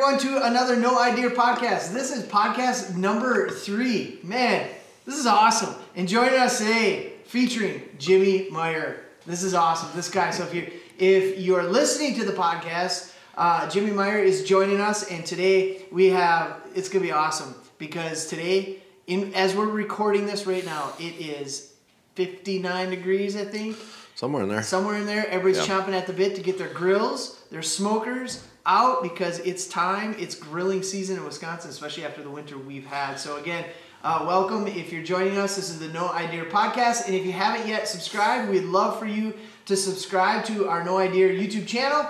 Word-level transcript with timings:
welcome 0.00 0.16
everyone 0.18 0.40
to 0.40 0.46
another 0.46 0.76
No 0.76 0.96
Eye 0.96 1.14
Deer 1.14 1.28
podcast. 1.30 1.92
This 1.92 2.10
is 2.10 2.24
podcast 2.24 2.96
number 2.96 3.50
three. 3.50 4.18
Man, 4.22 4.66
this 5.04 5.18
is 5.18 5.26
awesome. 5.26 5.74
And 5.94 6.08
joining 6.08 6.38
us 6.40 6.58
today, 6.58 7.12
featuring 7.24 7.82
Jimmy 7.98 8.48
Maier. 8.50 8.96
This 9.26 9.42
is 9.42 9.52
awesome. 9.52 9.90
This 9.94 10.08
guy. 10.10 10.30
So 10.30 10.44
if 10.44 10.54
you 10.54 10.70
if 10.98 11.38
you're 11.38 11.64
listening 11.64 12.14
to 12.18 12.24
the 12.24 12.32
podcast, 12.32 13.12
uh, 13.36 13.68
Jimmy 13.68 13.90
Maier 13.90 14.22
is 14.24 14.44
joining 14.44 14.80
us, 14.80 15.10
and 15.10 15.24
today 15.26 15.82
we 15.92 16.06
have 16.06 16.56
it's 16.74 16.88
gonna 16.88 17.04
be 17.04 17.12
awesome 17.12 17.54
because 17.78 18.26
today, 18.26 18.76
in 19.06 19.34
as 19.34 19.54
we're 19.54 19.66
recording 19.66 20.24
this 20.26 20.46
right 20.46 20.64
now, 20.64 20.92
it 20.98 21.14
is 21.20 21.74
59 22.14 22.88
degrees, 22.90 23.36
I 23.36 23.44
think 23.44 23.76
Somewhere 24.14 24.44
in 24.44 24.48
there. 24.48 24.62
somewhere 24.62 24.96
in 24.96 25.04
there. 25.06 25.26
Everybody's 25.28 25.68
Yeah. 25.68 25.78
chomping 25.80 25.92
at 25.92 26.06
the 26.06 26.12
bit 26.14 26.36
to 26.36 26.42
get 26.42 26.56
their 26.58 26.68
grills, 26.72 27.36
their 27.50 27.62
smokers 27.62 28.42
out 28.70 29.02
because 29.02 29.40
it's 29.40 29.66
time. 29.66 30.14
It's 30.16 30.36
grilling 30.36 30.84
season 30.84 31.16
in 31.16 31.24
Wisconsin, 31.24 31.70
especially 31.70 32.04
after 32.04 32.22
the 32.22 32.30
winter 32.30 32.56
we've 32.56 32.86
had. 32.86 33.16
So 33.16 33.36
again, 33.36 33.64
uh, 34.04 34.24
welcome 34.24 34.68
if 34.68 34.92
you're 34.92 35.02
joining 35.02 35.38
us. 35.38 35.56
This 35.56 35.70
is 35.70 35.80
the 35.80 35.88
No 35.88 36.06
Eye 36.06 36.30
Deer 36.30 36.44
podcast, 36.44 37.06
and 37.06 37.14
if 37.16 37.26
you 37.26 37.32
haven't 37.32 37.66
yet 37.66 37.88
subscribed, 37.88 38.48
we'd 38.48 38.62
love 38.62 38.96
for 38.96 39.06
you 39.06 39.34
to 39.66 39.76
subscribe 39.76 40.44
to 40.44 40.68
our 40.68 40.84
No 40.84 40.98
Eye 40.98 41.08
Deer 41.08 41.30
YouTube 41.30 41.66
channel 41.66 42.06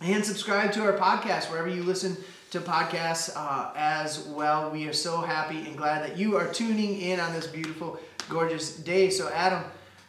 and 0.00 0.24
subscribe 0.24 0.72
to 0.72 0.82
our 0.82 0.98
podcast 0.98 1.48
wherever 1.48 1.68
you 1.68 1.84
listen 1.84 2.16
to 2.50 2.58
podcasts 2.58 3.30
uh, 3.36 3.70
as 3.76 4.26
well. 4.26 4.70
We 4.70 4.88
are 4.88 4.92
so 4.92 5.20
happy 5.20 5.58
and 5.58 5.76
glad 5.76 6.02
that 6.02 6.18
you 6.18 6.36
are 6.36 6.52
tuning 6.52 7.00
in 7.00 7.20
on 7.20 7.32
this 7.32 7.46
beautiful, 7.46 8.00
gorgeous 8.28 8.76
day. 8.76 9.08
So, 9.08 9.30
Adam, 9.32 9.62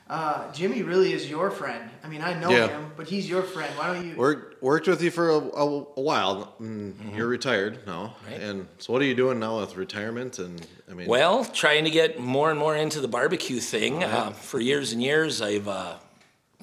uh, 0.10 0.52
Jimmy 0.52 0.84
really 0.84 1.14
is 1.14 1.30
your 1.30 1.50
friend. 1.50 1.90
I 2.04 2.08
mean, 2.10 2.22
I 2.22 2.38
know 2.40 2.50
Yeah. 2.52 2.68
him, 2.68 2.92
but 2.98 3.08
he's 3.08 3.28
your 3.30 3.42
friend. 3.42 3.74
Why 3.78 3.94
don't 3.94 4.06
you? 4.08 4.16
Worked 4.16 4.62
worked 4.62 4.88
with 4.88 5.02
you 5.02 5.12
for 5.12 5.30
a, 5.30 5.38
a, 5.38 5.66
a 5.98 6.02
while. 6.02 6.56
Mm, 6.62 7.16
You're 7.16 7.28
retired 7.28 7.80
now, 7.88 8.16
Right. 8.30 8.40
and 8.42 8.68
so 8.80 8.94
what 8.94 9.02
are 9.02 9.06
you 9.06 9.16
doing 9.16 9.40
now 9.40 9.60
with 9.60 9.76
retirement? 9.78 10.40
And 10.40 10.66
I 10.90 10.94
mean, 10.94 11.08
Well, 11.08 11.46
trying 11.46 11.86
to 11.86 11.90
get 11.90 12.20
more 12.20 12.50
and 12.52 12.60
more 12.60 12.76
into 12.76 13.00
the 13.00 13.08
barbecue 13.08 13.60
thing. 13.60 14.04
Uh, 14.04 14.32
for 14.32 14.60
years 14.60 14.92
and 14.92 15.02
years, 15.02 15.42
I've 15.42 15.68
uh, 15.68 15.96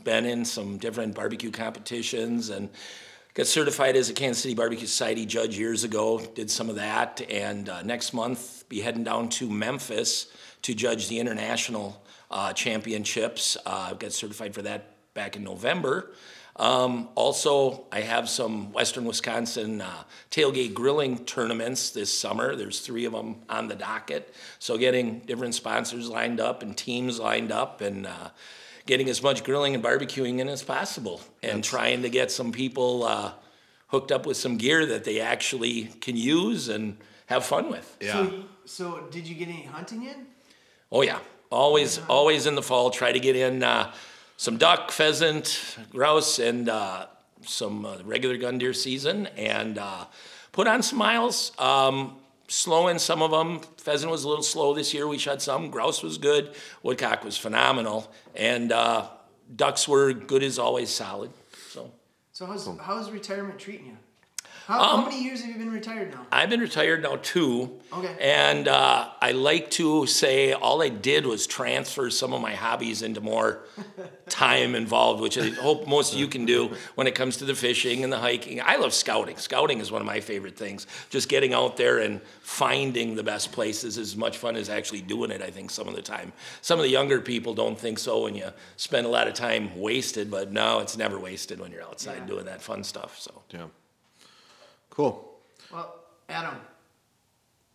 been 0.05 0.27
in 0.27 0.45
some 0.45 0.79
different 0.79 1.15
barbecue 1.15 1.51
competitions 1.51 2.51
and 2.51 2.69
got 3.35 3.47
certified 3.47 3.97
as 3.97 4.11
a 4.11 4.13
Kansas 4.13 4.43
City 4.43 4.55
Barbecue 4.55 4.87
Society 4.87 5.25
judge 5.27 5.57
years 5.59 5.83
ago. 5.85 6.19
Did 6.35 6.51
some 6.51 6.69
of 6.69 6.77
that, 6.77 7.23
and 7.31 7.69
uh, 7.69 7.83
next 7.83 8.13
month 8.13 8.69
be 8.69 8.81
heading 8.81 9.05
down 9.05 9.29
to 9.31 9.49
Memphis 9.49 10.27
to 10.63 10.75
judge 10.75 11.09
the 11.09 11.19
international 11.21 12.03
uh, 12.31 12.53
championships. 12.53 13.57
Uh, 13.67 13.95
got 13.95 14.13
certified 14.13 14.55
for 14.55 14.63
that 14.63 15.15
back 15.15 15.37
in 15.37 15.45
November. 15.45 16.13
Um, 16.57 17.09
also, 17.15 17.87
I 17.91 18.01
have 18.01 18.29
some 18.29 18.73
Western 18.73 19.05
Wisconsin 19.07 19.81
uh, 19.81 20.03
tailgate 20.31 20.75
grilling 20.75 21.25
tournaments 21.25 21.91
this 21.91 22.17
summer. 22.17 22.55
There's 22.55 22.81
three 22.81 23.07
of 23.07 23.13
them 23.13 23.37
on 23.49 23.69
the 23.69 23.75
docket. 23.75 24.35
So, 24.59 24.77
getting 24.77 25.21
different 25.21 25.55
sponsors 25.55 26.09
lined 26.09 26.39
up 26.39 26.63
and 26.63 26.77
teams 26.77 27.19
lined 27.19 27.51
up 27.51 27.81
and 27.81 28.07
uh, 28.07 28.31
getting 28.85 29.09
as 29.09 29.23
much 29.23 29.43
grilling 29.43 29.75
and 29.75 29.83
barbecuing 29.83 30.39
in 30.39 30.49
as 30.49 30.63
possible 30.63 31.23
and 31.43 31.65
trying 31.65 32.03
to 32.03 32.11
get 32.11 32.31
some 32.31 32.53
people 32.53 33.05
uh, 33.05 33.33
hooked 33.87 34.13
up 34.13 34.27
with 34.27 34.37
some 34.37 34.57
gear 34.59 34.85
that 34.87 35.05
they 35.05 35.21
actually 35.21 35.85
can 36.01 36.17
use 36.17 36.69
and 36.69 36.99
have 37.27 37.45
fun 37.45 37.71
with. 37.71 37.97
yeah, 38.01 38.13
So, 38.13 38.45
so, 38.67 39.09
did 39.11 39.27
you 39.27 39.35
get 39.35 39.49
any 39.49 39.63
hunting 39.63 40.05
in? 40.05 40.27
Oh 40.93 41.03
yeah, 41.03 41.21
always 41.51 41.99
always 42.09 42.47
in 42.47 42.55
the 42.55 42.63
fall. 42.63 42.91
Try 42.91 43.13
to 43.13 43.21
get 43.21 43.37
in 43.37 43.63
uh, 43.63 43.93
some 44.37 44.57
duck, 44.57 44.91
pheasant, 44.91 45.77
grouse, 45.91 46.39
and 46.39 46.69
uh, 46.69 47.07
some 47.43 47.85
uh, 47.85 47.99
regular 48.05 48.37
gun 48.37 48.59
deer 48.59 48.73
season, 48.73 49.27
and 49.37 49.79
uh, 49.79 50.07
put 50.53 50.67
on 50.67 50.83
some 50.83 50.99
miles. 50.99 51.53
Um, 51.59 52.17
slow 52.49 52.89
in 52.89 52.99
some 52.99 53.23
of 53.23 53.31
them. 53.31 53.61
Pheasant 53.79 54.11
was 54.11 54.25
a 54.25 54.29
little 54.29 54.43
slow 54.43 54.75
this 54.75 54.95
year. 54.95 55.07
We 55.07 55.19
shot 55.19 55.43
some. 55.43 55.71
Grouse 55.71 56.03
was 56.03 56.19
good. 56.19 56.55
Woodcock 56.83 57.25
was 57.25 57.37
phenomenal, 57.37 58.11
and 58.35 58.73
uh, 58.73 59.09
ducks 59.55 59.87
were 59.87 60.13
good 60.13 60.43
as 60.43 60.59
always, 60.59 60.91
solid. 60.91 61.31
So. 61.69 61.93
So, 62.33 62.47
how's, 62.47 62.67
how's 62.81 63.11
retirement 63.11 63.59
treating 63.59 63.87
you? 63.87 63.97
How, 64.71 64.81
Um, 64.81 65.03
how 65.05 65.11
many 65.11 65.25
years 65.25 65.41
have 65.41 65.51
you 65.51 65.57
been 65.59 65.73
retired 65.73 66.13
now? 66.13 66.25
I've 66.31 66.49
been 66.49 66.61
retired 66.61 67.03
now 67.03 67.17
too. 67.17 67.81
Okay. 67.93 68.15
And 68.21 68.69
uh, 68.69 69.09
I 69.21 69.33
like 69.33 69.69
to 69.73 70.07
say 70.07 70.53
all 70.53 70.81
I 70.81 70.89
did 70.91 71.27
was 71.27 71.47
transfer 71.49 72.09
some 72.11 72.33
of 72.33 72.41
my 72.41 72.55
hobbies 72.55 73.03
into 73.03 73.21
more 73.21 73.65
time 74.29 74.77
involved, 74.77 75.21
which 75.21 75.37
I 75.37 75.49
hope 75.51 75.89
most 75.89 76.13
of 76.13 76.21
you 76.21 76.29
can 76.29 76.47
do 76.47 76.71
when 76.95 77.09
it 77.09 77.17
comes 77.17 77.39
to 77.39 77.45
the 77.45 77.55
fishing 77.55 78.05
and 78.05 78.13
the 78.13 78.19
hiking. 78.19 78.61
I 78.61 78.77
love 78.77 78.95
scouting. 78.95 79.37
Scouting 79.39 79.81
is 79.81 79.91
one 79.91 80.01
of 80.03 80.07
my 80.07 80.21
favorite 80.21 80.57
things. 80.57 80.87
Just 81.11 81.29
getting 81.29 81.53
out 81.53 81.77
there 81.77 81.99
and 81.99 82.21
finding 82.43 83.17
the 83.17 83.25
best 83.25 83.51
places 83.51 83.99
is 83.99 84.11
as 84.13 84.17
much 84.17 84.39
fun 84.39 84.55
as 84.55 84.69
actually 84.71 85.01
doing 85.01 85.33
it, 85.33 85.43
I 85.43 85.51
think, 85.51 85.71
some 85.71 85.89
of 85.89 85.97
the 85.97 86.03
time. 86.03 86.33
Some 86.63 86.79
of 86.79 86.85
the 86.85 86.91
younger 86.91 87.21
people 87.21 87.55
don't 87.55 87.79
think 87.79 87.99
so 87.99 88.27
and 88.27 88.37
you 88.37 88.51
spend 88.77 89.05
a 89.05 89.11
lot 89.11 89.27
of 89.27 89.35
time 89.35 89.77
wasted, 89.81 90.31
but 90.31 90.53
no, 90.53 90.79
it's 90.79 90.97
never 90.97 91.19
wasted 91.19 91.59
when 91.59 91.73
you're 91.73 91.83
outside 91.83 92.19
Yeah. 92.19 92.27
doing 92.27 92.45
that 92.45 92.63
fun 92.63 92.85
stuff. 92.85 93.19
So. 93.19 93.43
yeah, 93.51 93.67
cool. 94.91 95.39
Well, 95.73 95.95
Adam, 96.29 96.57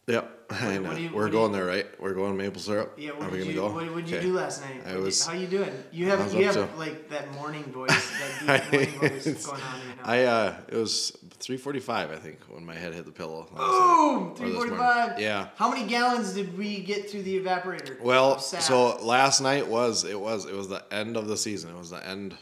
Yeah, 0.07 0.21
I 0.51 0.77
know. 0.77 0.89
what 0.89 0.99
you- 0.99 1.09
we're 1.11 1.23
what 1.23 1.31
going 1.31 1.51
you- 1.51 1.57
there, 1.57 1.65
right? 1.65 1.99
We're 1.99 2.13
going 2.13 2.37
maple 2.37 2.61
syrup. 2.61 2.93
yeah, 2.97 3.09
Are 3.11 3.15
we 3.15 3.21
did 3.25 3.31
gonna 3.39 3.45
you 3.45 3.53
go? 3.55 3.71
what, 3.71 3.91
what 3.91 4.05
did 4.05 4.09
you 4.09 4.17
Okay. 4.17 4.25
do 4.27 4.33
last 4.33 4.61
night? 4.61 4.83
I 4.85 4.97
was- 4.97 5.25
how 5.25 5.33
you 5.33 5.47
doing? 5.47 5.71
You 5.91 6.05
have 6.09 6.31
you 6.33 6.45
have 6.45 6.77
like 6.77 7.09
that 7.09 7.31
morning 7.33 7.63
voice, 7.63 7.89
that 7.89 8.61
deep 8.71 8.99
morning 8.99 8.99
voice 8.99 9.23
going 9.47 9.61
on 9.61 9.87
right 9.87 9.97
now. 9.97 10.03
I 10.03 10.23
uh, 10.25 10.55
it 10.67 10.75
was 10.75 11.17
three 11.39 11.57
forty 11.57 11.79
five, 11.79 12.11
I 12.11 12.17
think, 12.17 12.39
when 12.49 12.63
my 12.65 12.75
head 12.75 12.93
hit 12.93 13.05
the 13.05 13.11
pillow. 13.11 13.47
Boom! 13.55 14.35
Three 14.35 14.51
morning. 14.53 14.75
forty-five. 14.77 15.19
Yeah. 15.19 15.47
How 15.55 15.71
many 15.71 15.87
gallons 15.87 16.33
did 16.33 16.55
we 16.55 16.81
get 16.81 17.09
through 17.09 17.23
the 17.23 17.39
evaporator? 17.41 17.99
Well, 17.99 18.37
so 18.39 18.97
last 19.03 19.41
night 19.41 19.67
was 19.67 20.03
it 20.03 20.19
was 20.19 20.45
it 20.45 20.53
was 20.53 20.67
the 20.67 20.83
end 20.93 21.17
of 21.17 21.27
the 21.27 21.35
season. 21.37 21.71
It 21.71 21.77
was 21.79 21.89
the 21.89 22.05
end 22.07 22.37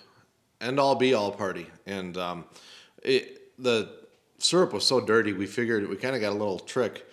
end 0.60 0.80
all 0.82 0.96
be 0.96 1.14
all 1.14 1.32
party, 1.32 1.68
and 1.86 2.18
um, 2.18 2.44
it 3.04 3.54
the 3.58 4.03
syrup 4.44 4.74
was 4.74 4.86
so 4.86 5.00
dirty. 5.00 5.34
We 5.34 5.46
figured 5.46 5.88
we 5.90 5.96
kind 5.96 6.16
of 6.16 6.22
got 6.22 6.32
a 6.32 6.38
little 6.38 6.60
trick 6.60 7.06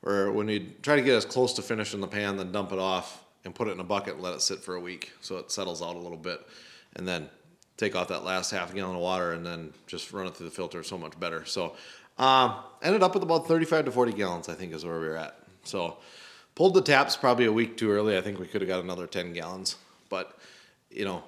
where 0.00 0.32
when 0.32 0.48
you 0.48 0.72
try 0.82 0.96
to 0.96 1.02
get 1.02 1.14
as 1.14 1.24
close 1.24 1.52
to 1.54 1.62
finish 1.62 1.94
in 1.94 2.00
the 2.00 2.08
pan, 2.08 2.36
then 2.36 2.50
dump 2.50 2.72
it 2.72 2.78
off 2.78 3.24
and 3.44 3.54
put 3.54 3.68
it 3.68 3.72
in 3.72 3.80
a 3.80 3.84
bucket 3.84 4.14
and 4.14 4.22
let 4.22 4.34
it 4.34 4.40
sit 4.40 4.60
for 4.60 4.74
a 4.74 4.80
week 4.80 5.12
so 5.20 5.36
it 5.36 5.50
settles 5.50 5.82
out 5.82 5.96
a 5.96 5.98
little 5.98 6.16
bit, 6.16 6.40
and 6.96 7.06
then 7.06 7.28
take 7.76 7.96
off 7.96 8.08
that 8.08 8.24
last 8.24 8.50
half 8.50 8.74
gallon 8.74 8.96
of 8.96 9.02
water 9.02 9.32
and 9.32 9.44
then 9.44 9.72
just 9.86 10.12
run 10.12 10.26
it 10.26 10.36
through 10.36 10.46
the 10.46 10.54
filter 10.54 10.82
so 10.82 10.96
much 10.96 11.18
better. 11.18 11.44
So 11.44 11.74
um, 12.18 12.56
ended 12.82 13.02
up 13.02 13.14
with 13.14 13.22
about 13.22 13.46
35 13.46 13.86
to 13.86 13.92
40 13.92 14.12
gallons, 14.12 14.48
I 14.48 14.54
think, 14.54 14.72
is 14.72 14.84
where 14.84 15.00
we 15.00 15.08
were 15.08 15.16
at. 15.16 15.36
So 15.64 15.98
pulled 16.54 16.74
the 16.74 16.82
taps 16.82 17.16
probably 17.16 17.46
a 17.46 17.52
week 17.52 17.76
too 17.76 17.90
early. 17.90 18.16
I 18.16 18.20
think 18.20 18.38
we 18.38 18.46
could 18.46 18.60
have 18.60 18.68
got 18.68 18.82
another 18.82 19.06
10 19.06 19.32
gallons, 19.32 19.76
but 20.08 20.38
you 20.90 21.04
know, 21.04 21.24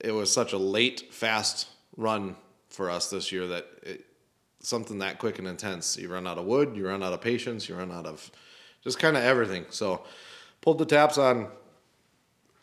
it 0.00 0.12
was 0.12 0.32
such 0.32 0.52
a 0.52 0.58
late, 0.58 1.12
fast 1.12 1.68
run 1.96 2.36
for 2.68 2.90
us 2.90 3.10
this 3.10 3.32
year 3.32 3.46
that 3.48 3.66
it, 3.82 4.04
something 4.68 4.98
that 4.98 5.18
quick 5.18 5.38
and 5.38 5.48
intense, 5.48 5.96
you 5.96 6.12
run 6.12 6.26
out 6.26 6.38
of 6.38 6.44
wood, 6.44 6.76
you 6.76 6.86
run 6.86 7.02
out 7.02 7.12
of 7.12 7.20
patience, 7.20 7.68
you 7.68 7.74
run 7.74 7.90
out 7.90 8.06
of 8.06 8.30
just 8.84 8.98
kind 8.98 9.16
of 9.16 9.22
everything. 9.24 9.64
So 9.70 10.02
pulled 10.60 10.78
the 10.78 10.84
taps 10.84 11.16
on 11.18 11.48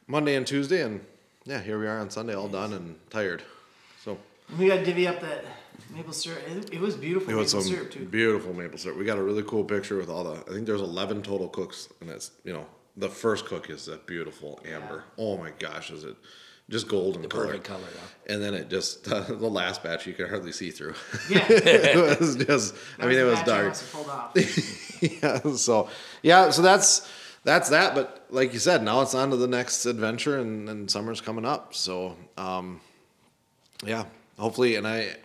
Monday 0.08 0.36
and 0.36 0.46
Tuesday, 0.46 0.82
and 0.82 1.04
yeah, 1.46 1.62
here 1.62 1.80
we 1.80 1.88
are 1.88 2.00
on 2.00 2.10
Sunday, 2.10 2.36
all 2.36 2.48
done 2.48 2.74
and 2.74 2.96
tired. 3.10 3.42
So 4.04 4.18
we 4.58 4.68
got 4.68 4.78
to 4.78 4.86
divvy 4.86 5.08
up 5.08 5.20
that 5.22 5.46
maple 5.94 6.14
syrup. 6.14 6.44
It, 6.48 6.74
it 6.76 6.80
was 6.80 6.96
beautiful 6.96 7.32
it 7.32 7.36
was 7.36 7.54
maple 7.54 7.64
some 7.64 7.74
syrup 7.74 7.92
too. 7.92 8.06
beautiful 8.06 8.54
maple 8.54 8.78
syrup. 8.78 8.98
We 8.98 9.06
got 9.06 9.18
a 9.18 9.24
really 9.24 9.44
cool 9.44 9.64
picture 9.64 9.98
with 9.98 10.10
all 10.10 10.24
the. 10.24 10.42
I 10.48 10.54
think 10.54 10.68
there's 10.68 10.82
11 10.82 11.24
total 11.24 11.50
cooks, 11.50 11.90
and 12.02 12.10
that's 12.10 12.32
you 12.44 12.54
know 12.54 12.68
the 12.96 13.10
first 13.10 13.46
cook 13.46 13.70
is 13.70 13.86
that 13.88 14.06
beautiful 14.06 14.60
amber. 14.66 15.06
Oh 15.18 15.38
my 15.38 15.52
gosh, 15.58 15.90
is 15.90 16.04
it 16.04 16.16
just 16.70 16.88
golden 16.88 17.22
The 17.22 17.28
color? 17.28 17.46
perfect 17.48 17.64
color, 17.66 17.80
yeah. 17.94 18.34
And 18.34 18.42
then 18.42 18.54
it 18.56 18.70
just 18.70 19.08
uh, 19.12 19.20
the 19.28 19.36
last 19.50 19.84
batch 19.84 20.08
you 20.08 20.14
could 20.14 20.30
hardly 20.30 20.52
see 20.52 20.72
through. 20.72 20.96
Yeah. 21.30 21.46
it 21.50 22.20
was 22.20 22.36
just. 22.36 22.76
I 23.00 23.06
mean, 23.06 23.18
it 23.20 23.24
was 23.24 23.42
dark. 23.44 23.68
must 23.68 23.82
have 23.84 23.92
pulled 23.92 24.10
off. 24.10 24.32
yeah. 25.02 25.56
So 25.56 25.90
yeah. 26.24 26.50
So 26.50 26.62
that's 26.62 27.10
that's 27.44 27.70
that. 27.70 27.94
But 27.94 28.26
like 28.32 28.54
you 28.54 28.60
said, 28.60 28.82
now 28.84 29.02
it's 29.02 29.14
on 29.14 29.30
to 29.30 29.38
the 29.38 29.48
next 29.48 29.86
adventure, 29.86 30.40
and, 30.40 30.68
and 30.70 30.90
summer's 30.90 31.22
coming 31.22 31.46
up. 31.46 31.76
So 31.76 32.16
um, 32.38 32.82
yeah. 33.86 34.06
Hopefully, 34.40 34.76
and 34.76 34.86
I 34.88 35.16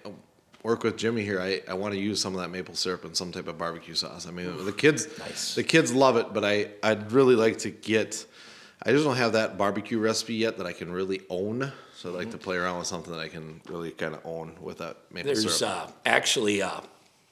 work 0.62 0.84
with 0.84 0.96
Jimmy 0.98 1.22
here. 1.24 1.40
I, 1.40 1.62
I 1.66 1.74
want 1.74 1.94
to 1.94 1.98
use 2.00 2.20
some 2.20 2.34
of 2.34 2.40
that 2.42 2.48
maple 2.50 2.74
syrup 2.74 3.04
and 3.04 3.16
some 3.16 3.32
type 3.32 3.48
of 3.48 3.56
barbecue 3.58 3.94
sauce. 3.94 4.28
I 4.28 4.30
mean, 4.30 4.64
the 4.64 4.72
kids 4.72 5.08
Nice. 5.18 5.54
the 5.54 5.64
kids 5.64 5.92
love 5.92 6.16
it, 6.16 6.32
but 6.34 6.44
I 6.44 6.68
I'd 6.82 7.12
really 7.12 7.34
like 7.34 7.58
to 7.60 7.70
get. 7.70 8.26
I 8.82 8.92
just 8.92 9.04
don't 9.04 9.16
have 9.16 9.32
that 9.34 9.58
barbecue 9.58 9.98
recipe 9.98 10.34
yet 10.34 10.56
that 10.58 10.66
I 10.66 10.72
can 10.72 10.90
really 10.90 11.20
own. 11.28 11.70
So 11.94 12.10
I'd 12.10 12.14
like 12.16 12.30
to 12.30 12.38
play 12.38 12.56
around 12.56 12.78
with 12.78 12.86
something 12.86 13.12
that 13.12 13.20
I 13.20 13.28
can 13.28 13.60
really 13.68 13.90
kind 13.90 14.14
of 14.14 14.20
own 14.24 14.56
with 14.60 14.78
that 14.78 14.96
maple 15.12 15.34
syrup. 15.34 15.42
There's 15.44 15.56
syrup. 15.58 15.88
uh, 15.88 15.90
actually 16.06 16.60
a 16.60 16.82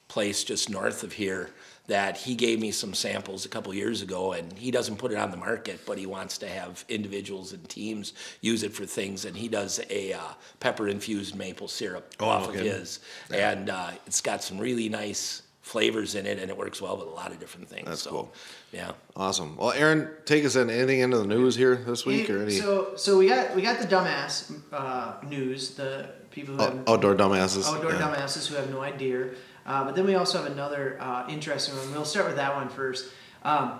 place 0.07 0.43
just 0.43 0.69
north 0.69 1.03
of 1.03 1.11
here 1.13 1.49
that 1.87 2.17
he 2.17 2.35
gave 2.35 2.59
me 2.59 2.69
some 2.69 2.93
samples 2.93 3.45
a 3.45 3.49
couple 3.49 3.73
years 3.73 4.03
ago, 4.03 4.33
and 4.33 4.53
he 4.53 4.69
doesn't 4.69 4.97
put 4.97 5.11
it 5.11 5.17
on 5.17 5.31
the 5.31 5.37
market, 5.37 5.79
but 5.87 5.97
he 5.97 6.05
wants 6.05 6.37
to 6.37 6.47
have 6.47 6.85
individuals 6.87 7.51
and 7.51 7.67
teams 7.67 8.13
use 8.41 8.61
it 8.61 8.71
for 8.71 8.85
things, 8.85 9.25
and 9.25 9.35
he 9.35 9.47
does 9.47 9.79
a 9.89 10.13
uh, 10.13 10.19
pepper 10.59 10.87
infused 10.87 11.35
maple 11.35 11.67
syrup 11.67 12.13
Oh, 12.19 12.27
off 12.29 12.49
okay. 12.49 12.59
of 12.59 12.65
his, 12.65 12.99
and 13.33 13.71
uh, 13.71 13.89
it's 14.05 14.21
got 14.21 14.43
some 14.43 14.59
really 14.59 14.87
nice 14.87 15.41
flavors 15.69 16.15
in 16.15 16.25
it, 16.25 16.39
and 16.39 16.49
it 16.49 16.57
works 16.57 16.81
well 16.81 16.97
with 16.97 17.05
a 17.05 17.11
lot 17.11 17.31
of 17.31 17.39
different 17.39 17.69
things. 17.69 17.87
That's 17.87 18.01
so, 18.01 18.09
cool. 18.09 18.33
Yeah. 18.71 18.93
Awesome. 19.15 19.55
Well, 19.55 19.71
Aaron, 19.71 20.09
take 20.25 20.43
us 20.43 20.55
in 20.55 20.69
anything 20.69 21.01
into 21.01 21.19
the 21.19 21.27
news 21.27 21.55
here 21.55 21.75
this 21.75 22.07
week 22.07 22.27
or 22.29 22.41
any 22.41 22.53
So 22.53 22.93
so 22.95 23.19
we 23.19 23.27
got 23.27 23.55
we 23.55 23.61
got 23.61 23.79
the 23.79 23.87
dumbass 23.87 24.51
uh, 24.73 25.23
news. 25.27 25.75
The 25.75 26.09
people 26.31 26.55
who 26.55 26.61
have 26.61 26.89
outdoor 26.89 27.15
dumbasses? 27.15 27.65
outdoor 27.71 27.91
Yeah. 27.91 27.99
dumbasses 27.99 28.47
who 28.47 28.55
have 28.55 28.69
no 28.71 28.81
idea. 28.81 29.29
Uh, 29.65 29.83
but 29.85 29.95
then 29.95 30.05
we 30.07 30.15
also 30.15 30.41
have 30.41 30.51
another 30.51 30.97
uh, 30.99 31.27
interesting 31.29 31.77
one. 31.77 31.91
We'll 31.91 32.03
start 32.05 32.25
with 32.25 32.37
that 32.37 32.55
one 32.55 32.69
first. 32.69 33.11
Um, 33.43 33.79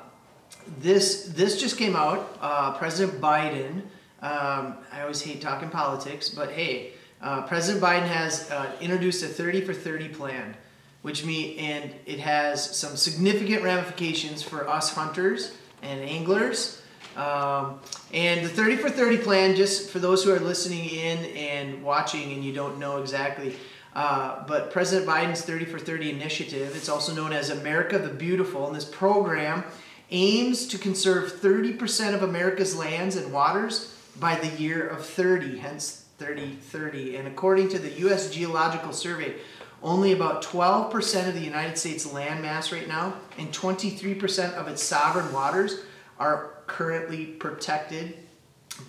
this 0.80 1.26
this 1.36 1.60
just 1.60 1.78
came 1.78 1.96
out. 1.96 2.38
Uh, 2.40 2.78
President 2.78 3.20
Biden. 3.20 3.82
Um, 4.22 4.78
I 4.92 5.02
always 5.02 5.22
hate 5.22 5.42
talking 5.42 5.70
politics, 5.70 6.30
but 6.30 6.52
hey, 6.52 6.92
uh, 7.22 7.48
President 7.48 7.84
Biden 7.84 8.06
has 8.08 8.52
uh, 8.52 8.70
introduced 8.82 9.24
a 9.24 9.28
30 9.28 9.62
for 9.62 9.74
30 9.74 10.10
plan, 10.10 10.56
which 11.02 11.26
me 11.26 11.58
and 11.58 11.94
it 12.06 12.20
has 12.20 12.76
some 12.76 12.98
significant 12.98 13.64
ramifications 13.64 14.44
for 14.44 14.68
us 14.68 14.94
hunters 14.94 15.56
and 15.82 16.02
anglers. 16.02 16.82
Um, 17.16 17.80
and 18.14 18.46
the 18.46 18.50
30 18.50 18.78
for 18.78 18.90
30 18.90 19.18
plan, 19.18 19.56
just 19.56 19.90
for 19.90 20.00
those 20.00 20.24
who 20.24 20.34
are 20.34 20.40
listening 20.40 20.90
in 20.90 21.18
and 21.36 21.84
watching 21.84 22.34
and 22.34 22.44
you 22.44 22.54
don't 22.54 22.80
know 22.80 22.98
exactly, 22.98 23.56
uh, 23.96 24.46
but 24.48 24.72
President 24.72 25.08
Biden's 25.10 25.42
30 25.42 25.66
for 25.66 25.80
30 25.80 26.12
initiative, 26.12 26.76
it's 26.76 26.90
also 26.90 27.14
known 27.14 27.34
as 27.34 27.50
America 27.50 27.98
the 27.98 28.10
Beautiful, 28.10 28.68
and 28.68 28.76
this 28.76 28.86
program 28.86 29.64
aims 30.12 30.68
to 30.68 30.78
conserve 30.78 31.32
30% 31.34 32.14
of 32.14 32.24
America's 32.24 32.76
lands 32.76 33.16
and 33.16 33.32
waters 33.34 33.96
by 34.20 34.36
the 34.36 34.48
year 34.62 34.88
of 34.88 35.06
30, 35.06 35.58
hence 35.58 36.06
3030. 36.18 37.16
And 37.16 37.28
according 37.28 37.70
to 37.70 37.80
the 37.80 37.92
U.S. 38.02 38.32
Geological 38.32 38.94
Survey, 38.94 39.36
only 39.82 40.12
about 40.12 40.44
12% 40.44 41.28
of 41.28 41.34
the 41.34 41.40
United 41.40 41.78
States 41.78 42.12
land 42.12 42.42
mass 42.42 42.72
right 42.72 42.88
now 42.88 43.16
and 43.38 43.52
23% 43.52 44.54
of 44.54 44.68
its 44.68 44.84
sovereign 44.84 45.32
waters 45.32 45.82
are 46.20 46.56
currently 46.68 47.26
protected. 47.26 48.18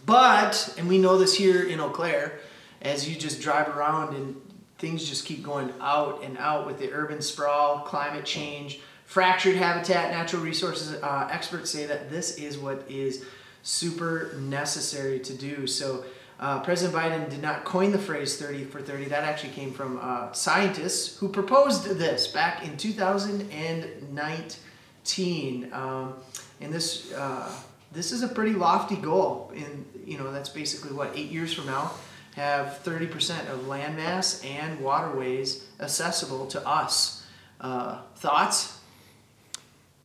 But, 0.07 0.75
and 0.79 0.89
we 0.89 0.99
know 0.99 1.19
this 1.19 1.35
here 1.35 1.63
in 1.63 1.81
Eau 1.81 1.91
Claire, 1.91 2.41
as 2.83 3.09
you 3.09 3.17
just 3.17 3.41
drive 3.41 3.69
around 3.69 4.15
and 4.15 4.41
things 4.79 5.05
just 5.05 5.27
keep 5.27 5.43
going 5.43 5.73
out 5.81 6.23
and 6.25 6.39
out 6.39 6.67
with 6.67 6.79
the 6.79 6.93
urban 6.93 7.21
sprawl, 7.21 7.81
climate 7.81 8.25
change, 8.25 8.81
fractured 9.05 9.57
habitat, 9.57 10.11
natural 10.11 10.43
resources. 10.43 11.01
Uh, 11.03 11.29
experts 11.31 11.71
say 11.71 11.87
that 11.87 12.11
this 12.11 12.37
is 12.37 12.59
what 12.59 12.85
is 12.89 13.25
super 13.63 14.35
necessary 14.39 15.21
to 15.21 15.35
do. 15.35 15.67
So, 15.67 16.05
uh, 16.41 16.59
President 16.61 16.99
Biden 16.99 17.31
did 17.31 17.43
not 17.43 17.65
coin 17.65 17.93
the 17.93 17.99
phrase 17.99 18.37
30 18.39 18.65
for 18.65 18.81
30. 18.81 19.05
That 19.05 19.23
actually 19.25 19.53
came 19.53 19.73
from 19.73 20.01
uh, 20.03 20.33
scientists 20.33 21.19
who 21.19 21.29
proposed 21.29 21.85
this 21.85 22.27
back 22.27 22.65
in 22.65 22.77
2019. 22.77 25.73
Um, 25.73 26.15
and 26.61 26.73
this, 26.73 27.13
uh, 27.13 27.53
this 27.93 28.11
is 28.11 28.23
a 28.23 28.29
pretty 28.29 28.53
lofty 28.53 28.97
goal. 28.97 29.53
In 29.55 29.85
you 30.11 30.19
know, 30.19 30.33
that's 30.33 30.49
basically 30.49 30.93
what 30.93 31.13
eight 31.15 31.31
years 31.31 31.55
from 31.55 31.67
now, 31.67 31.93
have 32.35 32.81
30% 32.85 33.49
of 33.49 33.61
landmass 33.61 34.45
and 34.45 34.81
waterways 34.81 35.69
accessible 35.79 36.47
to 36.47 36.67
us. 36.67 37.25
Uh, 37.61 38.01
thoughts? 38.17 38.77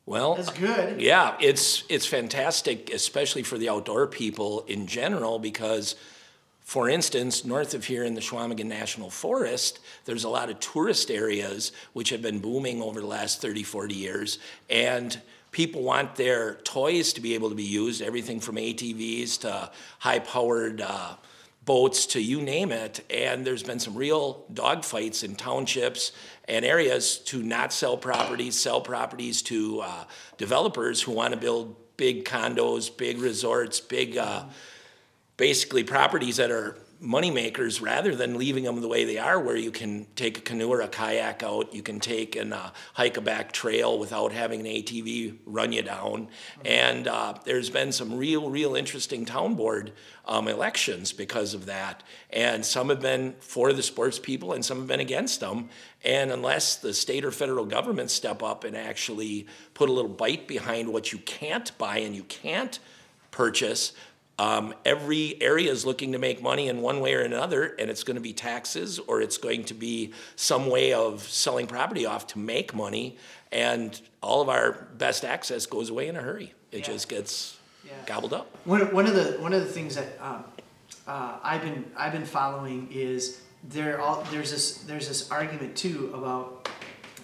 Well, 0.06 0.36
That's 0.36 0.52
good. 0.52 1.02
Yeah, 1.02 1.36
it's 1.40 1.84
it's 1.90 2.06
fantastic, 2.06 2.94
especially 2.94 3.42
for 3.42 3.58
the 3.58 3.70
outdoor 3.70 4.06
people 4.06 4.64
in 4.68 4.86
general, 4.86 5.40
because, 5.40 5.96
for 6.66 6.90
instance, 6.90 7.46
north 7.46 7.76
of 7.76 7.86
here 7.86 8.04
in 8.04 8.16
the 8.16 8.22
Chequamegon 8.22 8.66
National 8.66 9.12
Forest, 9.12 9.80
there's 10.06 10.24
a 10.24 10.30
lot 10.30 10.50
of 10.50 10.60
tourist 10.60 11.12
areas 11.12 11.72
which 11.94 12.10
have 12.10 12.24
been 12.24 12.40
booming 12.40 12.82
over 12.82 13.00
the 13.00 13.06
last 13.06 13.40
30, 13.40 13.62
40 13.62 13.94
years, 13.94 14.40
and 14.68 15.22
people 15.52 15.84
want 15.84 16.16
their 16.16 16.56
toys 16.56 17.14
to 17.14 17.22
be 17.22 17.36
able 17.36 17.50
to 17.50 17.56
be 17.56 17.64
used, 17.64 18.02
everything 18.02 18.40
from 18.40 18.56
ATVs 18.56 19.42
to 19.42 19.70
high-powered. 20.00 20.82
Uh, 20.82 21.16
boats 21.66 22.06
to 22.06 22.22
you 22.22 22.42
name 22.42 22.72
it. 22.72 23.04
And 23.10 23.44
there's 23.44 23.64
been 23.64 23.80
some 23.80 23.96
real 23.96 24.46
dogfights 24.54 25.24
in 25.24 25.36
townships 25.36 26.12
and 26.48 26.64
areas 26.64 27.18
to 27.18 27.42
not 27.42 27.74
sell 27.74 27.98
properties, 27.98 28.56
sell 28.56 28.82
properties 28.82 29.42
to 29.44 29.82
uh, 29.82 30.04
developers 30.38 31.02
who 31.02 31.12
want 31.12 31.34
to 31.34 31.40
build 31.40 31.76
big 31.98 32.24
condos, 32.24 32.96
big 32.96 33.18
resorts, 33.18 33.80
big, 33.80 34.16
uh, 34.16 34.44
basically 35.38 35.84
properties 35.84 36.38
that 36.38 36.52
are 36.52 36.78
money 37.00 37.30
makers 37.30 37.82
rather 37.82 38.16
than 38.16 38.38
leaving 38.38 38.64
them 38.64 38.80
the 38.82 38.88
way 38.88 39.04
they 39.06 39.18
are, 39.18 39.40
where 39.40 39.56
you 39.56 39.72
can 39.72 40.08
take 40.16 40.38
a 40.38 40.42
canoe 40.42 40.70
or 40.70 40.82
a 40.82 40.88
kayak 40.88 41.44
out, 41.44 41.74
you 41.74 41.84
can 41.84 42.00
take 42.00 42.36
and 42.36 42.54
uh, 42.54 42.72
hike 42.94 43.18
a 43.18 43.22
back 43.22 43.52
trail 43.52 44.00
without 44.00 44.32
having 44.32 44.62
an 44.62 44.66
ATV 44.66 45.38
run 45.46 45.72
you 45.72 45.82
down. 45.82 46.30
And 46.64 47.08
uh, 47.08 47.36
there's 47.44 47.70
been 47.70 47.92
some 47.92 48.16
real, 48.16 48.50
real 48.50 48.76
interesting 48.76 49.26
town 49.26 49.56
board 49.56 49.92
um, 50.26 50.48
elections 50.48 51.12
because 51.12 51.54
of 51.54 51.66
that. 51.66 52.04
And 52.30 52.66
some 52.66 52.90
have 52.90 53.02
been 53.02 53.36
for 53.40 53.74
the 53.74 53.84
sports 53.84 54.18
people 54.18 54.54
and 54.54 54.64
some 54.64 54.78
have 54.78 54.88
been 54.88 55.00
against 55.00 55.42
them. 55.42 55.70
And 56.04 56.32
unless 56.32 56.78
the 56.78 56.94
state 56.94 57.26
or 57.26 57.32
federal 57.32 57.66
government 57.66 58.10
step 58.10 58.42
up 58.42 58.64
and 58.64 58.76
actually 58.76 59.48
put 59.74 59.90
a 59.90 59.92
little 59.92 60.12
bite 60.12 60.48
behind 60.48 60.92
what 60.92 61.12
you 61.12 61.20
can't 61.20 61.78
buy 61.78 62.00
and 62.00 62.16
you 62.16 62.24
can't 62.24 62.80
purchase, 63.32 63.92
um, 64.38 64.74
every 64.84 65.42
area 65.42 65.72
is 65.72 65.86
looking 65.86 66.12
to 66.12 66.18
make 66.20 66.42
money 66.42 66.68
in 66.68 66.82
one 66.82 67.00
way 67.00 67.14
or 67.14 67.22
another, 67.22 67.76
and 67.80 67.90
it's 67.90 68.04
going 68.04 68.16
to 68.16 68.22
be 68.22 68.34
taxes 68.34 69.00
or 69.00 69.22
it's 69.22 69.38
going 69.38 69.64
to 69.66 69.74
be 69.74 70.12
some 70.36 70.68
way 70.70 70.92
of 70.94 71.24
selling 71.24 71.68
property 71.68 72.06
off 72.06 72.28
to 72.28 72.40
make 72.40 72.74
money, 72.76 73.18
and 73.52 74.00
all 74.22 74.42
of 74.42 74.50
our 74.50 74.74
best 74.98 75.24
access 75.24 75.66
goes 75.66 75.90
away 75.90 76.08
in 76.10 76.16
a 76.18 76.22
hurry. 76.22 76.54
It 76.72 76.80
Yeah. 76.80 76.86
just 76.94 77.08
gets 77.08 77.58
Yeah. 77.86 77.94
gobbled 78.06 78.34
up. 78.34 78.48
One, 78.66 78.94
one 78.94 79.06
of 79.08 79.14
the 79.16 79.38
one 79.42 79.54
of 79.54 79.62
the 79.66 79.72
things 79.72 79.96
that 79.96 80.20
um, 80.22 80.44
uh, 81.08 81.38
I've 81.42 81.62
been 81.62 81.86
I've 81.96 82.12
been 82.12 82.26
following 82.26 82.90
is 82.92 83.40
there 83.64 84.02
all 84.02 84.26
there's 84.32 84.52
this 84.52 84.80
there's 84.80 85.08
this 85.08 85.32
argument 85.32 85.78
too 85.78 86.12
about 86.14 86.68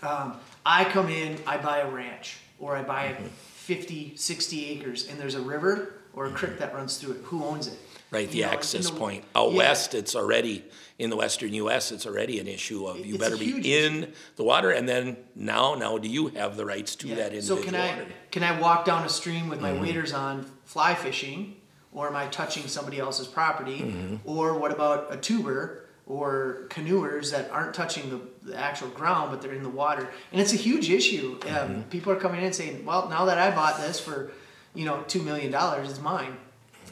um, 0.01 0.37
I 0.65 0.85
come 0.85 1.09
in 1.09 1.37
I 1.45 1.57
buy 1.57 1.79
a 1.79 1.89
ranch 1.89 2.37
or 2.59 2.77
I 2.77 2.83
buy 2.83 3.15
50 3.55 4.13
60 4.15 4.69
acres 4.69 5.07
and 5.09 5.19
there's 5.19 5.35
a 5.35 5.41
river 5.41 5.95
or 6.13 6.25
a 6.27 6.31
creek 6.31 6.57
that 6.59 6.73
runs 6.73 6.97
through 6.97 7.13
it 7.13 7.21
who 7.23 7.43
owns 7.43 7.67
it 7.67 7.77
Right, 8.11 8.29
the 8.29 8.41
know, 8.41 8.47
access 8.49 8.89
the- 8.89 8.97
point. 8.99 9.23
Out 9.35 9.51
yeah. 9.51 9.57
west, 9.59 9.93
it's 9.93 10.15
already, 10.17 10.65
in 10.99 11.09
the 11.09 11.15
western 11.15 11.53
US, 11.53 11.93
it's 11.93 12.05
already 12.05 12.39
an 12.39 12.47
issue 12.47 12.85
of 12.85 12.97
you 13.05 13.15
It's 13.15 13.23
better 13.23 13.37
be 13.37 13.77
in 13.77 14.11
the 14.35 14.43
water, 14.43 14.71
and 14.71 14.87
then 14.89 15.15
now, 15.33 15.75
now 15.75 15.97
do 15.97 16.09
you 16.09 16.27
have 16.29 16.57
the 16.57 16.65
rights 16.65 16.95
to 16.97 17.07
Yeah. 17.07 17.15
that 17.15 17.31
So 17.43 17.55
individual 17.55 17.63
can 17.63 17.75
I 17.75 17.87
water? 17.99 18.05
can 18.31 18.43
I 18.43 18.59
walk 18.59 18.83
down 18.83 19.05
a 19.05 19.09
stream 19.09 19.47
with 19.47 19.61
Mm-hmm. 19.61 19.75
my 19.77 19.81
waders 19.81 20.11
on 20.11 20.45
fly 20.65 20.93
fishing, 20.93 21.55
or 21.93 22.07
am 22.09 22.15
I 22.17 22.27
touching 22.27 22.67
somebody 22.67 22.99
else's 22.99 23.27
property? 23.27 23.79
Mm-hmm. 23.79 24.15
Or 24.29 24.57
what 24.57 24.71
about 24.71 25.07
a 25.13 25.15
tuber 25.15 25.85
or 26.05 26.65
canoers 26.69 27.31
that 27.31 27.49
aren't 27.51 27.73
touching 27.73 28.09
the, 28.09 28.49
the 28.51 28.57
actual 28.59 28.89
ground 28.89 29.31
but 29.31 29.41
they're 29.41 29.53
in 29.53 29.63
the 29.63 29.69
water? 29.69 30.09
And 30.33 30.41
it's 30.41 30.51
a 30.51 30.57
huge 30.57 30.89
issue. 30.89 31.39
Um, 31.43 31.49
Mm-hmm. 31.49 31.81
people 31.83 32.11
are 32.11 32.17
coming 32.19 32.41
in 32.43 32.51
saying, 32.51 32.83
"Well, 32.83 33.07
now 33.07 33.23
that 33.25 33.37
I 33.37 33.51
bought 33.51 33.77
this 33.79 34.01
for, 34.01 34.31
you 34.73 34.85
know, 34.85 35.03
two 35.07 35.21
million 35.21 35.51
dollars, 35.51 35.89
is 35.89 35.99
mine." 35.99 36.37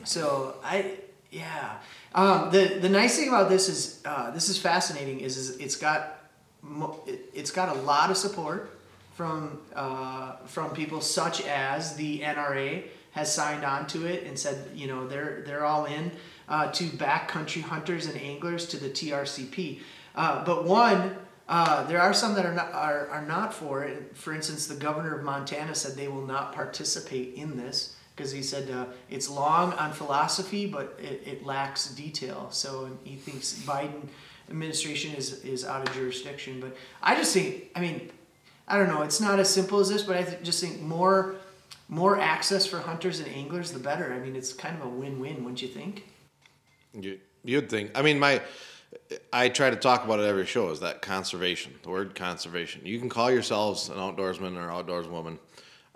So 0.03 0.55
I 0.63 0.93
yeah. 1.31 1.77
Um, 2.15 2.49
the 2.51 2.79
the 2.81 2.89
nice 2.89 3.17
thing 3.17 3.29
about 3.29 3.49
this 3.49 3.69
is 3.69 4.01
uh, 4.05 4.31
this 4.31 4.49
is 4.49 4.57
fascinating. 4.57 5.19
Is, 5.19 5.37
is 5.37 5.57
it's 5.57 5.75
got 5.75 6.21
it, 7.07 7.29
it's 7.33 7.51
got 7.51 7.75
a 7.75 7.79
lot 7.81 8.09
of 8.09 8.17
support 8.17 8.79
from 9.13 9.59
uh, 9.75 10.37
from 10.47 10.71
people 10.71 11.01
such 11.01 11.41
as 11.45 11.95
the 11.95 12.21
NRA 12.21 12.83
has 13.11 13.33
signed 13.33 13.63
on 13.63 13.85
to 13.87 14.05
it 14.05 14.23
and 14.25 14.37
said 14.37 14.69
you 14.73 14.87
know 14.87 15.07
they're 15.07 15.43
they're 15.45 15.65
all 15.65 15.85
in 15.85 16.11
uh, 16.47 16.71
to 16.71 16.85
backcountry 16.85 17.61
hunters 17.61 18.07
and 18.07 18.19
anglers 18.19 18.65
to 18.67 18.77
the 18.77 18.89
TRCP. 18.89 19.81
Uh, 20.15 20.43
but 20.43 20.65
one. 20.65 21.15
Uh, 21.49 21.83
there 21.87 21.99
are 21.99 22.13
some 22.13 22.35
that 22.35 22.45
are 22.45 22.53
not 22.53 22.71
are, 22.73 23.07
are 23.07 23.25
not 23.25 23.51
for 23.51 23.83
it. 23.83 24.15
For 24.15 24.33
instance, 24.33 24.67
the 24.67 24.75
governor 24.75 25.17
of 25.17 25.23
Montana 25.23 25.73
said 25.73 25.95
they 25.95 26.07
will 26.07 26.25
not 26.25 26.53
participate 26.53 27.33
in 27.33 27.57
this 27.57 27.95
because 28.15 28.31
he 28.31 28.43
said 28.43 28.69
uh, 28.69 28.85
it's 29.09 29.27
long 29.27 29.73
on 29.73 29.91
philosophy, 29.91 30.67
but 30.67 30.95
it, 31.01 31.23
it 31.25 31.45
lacks 31.45 31.89
detail. 31.89 32.49
So 32.51 32.89
he 33.03 33.15
thinks 33.15 33.53
Biden 33.65 34.07
administration 34.47 35.15
is 35.15 35.43
is 35.43 35.65
out 35.65 35.89
of 35.89 35.95
jurisdiction. 35.95 36.59
But 36.59 36.77
I 37.01 37.15
just 37.15 37.33
think, 37.33 37.71
I 37.75 37.79
mean, 37.79 38.11
I 38.67 38.77
don't 38.77 38.87
know. 38.87 39.01
It's 39.01 39.19
not 39.19 39.39
as 39.39 39.49
simple 39.49 39.79
as 39.79 39.89
this, 39.89 40.03
but 40.03 40.17
I 40.17 40.23
th- 40.23 40.43
just 40.43 40.63
think 40.63 40.79
more 40.81 41.35
more 41.87 42.19
access 42.19 42.67
for 42.67 42.77
hunters 42.77 43.19
and 43.19 43.27
anglers, 43.27 43.71
the 43.71 43.79
better. 43.79 44.13
I 44.13 44.19
mean, 44.19 44.35
it's 44.35 44.53
kind 44.53 44.77
of 44.77 44.85
a 44.85 44.89
win-win, 44.89 45.43
wouldn't 45.43 45.63
you 45.63 45.67
think? 45.67 46.03
You, 46.93 47.19
you'd 47.43 47.71
think. 47.71 47.97
I 47.97 48.03
mean, 48.03 48.19
my 48.19 48.43
I 49.31 49.49
try 49.49 49.69
to 49.69 49.75
talk 49.75 50.03
about 50.03 50.19
it 50.19 50.23
every 50.23 50.45
show 50.45 50.69
is 50.69 50.79
that 50.79 51.01
conservation, 51.01 51.73
the 51.83 51.89
word 51.89 52.15
conservation. 52.15 52.81
You 52.85 52.99
can 52.99 53.09
call 53.09 53.31
yourselves 53.31 53.89
an 53.89 53.95
outdoorsman 53.97 54.57
or 54.57 54.69
outdoorswoman, 54.69 55.37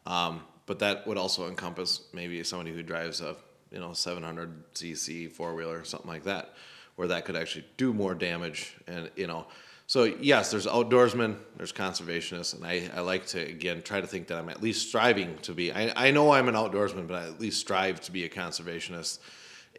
um, 0.05 0.41
but 0.65 0.79
that 0.79 1.07
would 1.07 1.17
also 1.17 1.47
encompass 1.47 2.01
maybe 2.13 2.43
somebody 2.43 2.71
who 2.71 2.83
drives 2.83 3.21
a 3.21 3.35
you 3.71 3.79
know 3.79 3.93
700 3.93 4.73
cc 4.73 5.31
four 5.31 5.55
wheeler 5.55 5.79
or 5.79 5.83
something 5.83 6.09
like 6.09 6.23
that, 6.23 6.53
where 6.95 7.07
that 7.07 7.25
could 7.25 7.35
actually 7.35 7.65
do 7.77 7.93
more 7.93 8.13
damage. 8.13 8.75
And 8.87 9.09
you 9.15 9.25
know, 9.25 9.47
so 9.87 10.03
yes, 10.03 10.51
there's 10.51 10.67
outdoorsmen, 10.67 11.37
there's 11.57 11.73
conservationists, 11.73 12.53
and 12.53 12.65
I, 12.65 12.89
I 12.95 13.01
like 13.01 13.25
to 13.27 13.39
again 13.39 13.81
try 13.81 14.01
to 14.01 14.07
think 14.07 14.27
that 14.27 14.37
I'm 14.37 14.49
at 14.49 14.61
least 14.61 14.87
striving 14.87 15.37
to 15.39 15.53
be. 15.53 15.71
I, 15.71 16.07
I 16.07 16.11
know 16.11 16.31
I'm 16.31 16.47
an 16.47 16.55
outdoorsman, 16.55 17.07
but 17.07 17.15
I 17.15 17.25
at 17.25 17.39
least 17.39 17.59
strive 17.59 18.01
to 18.01 18.11
be 18.11 18.25
a 18.25 18.29
conservationist, 18.29 19.19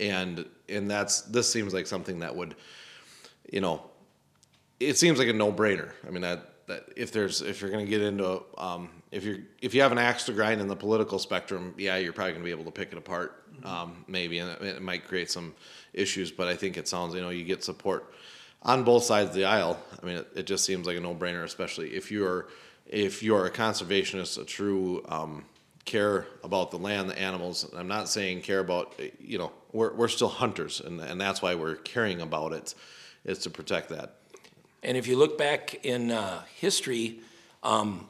and 0.01 0.47
and 0.69 0.91
that's 0.91 1.23
this 1.23 1.51
seems 1.51 1.73
like 1.73 1.87
something 1.87 2.19
that 2.19 2.35
would 2.35 2.57
you 3.51 3.61
know, 3.61 3.83
it 4.81 4.97
seems 4.97 5.19
like 5.19 5.29
a 5.29 5.33
no-brainer. 5.33 5.91
I 6.07 6.11
mean 6.11 6.23
that 6.23 6.55
that 6.67 6.85
if 6.97 7.13
there's 7.13 7.43
if 7.43 7.61
you're 7.61 7.71
going 7.71 7.85
to 7.85 7.91
get 7.91 8.01
into 8.01 8.43
um, 8.57 8.89
if 9.11 9.25
you're 9.25 9.39
if 9.61 9.75
you 9.75 9.83
have 9.83 9.93
an 9.93 9.99
axe 9.99 10.25
to 10.25 10.33
grind 10.33 10.61
in 10.61 10.69
the 10.69 10.77
political 10.77 11.19
spectrum, 11.19 11.75
yeah, 11.77 11.97
you're 11.97 12.13
probably 12.13 12.33
going 12.33 12.43
to 12.43 12.47
be 12.47 12.51
able 12.51 12.65
to 12.65 12.71
pick 12.71 12.93
it 12.93 12.99
apart, 12.99 13.45
um, 13.65 14.05
maybe, 14.09 14.39
and 14.39 14.51
it, 14.63 14.83
might 14.83 15.07
create 15.07 15.31
some 15.31 15.55
issues. 15.93 16.31
But 16.31 16.49
I 16.49 16.57
think 16.57 16.77
it 16.77 16.89
sounds 16.89 17.15
you 17.15 17.21
know 17.21 17.31
you 17.31 17.45
get 17.45 17.63
support 17.63 18.13
on 18.63 18.83
both 18.85 19.05
sides 19.05 19.31
of 19.31 19.35
the 19.35 19.45
aisle. 19.45 19.79
I 20.03 20.07
mean, 20.07 20.17
it, 20.17 20.29
it 20.35 20.47
just 20.47 20.65
seems 20.65 20.87
like 20.87 20.97
a 20.97 21.01
no-brainer, 21.01 21.45
especially 21.45 21.95
if 21.95 22.11
you're 22.11 22.49
if 22.87 23.23
you're 23.23 23.47
a 23.47 23.51
conservationist, 23.51 24.41
a 24.41 24.45
true 24.45 25.05
um, 25.09 25.45
care 25.85 26.27
about 26.43 26.71
the 26.71 26.79
land, 26.79 27.11
the 27.11 27.19
animals. 27.19 27.71
I'm 27.77 27.89
not 27.89 28.09
saying 28.09 28.43
care 28.43 28.61
about 28.61 28.99
you 29.21 29.39
know 29.39 29.53
we're 29.73 29.93
we're 29.95 30.09
still 30.09 30.29
hunters, 30.29 30.81
and 30.81 31.01
and 31.01 31.21
that's 31.21 31.43
why 31.43 31.55
we're 31.55 31.77
caring 31.77 32.21
about 32.21 32.53
it 32.53 32.75
is 33.25 33.39
to 33.39 33.51
protect 33.51 33.89
that. 33.91 34.17
And 34.83 34.97
if 34.97 35.07
you 35.07 35.17
look 35.17 35.39
back 35.39 35.85
in 35.85 36.11
uh, 36.11 36.43
history, 36.57 37.21
um, 37.63 38.07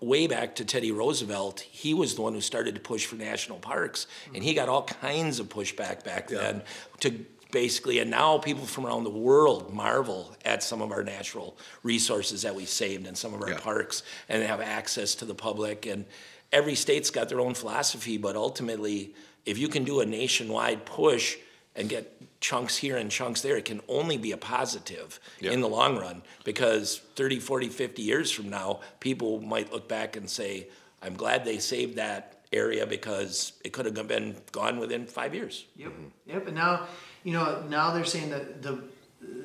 way 0.00 0.26
back 0.26 0.56
to 0.56 0.64
Teddy 0.64 0.92
Roosevelt, 0.92 1.60
he 1.60 1.94
was 1.94 2.16
the 2.16 2.22
one 2.22 2.34
who 2.34 2.40
started 2.40 2.74
to 2.74 2.80
push 2.80 3.06
for 3.06 3.16
national 3.16 3.58
parks, 3.58 4.06
and 4.34 4.42
he 4.42 4.52
got 4.52 4.68
all 4.68 4.82
kinds 4.82 5.38
of 5.38 5.48
pushback 5.48 6.04
back 6.04 6.28
then 6.28 6.62
to 7.00 7.24
basically, 7.52 8.00
and 8.00 8.10
now 8.10 8.38
people 8.38 8.66
from 8.66 8.84
around 8.86 9.04
the 9.04 9.10
world 9.10 9.72
marvel 9.72 10.36
at 10.44 10.62
some 10.62 10.82
of 10.82 10.90
our 10.90 11.04
natural 11.04 11.56
resources 11.84 12.42
that 12.42 12.54
we 12.54 12.64
saved 12.64 13.06
in 13.06 13.14
some 13.14 13.32
of 13.32 13.40
our 13.40 13.50
Yeah. 13.50 13.60
parks 13.60 14.02
and 14.28 14.42
have 14.42 14.60
access 14.60 15.14
to 15.14 15.24
the 15.24 15.34
public. 15.34 15.86
And 15.86 16.04
every 16.52 16.74
state's 16.74 17.08
got 17.08 17.28
their 17.28 17.40
own 17.40 17.54
philosophy, 17.54 18.18
but 18.18 18.34
ultimately, 18.34 19.14
if 19.46 19.58
you 19.58 19.68
can 19.68 19.84
do 19.84 20.00
a 20.00 20.06
nationwide 20.06 20.84
push 20.84 21.36
and 21.76 21.88
get 21.88 22.15
chunks 22.46 22.76
here 22.76 22.96
and 22.96 23.10
chunks 23.10 23.40
there, 23.40 23.56
it 23.56 23.64
can 23.64 23.80
only 23.88 24.16
be 24.16 24.30
a 24.32 24.36
positive 24.36 25.18
Yeah. 25.40 25.50
in 25.50 25.60
the 25.60 25.68
long 25.68 25.96
run 25.98 26.22
because 26.44 27.00
30, 27.16 27.40
40, 27.40 27.68
50 27.68 28.02
years 28.02 28.30
from 28.30 28.48
now, 28.48 28.80
people 29.00 29.40
might 29.40 29.72
look 29.72 29.88
back 29.88 30.14
and 30.16 30.30
say, 30.30 30.68
I'm 31.02 31.16
glad 31.16 31.44
they 31.44 31.58
saved 31.58 31.96
that 31.96 32.44
area 32.52 32.86
because 32.86 33.52
it 33.64 33.72
could 33.72 33.84
have 33.86 34.06
been 34.06 34.36
gone 34.52 34.78
within 34.78 35.06
five 35.06 35.34
years. 35.34 35.66
Yep. 35.76 35.92
Yep. 36.26 36.46
And 36.46 36.54
now, 36.56 36.86
you 37.24 37.32
know, 37.32 37.64
now 37.68 37.90
they're 37.92 38.04
saying 38.16 38.30
that 38.30 38.62
the 38.62 38.74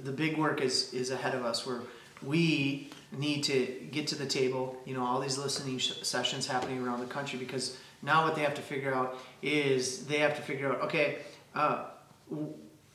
the 0.04 0.12
big 0.12 0.38
work 0.38 0.62
is 0.62 0.94
is 0.94 1.10
ahead 1.12 1.34
of 1.34 1.44
us, 1.52 1.66
where 1.66 1.82
we 2.22 2.90
need 3.26 3.42
to 3.46 3.58
get 3.92 4.06
to 4.12 4.16
the 4.16 4.28
table. 4.28 4.64
You 4.86 4.94
know, 4.96 5.04
all 5.04 5.20
these 5.20 5.38
listening 5.40 5.80
sh- 5.80 5.94
sessions 6.04 6.46
happening 6.46 6.80
around 6.86 7.00
the 7.00 7.12
country 7.18 7.40
because 7.40 7.66
now 8.02 8.18
what 8.26 8.36
they 8.36 8.44
have 8.48 8.54
to 8.62 8.62
figure 8.74 8.94
out 8.94 9.18
is 9.42 10.06
they 10.06 10.20
have 10.20 10.36
to 10.36 10.42
figure 10.44 10.68
out 10.72 10.82
okay. 10.88 11.08
Uh, 11.56 11.86
w- 12.30 12.54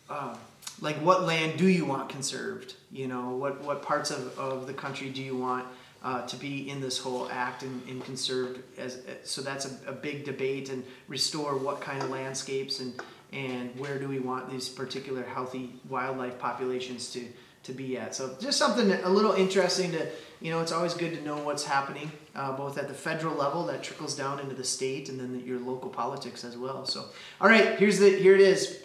uh, 0.09 0.37
like 0.81 0.97
what 0.97 1.25
land 1.25 1.59
do 1.59 1.69
you 1.69 1.85
want 1.85 2.09
conserved? 2.09 2.75
You 2.93 3.09
know, 3.09 3.31
what, 3.31 3.63
what 3.63 3.83
parts 3.83 4.11
of, 4.11 4.39
of 4.39 4.67
the 4.67 4.75
country 4.75 5.11
do 5.11 5.23
you 5.23 5.37
want 5.37 5.67
uh, 6.03 6.27
to 6.27 6.37
be 6.37 6.69
in 6.71 6.81
this 6.81 6.99
whole 6.99 7.29
act 7.31 7.63
and, 7.63 7.83
and 7.89 8.05
conserved 8.05 8.61
as 8.79 9.03
so 9.25 9.43
that's 9.43 9.65
a, 9.65 9.91
a 9.91 9.93
big 9.93 10.25
debate 10.25 10.71
and 10.71 10.85
restore 11.09 11.57
what 11.57 11.81
kind 11.81 12.03
of 12.03 12.11
landscapes 12.11 12.81
and 12.81 13.01
and 13.33 13.77
where 13.79 13.99
do 13.99 14.07
we 14.07 14.21
want 14.21 14.49
these 14.49 14.69
particular 14.69 15.25
healthy 15.25 15.73
wildlife 15.89 16.39
populations 16.39 17.11
to 17.13 17.27
to 17.65 17.73
be 17.73 17.99
at. 17.99 18.15
So 18.15 18.37
just 18.41 18.57
something 18.57 18.93
a 18.93 19.09
little 19.09 19.33
interesting 19.33 19.91
to 19.93 20.07
you 20.41 20.53
know 20.53 20.61
it's 20.61 20.71
always 20.71 20.95
good 20.95 21.13
to 21.15 21.23
know 21.23 21.39
what's 21.39 21.65
happening 21.65 22.13
uh, 22.37 22.53
both 22.53 22.79
at 22.79 22.87
the 22.87 22.95
federal 22.95 23.35
level 23.35 23.67
that 23.67 23.83
trickles 23.83 24.15
down 24.15 24.39
into 24.39 24.55
the 24.55 24.65
state 24.65 25.09
and 25.09 25.19
then 25.19 25.43
your 25.45 25.59
local 25.59 25.91
politics 25.91 26.45
as 26.45 26.57
well. 26.57 26.87
So 26.87 27.07
all 27.41 27.49
right 27.49 27.77
here's 27.79 27.99
the 27.99 28.11
here 28.11 28.35
it 28.35 28.41
is 28.41 28.83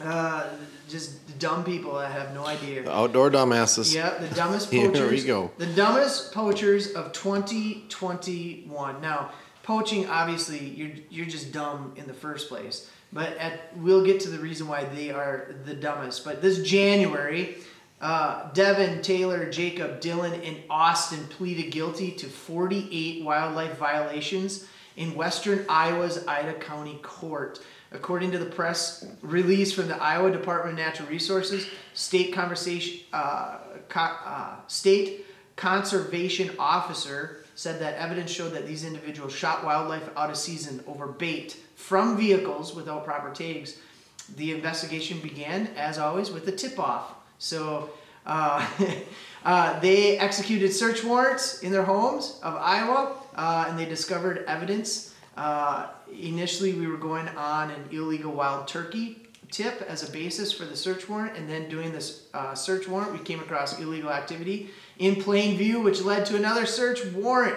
uh, 0.00 0.46
just 0.88 1.38
dumb 1.38 1.64
people 1.64 1.94
that 1.94 2.10
have 2.12 2.32
no 2.34 2.46
idea 2.46 2.82
The 2.82 2.92
outdoor 2.92 3.30
dumbasses. 3.30 3.94
yeah, 3.94 4.16
the 4.18 4.28
dumbest 4.34 4.70
Here 4.72 4.88
we 4.90 4.98
poachers. 4.98 5.24
go. 5.24 5.50
The 5.58 5.66
dumbest 5.66 6.32
poachers 6.32 6.92
of 6.92 7.12
2021. 7.12 9.00
Now, 9.00 9.30
poaching 9.62 10.08
obviously 10.08 10.58
you're 10.58 10.90
you're 11.10 11.26
just 11.26 11.52
dumb 11.52 11.92
in 11.96 12.06
the 12.06 12.14
first 12.14 12.48
place. 12.48 12.90
But 13.12 13.36
at 13.38 13.76
we'll 13.78 14.04
get 14.04 14.20
to 14.20 14.28
the 14.28 14.38
reason 14.38 14.68
why 14.68 14.84
they 14.84 15.10
are 15.10 15.54
the 15.64 15.74
dumbest. 15.74 16.24
But 16.24 16.42
this 16.42 16.62
January, 16.62 17.56
uh, 18.02 18.52
Devin, 18.52 19.00
Taylor, 19.02 19.50
Jacob, 19.50 20.00
Dylan, 20.00 20.46
and 20.46 20.58
Austin 20.68 21.24
pleaded 21.28 21.70
guilty 21.72 22.10
to 22.12 22.26
48 22.26 23.24
wildlife 23.24 23.78
violations 23.78 24.66
in 24.96 25.14
western 25.14 25.64
Iowa's 25.70 26.26
Ida 26.26 26.54
County 26.54 26.98
Court. 27.02 27.60
According 27.90 28.32
to 28.32 28.38
the 28.38 28.46
press 28.46 29.06
release 29.22 29.72
from 29.72 29.88
the 29.88 29.96
Iowa 29.96 30.30
Department 30.30 30.78
of 30.78 30.84
Natural 30.84 31.08
Resources, 31.08 31.66
state 31.94 32.34
conversation, 32.34 33.00
uh, 33.12 33.58
co- 33.88 34.00
uh, 34.00 34.56
state 34.66 35.24
conservation 35.56 36.50
officer 36.58 37.44
said 37.54 37.80
that 37.80 37.94
evidence 37.94 38.30
showed 38.30 38.52
that 38.52 38.66
these 38.66 38.84
individuals 38.84 39.34
shot 39.34 39.64
wildlife 39.64 40.08
out 40.16 40.30
of 40.30 40.36
season 40.36 40.84
over 40.86 41.08
bait 41.08 41.56
from 41.74 42.16
vehicles 42.16 42.74
without 42.74 43.04
proper 43.04 43.32
tags. 43.32 43.78
The 44.36 44.52
investigation 44.52 45.18
began, 45.20 45.68
as 45.76 45.98
always, 45.98 46.30
with 46.30 46.46
a 46.46 46.52
tip-off. 46.52 47.14
So 47.38 47.90
uh, 48.26 48.64
uh, 49.44 49.80
they 49.80 50.18
executed 50.18 50.72
search 50.72 51.02
warrants 51.02 51.62
in 51.62 51.72
their 51.72 51.84
homes 51.84 52.38
of 52.42 52.54
Iowa, 52.54 53.16
uh, 53.34 53.66
and 53.68 53.78
they 53.78 53.86
discovered 53.86 54.44
evidence. 54.46 55.07
Uh, 55.38 55.86
initially, 56.20 56.72
we 56.72 56.88
were 56.88 56.96
going 56.96 57.28
on 57.28 57.70
an 57.70 57.84
illegal 57.92 58.32
wild 58.32 58.66
turkey 58.66 59.16
tip 59.52 59.80
as 59.82 60.06
a 60.06 60.10
basis 60.10 60.52
for 60.52 60.64
the 60.64 60.76
search 60.76 61.08
warrant, 61.08 61.36
and 61.36 61.48
then 61.48 61.68
doing 61.68 61.92
this 61.92 62.26
uh, 62.34 62.56
search 62.56 62.88
warrant, 62.88 63.12
we 63.12 63.20
came 63.20 63.38
across 63.38 63.78
illegal 63.78 64.10
activity 64.10 64.68
in 64.98 65.14
plain 65.14 65.56
view, 65.56 65.80
which 65.80 66.02
led 66.02 66.26
to 66.26 66.34
another 66.34 66.66
search 66.66 67.04
warrant. 67.12 67.56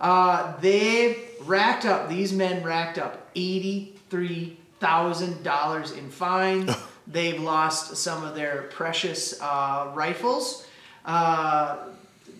Uh, 0.00 0.56
they 0.60 1.24
racked 1.42 1.84
up; 1.84 2.08
these 2.08 2.32
men 2.32 2.62
racked 2.62 2.96
up 2.96 3.28
eighty-three 3.34 4.56
thousand 4.78 5.42
dollars 5.42 5.90
in 5.90 6.08
fines. 6.08 6.70
They've 7.08 7.40
lost 7.40 7.96
some 7.96 8.22
of 8.22 8.36
their 8.36 8.68
precious 8.70 9.40
uh, 9.40 9.90
rifles. 9.94 10.64
Uh, 11.04 11.88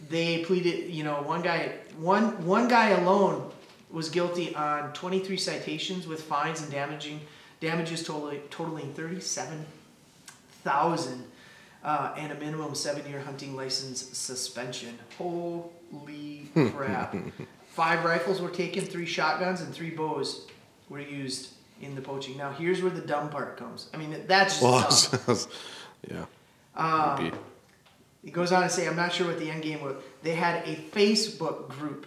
they 0.08 0.44
pleaded, 0.44 0.90
you 0.90 1.02
know, 1.02 1.22
one 1.22 1.42
guy, 1.42 1.72
one 1.98 2.46
one 2.46 2.68
guy 2.68 2.90
alone 2.90 3.50
was 3.90 4.08
guilty 4.08 4.54
on 4.54 4.92
23 4.92 5.36
citations 5.36 6.06
with 6.06 6.22
fines 6.22 6.62
and 6.62 6.70
damaging 6.70 7.20
damages 7.60 8.02
totaling 8.02 8.40
totaling 8.50 8.92
37,000 8.94 11.24
uh, 11.84 12.12
and 12.16 12.32
a 12.32 12.34
minimum 12.34 12.74
seven-year 12.74 13.20
hunting 13.20 13.54
license 13.56 14.00
suspension. 14.16 14.98
Holy 15.16 16.48
crap! 16.72 17.14
Five 17.68 18.04
rifles 18.04 18.40
were 18.40 18.50
taken, 18.50 18.84
three 18.84 19.06
shotguns, 19.06 19.60
and 19.60 19.72
three 19.72 19.90
bows 19.90 20.46
were 20.88 21.00
used 21.00 21.50
in 21.80 21.94
the 21.94 22.00
poaching. 22.00 22.36
Now, 22.36 22.50
here's 22.50 22.82
where 22.82 22.90
the 22.90 23.02
dumb 23.02 23.28
part 23.28 23.56
comes. 23.56 23.88
I 23.92 23.98
mean, 23.98 24.24
that's 24.26 24.60
just 24.60 25.26
Well, 25.28 25.38
yeah. 26.10 26.24
Um, 26.74 27.32
He 28.24 28.30
goes 28.30 28.50
on 28.50 28.62
to 28.62 28.68
say, 28.68 28.88
I'm 28.88 28.96
not 28.96 29.12
sure 29.12 29.26
what 29.26 29.38
the 29.38 29.50
end 29.50 29.62
game 29.62 29.82
was. 29.82 29.94
They 30.22 30.34
had 30.34 30.66
a 30.66 30.74
Facebook 30.74 31.68
group. 31.68 32.06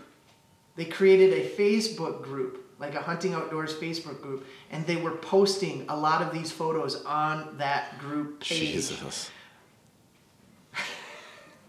They 0.80 0.86
created 0.86 1.34
a 1.34 1.46
Facebook 1.46 2.24
group, 2.24 2.74
like 2.80 2.96
a 2.96 3.02
Hunting 3.02 3.34
Outdoors 3.34 3.74
Facebook 3.74 4.22
group, 4.22 4.48
and 4.72 4.88
they 4.88 4.96
were 4.96 5.12
posting 5.12 5.86
a 5.90 5.96
lot 5.98 6.22
of 6.22 6.32
these 6.32 6.54
photos 6.54 7.04
on 7.04 7.58
that 7.58 8.00
group 8.00 8.40
page. 8.40 8.60
Jesus. 8.60 9.30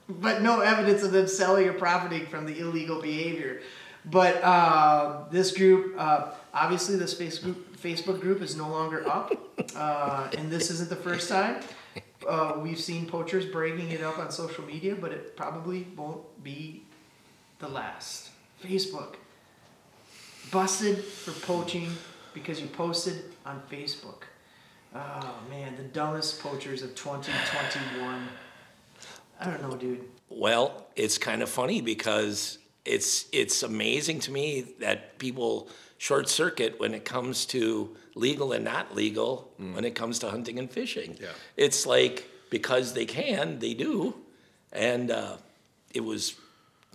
But 0.08 0.42
no 0.42 0.60
evidence 0.60 1.02
of 1.02 1.10
them 1.10 1.26
selling 1.26 1.68
or 1.68 1.72
profiting 1.72 2.26
from 2.26 2.46
the 2.46 2.58
illegal 2.60 3.00
behavior. 3.00 3.62
But 4.04 4.42
uh, 4.44 5.24
this 5.30 5.56
group, 5.56 5.96
uh, 5.98 6.30
obviously, 6.54 6.94
this 6.96 7.14
Facebook 7.14 7.56
Facebook 7.76 8.20
group 8.20 8.42
is 8.42 8.54
no 8.54 8.68
longer 8.68 9.04
up, 9.08 9.32
uh, 9.74 10.28
and 10.38 10.52
this 10.52 10.70
isn't 10.70 10.88
the 10.88 10.96
first 10.96 11.28
time. 11.28 11.62
Uh, 12.28 12.54
we've 12.58 12.78
seen 12.78 13.06
poachers 13.06 13.46
breaking 13.46 13.90
it 13.90 14.02
up 14.02 14.18
on 14.18 14.30
social 14.30 14.64
media, 14.64 14.94
but 14.94 15.10
it 15.10 15.36
probably 15.36 15.88
won't 15.96 16.44
be 16.44 16.84
the 17.58 17.68
last. 17.68 18.29
Facebook 18.62 19.14
busted 20.50 20.98
for 20.98 21.32
poaching 21.46 21.90
because 22.34 22.60
you 22.60 22.66
posted 22.68 23.22
on 23.46 23.62
Facebook. 23.70 24.22
Oh 24.94 25.34
man, 25.48 25.76
the 25.76 25.84
dumbest 25.84 26.40
poachers 26.40 26.82
of 26.82 26.94
2021. 26.94 28.28
I 29.40 29.44
don't 29.44 29.62
know, 29.62 29.76
dude. 29.76 30.04
Well, 30.28 30.86
it's 30.96 31.16
kind 31.16 31.42
of 31.42 31.48
funny 31.48 31.80
because 31.80 32.58
it's 32.84 33.26
it's 33.32 33.62
amazing 33.62 34.20
to 34.20 34.32
me 34.32 34.66
that 34.80 35.18
people 35.18 35.68
short 35.98 36.28
circuit 36.28 36.80
when 36.80 36.94
it 36.94 37.04
comes 37.04 37.46
to 37.46 37.96
legal 38.14 38.52
and 38.52 38.64
not 38.64 38.94
legal 38.94 39.52
when 39.58 39.84
it 39.84 39.94
comes 39.94 40.18
to 40.18 40.30
hunting 40.30 40.58
and 40.58 40.70
fishing. 40.70 41.16
Yeah. 41.20 41.28
It's 41.56 41.86
like 41.86 42.26
because 42.50 42.94
they 42.94 43.06
can, 43.06 43.58
they 43.60 43.74
do. 43.74 44.16
And 44.72 45.10
uh, 45.10 45.36
it 45.94 46.04
was 46.04 46.34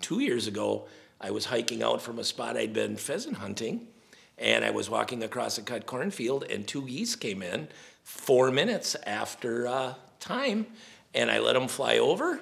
two 0.02 0.20
years 0.20 0.48
ago, 0.48 0.88
I 1.20 1.32
was 1.32 1.46
hiking 1.46 1.82
out 1.82 2.02
from 2.02 2.20
a 2.20 2.24
spot 2.24 2.58
I'd 2.58 2.74
been 2.74 2.98
pheasant 2.98 3.38
hunting, 3.38 3.88
and 4.38 4.66
I 4.66 4.72
was 4.72 4.90
walking 4.90 5.24
across 5.24 5.58
a 5.58 5.62
cut 5.62 5.86
cornfield, 5.86 6.44
and 6.50 6.68
two 6.68 6.86
geese 6.86 7.16
came 7.16 7.42
in 7.42 7.68
four 8.04 8.52
minutes 8.52 8.96
after 9.06 9.68
uh, 9.68 9.94
time, 10.20 10.68
and 11.14 11.32
I 11.32 11.40
let 11.40 11.54
them 11.54 11.68
fly 11.68 11.98
over. 11.98 12.42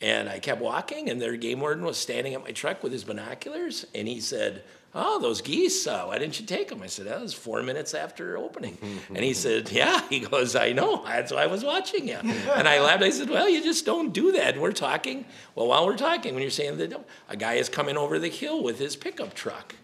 And 0.00 0.28
I 0.28 0.38
kept 0.38 0.60
walking, 0.60 1.08
and 1.08 1.20
their 1.20 1.36
game 1.36 1.60
warden 1.60 1.84
was 1.84 1.96
standing 1.96 2.34
at 2.34 2.42
my 2.42 2.50
truck 2.50 2.82
with 2.82 2.92
his 2.92 3.04
binoculars, 3.04 3.86
and 3.94 4.06
he 4.06 4.20
said, 4.20 4.64
"Oh, 4.94 5.18
those 5.20 5.40
geese! 5.40 5.86
Uh, 5.86 6.04
why 6.04 6.18
didn't 6.18 6.38
you 6.38 6.46
take 6.46 6.68
them?" 6.68 6.82
I 6.82 6.86
said, 6.86 7.06
"That 7.06 7.20
was 7.20 7.34
four 7.34 7.62
minutes 7.62 7.94
after 7.94 8.36
opening." 8.38 8.78
and 9.08 9.24
he 9.24 9.34
said, 9.34 9.70
"Yeah." 9.72 10.02
He 10.08 10.20
goes, 10.20 10.54
"I 10.56 10.72
know. 10.72 11.04
That's 11.04 11.32
why 11.32 11.42
I 11.42 11.46
was 11.46 11.64
watching 11.64 12.08
you." 12.08 12.16
and 12.16 12.68
I 12.68 12.80
laughed. 12.80 13.02
I 13.02 13.10
said, 13.10 13.30
"Well, 13.30 13.48
you 13.48 13.62
just 13.62 13.84
don't 13.84 14.12
do 14.12 14.32
that." 14.32 14.54
And 14.54 14.62
we're 14.62 14.72
talking. 14.72 15.24
Well, 15.54 15.66
while 15.66 15.86
we're 15.86 15.96
talking, 15.96 16.34
when 16.34 16.42
you're 16.42 16.50
saying 16.50 16.78
that 16.78 17.04
a 17.28 17.36
guy 17.36 17.54
is 17.54 17.68
coming 17.68 17.96
over 17.96 18.18
the 18.18 18.28
hill 18.28 18.62
with 18.62 18.78
his 18.78 18.96
pickup 18.96 19.34
truck, 19.34 19.74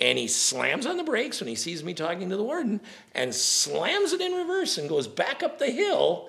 and 0.00 0.18
he 0.18 0.28
slams 0.28 0.86
on 0.86 0.96
the 0.96 1.04
brakes 1.04 1.40
when 1.40 1.48
he 1.48 1.54
sees 1.54 1.82
me 1.84 1.94
talking 1.94 2.28
to 2.30 2.36
the 2.36 2.42
warden, 2.42 2.80
and 3.14 3.34
slams 3.34 4.12
it 4.12 4.20
in 4.20 4.32
reverse 4.32 4.78
and 4.78 4.88
goes 4.88 5.06
back 5.08 5.42
up 5.42 5.58
the 5.58 5.70
hill 5.70 6.28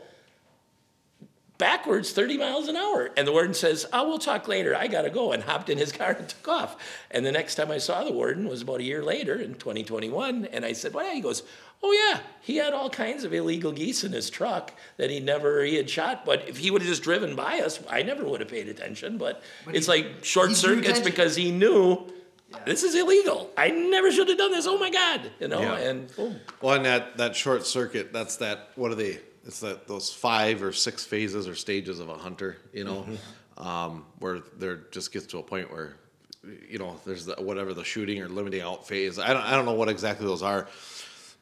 backwards 1.64 2.12
30 2.12 2.38
miles 2.38 2.68
an 2.68 2.76
hour. 2.76 3.10
And 3.16 3.26
the 3.26 3.32
warden 3.32 3.54
says, 3.54 3.86
Oh, 3.94 4.06
we'll 4.06 4.20
talk 4.20 4.50
later. 4.50 4.76
I 4.76 4.88
got 4.88 5.04
to 5.04 5.10
go. 5.10 5.32
And 5.32 5.42
hopped 5.42 5.70
in 5.70 5.78
his 5.78 5.92
car 6.00 6.12
and 6.12 6.28
took 6.28 6.46
off. 6.50 6.76
And 7.10 7.26
the 7.26 7.32
next 7.32 7.56
time 7.56 7.72
I 7.72 7.78
saw 7.78 8.04
the 8.04 8.12
warden 8.12 8.50
was 8.50 8.62
about 8.62 8.82
a 8.82 8.84
year 8.84 9.02
later 9.02 9.36
in 9.36 9.54
2021. 9.56 10.46
And 10.52 10.66
I 10.66 10.74
said, 10.74 10.94
Well, 10.94 11.06
yeah, 11.08 11.14
he 11.14 11.22
goes, 11.22 11.44
Oh, 11.82 11.92
yeah, 11.94 12.20
he 12.42 12.58
had 12.58 12.74
all 12.74 12.90
kinds 12.90 13.24
of 13.24 13.34
illegal 13.34 13.72
geese 13.72 14.04
in 14.04 14.12
his 14.12 14.30
truck 14.30 14.74
that 14.98 15.10
he 15.10 15.22
never 15.22 15.64
he 15.64 15.76
had 15.76 15.90
shot. 15.90 16.26
But 16.26 16.48
if 16.50 16.58
he 16.58 16.70
would 16.70 16.82
have 16.82 16.90
just 16.90 17.02
driven 17.04 17.34
by 17.36 17.60
us, 17.62 17.80
I 17.90 18.04
never 18.04 18.26
would 18.26 18.42
have 18.42 18.50
paid 18.50 18.68
attention. 18.68 19.18
But, 19.18 19.42
But 19.66 19.76
it's 19.78 19.86
he- 19.86 19.92
like 19.94 20.24
short 20.26 20.50
he 20.50 20.56
drew 20.56 20.76
circuits 20.84 21.00
because 21.00 21.36
he 21.38 21.50
knew. 21.52 22.06
This 22.68 22.84
is 22.84 22.94
illegal. 22.94 23.50
I 23.58 23.70
never 23.70 24.12
should 24.12 24.28
have 24.30 24.38
done 24.38 24.52
this. 24.52 24.68
Oh 24.68 24.78
my 24.78 24.92
God! 24.92 25.32
You 25.40 25.48
know, 25.48 25.60
Yeah. 25.62 25.78
and 25.90 26.16
boom. 26.16 26.40
Well, 26.62 26.76
and 26.76 26.86
that 26.86 27.18
that 27.18 27.36
short 27.36 27.66
circuit, 27.66 28.14
that's 28.14 28.36
that. 28.38 28.70
What 28.76 28.92
are 28.92 28.96
they? 28.96 29.20
It's 29.46 29.60
that 29.60 29.88
those 29.88 30.12
five 30.12 30.64
or 30.64 30.72
six 30.72 31.04
phases 31.04 31.48
or 31.48 31.56
stages 31.56 32.00
of 32.00 32.10
a 32.10 32.18
hunter. 32.18 32.58
You 32.74 32.86
know, 32.86 33.06
um, 33.58 34.06
where 34.20 34.40
there 34.58 34.82
just 34.92 35.12
gets 35.12 35.26
to 35.28 35.40
a 35.40 35.44
point 35.44 35.72
where, 35.72 35.96
you 36.70 36.80
know, 36.80 37.00
there's 37.06 37.26
the, 37.26 37.36
whatever 37.36 37.74
the 37.74 37.84
shooting 37.84 38.22
or 38.22 38.30
limiting 38.30 38.62
out 38.62 38.88
phase. 38.88 39.20
I 39.20 39.34
don't 39.34 39.44
I 39.44 39.52
don't 39.52 39.66
know 39.66 39.74
what 39.74 39.90
exactly 39.90 40.26
those 40.26 40.44
are, 40.44 40.68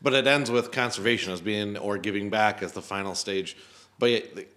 but 0.02 0.14
it 0.14 0.28
ends 0.28 0.50
with 0.50 0.72
conservation 0.72 1.32
as 1.32 1.42
being 1.42 1.78
or 1.78 1.98
giving 1.98 2.30
back 2.30 2.64
as 2.64 2.72
the 2.72 2.82
final 2.82 3.16
stage. 3.16 3.56
But 4.00 4.10
yet, 4.10 4.48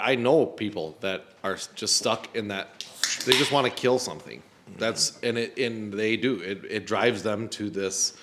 I 0.00 0.16
know 0.16 0.46
people 0.46 0.96
that 1.00 1.26
are 1.44 1.58
just 1.74 1.96
stuck 1.96 2.34
in 2.34 2.48
that. 2.48 2.84
They 3.24 3.32
just 3.32 3.52
want 3.52 3.66
to 3.66 3.72
kill 3.72 3.98
something. 3.98 4.42
That's 4.78 5.18
and 5.22 5.38
it 5.38 5.58
and 5.58 5.92
they 5.92 6.16
do. 6.16 6.40
It 6.40 6.64
it 6.68 6.86
drives 6.86 7.22
them 7.22 7.48
to 7.50 7.70
this 7.70 8.14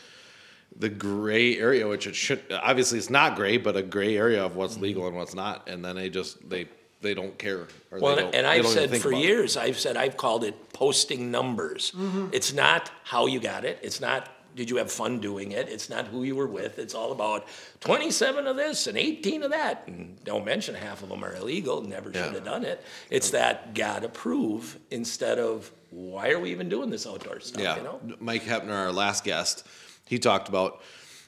the 0.80 0.90
gray 0.90 1.58
area, 1.58 1.88
which 1.88 2.08
it 2.08 2.16
should 2.16 2.42
obviously 2.52 2.98
it's 2.98 3.10
not 3.10 3.36
gray, 3.36 3.58
but 3.58 3.76
a 3.76 3.82
gray 3.82 4.18
area 4.18 4.44
of 4.44 4.56
what's 4.56 4.74
mm-hmm. 4.74 4.84
legal 4.84 5.08
and 5.08 5.16
what's 5.16 5.36
not, 5.36 5.68
and 5.70 5.84
then 5.84 5.96
they 5.96 6.10
just 6.10 6.48
they 6.50 6.68
they 7.02 7.14
don't 7.14 7.38
care. 7.38 7.68
Or 7.92 8.00
Well, 8.00 8.16
they 8.16 8.22
don't, 8.24 8.36
and 8.36 8.48
I've 8.48 8.64
don't 8.64 8.74
said 8.74 8.90
for 9.02 9.10
about 9.10 9.22
it. 9.22 9.26
years, 9.26 9.58
I've 9.58 9.80
said 9.80 9.98
I've 9.98 10.18
called 10.18 10.44
it 10.44 10.74
posting 10.74 11.32
numbers. 11.32 11.92
Mm-hmm. 11.92 12.28
It's 12.32 12.54
not 12.54 12.92
how 13.04 13.28
you 13.28 13.40
got 13.40 13.66
it. 13.66 13.80
It's 13.82 14.02
not 14.02 14.30
did 14.58 14.72
you 14.72 14.78
have 14.78 14.92
fun 14.92 15.20
doing 15.20 15.52
it. 15.52 15.70
It's 15.70 15.88
not 15.88 16.08
who 16.08 16.24
you 16.24 16.36
were 16.36 16.48
with. 16.48 16.80
It's 16.80 16.96
all 16.96 17.12
about 17.12 17.48
27 17.82 18.48
of 18.48 18.56
this 18.56 18.88
and 18.88 18.98
18 18.98 19.44
of 19.44 19.52
that. 19.52 19.84
And 19.86 20.22
don't 20.24 20.44
mention 20.46 20.74
half 20.74 21.04
of 21.04 21.10
them 21.10 21.24
are 21.24 21.36
illegal. 21.36 21.84
Never 21.84 22.10
Yeah. 22.10 22.26
should 22.26 22.34
have 22.34 22.44
done 22.44 22.66
it. 22.66 22.84
It's 23.12 23.30
that 23.30 23.76
gotta 23.76 24.10
prove 24.10 24.80
instead 24.90 25.38
of 25.38 25.72
why 25.92 26.32
are 26.32 26.40
we 26.40 26.50
even 26.52 26.70
doing 26.70 26.90
this 26.90 27.06
outdoor 27.06 27.40
stuff? 27.40 27.62
Yeah, 27.62 27.78
You 27.78 27.84
know? 27.84 28.02
Mike 28.20 28.44
Hepner, 28.44 28.72
our 28.72 28.92
last 28.92 29.24
guest, 29.24 29.64
he 30.08 30.20
talked 30.20 30.50
about, 30.50 30.82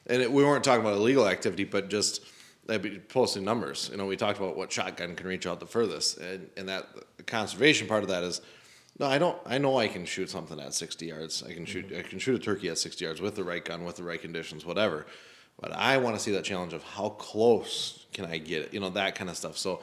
and 0.08 0.22
it, 0.22 0.32
we 0.32 0.44
weren't 0.44 0.64
talking 0.64 0.82
about 0.82 0.96
illegal 0.98 1.28
activity, 1.28 1.64
but 1.64 1.90
just 1.90 2.22
posting 3.08 3.44
numbers. 3.44 3.90
You 3.92 3.98
know, 3.98 4.06
we 4.06 4.16
talked 4.16 4.40
about 4.40 4.56
what 4.56 4.72
shotgun 4.72 5.16
can 5.16 5.28
reach 5.28 5.48
out 5.48 5.60
the 5.60 5.66
furthest, 5.66 6.18
and 6.18 6.50
and 6.58 6.70
that 6.70 6.88
conservation 7.26 7.88
part 7.88 8.04
of 8.04 8.10
that 8.10 8.24
is, 8.24 8.42
no, 9.00 9.08
I 9.08 9.18
don't. 9.18 9.38
I 9.46 9.58
know 9.58 9.78
I 9.78 9.88
can 9.88 10.06
shoot 10.06 10.30
something 10.30 10.60
at 10.60 10.74
sixty 10.74 11.08
yards. 11.08 11.44
I 11.44 11.54
can 11.54 11.66
shoot. 11.66 11.88
Mm-hmm. 11.88 12.00
I 12.00 12.02
can 12.04 12.20
shoot 12.20 12.36
a 12.36 12.40
turkey 12.40 12.70
at 12.70 12.78
sixty 12.78 13.06
yards 13.06 13.22
with 13.22 13.36
the 13.36 13.44
right 13.44 13.64
gun, 13.64 13.86
with 13.86 13.96
the 13.96 14.04
right 14.04 14.22
conditions, 14.22 14.66
whatever. 14.66 15.06
But 15.60 15.74
I 15.74 15.98
want 15.98 16.16
to 16.16 16.22
see 16.22 16.32
that 16.32 16.46
challenge 16.46 16.74
of 16.74 16.84
how 16.84 17.10
close 17.10 18.06
can 18.14 18.26
I 18.26 18.38
get 18.38 18.62
it. 18.62 18.74
You 18.74 18.80
know, 18.80 18.90
that 18.92 19.16
kind 19.16 19.30
of 19.30 19.38
stuff. 19.38 19.58
So. 19.58 19.82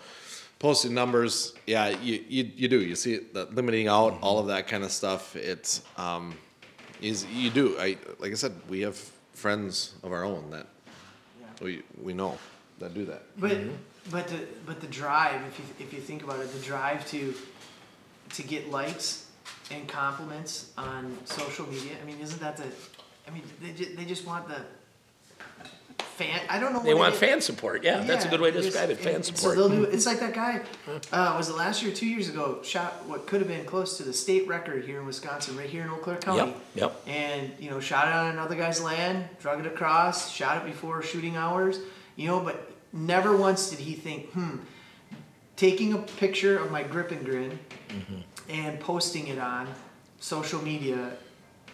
Posting 0.58 0.94
numbers, 0.94 1.52
yeah, 1.66 1.88
you, 1.88 2.24
you, 2.26 2.50
you 2.56 2.66
do. 2.66 2.80
You 2.80 2.96
see 2.96 3.18
the 3.18 3.44
limiting 3.44 3.88
out, 3.88 4.14
Mm-hmm. 4.14 4.24
all 4.24 4.38
of 4.38 4.46
that 4.46 4.66
kind 4.66 4.84
of 4.84 4.90
stuff. 4.90 5.36
It's 5.36 5.82
um, 5.98 6.34
is 7.00 7.24
you 7.26 7.50
do. 7.50 7.76
I 7.78 7.96
like 8.18 8.32
I 8.32 8.34
said, 8.34 8.52
we 8.68 8.80
have 8.80 8.96
friends 9.32 9.94
of 10.02 10.12
our 10.12 10.24
own 10.24 10.50
that 10.50 10.66
we 11.60 11.82
we 12.02 12.12
know 12.12 12.38
that 12.78 12.94
do 12.94 13.04
that. 13.06 13.22
But 13.38 13.52
mm-hmm. 13.52 13.70
but 14.10 14.28
the 14.28 14.40
but 14.64 14.80
the 14.80 14.86
drive, 14.86 15.40
if 15.46 15.58
you 15.58 15.64
if 15.86 15.92
you 15.92 16.00
think 16.00 16.22
about 16.22 16.40
it, 16.40 16.52
the 16.52 16.60
drive 16.60 17.06
to 17.10 17.34
to 18.30 18.42
get 18.42 18.70
likes 18.70 19.26
and 19.70 19.88
compliments 19.88 20.72
on 20.76 21.16
social 21.24 21.66
media. 21.66 21.92
I 22.00 22.04
mean, 22.04 22.20
isn't 22.20 22.40
that 22.40 22.56
the? 22.56 22.66
I 23.26 23.30
mean, 23.32 23.42
they 23.60 23.72
just, 23.72 23.96
they 23.96 24.04
just 24.04 24.26
want 24.26 24.48
the 24.48 24.60
fan. 26.16 26.40
I 26.48 26.58
don't 26.58 26.72
know. 26.72 26.80
They 26.82 26.94
what 26.94 27.10
want 27.10 27.14
fan 27.14 27.40
support. 27.40 27.84
Yeah, 27.84 28.00
that's 28.02 28.24
a 28.24 28.28
good 28.28 28.40
way 28.40 28.50
to 28.50 28.60
describe 28.60 28.90
it. 28.90 28.98
Fan 28.98 29.22
support. 29.22 29.54
So 29.56 29.68
they'll 29.68 29.84
do. 29.84 29.84
It's 29.84 30.06
like 30.06 30.20
that 30.20 30.34
guy. 30.34 30.62
Uh, 31.12 31.34
was 31.36 31.48
it 31.48 31.56
last 31.56 31.82
year, 31.82 31.92
two 31.94 32.06
years 32.06 32.28
ago? 32.28 32.60
Shot 32.62 33.06
what 33.06 33.26
could 33.26 33.40
have 33.40 33.48
been 33.48 33.64
close 33.64 33.96
to 33.98 34.02
the 34.02 34.12
state 34.12 34.48
record 34.48 34.84
here 34.84 34.98
in 35.00 35.06
Wisconsin, 35.06 35.56
right 35.56 35.68
here 35.68 35.82
in 35.82 35.90
Eau 35.90 35.96
Claire 35.96 36.18
County. 36.18 36.52
Yep, 36.52 36.56
yep. 36.74 37.02
And 37.06 37.52
you 37.58 37.70
know, 37.70 37.78
shot 37.80 38.08
it 38.08 38.14
on 38.14 38.32
another 38.32 38.54
guy's 38.56 38.82
land, 38.82 39.28
drug 39.40 39.60
it 39.60 39.66
across, 39.66 40.30
shot 40.32 40.58
it 40.58 40.64
before 40.64 41.02
shooting 41.02 41.36
hours. 41.36 41.78
You 42.16 42.28
know, 42.28 42.40
but 42.40 42.70
never 42.92 43.36
once 43.36 43.70
did 43.70 43.78
he 43.78 43.94
think, 43.94 44.30
hmm, 44.32 44.56
taking 45.56 45.92
a 45.92 45.98
picture 45.98 46.58
of 46.58 46.70
my 46.70 46.82
grip 46.82 47.10
and 47.10 47.24
grin 47.24 47.58
Mm-hmm. 47.88 48.50
and 48.50 48.80
posting 48.80 49.28
it 49.28 49.38
on 49.38 49.68
social 50.18 50.60
media. 50.60 51.12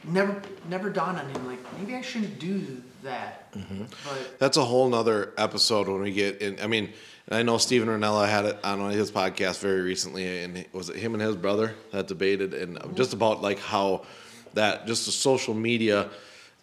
Never, 0.04 0.42
never 0.68 0.90
dawned 0.90 1.18
on 1.18 1.26
him 1.30 1.46
like 1.46 1.58
maybe 1.78 1.94
I 1.94 2.02
shouldn't 2.02 2.38
do 2.38 2.82
that. 3.02 3.52
Mm-hmm. 3.52 3.84
But 4.04 4.38
That's 4.38 4.56
a 4.56 4.64
whole 4.64 4.88
nother 4.88 5.32
episode 5.36 5.88
when 5.88 6.00
we 6.00 6.12
get 6.12 6.40
in. 6.40 6.58
I 6.60 6.66
mean, 6.66 6.92
and 7.26 7.36
I 7.36 7.42
know 7.42 7.58
Steven 7.58 7.88
Rinella 7.88 8.28
had 8.28 8.44
it 8.44 8.58
on 8.64 8.90
his 8.90 9.10
podcast 9.10 9.60
very 9.60 9.80
recently, 9.80 10.42
and 10.42 10.64
was 10.72 10.88
it 10.88 10.96
him 10.96 11.14
and 11.14 11.22
his 11.22 11.36
brother 11.36 11.74
that 11.92 12.08
debated 12.08 12.54
and 12.54 12.78
just 12.94 13.12
about 13.12 13.42
like 13.42 13.58
how 13.58 14.04
that 14.54 14.86
just 14.86 15.06
the 15.06 15.12
social 15.12 15.54
media 15.54 16.10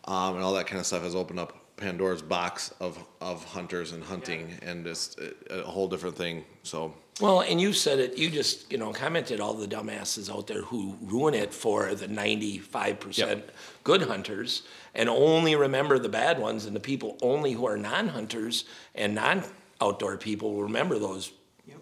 um, 0.06 0.36
and 0.36 0.43
all 0.43 0.54
that 0.54 0.67
kind 0.67 0.80
of 0.80 0.86
stuff 0.86 1.04
has 1.04 1.15
opened 1.15 1.39
up 1.39 1.56
Pandora's 1.78 2.21
box 2.21 2.73
of 2.80 3.04
of 3.21 3.43
hunters 3.45 3.93
and 3.93 4.04
hunting, 4.04 4.54
and 4.62 4.86
just 4.86 5.19
a, 5.19 5.62
a 5.62 5.63
whole 5.63 5.88
different 5.88 6.15
thing. 6.17 6.43
So 6.63 6.93
Well, 7.21 7.41
and 7.41 7.60
you 7.60 7.71
said 7.73 7.99
it. 7.99 8.17
You 8.17 8.30
just 8.30 8.69
you 8.71 8.78
know 8.78 8.91
commented 8.91 9.39
all 9.39 9.54
the 9.54 9.67
dumbasses 9.67 10.30
out 10.30 10.47
there 10.47 10.62
who 10.62 10.97
ruin 11.02 11.34
it 11.34 11.54
for 11.54 11.95
the 11.95 12.08
ninety-five 12.08 12.99
percent 12.99 13.45
good 13.89 14.04
hunters, 14.04 14.62
and 14.93 15.10
only 15.10 15.56
remember 15.56 15.97
the 15.97 16.10
bad 16.10 16.38
ones, 16.39 16.65
and 16.67 16.75
the 16.75 16.80
people 16.91 17.17
only 17.23 17.52
who 17.54 17.65
are 17.65 17.78
non-hunters 17.78 18.65
and 18.93 19.15
non-outdoor 19.15 20.17
people 20.17 20.54
will 20.54 20.63
remember 20.63 20.99
those 20.99 21.32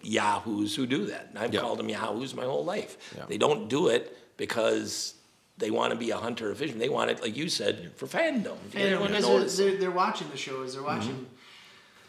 yahoos 0.01 0.75
who 0.77 0.85
do 0.85 1.05
that. 1.07 1.27
And 1.29 1.39
I've 1.39 1.53
Yep. 1.53 1.61
called 1.63 1.79
them 1.79 1.89
yahoos 1.89 2.33
my 2.33 2.45
whole 2.45 2.63
life. 2.63 2.91
Yeah. 3.17 3.25
They 3.27 3.37
don't 3.37 3.67
do 3.67 3.87
it 3.87 4.17
because 4.37 5.15
they 5.57 5.69
want 5.71 5.91
to 5.91 5.97
be 5.99 6.11
a 6.11 6.17
hunter 6.17 6.51
or 6.51 6.55
fisherman. 6.55 6.79
They 6.79 6.89
want 6.89 7.09
it, 7.11 7.21
like 7.21 7.35
you 7.35 7.49
said, 7.49 7.91
for 7.97 8.07
fandom. 8.07 8.57
They 8.71 8.91
And 8.91 8.99
want 9.01 9.11
to 9.11 9.17
because 9.17 9.29
notice. 9.29 9.57
they're, 9.57 9.71
they're, 9.71 9.79
they're 9.81 9.91
watching 10.05 10.29
the 10.29 10.37
shows, 10.37 10.73
they're 10.75 10.83
watching. 10.93 11.25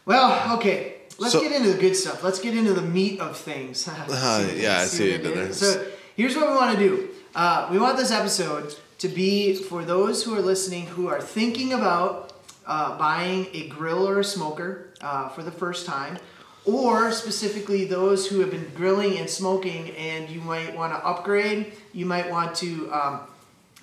Well, 0.05 0.57
okay, 0.59 0.79
let's 1.19 1.33
So- 1.33 1.41
get 1.41 1.53
into 1.53 1.73
the 1.73 1.79
good 1.81 1.97
stuff. 1.97 2.23
Let's 2.23 2.39
get 2.41 2.55
into 2.57 2.73
the 2.75 2.83
meat 2.83 3.19
of 3.21 3.37
things. 3.37 3.89
Uh, 4.09 4.47
yeah, 4.55 4.79
I 4.81 4.85
see 4.87 5.11
what 5.13 5.21
what 5.23 5.29
you 5.29 5.35
did 5.35 5.35
did? 5.35 5.35
there. 5.37 5.53
So 5.53 5.87
here's 6.17 6.37
what 6.37 6.47
we 6.51 6.55
want 6.55 6.79
to 6.79 6.83
do. 6.89 7.09
Uh, 7.35 7.69
we 7.73 7.79
want 7.79 7.97
this 7.97 8.11
episode 8.11 8.75
to 8.99 9.09
be 9.09 9.55
for 9.55 9.85
those 9.85 10.25
who 10.25 10.35
are 10.35 10.41
listening 10.41 10.87
who 10.87 11.09
are 11.09 11.21
thinking 11.21 11.73
about 11.73 12.33
uh, 12.67 12.99
buying 12.99 13.47
a 13.53 13.69
grill 13.69 14.07
or 14.07 14.21
a 14.21 14.25
smoker 14.25 14.93
uh, 15.01 15.29
for 15.29 15.43
the 15.43 15.51
first 15.51 15.87
time, 15.87 16.19
or 16.65 17.13
specifically 17.13 17.85
those 17.85 18.29
who 18.29 18.41
have 18.41 18.51
been 18.51 18.71
grilling 18.75 19.19
and 19.19 19.31
smoking 19.31 19.91
and 19.97 20.29
you 20.29 20.41
might 20.41 20.77
want 20.77 20.93
to 20.93 21.07
upgrade. 21.07 21.73
You 21.93 22.07
might 22.07 22.31
want 22.31 22.55
to. 22.57 22.93
Um, 22.93 23.21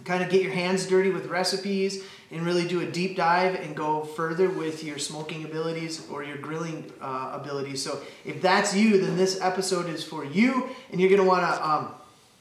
kind 0.03 0.21
of 0.21 0.29
get 0.29 0.41
your 0.41 0.51
hands 0.51 0.85
dirty 0.85 1.09
with 1.09 1.27
recipes 1.27 2.03
and 2.29 2.45
really 2.45 2.67
do 2.67 2.81
a 2.81 2.85
deep 2.85 3.15
dive 3.15 3.55
and 3.55 3.75
go 3.75 4.03
further 4.03 4.49
with 4.49 4.83
your 4.83 4.97
smoking 4.97 5.45
abilities 5.45 6.05
or 6.09 6.21
your 6.23 6.37
grilling 6.37 6.91
uh, 6.99 7.31
abilities. 7.33 7.81
So 7.81 8.01
if 8.25 8.41
that's 8.41 8.75
you, 8.75 8.99
then 8.99 9.15
this 9.15 9.39
episode 9.39 9.87
is 9.87 10.03
for 10.03 10.25
you, 10.25 10.69
and 10.91 10.99
you're 10.99 11.09
gonna 11.09 11.23
want 11.23 11.41
to. 11.41 11.67
Um, 11.67 11.95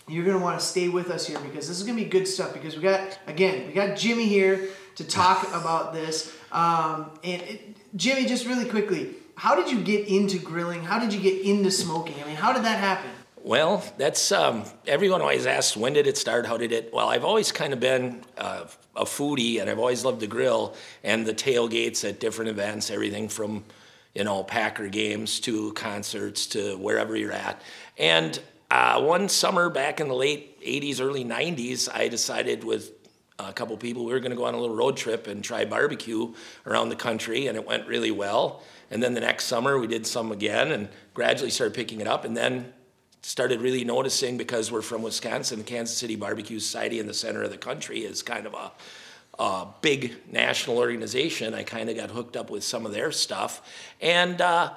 you're 0.08 0.24
gonna 0.24 0.38
want 0.38 0.58
to 0.58 0.64
stay 0.64 0.88
with 0.88 1.10
us 1.10 1.26
here 1.26 1.38
because 1.40 1.68
this 1.68 1.78
is 1.78 1.86
gonna 1.86 1.98
be 1.98 2.04
good 2.04 2.28
stuff. 2.28 2.52
Because 2.52 2.76
we 2.76 2.82
got 2.82 3.18
again, 3.26 3.66
we 3.66 3.72
got 3.72 3.96
Jimmy 3.96 4.26
here 4.26 4.68
to 4.96 5.04
talk 5.04 5.42
about 5.54 5.92
this. 5.92 6.34
Um, 6.52 7.10
and 7.22 7.42
it, 7.42 7.76
Jimmy, 7.96 8.26
just 8.26 8.46
really 8.46 8.68
quickly, 8.68 9.14
how 9.36 9.54
did 9.54 9.70
you 9.70 9.80
get 9.82 10.06
into 10.08 10.38
grilling? 10.38 10.82
How 10.82 10.98
did 10.98 11.12
you 11.12 11.20
get 11.20 11.42
into 11.42 11.70
smoking? 11.70 12.16
I 12.22 12.26
mean, 12.26 12.36
how 12.36 12.52
did 12.52 12.64
that 12.64 12.78
happen? 12.78 13.10
Well, 13.44 13.84
that's 13.98 14.32
um, 14.32 14.64
everyone 14.86 15.20
always 15.20 15.44
asks 15.44 15.76
when 15.76 15.92
did 15.92 16.06
it 16.06 16.16
start? 16.16 16.46
How 16.46 16.56
did 16.56 16.72
it? 16.72 16.94
Well, 16.94 17.08
I've 17.08 17.24
always 17.24 17.52
kind 17.52 17.74
of 17.74 17.80
been 17.80 18.22
uh, 18.38 18.64
a 18.96 19.04
foodie, 19.04 19.60
and 19.60 19.68
I've 19.68 19.78
always 19.78 20.02
loved 20.04 20.20
to 20.20 20.26
grill 20.26 20.74
and 21.02 21.26
the 21.26 21.34
tailgates 21.34 22.08
at 22.08 22.20
different 22.20 22.50
events, 22.50 22.90
everything 22.90 23.28
from 23.28 23.64
you 24.14 24.24
know 24.24 24.44
Packer 24.44 24.88
games 24.88 25.40
to 25.40 25.72
concerts 25.74 26.46
to 26.48 26.76
wherever 26.78 27.16
you're 27.16 27.32
at. 27.32 27.60
And 27.98 28.40
uh, 28.70 29.00
one 29.02 29.28
summer 29.28 29.70
back 29.70 30.00
in 30.00 30.08
the 30.08 30.14
late 30.14 30.60
'80s, 30.62 31.00
early 31.00 31.24
'90s, 31.24 31.88
I 31.92 32.08
decided 32.08 32.64
with 32.64 32.92
a 33.38 33.52
couple 33.52 33.76
people 33.76 34.04
we 34.04 34.12
were 34.12 34.20
going 34.20 34.30
to 34.30 34.36
go 34.36 34.44
on 34.44 34.54
a 34.54 34.60
little 34.60 34.76
road 34.76 34.96
trip 34.96 35.26
and 35.26 35.42
try 35.42 35.64
barbecue 35.64 36.32
around 36.66 36.88
the 36.88 36.96
country, 36.96 37.46
and 37.46 37.56
it 37.56 37.66
went 37.66 37.86
really 37.86 38.10
well. 38.10 38.62
And 38.90 39.02
then 39.02 39.14
the 39.14 39.20
next 39.20 39.44
summer 39.44 39.78
we 39.78 39.86
did 39.86 40.06
some 40.06 40.32
again, 40.32 40.72
and 40.72 40.88
gradually 41.14 41.50
started 41.50 41.74
picking 41.74 42.00
it 42.00 42.06
up, 42.06 42.24
and 42.24 42.36
then 42.36 42.72
started 43.24 43.62
really 43.62 43.84
noticing 43.84 44.36
because 44.36 44.70
we're 44.70 44.82
from 44.82 45.02
Wisconsin, 45.02 45.58
the 45.58 45.64
Kansas 45.64 45.96
City 45.96 46.14
Barbecue 46.14 46.60
Society 46.60 46.98
in 46.98 47.06
the 47.06 47.14
center 47.14 47.42
of 47.42 47.50
the 47.50 47.56
country 47.56 48.00
is 48.00 48.22
kind 48.22 48.46
of 48.46 48.54
a, 48.54 48.70
big 49.80 50.14
national 50.30 50.78
organization. 50.78 51.54
I 51.54 51.64
kind 51.64 51.90
of 51.90 51.96
got 51.96 52.10
hooked 52.10 52.36
up 52.36 52.50
with 52.50 52.62
some 52.62 52.86
of 52.86 52.92
their 52.92 53.10
stuff. 53.10 53.68
And 54.00 54.40
uh, 54.40 54.74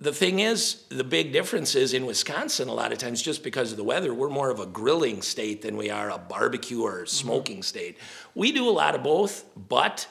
the 0.00 0.12
thing 0.12 0.38
is, 0.38 0.84
the 0.90 1.02
big 1.02 1.32
difference 1.32 1.74
is 1.74 1.92
in 1.92 2.06
Wisconsin, 2.06 2.68
a 2.68 2.74
lot 2.74 2.92
of 2.92 2.98
times, 2.98 3.20
just 3.20 3.42
because 3.42 3.72
of 3.72 3.76
the 3.76 3.84
weather, 3.84 4.14
we're 4.14 4.28
more 4.28 4.50
of 4.50 4.60
a 4.60 4.66
grilling 4.66 5.22
state 5.22 5.62
than 5.62 5.76
we 5.76 5.90
are 5.90 6.10
a 6.10 6.18
barbecue 6.18 6.82
or 6.82 7.04
smoking 7.04 7.56
mm-hmm. 7.56 7.62
state. 7.62 7.98
We 8.34 8.52
do 8.52 8.68
a 8.68 8.70
lot 8.70 8.94
of 8.94 9.02
both, 9.02 9.44
but 9.56 10.06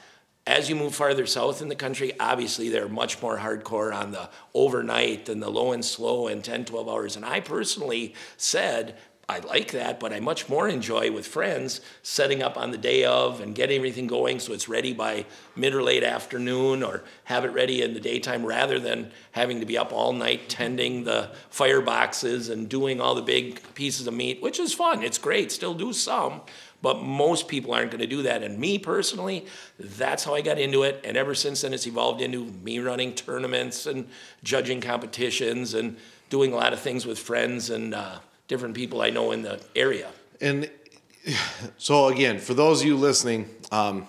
as 0.45 0.69
you 0.69 0.75
move 0.75 0.93
farther 0.93 1.25
south 1.25 1.61
in 1.61 1.69
the 1.69 1.75
country, 1.75 2.19
obviously 2.19 2.69
they're 2.69 2.89
much 2.89 3.21
more 3.21 3.37
hardcore 3.37 3.93
on 3.93 4.11
the 4.11 4.29
overnight 4.53 5.29
and 5.29 5.41
the 5.41 5.49
low 5.49 5.71
and 5.71 5.83
slow 5.83 6.27
and 6.27 6.43
10, 6.43 6.65
12 6.65 6.89
hours. 6.89 7.15
And 7.15 7.23
I 7.23 7.39
personally 7.39 8.13
said, 8.35 8.97
I 9.29 9.39
like 9.39 9.73
that, 9.73 9.99
but 9.99 10.13
I 10.13 10.21
much 10.21 10.47
more 10.47 10.69
enjoy 10.69 11.11
with 11.11 11.27
friends 11.27 11.81
setting 12.01 12.41
up 12.41 12.55
on 12.55 12.71
the 12.71 12.77
day 12.77 13.03
of 13.03 13.41
and 13.41 13.53
getting 13.53 13.75
everything 13.75 14.07
going 14.07 14.39
so 14.39 14.53
it's 14.53 14.69
ready 14.69 14.93
by 14.93 15.25
mid 15.53 15.75
or 15.75 15.83
late 15.83 16.03
afternoon 16.03 16.81
or 16.81 17.03
have 17.25 17.43
it 17.43 17.49
ready 17.49 17.81
in 17.81 17.93
the 17.93 17.99
daytime 17.99 18.45
rather 18.45 18.79
than 18.79 19.11
having 19.33 19.59
to 19.59 19.65
be 19.65 19.77
up 19.77 19.91
all 19.91 20.13
night 20.13 20.47
tending 20.47 21.03
the 21.03 21.29
fire 21.49 21.81
boxes 21.81 22.47
and 22.47 22.69
doing 22.69 23.01
all 23.01 23.15
the 23.15 23.21
big 23.21 23.61
pieces 23.73 24.07
of 24.07 24.13
meat, 24.13 24.41
which 24.41 24.61
is 24.61 24.73
fun. 24.73 25.03
It's 25.03 25.17
great, 25.17 25.51
still 25.51 25.73
do 25.73 25.91
some. 25.91 26.39
But 26.81 27.01
most 27.01 27.49
people 27.49 27.73
aren't 27.73 27.91
going 27.91 28.01
to 28.01 28.07
do 28.07 28.21
that. 28.21 28.43
And 28.43 28.57
me 28.57 28.79
personally, 28.79 29.45
that's 29.77 30.23
how 30.23 30.35
I 30.35 30.41
got 30.41 30.57
into 30.57 30.83
it. 30.83 31.01
And 31.03 31.17
ever 31.17 31.35
since 31.35 31.61
then, 31.61 31.73
it's 31.73 31.87
evolved 31.87 32.21
into 32.21 32.45
me 32.63 32.79
running 32.79 33.13
tournaments 33.13 33.87
and 33.87 34.07
judging 34.43 34.79
competitions 34.79 35.73
and 35.73 35.97
doing 36.29 36.53
a 36.53 36.55
lot 36.55 36.71
of 36.71 36.79
things 36.79 37.05
with 37.05 37.19
friends 37.19 37.69
and 37.71 37.95
uh, 37.95 38.19
different 38.47 38.75
people 38.75 39.01
I 39.01 39.09
know 39.09 39.31
in 39.31 39.41
the 39.41 39.61
area. 39.75 40.09
And 40.41 40.69
so 41.77 42.07
again, 42.07 42.39
for 42.39 42.53
those 42.53 42.81
of 42.81 42.87
you 42.87 42.95
listening, 42.95 43.49
um, 43.71 44.07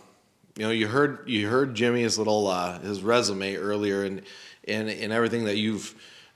you 0.57 0.65
know, 0.65 0.71
you 0.71 0.89
heard 0.89 1.29
you 1.29 1.49
heard 1.49 1.75
Jimmy's 1.75 2.19
little 2.19 2.49
uh, 2.49 2.81
his 2.81 3.03
resume 3.03 3.57
earlier, 3.57 4.03
and 4.03 4.23
and 4.67 4.89
and 4.89 5.13
everything 5.13 5.45
that 5.45 5.57
you've 5.57 5.95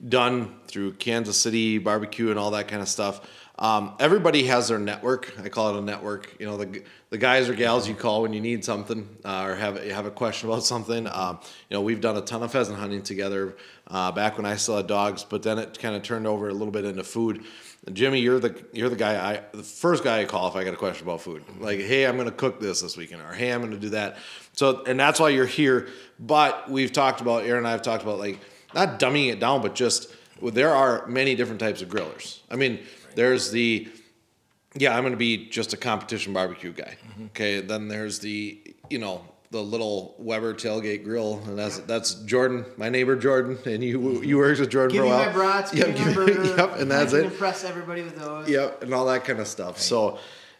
done 0.08 0.54
through 0.66 0.92
Kansas 0.94 1.40
City 1.40 1.78
barbecue 1.78 2.30
and 2.30 2.38
all 2.38 2.52
that 2.52 2.68
kind 2.68 2.82
of 2.82 2.88
stuff. 2.88 3.20
Um, 3.58 3.94
everybody 4.00 4.44
has 4.44 4.68
their 4.68 4.78
network. 4.78 5.34
I 5.42 5.48
call 5.48 5.74
it 5.74 5.78
a 5.78 5.82
network. 5.82 6.36
You 6.38 6.46
know, 6.46 6.56
the 6.56 6.82
the 7.10 7.18
guys 7.18 7.48
or 7.48 7.54
gals 7.54 7.88
you 7.88 7.94
call 7.94 8.22
when 8.22 8.32
you 8.32 8.40
need 8.40 8.64
something 8.64 9.08
uh, 9.24 9.44
or 9.44 9.56
have 9.56 9.82
have 9.84 10.06
a 10.06 10.10
question 10.10 10.48
about 10.48 10.64
something. 10.64 11.08
Um, 11.08 11.40
you 11.68 11.76
know, 11.76 11.80
we've 11.82 12.00
done 12.00 12.16
a 12.16 12.22
ton 12.22 12.42
of 12.42 12.52
pheasant 12.52 12.78
hunting 12.78 13.02
together 13.02 13.56
uh, 13.88 14.12
back 14.12 14.36
when 14.36 14.46
I 14.46 14.56
still 14.56 14.76
had 14.76 14.86
dogs, 14.86 15.24
but 15.24 15.42
then 15.42 15.58
it 15.58 15.78
kind 15.78 15.94
of 15.94 16.02
turned 16.02 16.26
over 16.26 16.48
a 16.48 16.52
little 16.52 16.72
bit 16.72 16.84
into 16.84 17.04
food. 17.04 17.44
Jimmy, 17.90 18.20
you're 18.20 18.38
the 18.38 18.64
you're 18.72 18.88
the 18.88 18.96
guy 18.96 19.32
I 19.32 19.40
the 19.56 19.64
first 19.64 20.04
guy 20.04 20.20
I 20.20 20.24
call 20.24 20.46
if 20.48 20.54
I 20.54 20.62
got 20.62 20.72
a 20.72 20.76
question 20.76 21.04
about 21.04 21.20
food. 21.20 21.42
Like, 21.58 21.80
hey, 21.80 22.06
I'm 22.06 22.16
going 22.16 22.28
to 22.28 22.34
cook 22.34 22.60
this 22.60 22.80
this 22.80 22.96
weekend, 22.96 23.22
or 23.22 23.32
hey, 23.32 23.50
I'm 23.50 23.60
going 23.60 23.72
to 23.72 23.78
do 23.78 23.88
that. 23.90 24.18
So, 24.52 24.84
and 24.84 25.00
that's 25.00 25.18
why 25.18 25.30
you're 25.30 25.46
here. 25.46 25.88
But 26.20 26.70
we've 26.70 26.92
talked 26.92 27.20
about 27.20 27.44
Aaron 27.44 27.58
and 27.58 27.66
I 27.66 27.72
have 27.72 27.82
talked 27.82 28.04
about 28.04 28.18
like 28.18 28.38
not 28.72 29.00
dumbing 29.00 29.32
it 29.32 29.40
down, 29.40 29.62
but 29.62 29.74
just 29.74 30.14
there 30.40 30.74
are 30.74 31.06
many 31.08 31.34
different 31.34 31.60
types 31.60 31.82
of 31.82 31.88
grillers. 31.88 32.40
I 32.50 32.56
mean 32.56 32.80
there's 33.16 33.50
the 33.50 33.88
yeah, 34.74 34.96
I'm 34.96 35.02
going 35.02 35.12
to 35.12 35.18
be 35.18 35.48
just 35.48 35.72
a 35.72 35.76
competition 35.76 36.32
barbecue 36.32 36.72
guy. 36.72 36.96
Mm-hmm. 37.10 37.24
Okay, 37.26 37.60
then 37.60 37.88
there's 37.88 38.20
the 38.20 38.60
you 38.90 38.98
know 38.98 39.24
the 39.52 39.62
little 39.62 40.16
Weber 40.18 40.54
tailgate 40.54 41.04
grill, 41.04 41.40
and 41.46 41.58
that's 41.58 41.78
that's 41.80 42.14
Jordan, 42.14 42.64
my 42.78 42.88
neighbor 42.88 43.14
Jordan, 43.14 43.58
and 43.66 43.84
you 43.84 44.22
you 44.22 44.38
worked 44.38 44.58
with 44.58 44.70
Jordan 44.70 44.96
give 44.96 45.04
for 45.04 45.06
a 45.06 45.10
while. 45.10 45.24
Give 45.26 45.34
me 45.34 45.38
my 45.38 45.52
brats, 45.52 45.74
yep, 45.74 45.86
give 45.88 45.98
me 45.98 46.04
my 46.06 46.14
burger. 46.14 46.56
Yep, 46.56 46.76
and 46.78 46.90
that's 46.90 47.12
it. 47.12 47.26
Impress 47.26 47.62
everybody 47.62 48.02
with 48.02 48.18
those. 48.18 48.48
Yep, 48.48 48.82
and 48.82 48.94
all 48.94 49.04
that 49.06 49.24
kind 49.24 49.38
of 49.38 49.46
stuff. 49.46 49.74
Right. 49.74 49.80
So 49.82 50.18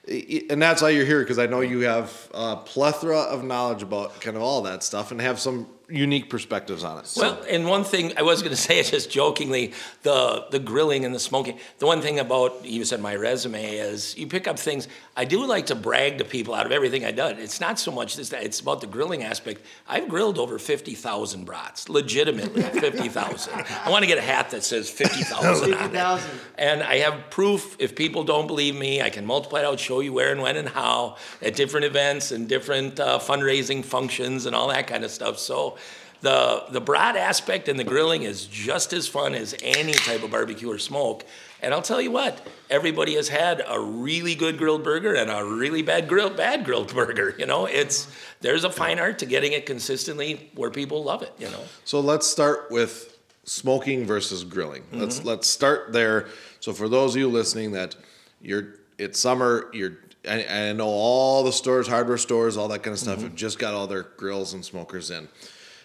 and 0.08 0.60
that's 0.60 0.82
why 0.82 0.90
you're 0.90 1.06
here 1.06 1.20
because 1.20 1.38
I 1.38 1.46
know 1.46 1.60
you 1.60 1.80
have 1.80 2.28
a 2.34 2.56
plethora 2.56 3.20
of 3.20 3.44
knowledge 3.44 3.82
about 3.82 4.20
kind 4.20 4.36
of 4.36 4.42
all 4.42 4.62
that 4.62 4.82
stuff 4.82 5.12
and 5.12 5.20
have 5.20 5.38
some 5.38 5.68
unique 5.92 6.30
perspectives 6.30 6.82
on 6.82 6.98
it. 6.98 7.06
So. 7.06 7.22
Well, 7.22 7.44
and 7.48 7.68
one 7.68 7.84
thing 7.84 8.12
I 8.16 8.22
was 8.22 8.42
going 8.42 8.50
to 8.56 8.60
say, 8.60 8.82
just 8.82 9.10
jokingly, 9.10 9.72
the 10.02 10.46
the 10.50 10.58
grilling 10.58 11.04
and 11.04 11.14
the 11.14 11.20
smoking. 11.20 11.58
The 11.78 11.86
one 11.86 12.00
thing 12.00 12.18
about 12.18 12.64
you 12.64 12.84
said 12.84 13.00
my 13.00 13.14
resume 13.14 13.76
is 13.76 14.16
you 14.16 14.26
pick 14.26 14.48
up 14.48 14.58
things. 14.58 14.88
I 15.16 15.24
do 15.24 15.44
like 15.46 15.66
to 15.66 15.74
brag 15.74 16.18
to 16.18 16.24
people 16.24 16.54
out 16.54 16.66
of 16.66 16.72
everything 16.72 17.04
I've 17.04 17.16
done. 17.16 17.38
It's 17.38 17.60
not 17.60 17.78
so 17.78 17.90
much 17.90 18.16
this 18.16 18.30
that 18.30 18.42
it's 18.42 18.60
about 18.60 18.80
the 18.80 18.86
grilling 18.86 19.22
aspect. 19.22 19.62
I've 19.86 20.08
grilled 20.08 20.38
over 20.38 20.58
fifty 20.58 20.94
thousand 20.94 21.44
brats, 21.44 21.88
legitimately 21.88 22.62
fifty 22.80 23.08
thousand. 23.08 23.64
I 23.84 23.90
want 23.90 24.02
to 24.02 24.08
get 24.08 24.18
a 24.18 24.22
hat 24.22 24.50
that 24.50 24.64
says 24.64 24.88
fifty 24.88 25.22
thousand 25.22 25.74
on 25.74 25.94
it. 25.94 26.22
And 26.56 26.82
I 26.82 26.96
have 26.98 27.30
proof. 27.30 27.76
If 27.78 27.94
people 27.94 28.24
don't 28.24 28.46
believe 28.46 28.74
me, 28.74 29.02
I 29.02 29.10
can 29.10 29.26
multiply 29.26 29.60
it 29.60 29.64
out, 29.64 29.78
show 29.78 30.00
you 30.00 30.12
where 30.12 30.32
and 30.32 30.40
when 30.40 30.56
and 30.56 30.68
how 30.68 31.16
at 31.42 31.54
different 31.54 31.84
events 31.86 32.32
and 32.32 32.48
different 32.48 32.98
uh, 32.98 33.18
fundraising 33.18 33.84
functions 33.84 34.46
and 34.46 34.56
all 34.56 34.68
that 34.68 34.86
kind 34.86 35.04
of 35.04 35.10
stuff. 35.10 35.38
So 35.38 35.76
the 36.22 36.64
the 36.70 36.80
brat 36.80 37.16
aspect 37.16 37.68
and 37.68 37.78
the 37.78 37.84
grilling 37.84 38.22
is 38.22 38.46
just 38.46 38.92
as 38.92 39.06
fun 39.06 39.34
as 39.34 39.54
any 39.62 39.92
type 39.92 40.22
of 40.22 40.30
barbecue 40.30 40.70
or 40.70 40.78
smoke. 40.78 41.24
And 41.60 41.74
I'll 41.74 41.82
tell 41.82 42.00
you 42.00 42.10
what, 42.10 42.44
everybody 42.70 43.14
has 43.14 43.28
had 43.28 43.62
a 43.66 43.78
really 43.78 44.34
good 44.34 44.58
grilled 44.58 44.82
burger 44.82 45.14
and 45.14 45.30
a 45.30 45.44
really 45.44 45.82
bad 45.82 46.08
grilled 46.08 46.36
bad 46.36 46.64
grilled 46.64 46.94
burger. 46.94 47.34
You 47.38 47.46
know, 47.46 47.66
it's 47.66 48.08
there's 48.40 48.64
a 48.64 48.70
fine 48.70 48.98
art 48.98 49.18
to 49.18 49.26
getting 49.26 49.52
it 49.52 49.66
consistently 49.66 50.50
where 50.54 50.70
people 50.70 51.04
love 51.04 51.22
it. 51.22 51.32
You 51.38 51.50
know. 51.50 51.60
So 51.84 52.00
let's 52.00 52.26
start 52.26 52.70
with 52.70 53.18
smoking 53.44 54.06
versus 54.06 54.44
grilling. 54.44 54.82
Mm-hmm. 54.82 55.00
Let's 55.00 55.24
let's 55.24 55.48
start 55.48 55.92
there. 55.92 56.28
So 56.60 56.72
for 56.72 56.88
those 56.88 57.14
of 57.14 57.20
you 57.20 57.28
listening 57.28 57.72
that 57.72 57.96
you're 58.40 58.76
it's 58.96 59.18
summer, 59.18 59.70
you're 59.72 59.98
I, 60.28 60.44
I 60.44 60.72
know 60.72 60.86
all 60.86 61.42
the 61.42 61.52
stores, 61.52 61.88
hardware 61.88 62.16
stores, 62.18 62.56
all 62.56 62.68
that 62.68 62.84
kind 62.84 62.92
of 62.94 63.00
stuff 63.00 63.16
mm-hmm. 63.16 63.24
have 63.24 63.34
just 63.34 63.58
got 63.58 63.74
all 63.74 63.88
their 63.88 64.04
grills 64.04 64.54
and 64.54 64.64
smokers 64.64 65.10
in. 65.10 65.28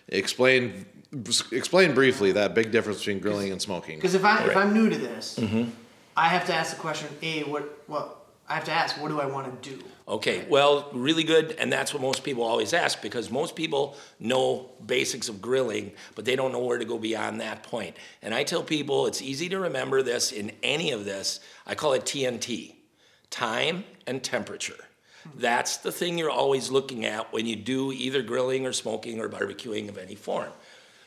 Explain 0.10 0.86
explain 1.52 1.94
briefly 1.94 2.34
that 2.34 2.54
big 2.54 2.72
difference 2.72 3.00
between 3.00 3.20
grilling 3.20 3.52
and 3.52 3.62
smoking. 3.62 3.98
Because 3.98 4.16
if 4.16 4.26
I 4.26 4.40
right. 4.40 4.48
if 4.48 4.58
I'm 4.58 4.74
new 4.74 4.90
to 4.90 4.98
this, 4.98 5.38
mm-hmm. 5.40 5.70
I 6.16 6.28
have 6.30 6.46
to 6.48 6.54
ask 6.54 6.76
the 6.76 6.82
question: 6.82 7.10
A, 7.22 7.44
what 7.44 7.84
what 7.88 8.18
I 8.50 8.56
have 8.56 8.64
to 8.66 8.72
ask, 8.72 9.00
what 9.02 9.10
do 9.10 9.20
I 9.20 9.26
want 9.26 9.62
to 9.62 9.70
do? 9.70 9.84
Okay, 10.08 10.46
well, 10.50 10.90
really 10.94 11.26
good, 11.26 11.52
and 11.60 11.72
that's 11.72 11.94
what 11.94 12.02
most 12.02 12.24
people 12.24 12.44
always 12.44 12.74
ask 12.74 13.02
because 13.02 13.30
most 13.30 13.58
people 13.58 13.98
know 14.22 14.72
basics 14.86 15.28
of 15.28 15.42
grilling, 15.42 15.92
but 16.16 16.24
they 16.24 16.38
don't 16.38 16.54
know 16.54 16.64
where 16.64 16.78
to 16.78 16.86
go 16.86 16.98
beyond 16.98 17.42
that 17.42 17.64
point. 17.64 17.98
And 18.22 18.34
I 18.34 18.44
tell 18.44 18.64
people 18.64 19.06
it's 19.08 19.22
easy 19.22 19.50
to 19.50 19.60
remember 19.60 20.02
this 20.02 20.32
in 20.32 20.54
any 20.64 20.92
of 20.92 21.04
this. 21.04 21.42
I 21.66 21.76
call 21.76 21.92
it 21.92 22.06
TNT 22.06 22.76
time 23.30 23.84
and 24.06 24.24
temperature. 24.24 24.87
That's 25.36 25.78
the 25.78 25.92
thing 25.92 26.18
you're 26.18 26.30
always 26.30 26.70
looking 26.70 27.06
at 27.06 27.32
when 27.34 27.46
you 27.46 27.56
do 27.56 27.92
either 27.92 28.22
grilling 28.22 28.66
or 28.66 28.74
smoking 28.74 29.20
or 29.20 29.30
barbecuing 29.30 29.90
of 29.90 29.98
any 29.98 30.16
form. 30.16 30.52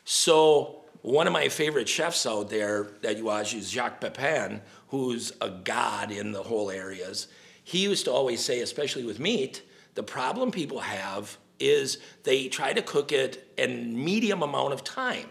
So, 0.04 0.76
one 1.02 1.26
of 1.26 1.32
my 1.32 1.48
favorite 1.48 1.88
chefs 1.88 2.26
out 2.26 2.50
there 2.50 2.88
that 3.00 3.16
you 3.16 3.24
watch 3.24 3.54
is 3.54 3.70
Jacques 3.70 4.00
Pepin, 4.00 4.60
who's 4.88 5.32
a 5.40 5.48
god 5.48 6.10
in 6.10 6.32
the 6.32 6.42
whole 6.42 6.70
areas. 6.70 7.28
He 7.64 7.84
used 7.84 8.04
to 8.04 8.12
always 8.12 8.40
say, 8.40 8.60
especially 8.60 9.04
with 9.04 9.18
meat, 9.18 9.62
the 9.94 10.02
problem 10.02 10.50
people 10.50 10.80
have 10.80 11.38
is 11.58 11.98
they 12.24 12.48
try 12.48 12.72
to 12.72 12.82
cook 12.82 13.12
it 13.12 13.52
in 13.56 14.04
medium 14.04 14.42
amount 14.42 14.72
of 14.72 14.84
time. 14.84 15.26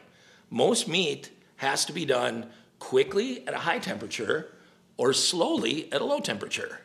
Most 0.49 0.87
meat 0.87 1.29
has 1.57 1.85
to 1.85 1.93
be 1.93 2.05
done 2.05 2.49
quickly 2.79 3.45
at 3.47 3.53
a 3.53 3.57
high 3.57 3.79
temperature 3.79 4.51
or 4.97 5.13
slowly 5.13 5.91
at 5.91 6.01
a 6.01 6.05
low 6.05 6.19
temperature. 6.19 6.81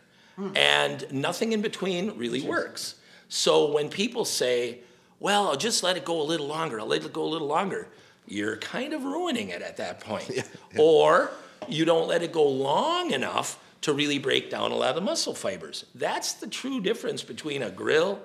And 0.54 1.06
nothing 1.12 1.52
in 1.52 1.62
between 1.62 2.16
really 2.16 2.40
works. 2.40 2.96
So 3.28 3.70
when 3.72 3.88
people 3.88 4.24
say, 4.24 4.80
"Well, 5.20 5.48
I'll 5.48 5.56
just 5.56 5.82
let 5.82 5.96
it 5.96 6.04
go 6.04 6.20
a 6.20 6.24
little 6.24 6.46
longer. 6.46 6.80
I'll 6.80 6.86
let 6.86 7.04
it 7.04 7.12
go 7.12 7.24
a 7.24 7.32
little 7.32 7.48
longer," 7.48 7.88
you're 8.26 8.56
kind 8.56 8.92
of 8.92 9.04
ruining 9.04 9.48
it 9.48 9.62
at 9.62 9.76
that 9.78 10.00
point. 10.00 10.42
Or 10.78 11.30
you 11.68 11.84
don't 11.84 12.08
let 12.08 12.22
it 12.22 12.32
go 12.32 12.48
long 12.48 13.12
enough 13.12 13.58
to 13.82 13.92
really 13.92 14.18
break 14.18 14.50
down 14.50 14.72
a 14.72 14.76
lot 14.76 14.90
of 14.90 14.94
the 14.96 15.00
muscle 15.02 15.34
fibers. 15.34 15.84
That's 15.94 16.32
the 16.32 16.46
true 16.46 16.80
difference 16.80 17.22
between 17.22 17.62
a 17.62 17.70
grill 17.70 18.18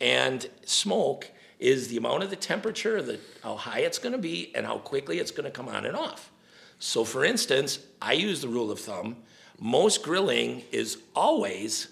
and 0.00 0.48
smoke 0.64 1.30
is 1.58 1.88
the 1.88 1.96
amount 1.96 2.22
of 2.22 2.30
the 2.30 2.36
temperature, 2.36 3.00
the, 3.00 3.18
how 3.42 3.56
high 3.56 3.80
it's 3.80 3.98
going 3.98 4.12
to 4.12 4.18
be, 4.18 4.52
and 4.54 4.66
how 4.66 4.78
quickly 4.78 5.18
it's 5.18 5.30
going 5.30 5.44
to 5.44 5.50
come 5.50 5.68
on 5.68 5.86
and 5.86 5.96
off. 5.96 6.30
So, 6.78 7.04
for 7.04 7.24
instance, 7.24 7.78
I 8.02 8.12
use 8.12 8.42
the 8.42 8.48
rule 8.48 8.70
of 8.70 8.78
thumb 8.80 9.16
most 9.58 10.02
grilling 10.02 10.62
is 10.72 10.98
always 11.14 11.88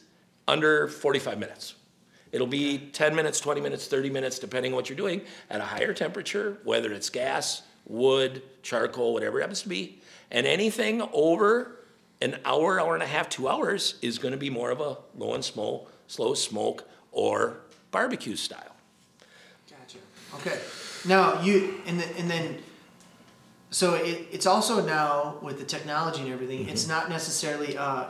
under 0.46 0.88
45 0.88 1.38
minutes. 1.38 1.74
It'll 2.32 2.46
be 2.46 2.78
10 2.92 3.14
minutes, 3.14 3.38
20 3.40 3.60
minutes, 3.60 3.86
30 3.86 4.10
minutes, 4.10 4.38
depending 4.38 4.72
on 4.72 4.76
what 4.76 4.88
you're 4.88 4.96
doing, 4.96 5.22
at 5.50 5.60
a 5.60 5.64
higher 5.64 5.94
temperature, 5.94 6.58
whether 6.64 6.92
it's 6.92 7.08
gas, 7.08 7.62
wood, 7.86 8.42
charcoal, 8.62 9.12
whatever 9.12 9.38
it 9.38 9.42
happens 9.42 9.62
to 9.62 9.68
be. 9.68 10.00
And 10.30 10.46
anything 10.46 11.02
over 11.12 11.76
an 12.20 12.38
hour, 12.44 12.80
hour 12.80 12.94
and 12.94 13.02
a 13.02 13.06
half, 13.06 13.28
two 13.28 13.48
hours 13.48 13.96
is 14.02 14.18
going 14.18 14.32
to 14.32 14.38
be 14.38 14.50
more 14.50 14.70
of 14.70 14.80
a 14.80 14.98
low 15.16 15.34
and 15.34 15.44
smoke, 15.44 15.92
slow 16.08 16.34
smoke, 16.34 16.88
or 17.12 17.58
barbecue 17.90 18.34
style. 18.34 18.74
Gotcha. 19.70 19.98
Okay. 20.34 20.58
Now 21.06 21.40
you 21.42 21.80
and 21.86 22.00
the, 22.00 22.18
and 22.18 22.30
then 22.30 22.58
so 23.74 23.94
it, 23.94 24.28
it's 24.30 24.46
also 24.46 24.86
now 24.86 25.36
with 25.42 25.58
the 25.58 25.64
technology 25.64 26.22
and 26.22 26.32
everything. 26.32 26.68
It's 26.68 26.86
not 26.86 27.08
necessarily 27.08 27.76
uh, 27.76 28.04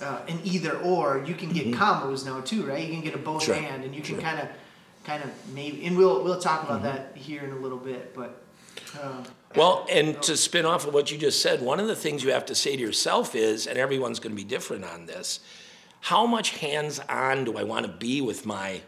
uh, 0.00 0.20
an 0.28 0.38
either 0.44 0.78
or. 0.78 1.24
You 1.26 1.34
can 1.34 1.48
get 1.48 1.66
combos 1.72 2.24
now 2.24 2.40
too, 2.42 2.64
right? 2.64 2.86
You 2.86 2.92
can 2.92 3.02
get 3.02 3.16
a 3.16 3.18
both 3.18 3.42
Sure. 3.42 3.56
and, 3.56 3.82
and 3.82 3.92
you 3.92 4.02
can 4.02 4.18
kind 4.20 4.38
of 4.38 4.48
kind 5.02 5.24
of 5.24 5.30
maybe. 5.52 5.84
And 5.84 5.98
we'll 5.98 6.22
we'll 6.22 6.38
talk 6.40 6.62
about 6.62 6.84
that 6.84 7.16
here 7.16 7.42
in 7.42 7.50
a 7.50 7.56
little 7.56 7.76
bit, 7.78 8.14
but. 8.14 8.40
Um, 9.02 9.24
Well, 9.56 9.84
and 9.90 10.22
to 10.22 10.36
spin 10.36 10.64
off 10.64 10.86
of 10.86 10.94
what 10.94 11.10
you 11.10 11.18
just 11.18 11.42
said, 11.42 11.60
one 11.60 11.80
of 11.80 11.88
the 11.88 11.96
things 11.96 12.22
you 12.22 12.30
have 12.30 12.46
to 12.46 12.54
say 12.54 12.76
to 12.76 12.80
yourself 12.80 13.34
is, 13.34 13.66
and 13.66 13.76
everyone's 13.76 14.20
going 14.20 14.36
to 14.36 14.40
be 14.40 14.48
different 14.48 14.84
on 14.84 15.06
this, 15.06 15.40
how 16.02 16.24
much 16.24 16.50
hands 16.58 17.00
on 17.08 17.44
do 17.44 17.58
I 17.58 17.64
want 17.64 17.84
to 17.84 17.92
be 17.92 18.20
with 18.20 18.46
my 18.46 18.82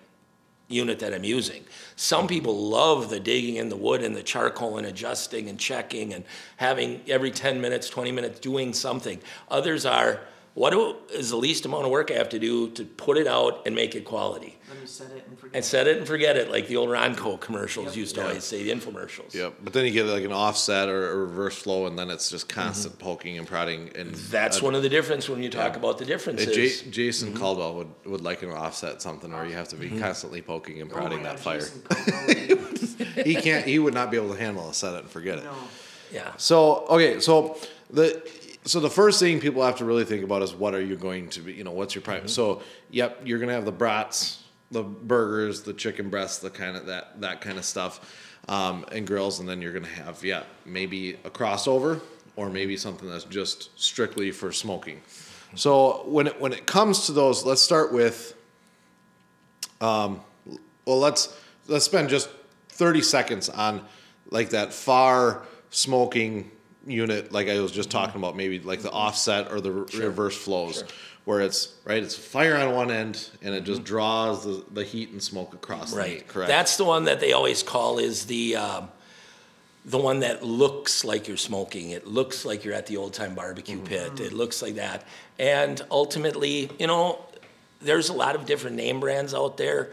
unit 0.68 0.98
that 1.00 1.12
I'm 1.12 1.24
using? 1.24 1.64
Some 1.96 2.26
people 2.26 2.68
love 2.68 3.10
the 3.10 3.20
digging 3.20 3.56
in 3.56 3.68
the 3.68 3.76
wood 3.76 4.02
and 4.02 4.16
the 4.16 4.22
charcoal 4.22 4.78
and 4.78 4.86
adjusting 4.86 5.48
and 5.48 5.58
checking 5.58 6.14
and 6.14 6.24
having 6.56 7.00
every 7.08 7.30
10 7.30 7.60
minutes, 7.60 7.88
20 7.88 8.12
minutes 8.12 8.40
doing 8.40 8.72
something. 8.72 9.20
Others 9.50 9.86
are, 9.86 10.20
what 10.54 10.74
is 11.10 11.30
the 11.30 11.36
least 11.36 11.64
amount 11.64 11.84
of 11.84 11.90
work 11.90 12.10
I 12.10 12.14
have 12.14 12.28
to 12.30 12.38
do 12.38 12.70
to 12.70 12.84
put 12.84 13.16
it 13.16 13.26
out 13.26 13.62
and 13.66 13.74
make 13.74 13.94
it 13.94 14.04
quality? 14.04 14.58
Let 14.82 14.88
me 14.88 14.88
set 14.88 15.10
it 15.16 15.24
and 15.28 15.38
forget. 15.38 15.56
And 15.56 15.64
set 15.64 15.86
it 15.86 15.98
and 15.98 16.06
forget 16.06 16.36
it, 16.36 16.50
like 16.50 16.66
the 16.66 16.76
old 16.76 16.88
Ronco 16.88 17.38
commercials 17.40 17.86
Yep. 17.88 17.96
used 17.96 18.14
to 18.16 18.22
always 18.26 18.44
say, 18.44 18.62
the 18.64 18.70
infomercials. 18.70 19.32
Yep. 19.34 19.54
But 19.62 19.72
then 19.72 19.84
you 19.84 19.92
get 19.92 20.06
like 20.06 20.24
an 20.24 20.32
offset 20.32 20.88
or 20.88 21.12
a 21.12 21.16
reverse 21.16 21.56
flow, 21.56 21.86
and 21.86 21.98
then 21.98 22.10
it's 22.10 22.30
just 22.30 22.48
constant 22.48 22.98
poking 22.98 23.38
and 23.38 23.46
prodding. 23.46 23.90
And 23.94 24.14
That's 24.14 24.60
uh, 24.60 24.64
one 24.64 24.74
of 24.74 24.82
the 24.82 24.88
difference 24.88 25.28
when 25.28 25.42
you 25.42 25.50
talk 25.50 25.72
Yeah. 25.74 25.78
about 25.78 25.98
the 25.98 26.04
differences. 26.04 26.54
J- 26.82 26.90
Jason 26.90 27.28
Mm-hmm. 27.30 27.38
Caldwell 27.38 27.74
would, 27.76 27.88
would 28.06 28.20
like 28.22 28.42
an 28.42 28.50
offset 28.50 29.00
something, 29.00 29.32
or 29.32 29.46
you 29.46 29.54
have 29.54 29.68
to 29.68 29.76
be 29.76 29.88
constantly 29.98 30.42
poking 30.42 30.80
and 30.80 30.90
Oh 30.90 30.94
my 30.94 31.00
prodding 31.00 31.22
God, 31.22 31.38
that 31.38 31.40
fire. 31.40 31.66
He 33.24 33.34
can't. 33.36 33.64
He 33.66 33.78
would 33.78 33.94
not 33.94 34.10
be 34.10 34.16
able 34.16 34.32
to 34.34 34.38
handle 34.40 34.68
a 34.68 34.74
set 34.74 34.94
it 34.94 35.00
and 35.00 35.10
forget 35.10 35.38
it. 35.38 35.44
no. 35.44 35.54
yeah. 36.12 36.32
So 36.36 36.86
okay, 36.88 37.20
so 37.20 37.56
the 37.90 38.22
so 38.64 38.80
the 38.80 38.90
first 38.90 39.20
thing 39.20 39.40
people 39.40 39.62
have 39.62 39.76
to 39.76 39.84
really 39.84 40.04
think 40.04 40.24
about 40.24 40.42
is 40.42 40.52
what 40.54 40.74
are 40.74 40.80
you 40.80 40.96
going 40.96 41.28
to 41.30 41.40
be? 41.40 41.52
You 41.52 41.64
know, 41.64 41.72
what's 41.72 41.94
your 41.94 42.02
Mm-hmm. 42.02 42.10
prime? 42.20 42.28
So 42.28 42.62
yep, 42.90 43.20
you're 43.24 43.38
gonna 43.38 43.52
have 43.52 43.64
the 43.64 43.72
brats, 43.72 44.41
the 44.72 44.82
burgers, 44.82 45.62
the 45.62 45.72
chicken 45.72 46.10
breasts, 46.10 46.38
the 46.38 46.50
kind 46.50 46.76
of 46.76 46.86
that 46.86 47.20
that 47.20 47.40
kind 47.40 47.58
of 47.58 47.64
stuff, 47.64 48.00
um, 48.48 48.84
and 48.90 49.06
grills, 49.06 49.38
and 49.38 49.48
then 49.48 49.62
you're 49.62 49.72
gonna 49.72 49.86
have 49.86 50.24
yeah 50.24 50.42
maybe 50.64 51.14
a 51.24 51.30
crossover 51.30 52.00
or 52.34 52.48
maybe 52.48 52.76
something 52.76 53.08
that's 53.08 53.24
just 53.24 53.78
strictly 53.80 54.30
for 54.30 54.50
smoking. 54.52 55.00
So 55.54 56.02
when 56.06 56.26
it 56.26 56.40
when 56.40 56.52
it 56.52 56.66
comes 56.66 57.06
to 57.06 57.12
those, 57.12 57.44
let's 57.44 57.60
start 57.60 57.92
with. 57.92 58.34
Um, 59.80 60.20
well, 60.86 60.98
let's 60.98 61.36
let's 61.68 61.84
spend 61.84 62.08
just 62.08 62.28
thirty 62.68 63.02
seconds 63.02 63.48
on 63.48 63.84
like 64.30 64.50
that 64.50 64.72
far 64.72 65.42
smoking 65.70 66.50
unit, 66.86 67.32
like 67.32 67.48
I 67.48 67.60
was 67.60 67.72
just 67.72 67.90
talking 67.90 68.20
about, 68.20 68.36
maybe 68.36 68.58
like 68.58 68.80
the 68.80 68.90
offset 68.90 69.50
or 69.52 69.60
the 69.60 69.70
re- 69.72 69.98
reverse 69.98 70.36
flows, 70.36 70.78
Sure. 70.78 70.86
Where 71.24 71.40
it's 71.40 71.74
right, 71.84 72.02
it's 72.02 72.16
fire 72.16 72.56
on 72.56 72.74
one 72.74 72.90
end 72.90 73.28
and 73.42 73.54
it 73.54 73.64
just 73.64 73.84
draws 73.84 74.44
the, 74.44 74.64
the 74.72 74.84
heat 74.84 75.10
and 75.10 75.22
smoke 75.22 75.54
across. 75.54 75.92
the 75.92 75.96
Right. 75.98 76.10
meat, 76.14 76.28
correct. 76.28 76.48
That's 76.48 76.76
the 76.76 76.84
one 76.84 77.04
that 77.04 77.20
they 77.20 77.32
always 77.32 77.62
call 77.62 77.98
is 77.98 78.26
the 78.26 78.56
um, 78.56 78.88
the 79.84 79.98
one 79.98 80.20
that 80.20 80.44
looks 80.44 81.04
like 81.04 81.26
you're 81.28 81.36
smoking. 81.36 81.90
It 81.90 82.06
looks 82.06 82.44
like 82.44 82.64
you're 82.64 82.74
at 82.74 82.86
the 82.86 82.96
old 82.96 83.14
time 83.14 83.34
barbecue 83.34 83.80
pit. 83.80 84.20
It 84.20 84.32
looks 84.32 84.62
like 84.62 84.76
that. 84.76 85.04
And 85.38 85.80
ultimately, 85.90 86.70
you 86.78 86.86
know, 86.86 87.18
there's 87.80 88.08
a 88.08 88.12
lot 88.12 88.36
of 88.36 88.46
different 88.46 88.76
name 88.76 89.00
brands 89.00 89.34
out 89.34 89.56
there. 89.56 89.90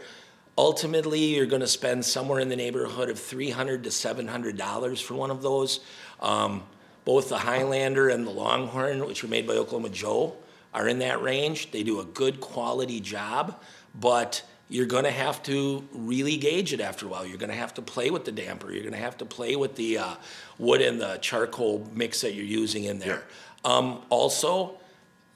Ultimately, 0.56 1.34
you're 1.36 1.46
going 1.46 1.60
to 1.62 1.66
spend 1.66 2.04
somewhere 2.04 2.38
in 2.38 2.48
the 2.48 2.56
neighborhood 2.56 3.08
of 3.08 3.18
300 3.18 3.84
to 3.84 3.90
700 3.90 4.56
dollars 4.56 5.00
for 5.00 5.14
one 5.14 5.30
of 5.30 5.42
those. 5.42 5.80
Um, 6.20 6.62
both 7.04 7.28
the 7.30 7.38
Highlander 7.38 8.10
and 8.10 8.26
the 8.26 8.30
Longhorn, 8.30 9.06
which 9.06 9.24
are 9.24 9.28
made 9.28 9.46
by 9.46 9.54
Oklahoma 9.54 9.88
Joe, 9.88 10.36
are 10.72 10.88
in 10.88 10.98
that 11.00 11.22
range. 11.22 11.70
They 11.70 11.82
do 11.82 12.00
a 12.00 12.04
good 12.04 12.40
quality 12.40 13.00
job, 13.00 13.60
but 13.94 14.42
you're 14.68 14.86
going 14.86 15.04
to 15.04 15.10
have 15.10 15.42
to 15.44 15.86
really 15.92 16.36
gauge 16.36 16.72
it 16.72 16.80
after 16.80 17.06
a 17.06 17.08
while. 17.08 17.26
You're 17.26 17.38
going 17.38 17.50
to 17.50 17.56
have 17.56 17.74
to 17.74 17.82
play 17.82 18.10
with 18.10 18.24
the 18.24 18.32
damper. 18.32 18.70
You're 18.72 18.82
going 18.82 18.94
to 18.94 19.00
have 19.00 19.18
to 19.18 19.24
play 19.24 19.56
with 19.56 19.74
the 19.74 19.98
uh, 19.98 20.14
wood 20.58 20.80
and 20.80 21.00
the 21.00 21.18
charcoal 21.20 21.88
mix 21.92 22.20
that 22.20 22.34
you're 22.34 22.44
using 22.44 22.84
in 22.84 23.00
there. 23.00 23.24
Um, 23.64 24.02
also, 24.10 24.78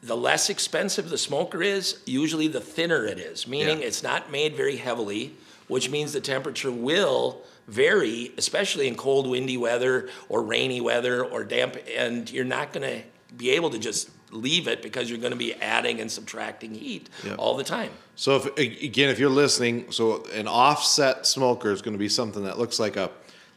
the 0.03 0.17
less 0.17 0.51
expensive 0.51 1.09
the 1.09 1.19
smoker 1.19 1.63
is, 1.63 1.99
usually 2.07 2.47
the 2.47 2.61
thinner 2.61 3.05
it 3.07 3.19
is, 3.19 3.49
meaning 3.49 3.81
Yeah. 3.81 3.87
it's 3.87 4.03
not 4.03 4.31
made 4.31 4.55
very 4.55 4.77
heavily, 4.77 5.35
which 5.67 5.91
means 5.91 6.13
the 6.13 6.21
temperature 6.21 6.71
will 6.71 7.43
vary, 7.67 8.33
especially 8.37 8.87
in 8.87 8.95
cold, 8.95 9.27
windy 9.27 9.57
weather 9.57 10.11
or 10.29 10.43
rainy 10.43 10.81
weather 10.81 11.25
or 11.25 11.43
damp, 11.43 11.77
and 11.97 12.31
you're 12.31 12.45
not 12.45 12.73
going 12.73 12.87
to 12.89 13.03
be 13.37 13.51
able 13.51 13.71
to 13.71 13.79
just 13.79 14.11
leave 14.35 14.69
it 14.69 14.83
because 14.83 15.09
you're 15.09 15.19
going 15.19 15.33
to 15.33 15.37
be 15.39 15.55
adding 15.55 16.01
and 16.01 16.11
subtracting 16.11 16.75
heat 16.75 17.09
Yeah. 17.25 17.35
all 17.37 17.57
the 17.57 17.65
time. 17.65 17.91
So 18.17 18.37
if 18.37 18.47
again, 18.59 19.09
if 19.11 19.19
you're 19.19 19.31
listening, 19.31 19.91
so 19.91 20.25
an 20.35 20.49
offset 20.49 21.27
smoker 21.27 21.71
is 21.71 21.83
going 21.83 21.95
to 21.95 21.99
be 21.99 22.09
something 22.09 22.45
that 22.45 22.59
looks 22.59 22.79
like 22.79 22.97
a 22.97 23.11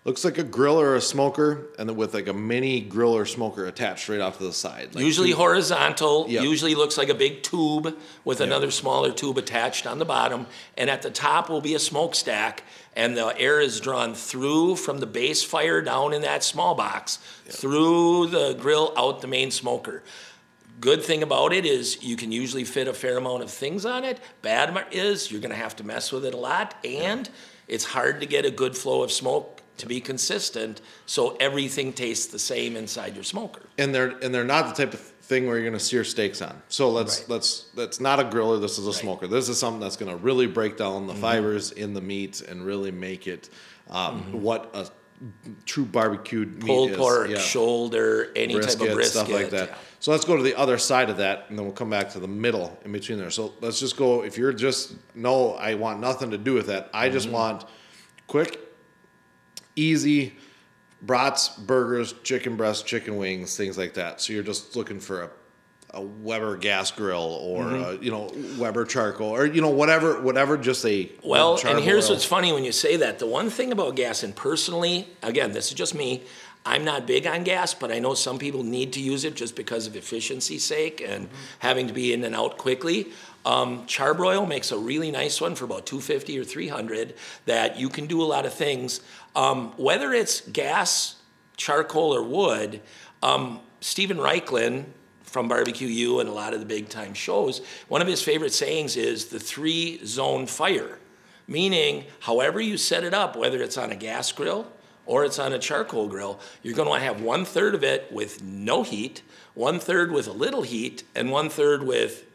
looks 0.06 0.24
like 0.24 0.38
a 0.38 0.44
grill 0.44 0.80
or 0.80 0.96
a 0.96 1.02
smoker, 1.02 1.68
and 1.78 1.90
then 1.90 1.98
with 1.98 2.14
like 2.14 2.28
a 2.28 2.34
mini 2.34 2.80
grill 2.80 3.14
or 3.14 3.26
smoker 3.26 3.66
attached 3.66 4.08
right 4.08 4.22
off 4.22 4.38
to 4.38 4.44
the 4.46 4.54
side. 4.54 4.96
Like 4.96 5.04
usually 5.04 5.32
two- 5.32 5.36
horizontal, 5.36 6.26
Yep. 6.30 6.44
usually 6.44 6.76
looks 6.76 6.98
like 6.98 7.10
a 7.10 7.14
big 7.14 7.44
tube 7.44 7.94
with 8.24 8.40
another 8.40 8.72
smaller 8.72 9.12
tube 9.12 9.38
attached 9.38 9.86
on 9.86 10.00
the 10.00 10.06
bottom. 10.06 10.48
And 10.78 10.90
at 10.90 11.02
the 11.02 11.10
top 11.12 11.50
will 11.50 11.60
be 11.60 11.76
a 11.76 11.80
smokestack, 11.80 12.64
and 12.96 13.18
the 13.18 13.38
air 13.38 13.60
is 13.60 13.82
drawn 13.82 14.16
through 14.16 14.78
from 14.78 15.00
the 15.00 15.06
base 15.08 15.44
fire 15.44 15.82
down 15.82 16.14
in 16.14 16.22
that 16.22 16.42
small 16.42 16.74
box, 16.74 17.20
through 17.50 18.28
the 18.28 18.54
grill 18.54 18.94
out 18.96 19.20
the 19.20 19.28
main 19.28 19.52
smoker. 19.52 20.04
Good 20.80 21.04
thing 21.04 21.24
about 21.24 21.54
it 21.54 21.66
is 21.66 22.04
you 22.04 22.16
can 22.16 22.32
usually 22.32 22.64
fit 22.64 22.88
a 22.88 22.94
fair 22.94 23.18
amount 23.18 23.42
of 23.44 23.50
things 23.50 23.86
on 23.86 24.04
it. 24.04 24.20
Bad 24.42 24.86
is 24.92 25.32
you're 25.32 25.42
going 25.42 25.52
to 25.52 25.58
have 25.58 25.76
to 25.78 25.84
mess 25.84 26.12
with 26.12 26.24
it 26.26 26.34
a 26.34 26.38
lot, 26.38 26.76
and 26.86 27.30
it's 27.68 27.84
hard 27.86 28.20
to 28.22 28.28
get 28.28 28.46
a 28.46 28.52
good 28.52 28.78
flow 28.78 29.02
of 29.02 29.12
smoke 29.12 29.62
to 29.78 29.86
be 29.88 30.00
consistent, 30.02 30.82
so 31.06 31.36
everything 31.40 31.94
tastes 31.94 32.28
the 32.28 32.40
same 32.40 32.76
inside 32.76 33.14
your 33.16 33.24
smoker. 33.24 33.62
and 33.78 33.94
they're 33.94 34.18
and 34.24 34.34
they're 34.34 34.44
not 34.44 34.76
the 34.76 34.84
type 34.86 34.94
of 34.94 35.00
thing 35.00 35.46
where 35.46 35.58
you're 35.58 35.66
going 35.68 35.78
to 35.78 35.84
sear 35.84 36.04
steaks 36.04 36.42
on. 36.42 36.60
So 36.68 36.90
let's 36.90 37.20
Right. 37.22 37.30
let's 37.30 37.66
that's 37.76 38.00
not 38.00 38.20
a 38.20 38.24
griller. 38.24 38.60
This 38.60 38.80
is 38.80 38.86
a 38.86 38.90
Right. 38.90 38.96
Mm-hmm. 38.96 39.02
smoker. 39.06 39.28
This 39.28 39.50
is 39.50 39.60
something 39.60 39.80
that's 39.80 39.96
going 39.98 40.10
to 40.12 40.18
really 40.18 40.48
break 40.48 40.78
down 40.78 41.06
the 41.06 41.14
fibers 41.14 41.72
in 41.72 41.94
the 41.94 42.02
meat 42.02 42.42
and 42.42 42.66
really 42.66 42.92
make 42.92 43.28
it 43.28 43.50
um, 43.90 44.42
what 44.42 44.70
a 44.74 44.88
true 45.66 45.86
barbecued 45.86 46.58
meat 46.64 46.68
pulled 46.68 46.92
is. 46.92 46.98
pork, 46.98 47.30
Yeah. 47.30 47.40
shoulder, 47.40 48.32
any 48.36 48.54
brisket, 48.54 48.80
type 48.80 48.88
of 48.90 48.94
brisket, 48.96 49.14
stuff 49.16 49.30
like 49.30 49.50
that. 49.50 49.70
yeah. 49.70 49.76
So 50.00 50.12
let's 50.12 50.26
go 50.26 50.38
to 50.38 50.44
the 50.44 50.54
other 50.56 50.78
side 50.78 51.10
of 51.10 51.18
that, 51.18 51.46
and 51.50 51.58
then 51.58 51.66
we'll 51.66 51.74
come 51.74 51.90
back 51.90 52.12
to 52.12 52.20
the 52.20 52.28
middle 52.28 52.80
in 52.86 52.92
between 52.92 53.18
there. 53.18 53.32
So 53.32 53.54
let's 53.62 53.80
just 53.80 53.98
go. 53.98 54.24
If 54.24 54.38
you're 54.38 54.54
just 54.54 54.94
no, 55.16 55.54
I 55.54 55.74
want 55.74 56.00
nothing 56.00 56.30
to 56.32 56.38
do 56.38 56.54
with 56.54 56.68
that. 56.68 56.90
I 56.94 57.06
Mm-hmm. 57.08 57.14
just 57.14 57.30
want 57.30 57.66
quick, 58.28 58.60
easy 59.76 60.36
brats, 61.02 61.50
burgers, 61.50 62.14
chicken 62.24 62.56
breasts, 62.58 62.84
chicken 62.84 63.18
wings, 63.18 63.56
things 63.58 63.78
like 63.78 63.94
that. 63.96 64.22
So 64.22 64.34
you're 64.34 64.44
just 64.44 64.76
looking 64.76 65.00
for 65.00 65.24
a, 65.24 65.30
a 65.94 66.02
Weber 66.02 66.58
gas 66.58 66.92
grill 66.92 67.22
or 67.42 67.64
Mm-hmm. 67.64 68.02
a, 68.02 68.04
you 68.04 68.12
know 68.12 68.32
Weber 68.60 68.86
charcoal 68.86 69.30
or 69.30 69.46
you 69.46 69.62
know 69.62 69.70
whatever 69.70 70.22
whatever 70.22 70.58
just 70.58 70.86
a 70.86 71.10
Well, 71.24 71.60
and 71.66 71.80
here's 71.80 72.06
oil. 72.10 72.16
what's 72.16 72.26
funny 72.26 72.52
when 72.52 72.64
you 72.66 72.72
say 72.72 72.98
that. 72.98 73.20
The 73.20 73.26
one 73.28 73.50
thing 73.50 73.72
about 73.72 73.96
gas, 73.96 74.24
and 74.24 74.36
personally, 74.36 75.08
again, 75.24 75.52
this 75.54 75.68
is 75.68 75.74
just 75.74 75.96
me. 75.96 76.24
I'm 76.66 76.84
not 76.84 77.08
big 77.08 77.26
on 77.26 77.44
gas, 77.46 77.74
but 77.74 77.94
I 77.94 78.00
know 78.00 78.14
some 78.14 78.38
people 78.38 78.62
need 78.64 78.92
to 78.94 79.00
use 79.00 79.24
it 79.24 79.36
just 79.36 79.56
because 79.56 79.88
of 79.88 79.96
efficiency's 79.96 80.66
sake 80.66 81.02
and 81.06 81.30
having 81.60 81.88
to 81.88 81.94
be 81.94 82.12
in 82.12 82.26
and 82.26 82.36
out 82.36 82.58
quickly. 82.58 83.08
Um, 83.46 83.86
Charbroil 83.88 84.46
makes 84.46 84.74
a 84.74 84.78
really 84.78 85.10
nice 85.10 85.40
one 85.40 85.56
for 85.56 85.64
about 85.64 85.86
250 85.86 86.38
or 86.38 86.44
300 86.44 87.14
that 87.46 87.80
you 87.80 87.88
can 87.88 88.06
do 88.08 88.22
a 88.22 88.26
lot 88.26 88.46
of 88.46 88.54
things. 88.54 89.00
Um, 89.38 89.72
whether 89.78 90.12
it's 90.12 90.42
gas, 90.42 91.16
charcoal, 91.56 92.14
or 92.14 92.22
wood, 92.24 92.82
um, 93.24 93.62
Steven 93.80 94.18
Raichlen 94.18 94.86
from 95.28 95.48
Barbecue 95.48 95.88
U 95.88 96.20
and 96.20 96.28
a 96.28 96.32
lot 96.32 96.54
of 96.54 96.60
the 96.60 96.66
big 96.66 96.90
time 96.90 97.14
shows, 97.14 97.62
one 97.88 98.02
of 98.02 98.08
his 98.08 98.22
favorite 98.22 98.54
sayings 98.54 98.96
is 98.98 99.26
the 99.26 99.40
three 99.40 100.04
zone 100.06 100.48
fire, 100.48 100.98
meaning 101.48 102.06
however 102.22 102.60
you 102.60 102.78
set 102.78 103.04
it 103.04 103.14
up, 103.14 103.36
whether 103.36 103.62
it's 103.62 103.78
on 103.78 103.92
a 103.92 103.96
gas 103.96 104.32
grill 104.32 104.68
or 105.06 105.24
it's 105.24 105.40
on 105.40 105.54
a 105.54 105.60
charcoal 105.60 106.08
grill, 106.08 106.40
you're 106.64 106.74
going 106.74 107.00
to 107.00 107.06
have 107.06 107.22
one 107.22 107.46
third 107.46 107.76
of 107.76 107.84
it 107.84 108.12
with 108.12 108.44
no 108.44 108.84
heat, 108.84 109.22
one 109.54 109.80
third 109.80 110.12
with 110.12 110.28
a 110.28 110.34
little 110.34 110.64
heat, 110.64 111.04
and 111.16 111.32
one 111.32 111.50
third 111.50 111.84
with 111.84 112.26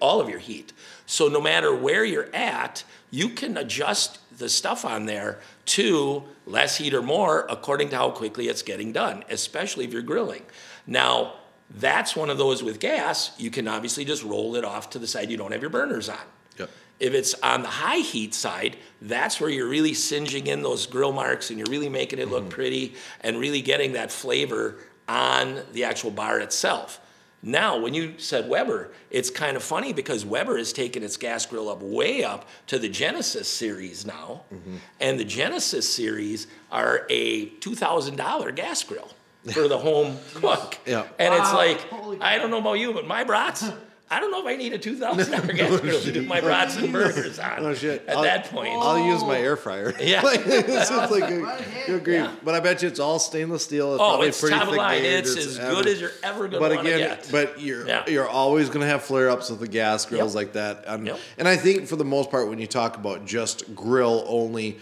all 0.00 0.20
of 0.20 0.28
your 0.28 0.38
heat. 0.38 0.72
So 1.06 1.28
no 1.28 1.40
matter 1.40 1.74
where 1.74 2.04
you're 2.04 2.34
at, 2.34 2.84
you 3.10 3.28
can 3.28 3.56
adjust 3.56 4.18
the 4.38 4.48
stuff 4.48 4.84
on 4.84 5.06
there 5.06 5.38
to 5.66 6.24
less 6.46 6.76
heat 6.76 6.94
or 6.94 7.02
more 7.02 7.46
according 7.48 7.90
to 7.90 7.96
how 7.96 8.10
quickly 8.10 8.48
it's 8.48 8.62
getting 8.62 8.92
done, 8.92 9.24
especially 9.30 9.84
if 9.84 9.92
you're 9.92 10.02
grilling. 10.02 10.42
Now, 10.86 11.34
that's 11.74 12.14
one 12.14 12.30
of 12.30 12.38
those 12.38 12.62
with 12.62 12.78
gas, 12.78 13.32
you 13.38 13.50
can 13.50 13.66
obviously 13.66 14.04
just 14.04 14.22
roll 14.22 14.54
it 14.56 14.64
off 14.64 14.90
to 14.90 14.98
the 14.98 15.06
side 15.06 15.30
you 15.30 15.36
don't 15.36 15.52
have 15.52 15.60
your 15.60 15.70
burners 15.70 16.08
on. 16.08 16.18
Yep. 16.58 16.70
If 17.00 17.14
it's 17.14 17.34
on 17.42 17.62
the 17.62 17.68
high 17.68 17.98
heat 17.98 18.32
side, 18.34 18.76
that's 19.02 19.40
where 19.40 19.50
you're 19.50 19.68
really 19.68 19.94
singeing 19.94 20.46
in 20.46 20.62
those 20.62 20.86
grill 20.86 21.12
marks 21.12 21.50
and 21.50 21.58
you're 21.58 21.70
really 21.70 21.88
making 21.88 22.20
it 22.20 22.28
look 22.28 22.44
mm-hmm. 22.44 22.52
pretty 22.52 22.94
and 23.20 23.38
really 23.38 23.60
getting 23.60 23.92
that 23.92 24.12
flavor 24.12 24.76
on 25.08 25.62
the 25.72 25.84
actual 25.84 26.12
bar 26.12 26.38
itself. 26.38 27.00
Now, 27.46 27.78
when 27.78 27.92
you 27.92 28.14
said 28.16 28.48
Weber, 28.48 28.92
it's 29.10 29.28
kind 29.28 29.54
of 29.54 29.62
funny 29.62 29.92
because 29.92 30.24
Weber 30.24 30.56
has 30.56 30.72
taken 30.72 31.02
its 31.02 31.18
gas 31.18 31.44
grill 31.44 31.68
up 31.68 31.82
way 31.82 32.24
up 32.24 32.48
to 32.68 32.78
the 32.78 32.88
Genesis 32.88 33.48
series 33.48 34.06
now. 34.06 34.44
Mm-hmm. 34.52 34.76
And 35.00 35.20
the 35.20 35.26
Genesis 35.26 35.92
series 35.92 36.46
are 36.72 37.06
a 37.10 37.50
$2,000 37.50 38.54
gas 38.56 38.82
grill 38.84 39.10
for 39.52 39.68
the 39.68 39.78
home 39.78 40.16
cook. 40.34 40.78
Yeah. 40.86 41.06
And 41.18 41.32
it's 41.34 41.52
like, 41.52 41.80
I 42.22 42.38
don't 42.38 42.50
know 42.50 42.58
about 42.58 42.74
you, 42.74 42.92
but 42.92 43.06
my 43.06 43.24
brats, 43.24 43.64
I 44.10 44.20
don't 44.20 44.30
know 44.30 44.40
if 44.40 44.46
I 44.46 44.56
need 44.56 44.74
a 44.74 44.78
$2,000 44.78 45.56
gas 45.56 45.80
grill 45.80 46.00
to 46.02 46.12
do 46.12 46.22
my 46.22 46.38
oh, 46.40 46.42
brats 46.42 46.76
and 46.76 46.92
burgers 46.92 47.38
on 47.38 47.64
Oh 47.64 47.74
shit! 47.74 48.04
at 48.06 48.16
I'll- 48.16 48.22
that 48.22 48.44
point. 48.50 48.68
I'll 48.74 48.98
use 49.04 49.22
my 49.22 49.38
air 49.38 49.56
fryer. 49.56 49.94
Yeah. 49.98 50.20
like, 50.20 50.42
it's 50.44 50.68
just 50.90 51.10
like 51.10 51.30
a, 51.30 51.40
What? 51.40 51.64
you 51.88 51.96
agree. 51.96 52.14
Yeah. 52.16 52.34
But 52.44 52.54
I 52.54 52.60
bet 52.60 52.82
you 52.82 52.88
it's 52.88 53.00
all 53.00 53.18
stainless 53.18 53.64
steel. 53.64 53.94
It's 53.94 54.02
Oh, 54.02 54.08
probably 54.08 54.28
it's 54.28 54.40
pretty 54.40 54.54
top 54.56 54.64
of 54.64 54.70
thick 54.70 54.78
line. 54.78 55.02
gauge, 55.02 55.24
It's 55.26 55.36
as 55.36 55.58
good 55.58 55.86
as 55.86 56.00
you're 56.00 56.10
ever 56.22 56.48
going 56.48 56.60
But 56.60 56.68
to 56.68 56.74
want 56.76 56.86
to 56.88 56.94
again, 56.94 57.08
get. 57.22 57.28
but 57.32 57.60
you're 57.60 57.86
Yeah. 57.86 58.04
you're 58.08 58.28
always 58.28 58.68
going 58.68 58.80
to 58.82 58.86
have 58.86 59.02
flare 59.02 59.30
ups 59.30 59.48
with 59.50 59.60
the 59.60 59.68
gas 59.68 60.04
grills 60.04 60.34
Yep. 60.34 60.44
like 60.44 60.52
that. 60.52 60.84
And, 60.86 61.06
Yep. 61.06 61.18
and 61.38 61.48
I 61.48 61.56
think 61.56 61.88
for 61.88 61.96
the 61.96 62.04
most 62.04 62.30
part, 62.30 62.48
when 62.48 62.58
you 62.58 62.66
talk 62.66 62.96
about 62.96 63.24
just 63.24 63.74
grill 63.74 64.24
only. 64.28 64.78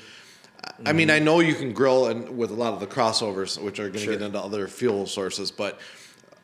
I 0.85 0.93
mean, 0.93 1.11
I 1.11 1.19
know 1.19 1.41
you 1.41 1.55
can 1.55 1.73
grill 1.73 2.07
and 2.07 2.37
with 2.37 2.51
a 2.51 2.55
lot 2.55 2.73
of 2.75 2.81
the 2.81 2.87
crossovers, 2.87 3.61
which 3.63 3.79
are 3.79 3.85
going 3.85 3.93
to 3.95 3.99
Sure. 4.01 4.13
get 4.15 4.23
into 4.23 4.39
other 4.41 4.67
fuel 4.69 5.07
sources, 5.07 5.51
but 5.51 5.79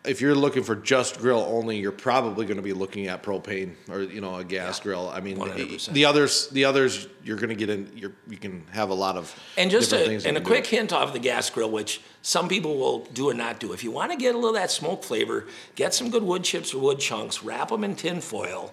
if 0.04 0.20
you're 0.20 0.34
looking 0.34 0.62
for 0.62 0.76
just 0.76 1.18
grill 1.18 1.40
only, 1.50 1.76
you're 1.76 1.90
probably 1.92 2.46
going 2.46 2.56
to 2.56 2.62
be 2.62 2.72
looking 2.72 3.08
at 3.08 3.22
propane 3.22 3.74
or 3.90 4.00
you 4.02 4.20
know 4.20 4.36
a 4.36 4.44
gas 4.44 4.78
grill. 4.80 5.08
I 5.12 5.20
mean, 5.20 5.36
100%. 5.36 5.92
the 5.92 6.04
others, 6.04 6.48
the 6.50 6.64
others, 6.64 7.08
you're 7.24 7.36
going 7.36 7.48
to 7.50 7.54
get 7.56 7.68
in. 7.68 7.90
You're, 7.96 8.12
you 8.28 8.36
can 8.38 8.64
have 8.70 8.90
a 8.90 8.94
lot 8.94 9.16
of 9.16 9.34
And 9.56 9.70
just 9.70 9.92
a, 9.92 9.98
things 9.98 10.24
and 10.24 10.36
a 10.36 10.40
do. 10.40 10.46
quick 10.46 10.66
hint 10.66 10.92
off 10.92 11.12
the 11.12 11.18
gas 11.18 11.50
grill, 11.50 11.70
which 11.70 12.00
some 12.22 12.48
people 12.48 12.78
will 12.78 13.00
do 13.06 13.28
or 13.28 13.34
not 13.34 13.58
do. 13.58 13.72
If 13.72 13.82
you 13.82 13.90
want 13.90 14.12
to 14.12 14.16
get 14.16 14.34
a 14.34 14.38
little 14.38 14.50
of 14.50 14.62
that 14.62 14.70
smoke 14.70 15.02
flavor, 15.02 15.46
get 15.74 15.92
some 15.92 16.10
good 16.10 16.22
wood 16.22 16.44
chips 16.44 16.72
or 16.72 16.78
wood 16.78 17.00
chunks, 17.00 17.42
wrap 17.42 17.68
them 17.68 17.82
in 17.84 17.96
tin 17.96 18.20
foil, 18.20 18.72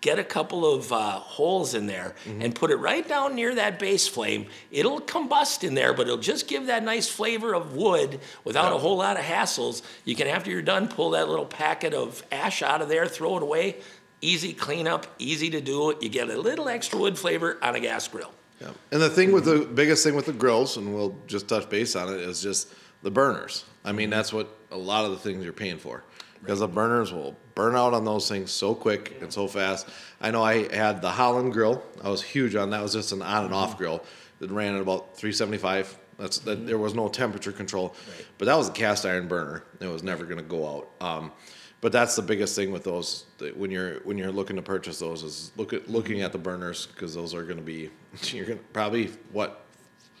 get 0.00 0.18
a 0.18 0.24
couple 0.24 0.70
of 0.72 0.92
uh, 0.92 1.12
holes 1.18 1.74
in 1.74 1.86
there, 1.86 2.14
Mm-hmm. 2.26 2.42
and 2.42 2.54
put 2.54 2.70
it 2.70 2.76
right 2.76 3.06
down 3.06 3.34
near 3.34 3.54
that 3.54 3.78
base 3.78 4.06
flame. 4.06 4.46
It'll 4.70 5.00
combust 5.00 5.64
in 5.64 5.74
there, 5.74 5.92
but 5.94 6.02
it'll 6.06 6.18
just 6.18 6.46
give 6.48 6.66
that 6.66 6.82
nice 6.84 7.08
flavor 7.08 7.54
of 7.54 7.74
wood 7.74 8.20
without 8.44 8.72
a 8.72 8.78
whole 8.78 8.98
lot 8.98 9.16
of 9.18 9.24
hassles. 9.24 9.82
You 10.04 10.14
can, 10.14 10.26
after 10.28 10.50
you're 10.50 10.62
done, 10.62 10.88
pull 10.88 11.10
that 11.10 11.28
little 11.28 11.46
packet 11.46 11.94
of 11.94 12.22
ash 12.30 12.62
out 12.62 12.82
of 12.82 12.88
there, 12.88 13.06
throw 13.06 13.36
it 13.36 13.42
away. 13.42 13.76
Easy 14.20 14.52
cleanup, 14.52 15.06
easy 15.18 15.50
to 15.50 15.60
do. 15.60 15.90
It. 15.90 16.02
You 16.02 16.08
get 16.08 16.30
a 16.30 16.38
little 16.40 16.68
extra 16.68 16.98
wood 16.98 17.18
flavor 17.18 17.58
on 17.62 17.74
a 17.74 17.80
gas 17.80 18.08
grill. 18.08 18.32
Yeah. 18.60 18.70
And 18.90 19.02
the 19.02 19.10
thing 19.10 19.32
with 19.32 19.44
the 19.44 19.66
biggest 19.66 20.02
thing 20.04 20.14
with 20.14 20.26
the 20.26 20.32
grills, 20.32 20.76
and 20.78 20.94
we'll 20.94 21.14
just 21.26 21.48
touch 21.48 21.68
base 21.68 21.94
on 21.94 22.08
it, 22.12 22.20
is 22.20 22.40
just 22.40 22.72
the 23.02 23.10
burners. 23.10 23.64
I 23.84 23.92
mean, 23.92 24.08
that's 24.08 24.32
what 24.32 24.48
a 24.70 24.76
lot 24.78 25.04
of 25.04 25.10
the 25.10 25.18
things 25.18 25.44
you're 25.44 25.52
paying 25.52 25.78
for. 25.78 26.02
Because 26.40 26.60
the 26.60 26.68
burners 26.68 27.12
will 27.12 27.36
burn 27.56 27.74
out 27.74 27.92
on 27.94 28.04
those 28.04 28.28
things 28.28 28.52
so 28.52 28.74
quick 28.74 29.16
and 29.20 29.32
so 29.32 29.48
fast. 29.48 29.88
I 30.20 30.30
know 30.30 30.44
I 30.44 30.72
had 30.72 31.02
the 31.02 31.10
Holland 31.10 31.52
grill. 31.52 31.82
I 32.04 32.08
was 32.10 32.22
huge 32.22 32.54
on 32.54 32.70
that. 32.70 32.78
It 32.80 32.82
was 32.84 32.92
just 32.92 33.10
an 33.10 33.22
on 33.22 33.46
and 33.46 33.54
off 33.54 33.76
grill 33.76 34.04
that 34.38 34.50
ran 34.52 34.76
at 34.76 34.82
about 34.82 35.16
375. 35.16 35.98
That's 36.18 36.38
that. 36.40 36.66
There 36.66 36.78
was 36.78 36.94
no 36.94 37.08
temperature 37.08 37.52
control, 37.52 37.94
but 38.38 38.44
that 38.44 38.56
was 38.56 38.68
a 38.68 38.72
cast 38.72 39.04
iron 39.04 39.26
burner. 39.26 39.64
It 39.80 39.86
was 39.88 40.02
never 40.02 40.24
going 40.24 40.38
to 40.38 40.44
go 40.44 40.68
out. 40.68 40.88
Um, 41.00 41.32
but 41.80 41.92
that's 41.92 42.14
the 42.16 42.22
biggest 42.22 42.54
thing 42.56 42.72
with 42.72 42.84
those 42.84 43.24
when 43.54 43.70
you're 43.70 44.00
when 44.00 44.16
you're 44.18 44.32
looking 44.32 44.56
to 44.56 44.62
purchase 44.62 44.98
those 44.98 45.22
is 45.22 45.50
look 45.56 45.72
at 45.72 45.88
looking 45.90 46.20
at 46.22 46.32
the 46.32 46.38
burners 46.38 46.86
because 46.86 47.14
those 47.14 47.34
are 47.34 47.42
going 47.42 47.58
to 47.58 47.62
be 47.62 47.90
you're 48.32 48.46
going 48.46 48.58
to 48.58 48.64
probably 48.72 49.10
what 49.32 49.62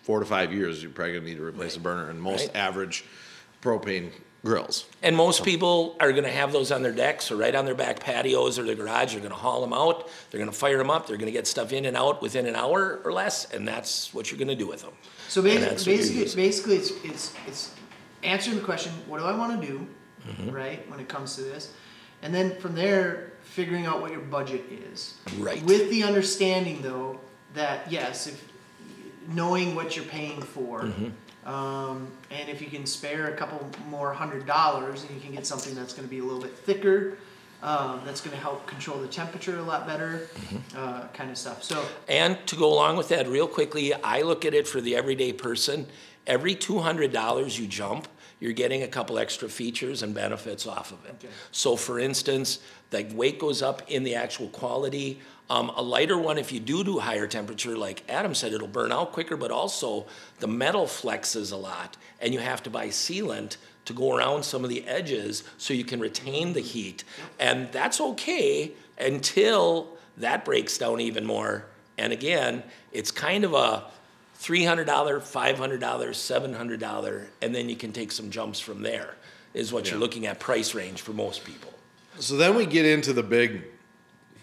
four 0.02 0.20
to 0.20 0.26
five 0.26 0.52
years 0.52 0.82
you're 0.82 0.92
probably 0.92 1.12
going 1.14 1.24
to 1.24 1.30
need 1.30 1.38
to 1.38 1.44
replace 1.44 1.76
a 1.76 1.80
burner 1.80 2.10
in 2.10 2.20
most 2.20 2.48
Right. 2.48 2.56
average 2.56 3.04
propane 3.62 4.10
grills. 4.46 4.86
And 5.02 5.14
most 5.16 5.44
people 5.44 5.96
are 6.00 6.12
going 6.12 6.24
to 6.24 6.30
have 6.30 6.52
those 6.52 6.72
on 6.72 6.82
their 6.82 6.92
decks 6.92 7.30
or 7.30 7.36
right 7.36 7.54
on 7.54 7.64
their 7.66 7.74
back 7.74 8.00
patios 8.00 8.58
or 8.58 8.62
their 8.62 8.74
garage. 8.74 9.12
They're 9.12 9.20
going 9.20 9.30
to 9.32 9.36
haul 9.36 9.60
them 9.60 9.72
out. 9.72 10.08
They're 10.30 10.38
going 10.38 10.50
to 10.50 10.56
fire 10.56 10.78
them 10.78 10.88
up. 10.90 11.06
They're 11.06 11.16
going 11.18 11.26
to 11.26 11.32
get 11.32 11.46
stuff 11.46 11.72
in 11.72 11.84
and 11.84 11.96
out 11.96 12.22
within 12.22 12.46
an 12.46 12.56
hour 12.56 13.00
or 13.04 13.12
less, 13.12 13.50
and 13.52 13.66
that's 13.68 14.14
what 14.14 14.30
you're 14.30 14.38
going 14.38 14.48
to 14.48 14.54
do 14.56 14.66
with 14.66 14.82
them. 14.82 14.92
So 15.28 15.42
basically, 15.42 15.66
that's 15.68 15.86
what 15.86 15.92
you're 15.96 16.02
basically, 16.02 16.42
basically, 16.42 16.76
it's 16.76 16.90
it's 17.04 17.34
it's 17.46 17.74
answering 18.22 18.56
the 18.56 18.64
question: 18.64 18.92
What 19.06 19.18
do 19.18 19.26
I 19.26 19.36
want 19.36 19.60
to 19.60 19.66
do, 19.66 19.86
Mm-hmm. 20.26 20.50
right? 20.50 20.90
When 20.90 20.98
it 20.98 21.08
comes 21.08 21.36
to 21.36 21.42
this, 21.42 21.72
and 22.22 22.34
then 22.34 22.58
from 22.60 22.74
there, 22.74 23.32
figuring 23.42 23.86
out 23.86 24.00
what 24.00 24.10
your 24.10 24.20
budget 24.22 24.64
is. 24.92 25.14
Right. 25.38 25.62
With 25.62 25.88
the 25.90 26.02
understanding, 26.02 26.82
though, 26.82 27.20
that 27.54 27.90
yes, 27.92 28.26
if 28.26 28.42
knowing 29.28 29.74
what 29.74 29.94
you're 29.96 30.04
paying 30.06 30.40
for, 30.42 30.82
Mm-hmm. 30.82 31.08
Um, 31.46 32.08
and 32.30 32.48
if 32.50 32.60
you 32.60 32.68
can 32.68 32.84
spare 32.84 33.28
a 33.28 33.36
couple 33.36 33.64
more 33.88 34.12
hundred 34.12 34.46
dollars, 34.46 35.02
and 35.02 35.10
you 35.12 35.20
can 35.20 35.32
get 35.32 35.46
something 35.46 35.74
that's 35.74 35.94
going 35.94 36.06
to 36.06 36.10
be 36.10 36.18
a 36.18 36.24
little 36.24 36.42
bit 36.42 36.56
thicker. 36.58 37.16
Um, 37.62 38.02
that's 38.04 38.20
going 38.20 38.36
to 38.36 38.40
help 38.40 38.66
control 38.66 38.98
the 39.00 39.08
temperature 39.08 39.56
a 39.58 39.62
lot 39.62 39.86
better, 39.86 40.28
Mm-hmm. 40.34 40.78
uh, 40.78 41.08
kind 41.14 41.30
of 41.30 41.38
stuff. 41.38 41.64
So 41.64 41.82
And 42.06 42.36
to 42.48 42.54
go 42.54 42.70
along 42.70 42.98
with 42.98 43.08
that, 43.08 43.26
real 43.26 43.48
quickly, 43.48 43.94
I 43.94 44.20
look 44.22 44.44
at 44.44 44.52
it 44.52 44.68
for 44.68 44.82
the 44.82 44.94
everyday 44.94 45.32
person. 45.32 45.86
Every 46.26 46.54
$200 46.54 47.58
you 47.58 47.66
jump, 47.66 48.08
you're 48.40 48.52
getting 48.52 48.82
a 48.82 48.86
couple 48.88 49.18
extra 49.18 49.48
features 49.48 50.02
and 50.02 50.14
benefits 50.14 50.66
off 50.66 50.92
of 50.92 51.02
it. 51.06 51.14
Okay. 51.24 51.28
So, 51.50 51.76
for 51.76 51.98
instance, 51.98 52.58
the 52.90 53.04
weight 53.14 53.38
goes 53.38 53.62
up 53.62 53.90
in 53.90 54.02
the 54.04 54.14
actual 54.14 54.48
quality. 54.48 55.20
Um, 55.48 55.70
a 55.76 55.82
lighter 55.82 56.18
one, 56.18 56.38
if 56.38 56.50
you 56.50 56.58
do 56.58 56.82
do 56.82 56.98
higher 56.98 57.26
temperature, 57.26 57.76
like 57.76 58.02
Adam 58.08 58.34
said, 58.34 58.52
it'll 58.52 58.66
burn 58.66 58.90
out 58.90 59.12
quicker, 59.12 59.36
but 59.36 59.50
also 59.50 60.06
the 60.40 60.48
metal 60.48 60.86
flexes 60.86 61.52
a 61.52 61.56
lot, 61.56 61.96
and 62.20 62.34
you 62.34 62.40
have 62.40 62.62
to 62.64 62.70
buy 62.70 62.88
sealant 62.88 63.56
to 63.84 63.92
go 63.92 64.16
around 64.16 64.44
some 64.44 64.64
of 64.64 64.70
the 64.70 64.86
edges 64.86 65.44
so 65.56 65.72
you 65.72 65.84
can 65.84 66.00
retain 66.00 66.52
the 66.52 66.60
heat. 66.60 67.04
And 67.38 67.70
that's 67.70 68.00
okay 68.00 68.72
until 68.98 69.96
that 70.16 70.44
breaks 70.44 70.76
down 70.78 71.00
even 71.00 71.24
more. 71.24 71.66
And 71.96 72.12
again, 72.12 72.64
it's 72.92 73.12
kind 73.12 73.44
of 73.44 73.54
a 73.54 73.84
$300, 74.40 74.84
$500, 74.84 75.78
$700, 75.78 77.26
and 77.40 77.54
then 77.54 77.68
you 77.68 77.76
can 77.76 77.92
take 77.92 78.12
some 78.12 78.30
jumps 78.30 78.58
from 78.58 78.82
there, 78.82 79.14
is 79.54 79.72
what 79.72 79.90
you're 79.90 80.00
looking 80.00 80.26
at 80.26 80.40
price 80.40 80.74
range 80.74 81.00
for 81.00 81.12
most 81.12 81.44
people. 81.44 81.72
So 82.18 82.36
then 82.36 82.56
we 82.56 82.66
get 82.66 82.84
into 82.84 83.12
the 83.12 83.22
big. 83.22 83.62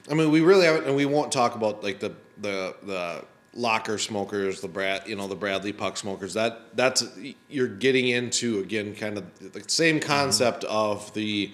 I 0.10 0.14
mean, 0.14 0.32
we 0.32 0.42
really 0.42 0.66
haven't, 0.66 0.86
and 0.86 0.96
we 0.96 1.06
won't 1.06 1.32
talk 1.32 1.56
about 1.56 1.84
like 1.84 2.00
the 2.00 2.14
the 2.38 2.76
the 2.84 3.26
locker 3.54 3.98
smokers, 3.98 4.62
the 4.62 4.68
Brad, 4.68 5.08
you 5.08 5.16
know, 5.16 5.28
the 5.28 5.36
Bradley 5.36 5.74
puck 5.74 5.98
smokers. 5.98 6.34
That 6.34 6.76
that's 6.76 7.06
you're 7.50 7.68
getting 7.68 8.10
into 8.10 8.60
again, 8.60 8.96
kind 8.96 9.18
of 9.18 9.54
the 9.54 9.64
same 9.68 10.00
concept 10.00 10.64
of 10.66 11.14
the 11.14 11.52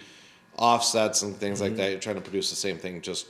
offsets 0.58 1.22
and 1.22 1.36
things 1.36 1.62
like 1.62 1.76
that. 1.76 1.91
You're 1.91 2.00
trying 2.00 2.16
to 2.16 2.22
produce 2.22 2.50
the 2.50 2.56
same 2.56 2.78
thing, 2.78 3.02
just 3.02 3.28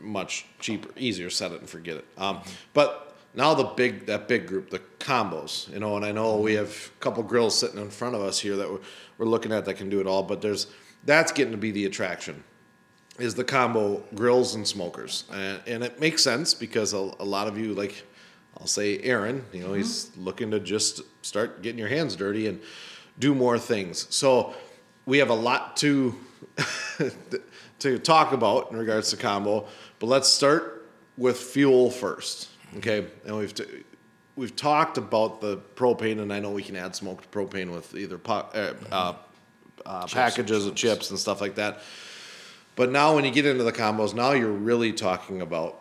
much 0.00 0.46
cheaper, 0.60 0.88
easier. 0.96 1.30
Set 1.30 1.52
it 1.52 1.60
and 1.60 1.68
forget 1.68 1.96
it. 1.96 2.06
Um, 2.16 2.40
but 2.72 3.16
now 3.34 3.52
the 3.52 3.64
big 3.64 4.06
that 4.06 4.28
big 4.28 4.46
group, 4.46 4.70
the 4.70 4.80
combos, 4.98 5.70
you 5.70 5.80
know, 5.80 5.96
and 5.96 6.06
I 6.06 6.12
know 6.12 6.38
we 6.38 6.54
have 6.54 6.70
a 6.70 7.00
couple 7.00 7.22
grills 7.22 7.58
sitting 7.58 7.78
in 7.78 7.90
front 7.90 8.14
of 8.14 8.22
us 8.22 8.40
here 8.40 8.56
that 8.56 8.70
we're, 8.70 8.80
we're 9.18 9.26
looking 9.26 9.52
at 9.52 9.66
that 9.66 9.74
can 9.74 9.90
do 9.90 10.00
it 10.00 10.06
all. 10.06 10.22
But 10.22 10.40
there's 10.40 10.68
that's 11.04 11.32
getting 11.32 11.52
to 11.52 11.58
be 11.58 11.70
the 11.70 11.84
attraction 11.84 12.42
is 13.18 13.34
the 13.34 13.44
combo 13.44 14.02
grills 14.14 14.54
and 14.54 14.66
smokers, 14.66 15.24
and, 15.32 15.60
and 15.66 15.84
it 15.84 16.00
makes 16.00 16.22
sense 16.22 16.54
because 16.54 16.92
a, 16.92 16.96
a 16.96 17.24
lot 17.24 17.46
of 17.46 17.56
you 17.56 17.74
like, 17.74 18.04
I'll 18.58 18.66
say 18.66 18.98
Aaron, 19.00 19.44
you 19.52 19.60
know, 19.64 19.74
he's 19.74 20.10
looking 20.16 20.50
to 20.50 20.60
just 20.60 21.02
start 21.24 21.62
getting 21.62 21.78
your 21.78 21.88
hands 21.88 22.16
dirty, 22.16 22.46
and 22.46 22.60
do 23.18 23.34
more 23.34 23.58
things. 23.58 24.06
So 24.10 24.54
we 25.06 25.18
have 25.18 25.30
a 25.30 25.34
lot 25.34 25.76
to 25.78 26.14
to 27.78 27.98
talk 27.98 28.32
about 28.32 28.70
in 28.70 28.78
regards 28.78 29.10
to 29.10 29.16
combo, 29.16 29.66
but 29.98 30.06
let's 30.06 30.28
start 30.28 30.88
with 31.16 31.38
fuel 31.38 31.90
first. 31.90 32.48
Okay, 32.78 33.06
and 33.24 33.36
we've 33.36 33.54
t- 33.54 33.84
we've 34.36 34.56
talked 34.56 34.98
about 34.98 35.40
the 35.40 35.58
propane, 35.76 36.20
and 36.20 36.32
I 36.32 36.40
know 36.40 36.50
we 36.50 36.62
can 36.62 36.76
add 36.76 36.96
smoked 36.96 37.30
propane 37.30 37.70
with 37.72 37.94
either 37.94 38.18
po- 38.18 38.48
uh, 38.54 38.74
uh, 38.90 39.14
uh, 39.86 40.06
packages 40.06 40.66
of 40.66 40.74
chips 40.74 41.10
and 41.10 41.18
stuff 41.18 41.40
like 41.40 41.54
that. 41.56 41.80
But 42.76 42.90
now, 42.90 43.14
when 43.14 43.24
you 43.24 43.30
get 43.30 43.46
into 43.46 43.64
the 43.64 43.72
combos, 43.72 44.14
now 44.14 44.32
you're 44.32 44.50
really 44.50 44.92
talking 44.92 45.42
about 45.42 45.80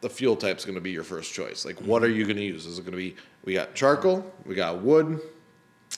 the 0.00 0.10
fuel 0.10 0.36
type's 0.36 0.64
going 0.64 0.74
to 0.74 0.80
be 0.80 0.90
your 0.90 1.04
first 1.04 1.32
choice. 1.32 1.64
Like, 1.64 1.80
what 1.80 2.02
are 2.04 2.08
you 2.08 2.24
going 2.24 2.36
to 2.36 2.44
use? 2.44 2.66
Is 2.66 2.78
it 2.78 2.82
going 2.82 2.92
to 2.92 2.98
be 2.98 3.16
we 3.44 3.54
got 3.54 3.74
charcoal, 3.74 4.30
we 4.44 4.54
got 4.54 4.82
wood, 4.82 5.20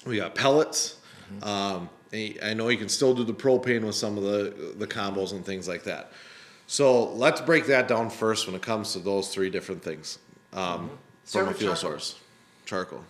we 0.07 0.17
got 0.17 0.35
pellets. 0.35 0.99
Um, 1.43 1.89
I 2.13 2.55
know 2.55 2.69
you 2.69 2.79
can 2.79 2.89
still 2.89 3.15
do 3.15 3.25
the 3.25 3.35
propane 3.35 3.85
with 3.85 3.97
some 3.97 4.17
of 4.17 4.23
the 4.23 4.75
the 4.79 4.87
combos 4.87 5.33
and 5.33 5.45
things 5.45 5.67
like 5.67 5.83
that. 5.85 6.13
So 6.69 7.13
let's 7.13 7.41
break 7.41 7.67
that 7.67 7.89
down 7.89 8.11
first 8.11 8.47
when 8.47 8.55
it 8.57 8.63
comes 8.63 8.93
to 8.93 8.99
those 8.99 9.29
three 9.33 9.51
different 9.51 9.83
things 9.83 10.19
um, 10.53 10.91
Start 11.25 11.47
from 11.47 11.55
a 11.55 11.59
fuel 11.59 11.75
charcoal. 11.75 11.91
source. 11.91 12.21
Charcoal. 12.65 13.05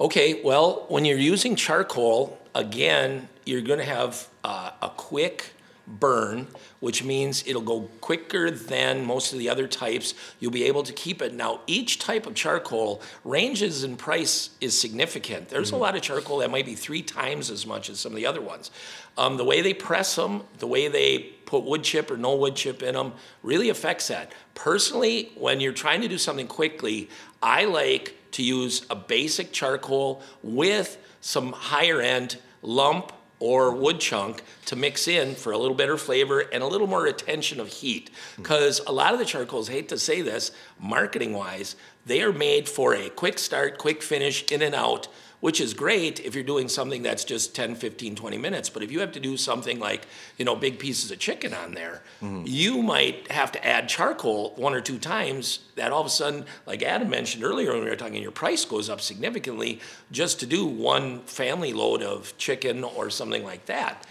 Okay, 0.00 0.40
well, 0.42 0.86
when 0.88 1.04
you're 1.04 1.18
using 1.18 1.56
charcoal, 1.56 2.38
again, 2.54 3.28
you're 3.44 3.60
going 3.60 3.78
to 3.78 3.84
have 3.84 4.28
uh, 4.44 4.70
a 4.80 4.88
quick 4.88 5.52
burn, 5.86 6.46
which 6.80 7.02
means 7.04 7.44
it'll 7.46 7.62
go 7.62 7.88
quicker 8.00 8.50
than 8.50 9.04
most 9.04 9.32
of 9.32 9.38
the 9.38 9.48
other 9.48 9.66
types. 9.66 10.14
You'll 10.40 10.52
be 10.52 10.64
able 10.64 10.82
to 10.84 10.92
keep 10.92 11.20
it. 11.20 11.34
Now, 11.34 11.60
each 11.66 11.98
type 11.98 12.26
of 12.26 12.34
charcoal 12.34 13.02
ranges 13.24 13.84
in 13.84 13.96
price 13.96 14.50
is 14.60 14.78
significant. 14.78 15.48
There's 15.48 15.72
a 15.72 15.76
lot 15.76 15.96
of 15.96 16.02
charcoal 16.02 16.38
that 16.38 16.50
might 16.50 16.66
be 16.66 16.74
three 16.74 17.02
times 17.02 17.50
as 17.50 17.66
much 17.66 17.90
as 17.90 18.00
some 18.00 18.12
of 18.12 18.16
the 18.16 18.26
other 18.26 18.40
ones. 18.40 18.70
Um, 19.18 19.36
the 19.36 19.44
way 19.44 19.60
they 19.60 19.74
press 19.74 20.16
them, 20.16 20.44
the 20.58 20.66
way 20.66 20.88
they 20.88 21.18
put 21.46 21.64
wood 21.64 21.84
chip 21.84 22.10
or 22.10 22.16
no 22.16 22.34
wood 22.34 22.56
chip 22.56 22.82
in 22.82 22.94
them 22.94 23.12
really 23.42 23.68
affects 23.68 24.08
that. 24.08 24.32
Personally, 24.54 25.32
when 25.36 25.60
you're 25.60 25.72
trying 25.72 26.00
to 26.00 26.08
do 26.08 26.18
something 26.18 26.46
quickly, 26.46 27.10
I 27.42 27.64
like 27.64 28.16
to 28.32 28.42
use 28.42 28.86
a 28.88 28.96
basic 28.96 29.52
charcoal 29.52 30.22
with 30.42 30.96
some 31.20 31.52
higher 31.52 32.00
end 32.00 32.38
lump 32.62 33.12
or 33.42 33.74
wood 33.74 33.98
chunk 33.98 34.40
to 34.64 34.76
mix 34.76 35.08
in 35.08 35.34
for 35.34 35.50
a 35.50 35.58
little 35.58 35.74
better 35.74 35.96
flavor 35.96 36.38
and 36.38 36.62
a 36.62 36.66
little 36.66 36.86
more 36.86 37.02
retention 37.02 37.58
of 37.58 37.66
heat. 37.66 38.08
Hmm. 38.36 38.42
Because 38.42 38.80
a 38.86 38.92
lot 38.92 39.12
of 39.12 39.18
the 39.18 39.24
charcoals, 39.24 39.66
hate 39.66 39.88
to 39.88 39.98
say 39.98 40.22
this, 40.22 40.52
marketing 40.78 41.32
wise, 41.32 41.74
they 42.06 42.22
are 42.22 42.32
made 42.32 42.68
for 42.68 42.94
a 42.94 43.10
quick 43.10 43.40
start, 43.40 43.78
quick 43.78 44.00
finish, 44.00 44.44
in 44.52 44.62
and 44.62 44.76
out, 44.76 45.08
which 45.42 45.60
is 45.60 45.74
great 45.74 46.20
if 46.20 46.36
you're 46.36 46.44
doing 46.44 46.68
something 46.68 47.02
that's 47.02 47.24
just 47.24 47.52
10, 47.52 47.74
15, 47.74 48.14
20 48.14 48.38
minutes. 48.38 48.68
But 48.68 48.84
if 48.84 48.92
you 48.92 49.00
have 49.00 49.10
to 49.10 49.18
do 49.18 49.36
something 49.36 49.80
like, 49.80 50.06
you 50.38 50.44
know, 50.44 50.54
big 50.54 50.78
pieces 50.78 51.10
of 51.10 51.18
chicken 51.18 51.52
on 51.52 51.74
there, 51.74 52.04
you 52.44 52.80
might 52.80 53.28
have 53.28 53.50
to 53.50 53.66
add 53.66 53.88
charcoal 53.88 54.54
one 54.54 54.72
or 54.72 54.80
two 54.80 54.98
times. 54.98 55.58
That 55.74 55.90
all 55.90 56.00
of 56.00 56.06
a 56.06 56.10
sudden, 56.10 56.44
like 56.64 56.84
Adam 56.84 57.10
mentioned 57.10 57.42
earlier 57.42 57.72
when 57.72 57.82
we 57.82 57.90
were 57.90 57.96
talking, 57.96 58.22
your 58.22 58.30
price 58.30 58.64
goes 58.64 58.88
up 58.88 59.00
significantly 59.00 59.80
just 60.12 60.38
to 60.40 60.46
do 60.46 60.64
one 60.64 61.22
family 61.22 61.72
load 61.72 62.04
of 62.04 62.38
chicken 62.38 62.84
or 62.84 63.10
something 63.10 63.42
like 63.42 63.66
that. 63.66 64.06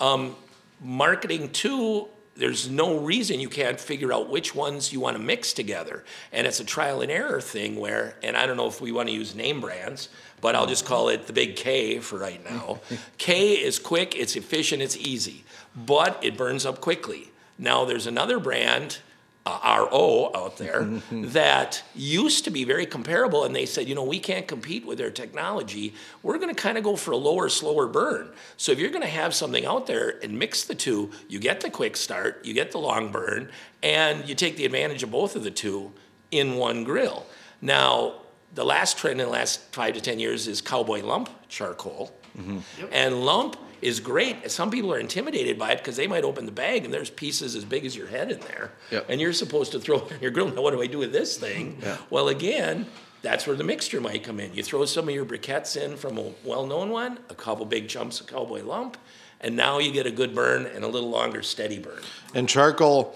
Um, 0.00 0.36
marketing 0.80 1.50
too 1.50 2.06
there's 2.36 2.68
no 2.68 2.98
reason 2.98 3.40
you 3.40 3.48
can't 3.48 3.80
figure 3.80 4.12
out 4.12 4.28
which 4.28 4.54
ones 4.54 4.92
you 4.92 5.00
want 5.00 5.16
to 5.16 5.22
mix 5.22 5.52
together 5.54 6.04
and 6.32 6.46
it's 6.46 6.60
a 6.60 6.64
trial 6.64 7.00
and 7.00 7.10
error 7.10 7.40
thing 7.40 7.76
where 7.76 8.14
and 8.22 8.36
i 8.36 8.44
don't 8.44 8.58
know 8.58 8.66
if 8.66 8.78
we 8.78 8.92
want 8.92 9.08
to 9.08 9.14
use 9.14 9.34
name 9.34 9.58
brands 9.58 10.10
but 10.46 10.54
i'll 10.54 10.66
just 10.66 10.86
call 10.86 11.08
it 11.08 11.26
the 11.26 11.32
big 11.32 11.56
k 11.56 11.98
for 11.98 12.20
right 12.20 12.44
now 12.48 12.78
k 13.18 13.54
is 13.54 13.80
quick 13.80 14.14
it's 14.14 14.36
efficient 14.36 14.80
it's 14.80 14.96
easy 14.96 15.42
but 15.74 16.16
it 16.22 16.36
burns 16.36 16.64
up 16.64 16.80
quickly 16.80 17.32
now 17.58 17.84
there's 17.84 18.06
another 18.06 18.38
brand 18.38 18.98
uh, 19.44 19.88
RO 19.90 20.30
out 20.34 20.56
there 20.56 20.82
that 21.10 21.82
used 21.94 22.44
to 22.44 22.50
be 22.50 22.64
very 22.64 22.84
comparable, 22.84 23.44
and 23.44 23.54
they 23.54 23.64
said, 23.64 23.88
you 23.88 23.94
know, 23.94 24.02
we 24.02 24.18
can't 24.18 24.48
compete 24.48 24.84
with 24.84 24.98
their 24.98 25.12
technology. 25.12 25.94
We're 26.24 26.38
going 26.38 26.52
to 26.52 26.60
kind 26.60 26.76
of 26.76 26.82
go 26.82 26.96
for 26.96 27.12
a 27.12 27.16
lower, 27.16 27.48
slower 27.48 27.86
burn. 27.86 28.28
So 28.56 28.72
if 28.72 28.80
you're 28.80 28.90
going 28.90 29.02
to 29.02 29.08
have 29.08 29.36
something 29.36 29.64
out 29.64 29.86
there 29.86 30.18
and 30.20 30.36
mix 30.36 30.64
the 30.64 30.74
two, 30.74 31.12
you 31.28 31.38
get 31.38 31.60
the 31.60 31.70
quick 31.70 31.96
start, 31.96 32.44
you 32.44 32.54
get 32.54 32.72
the 32.72 32.78
long 32.78 33.12
burn, 33.12 33.48
and 33.84 34.28
you 34.28 34.34
take 34.34 34.56
the 34.56 34.64
advantage 34.64 35.04
of 35.04 35.12
both 35.12 35.36
of 35.36 35.44
the 35.44 35.52
two 35.52 35.92
in 36.32 36.56
one 36.56 36.82
grill. 36.82 37.24
Now, 37.62 38.14
the 38.54 38.64
last 38.64 38.98
trend 38.98 39.20
in 39.20 39.26
the 39.26 39.32
last 39.32 39.60
five 39.72 39.94
to 39.94 40.00
ten 40.00 40.18
years 40.18 40.46
is 40.48 40.60
cowboy 40.60 41.02
lump 41.02 41.28
charcoal, 41.48 42.16
mm-hmm. 42.36 42.60
and 42.92 43.24
lump 43.24 43.56
is 43.82 44.00
great. 44.00 44.50
Some 44.50 44.70
people 44.70 44.92
are 44.92 44.98
intimidated 44.98 45.58
by 45.58 45.72
it 45.72 45.78
because 45.78 45.96
they 45.96 46.06
might 46.06 46.24
open 46.24 46.46
the 46.46 46.52
bag 46.52 46.84
and 46.84 46.92
there's 46.92 47.10
pieces 47.10 47.54
as 47.54 47.64
big 47.64 47.84
as 47.84 47.94
your 47.94 48.06
head 48.06 48.32
in 48.32 48.40
there. 48.40 48.72
Yep. 48.90 49.06
And 49.10 49.20
you're 49.20 49.34
supposed 49.34 49.72
to 49.72 49.78
throw 49.78 49.98
it 49.98 50.12
in 50.12 50.20
your 50.22 50.30
grill. 50.30 50.48
Now, 50.48 50.62
what 50.62 50.72
do 50.72 50.80
I 50.80 50.86
do 50.86 50.98
with 50.98 51.12
this 51.12 51.36
thing? 51.36 51.78
Yeah. 51.82 51.98
Well, 52.08 52.28
again, 52.28 52.86
that's 53.20 53.46
where 53.46 53.54
the 53.54 53.64
mixture 53.64 54.00
might 54.00 54.24
come 54.24 54.40
in. 54.40 54.54
You 54.54 54.62
throw 54.62 54.84
some 54.86 55.08
of 55.08 55.14
your 55.14 55.26
briquettes 55.26 55.76
in 55.76 55.96
from 55.96 56.16
a 56.16 56.32
well-known 56.42 56.88
one, 56.88 57.18
a 57.28 57.34
couple 57.34 57.66
big 57.66 57.88
chunks 57.88 58.18
of 58.20 58.26
cowboy 58.26 58.62
lump, 58.62 58.96
and 59.42 59.54
now 59.54 59.78
you 59.78 59.92
get 59.92 60.06
a 60.06 60.10
good 60.10 60.34
burn 60.34 60.64
and 60.66 60.82
a 60.82 60.88
little 60.88 61.10
longer 61.10 61.42
steady 61.42 61.78
burn. 61.78 62.00
And 62.34 62.48
charcoal, 62.48 63.14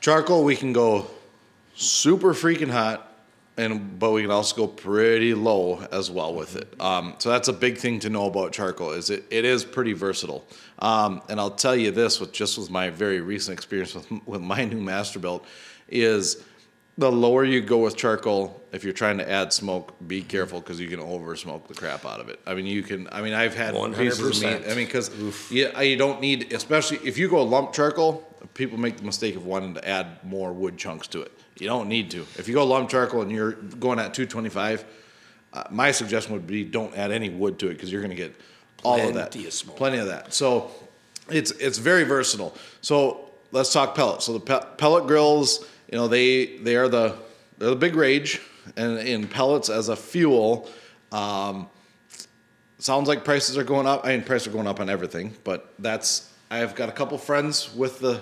charcoal, 0.00 0.42
we 0.42 0.56
can 0.56 0.72
go 0.72 1.06
super 1.76 2.34
freaking 2.34 2.70
hot, 2.70 3.11
and 3.56 3.98
but 3.98 4.12
we 4.12 4.22
can 4.22 4.30
also 4.30 4.56
go 4.56 4.66
pretty 4.66 5.34
low 5.34 5.80
as 5.92 6.10
well 6.10 6.34
with 6.34 6.56
it. 6.56 6.80
Um, 6.80 7.14
so 7.18 7.30
that's 7.30 7.48
a 7.48 7.52
big 7.52 7.78
thing 7.78 7.98
to 8.00 8.10
know 8.10 8.26
about 8.26 8.52
charcoal 8.52 8.92
is 8.92 9.10
it, 9.10 9.24
it 9.30 9.44
is 9.44 9.64
pretty 9.64 9.92
versatile. 9.92 10.46
Um, 10.78 11.22
and 11.28 11.38
I'll 11.38 11.50
tell 11.50 11.76
you 11.76 11.90
this 11.90 12.20
with 12.20 12.32
just 12.32 12.58
with 12.58 12.70
my 12.70 12.90
very 12.90 13.20
recent 13.20 13.54
experience 13.54 13.94
with 13.94 14.10
with 14.26 14.40
my 14.40 14.64
new 14.64 14.80
Masterbuilt 14.80 15.44
is 15.88 16.42
the 16.98 17.10
lower 17.10 17.44
you 17.44 17.60
go 17.60 17.78
with 17.78 17.96
charcoal, 17.96 18.62
if 18.70 18.84
you're 18.84 18.92
trying 18.92 19.18
to 19.18 19.30
add 19.30 19.52
smoke, 19.52 19.94
be 20.06 20.22
careful 20.22 20.60
because 20.60 20.78
you 20.78 20.88
can 20.88 21.00
over 21.00 21.34
smoke 21.36 21.66
the 21.66 21.74
crap 21.74 22.04
out 22.04 22.20
of 22.20 22.28
it. 22.28 22.38
I 22.46 22.54
mean, 22.54 22.66
you 22.66 22.82
can. 22.82 23.08
I 23.10 23.22
mean, 23.22 23.32
I've 23.32 23.54
had 23.54 23.74
pieces 23.94 24.20
of 24.20 24.42
meat. 24.42 24.62
100%. 24.62 24.70
I 24.70 24.74
mean, 24.74 24.86
because 24.86 25.50
yeah, 25.50 25.80
you 25.80 25.96
don't 25.96 26.20
need, 26.20 26.52
especially 26.52 26.98
if 26.98 27.16
you 27.18 27.28
go 27.28 27.42
lump 27.42 27.72
charcoal. 27.72 28.28
People 28.54 28.76
make 28.76 28.98
the 28.98 29.04
mistake 29.04 29.36
of 29.36 29.46
wanting 29.46 29.74
to 29.74 29.88
add 29.88 30.22
more 30.24 30.52
wood 30.52 30.76
chunks 30.76 31.06
to 31.08 31.22
it. 31.22 31.32
You 31.58 31.66
don't 31.66 31.88
need 31.88 32.10
to. 32.12 32.20
If 32.38 32.48
you 32.48 32.54
go 32.54 32.66
lump 32.66 32.90
charcoal 32.90 33.22
and 33.22 33.30
you're 33.30 33.52
going 33.52 33.98
at 33.98 34.14
225, 34.14 34.84
uh, 35.52 35.64
my 35.70 35.90
suggestion 35.90 36.32
would 36.32 36.46
be 36.46 36.64
don't 36.64 36.96
add 36.96 37.10
any 37.10 37.28
wood 37.28 37.58
to 37.58 37.68
it 37.68 37.74
because 37.74 37.92
you're 37.92 38.00
going 38.00 38.10
to 38.10 38.16
get 38.16 38.34
all 38.82 38.98
of 39.00 39.14
that, 39.14 39.32
Plenty 39.32 39.46
of 39.46 39.76
plenty 39.76 39.98
of 39.98 40.06
that. 40.06 40.34
So 40.34 40.70
it's 41.28 41.50
it's 41.52 41.78
very 41.78 42.04
versatile. 42.04 42.56
So 42.80 43.30
let's 43.52 43.72
talk 43.72 43.94
pellets. 43.94 44.24
So 44.24 44.32
the 44.32 44.40
pe- 44.40 44.76
pellet 44.76 45.06
grills, 45.06 45.64
you 45.90 45.98
know, 45.98 46.08
they 46.08 46.56
they 46.58 46.76
are 46.76 46.88
the 46.88 47.16
they're 47.58 47.70
the 47.70 47.76
big 47.76 47.94
rage, 47.94 48.40
and 48.76 48.98
in 48.98 49.28
pellets 49.28 49.68
as 49.68 49.88
a 49.88 49.96
fuel. 49.96 50.68
Um, 51.12 51.68
sounds 52.78 53.06
like 53.06 53.24
prices 53.24 53.56
are 53.56 53.64
going 53.64 53.86
up. 53.86 54.04
I 54.04 54.16
mean, 54.16 54.24
prices 54.24 54.48
are 54.48 54.50
going 54.52 54.66
up 54.66 54.80
on 54.80 54.90
everything, 54.90 55.34
but 55.44 55.72
that's 55.78 56.32
I've 56.50 56.74
got 56.74 56.88
a 56.88 56.92
couple 56.92 57.16
friends 57.18 57.74
with 57.74 58.00
the, 58.00 58.20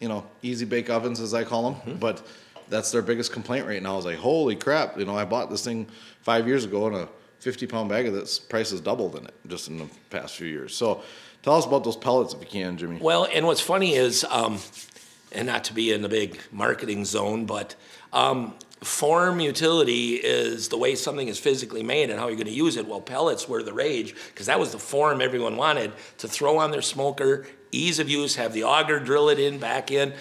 you 0.00 0.08
know, 0.08 0.26
easy 0.42 0.64
bake 0.64 0.90
ovens 0.90 1.20
as 1.20 1.34
I 1.34 1.44
call 1.44 1.70
them, 1.70 1.98
but 1.98 2.26
that's 2.68 2.90
their 2.90 3.02
biggest 3.02 3.32
complaint 3.32 3.66
right 3.66 3.82
now. 3.82 3.94
I 3.94 3.96
was 3.96 4.04
like, 4.04 4.18
holy 4.18 4.56
crap! 4.56 4.98
You 4.98 5.04
know, 5.04 5.16
I 5.16 5.24
bought 5.24 5.50
this 5.50 5.64
thing 5.64 5.86
five 6.22 6.46
years 6.46 6.64
ago, 6.64 6.86
and 6.86 6.96
a 6.96 7.08
fifty 7.40 7.66
pound 7.66 7.88
bag 7.88 8.06
of 8.06 8.14
this 8.14 8.38
price 8.38 8.70
has 8.70 8.80
doubled 8.80 9.16
in 9.16 9.24
it 9.24 9.34
just 9.46 9.68
in 9.68 9.78
the 9.78 9.88
past 10.10 10.36
few 10.36 10.48
years. 10.48 10.74
So, 10.74 11.02
tell 11.42 11.54
us 11.54 11.66
about 11.66 11.84
those 11.84 11.96
pellets 11.96 12.34
if 12.34 12.40
you 12.40 12.46
can, 12.46 12.76
Jimmy. 12.76 12.98
Well, 13.00 13.26
and 13.32 13.46
what's 13.46 13.60
funny 13.60 13.94
is, 13.94 14.24
um, 14.24 14.58
and 15.32 15.46
not 15.46 15.64
to 15.64 15.74
be 15.74 15.92
in 15.92 16.02
the 16.02 16.08
big 16.08 16.40
marketing 16.50 17.04
zone, 17.04 17.46
but 17.46 17.74
um, 18.12 18.54
form 18.82 19.40
utility 19.40 20.14
is 20.14 20.68
the 20.68 20.76
way 20.76 20.94
something 20.94 21.28
is 21.28 21.38
physically 21.38 21.82
made 21.82 22.10
and 22.10 22.18
how 22.18 22.26
you're 22.28 22.36
going 22.36 22.46
to 22.46 22.52
use 22.52 22.76
it. 22.76 22.86
Well, 22.86 23.00
pellets 23.00 23.48
were 23.48 23.62
the 23.62 23.72
rage 23.72 24.14
because 24.28 24.46
that 24.46 24.58
was 24.58 24.72
the 24.72 24.78
form 24.78 25.20
everyone 25.20 25.56
wanted 25.56 25.92
to 26.18 26.28
throw 26.28 26.58
on 26.58 26.70
their 26.70 26.82
smoker, 26.82 27.46
ease 27.72 27.98
of 27.98 28.08
use, 28.08 28.36
have 28.36 28.52
the 28.52 28.64
auger 28.64 28.98
drill 29.00 29.28
it 29.28 29.38
in, 29.38 29.58
back 29.58 29.90
in, 29.90 30.14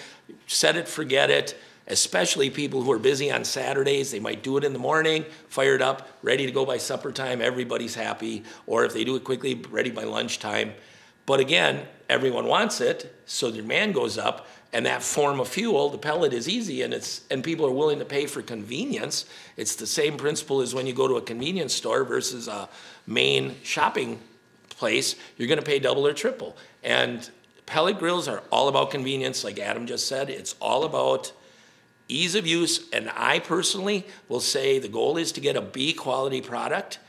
set 0.48 0.76
it, 0.76 0.88
forget 0.88 1.30
it. 1.30 1.58
Especially 1.88 2.50
people 2.50 2.82
who 2.82 2.92
are 2.92 3.00
busy 3.00 3.32
on 3.32 3.44
Saturdays, 3.46 4.10
they 4.10 4.20
might 4.20 4.42
do 4.42 4.58
it 4.58 4.64
in 4.64 4.74
the 4.74 4.80
morning, 4.80 5.24
fired 5.50 5.84
up, 5.84 6.08
ready 6.24 6.48
to 6.48 6.52
go 6.52 6.66
by 6.66 6.78
supper 6.78 7.12
time, 7.12 7.42
everybody's 7.42 7.94
happy. 7.94 8.44
Or 8.66 8.86
if 8.86 8.94
they 8.94 9.04
do 9.04 9.16
it 9.16 9.24
quickly, 9.24 9.54
ready 9.70 9.92
by 9.92 10.04
lunchtime. 10.04 10.74
But 11.28 11.40
again, 11.40 11.86
everyone 12.10 12.48
wants 12.48 12.82
it, 12.82 13.16
so 13.26 13.52
the 13.52 13.58
demand 13.58 13.94
goes 13.94 14.18
up, 14.18 14.48
and 14.74 14.86
that 14.86 15.04
form 15.04 15.40
of 15.40 15.48
fuel, 15.48 15.90
the 15.90 15.98
pellet, 15.98 16.34
is 16.34 16.50
easy, 16.50 16.82
and 16.82 16.94
it's 16.94 17.22
and 17.32 17.44
people 17.44 17.66
are 17.66 17.72
willing 17.72 18.00
to 18.00 18.06
pay 18.06 18.26
for 18.26 18.42
convenience. 18.42 19.26
It's 19.56 19.76
the 19.76 19.88
same 19.88 20.18
principle 20.18 20.62
as 20.62 20.76
when 20.76 20.86
you 20.86 20.94
go 20.94 21.08
to 21.08 21.16
a 21.16 21.22
convenience 21.22 21.74
store 21.74 22.04
versus 22.04 22.48
a 22.48 22.68
main 23.08 23.56
shopping 23.64 24.20
place. 24.70 25.16
You're 25.38 25.48
going 25.48 25.60
to 25.60 25.66
pay 25.66 25.80
double 25.80 26.06
or 26.06 26.14
triple. 26.14 26.58
And 26.86 27.30
pellet 27.66 28.00
grills 28.00 28.30
are 28.30 28.44
all 28.50 28.70
about 28.70 28.92
convenience, 28.92 29.44
like 29.44 29.60
Adam 29.60 29.88
just 29.88 30.08
said. 30.08 30.30
It's 30.30 30.56
all 30.62 30.86
about 30.86 31.34
ease 32.08 32.36
of 32.36 32.48
use, 32.48 32.88
and 32.94 33.12
I 33.14 33.40
personally 33.40 34.06
will 34.30 34.40
say 34.40 34.80
the 34.80 34.88
goal 34.88 35.18
is 35.18 35.34
to 35.34 35.42
get 35.42 35.58
a 35.58 35.62
B 35.62 35.92
quality 35.92 36.40
product 36.40 37.00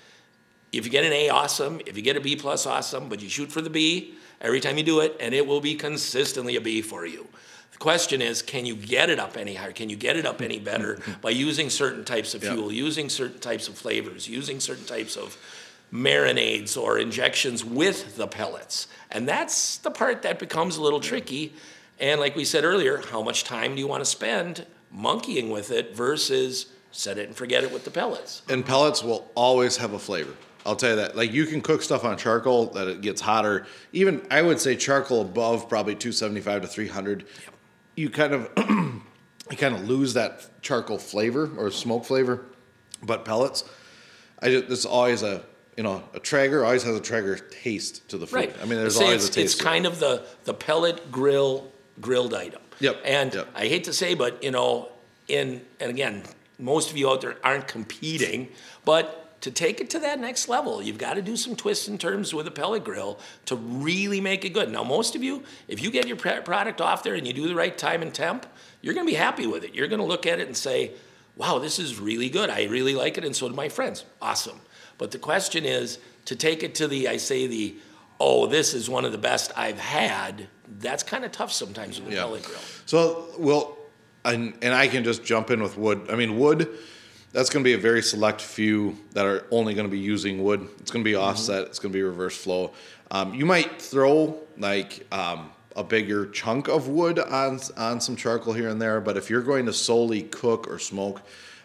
if 0.77 0.85
you 0.85 0.91
get 0.91 1.05
an 1.05 1.13
A, 1.13 1.29
awesome. 1.31 1.81
If 1.87 1.97
you 1.97 2.03
get 2.03 2.17
a 2.17 2.21
B 2.21 2.37
plus, 2.37 2.67
awesome. 2.67 3.09
But 3.09 3.23
you 3.23 3.29
shoot 3.29 3.51
for 3.51 3.61
the 3.61 3.71
B 3.71 4.15
every 4.41 4.61
time 4.61 4.77
you 4.77 4.85
do 4.85 5.01
it, 5.01 5.17
and 5.21 5.35
it 5.35 5.47
will 5.47 5.61
be 5.61 5.75
consistently 5.75 6.57
a 6.57 6.61
B 6.61 6.83
for 6.83 7.07
you. 7.07 7.27
The 7.73 7.79
question 7.79 8.23
is, 8.23 8.43
can 8.43 8.67
you 8.67 8.75
get 8.75 9.11
it 9.11 9.19
up 9.19 9.37
any 9.37 9.55
higher? 9.55 9.73
Can 9.73 9.91
you 9.91 9.97
get 9.97 10.17
it 10.17 10.27
up 10.27 10.41
any 10.41 10.59
better 10.59 10.99
by 11.21 11.31
using 11.31 11.71
certain 11.71 12.05
types 12.05 12.35
of 12.35 12.43
fuel, 12.43 12.73
using 12.73 13.09
certain 13.09 13.39
types 13.39 13.69
of 13.69 13.77
flavors, 13.77 14.29
using 14.29 14.61
certain 14.61 14.85
types 14.85 15.17
of 15.17 15.37
marinades 15.93 16.81
or 16.81 16.99
injections 16.99 17.65
with 17.65 18.17
the 18.17 18.27
pellets? 18.27 18.89
And 19.11 19.29
that's 19.29 19.79
the 19.79 19.91
part 19.91 20.23
that 20.23 20.39
becomes 20.39 20.77
a 20.77 20.83
little 20.83 21.01
tricky. 21.01 21.55
And 21.99 22.21
like 22.21 22.37
we 22.37 22.45
said 22.45 22.65
earlier, 22.65 22.99
how 23.11 23.23
much 23.23 23.45
time 23.45 23.75
do 23.75 23.81
you 23.81 23.87
want 23.87 24.03
to 24.03 24.11
spend 24.11 24.67
monkeying 24.91 25.51
with 25.51 25.71
it 25.71 25.95
versus 25.95 26.67
set 26.91 27.19
it 27.19 27.27
and 27.29 27.37
forget 27.37 27.65
it 27.65 27.73
with 27.73 27.85
the 27.85 27.91
pellets? 27.91 28.43
And 28.49 28.65
pellets 28.65 29.03
will 29.03 29.31
always 29.35 29.77
have 29.79 29.93
a 29.93 29.99
flavor. 29.99 30.35
I'll 30.67 30.77
tell 30.77 30.91
you 30.91 30.97
that. 30.97 31.17
Like 31.17 31.33
you 31.33 31.47
can 31.47 31.61
cook 31.61 31.81
stuff 31.81 32.05
on 32.05 32.19
charcoal 32.19 32.67
that 32.71 32.89
it 32.89 33.01
gets 33.01 33.21
hotter. 33.21 33.67
Even 33.93 34.27
I 34.31 34.43
would 34.43 34.61
say 34.61 34.75
charcoal 34.75 35.23
above 35.23 35.69
probably 35.69 35.95
275 35.95 36.63
to 36.63 36.69
300. 36.69 37.25
You 37.95 38.11
kind 38.11 38.35
of 38.35 38.51
you 39.51 39.57
kind 39.57 39.77
of 39.77 39.89
lose 39.89 40.15
that 40.15 40.63
charcoal 40.63 40.99
flavor 40.99 41.51
or 41.57 41.71
smoke 41.71 42.05
flavor. 42.05 42.47
But 43.03 43.25
pellets, 43.25 43.65
I 44.43 44.49
just 44.51 44.69
is 44.69 44.87
always 44.87 45.23
a 45.23 45.45
you 45.77 45.83
know 45.83 46.03
a 46.15 46.21
Traeger 46.21 46.65
always 46.65 46.83
has 46.83 46.97
a 46.97 47.01
Traeger 47.01 47.37
taste 47.37 48.09
to 48.09 48.19
the 48.19 48.27
food. 48.27 48.37
Right. 48.37 48.57
I 48.61 48.65
mean, 48.65 48.79
there's 48.79 48.97
always 48.99 49.29
a 49.29 49.33
taste. 49.33 49.39
It's 49.39 49.55
to 49.57 49.63
it. 49.63 49.65
kind 49.65 49.87
of 49.87 49.99
the 50.01 50.27
the 50.45 50.55
pellet 50.55 51.13
grill 51.13 51.71
grilled 52.01 52.35
item. 52.35 52.61
Yep, 52.79 53.01
And 53.07 53.35
yep. 53.35 53.49
I 53.55 53.69
hate 53.69 53.85
to 53.85 53.93
say, 53.95 54.15
but 54.15 54.43
you 54.43 54.51
know, 54.51 54.91
in 55.29 55.63
and 55.81 55.91
again, 55.91 56.23
most 56.59 56.91
of 56.91 56.97
you 56.97 57.09
out 57.11 57.21
there 57.23 57.37
aren't 57.43 57.69
competing, 57.69 58.49
but 58.85 59.41
to 59.43 59.51
take 59.51 59.81
it 59.81 59.91
to 59.91 59.99
that 60.01 60.19
next 60.19 60.49
level, 60.49 60.83
you've 60.83 60.99
got 60.99 61.15
to 61.15 61.23
do 61.23 61.37
some 61.37 61.55
twists 61.55 61.89
and 61.89 62.01
turns 62.01 62.35
with 62.35 62.47
a 62.47 62.51
pellet 62.51 62.85
grill 62.85 63.19
to 63.45 63.57
really 63.57 64.21
make 64.21 64.45
it 64.45 64.51
good. 64.51 64.71
Now, 64.71 64.83
most 64.83 65.15
of 65.15 65.23
you, 65.23 65.45
if 65.69 65.83
you 65.83 65.91
get 65.91 66.07
your 66.07 66.17
product 66.17 66.81
off 66.81 67.03
there 67.03 67.15
and 67.15 67.27
you 67.27 67.33
do 67.33 67.47
the 67.47 67.55
right 67.55 67.77
time 67.77 68.03
and 68.03 68.13
temp, 68.13 68.47
you're 68.83 68.95
going 68.95 69.07
to 69.07 69.11
be 69.11 69.17
happy 69.17 69.47
with 69.47 69.63
it. 69.63 69.75
You're 69.75 69.89
going 69.89 70.01
to 70.01 70.07
look 70.07 70.27
at 70.27 70.41
it 70.41 70.47
and 70.47 70.57
say, 70.57 70.93
wow, 71.37 71.59
this 71.59 71.79
is 71.79 72.01
really 72.01 72.29
good. 72.29 72.51
I 72.51 72.65
really 72.65 72.95
like 72.95 73.19
it, 73.19 73.25
and 73.25 73.37
so 73.37 73.49
do 73.49 73.55
my 73.55 73.69
friends. 73.69 74.05
Awesome. 74.21 74.61
But 74.99 75.11
the 75.11 75.19
question 75.19 75.65
is 75.65 75.99
to 76.27 76.37
take 76.37 76.63
it 76.63 76.75
to 76.77 76.89
the, 76.89 77.09
I 77.09 77.17
say, 77.19 77.47
the, 77.47 77.77
oh, 78.19 78.47
this 78.47 78.75
is 78.75 78.89
one 78.89 79.05
of 79.05 79.13
the 79.13 79.19
best 79.19 79.53
I've 79.57 79.79
had. 79.79 80.49
That's 80.81 81.03
kind 81.03 81.25
of 81.25 81.33
tough 81.33 81.53
sometimes 81.53 82.01
with 82.01 82.13
a 82.13 82.17
Yeah. 82.17 82.23
pellet 82.23 82.43
grill. 82.45 82.59
So 82.87 83.27
we'll, 83.39 83.77
and, 84.25 84.55
and 84.63 84.75
I 84.75 84.89
can 84.89 85.05
just 85.05 85.25
jump 85.25 85.51
in 85.51 85.63
with 85.63 85.77
wood. 85.77 86.07
I 86.11 86.17
mean, 86.17 86.39
wood, 86.39 86.69
that's 87.33 87.51
going 87.51 87.63
to 87.63 87.69
be 87.69 87.75
a 87.75 87.79
very 87.79 88.03
select 88.03 88.41
few 88.41 88.97
that 89.13 89.27
are 89.27 89.47
only 89.51 89.75
going 89.75 89.87
to 89.87 89.91
be 89.91 89.99
using 89.99 90.43
wood. 90.43 90.67
It's 90.81 90.91
going 90.91 91.05
to 91.05 91.09
be 91.09 91.15
offset. 91.15 91.67
It's 91.67 91.79
going 91.79 91.93
to 91.93 91.97
be 91.97 92.03
reverse 92.03 92.37
flow. 92.37 92.73
Um, 93.11 93.35
you 93.35 93.45
might 93.47 93.81
throw 93.81 94.39
like 94.59 95.07
um, 95.13 95.51
a 95.77 95.85
bigger 95.85 96.27
chunk 96.31 96.67
of 96.69 96.89
wood 96.89 97.19
on 97.19 97.61
on 97.77 98.01
some 98.01 98.17
charcoal 98.17 98.55
here 98.55 98.69
and 98.71 98.81
there, 98.83 99.01
but 99.01 99.17
if 99.17 99.29
you're 99.31 99.43
going 99.43 99.67
to 99.67 99.73
solely 99.73 100.23
cook 100.23 100.67
or 100.69 100.79
smoke, 100.79 101.21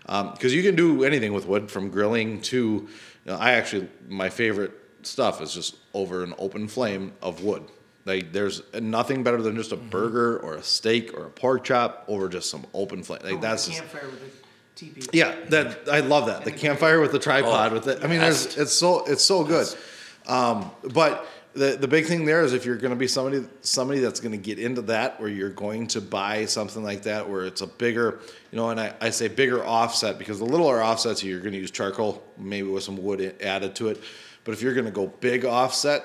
because 0.06 0.54
you 0.54 0.62
can 0.62 0.76
do 0.76 1.04
anything 1.04 1.32
with 1.34 1.48
wood 1.48 1.72
from 1.72 1.90
grilling 1.90 2.42
to, 2.42 2.88
you 3.26 3.32
know, 3.32 3.38
I 3.38 3.52
actually 3.54 3.88
my 4.08 4.30
favorite 4.30 4.72
stuff 5.04 5.42
is 5.42 5.54
just 5.54 5.76
over 5.94 6.24
an 6.24 6.34
open 6.38 6.68
flame 6.68 7.14
of 7.22 7.44
wood. 7.44 7.64
Like 8.06 8.32
there's 8.32 8.62
nothing 8.80 9.24
better 9.24 9.42
than 9.42 9.56
just 9.56 9.72
a 9.72 9.78
burger 9.78 10.38
or 10.40 10.56
a 10.56 10.64
steak 10.64 11.14
or 11.16 11.26
a 11.26 11.30
pork 11.30 11.64
chop 11.64 12.06
over 12.08 12.30
just 12.30 12.50
some 12.50 12.66
open 12.74 13.04
flame. 13.04 13.22
Like 13.24 13.42
that's 13.42 13.68
just, 13.68 13.80
campfire 13.80 14.10
with 14.10 14.24
a 14.24 14.80
TP. 14.80 15.10
yeah, 15.14 15.36
that 15.50 15.88
I 15.92 16.00
love 16.00 16.26
that 16.26 16.44
the 16.44 16.52
campfire 16.52 17.00
with 17.00 17.12
the 17.12 17.20
tripod 17.20 17.72
Oh, 17.72 17.76
with 17.76 17.88
it. 17.88 18.04
I 18.04 18.08
mean, 18.08 18.22
it's 18.22 18.74
so 18.74 19.06
it's 19.06 19.24
so 19.24 19.44
good. 19.44 19.68
Um, 20.28 20.72
but 20.94 21.28
the 21.54 21.78
the 21.78 21.88
big 21.88 22.06
thing 22.06 22.26
there 22.26 22.44
is 22.44 22.54
if 22.54 22.66
you're 22.66 22.78
going 22.78 22.92
to 22.92 22.96
be 22.96 23.08
somebody 23.08 23.46
somebody 23.62 24.00
that's 24.00 24.20
going 24.20 24.32
to 24.32 24.38
get 24.38 24.60
into 24.60 24.82
that, 24.84 25.20
where 25.20 25.30
you're 25.30 25.50
going 25.50 25.88
to 25.88 26.02
buy 26.02 26.46
something 26.46 26.84
like 26.84 27.04
that, 27.04 27.30
where 27.30 27.46
it's 27.46 27.62
a 27.62 27.68
bigger, 27.68 28.20
you 28.52 28.58
know, 28.58 28.70
and 28.70 28.80
I, 28.80 28.94
I 29.02 29.10
say 29.10 29.28
bigger 29.28 29.64
offset 29.66 30.18
because 30.18 30.40
the 30.40 30.46
littler 30.46 30.84
offsets 30.84 31.24
you're 31.24 31.40
going 31.40 31.54
to 31.54 31.60
use 31.60 31.72
charcoal, 31.72 32.24
maybe 32.38 32.68
with 32.68 32.84
some 32.84 32.98
wood 32.98 33.36
added 33.42 33.76
to 33.76 33.90
it. 33.90 34.02
But 34.44 34.54
if 34.54 34.62
you're 34.62 34.74
going 34.74 34.86
to 34.86 34.92
go 34.92 35.08
big 35.08 35.46
offset, 35.46 36.04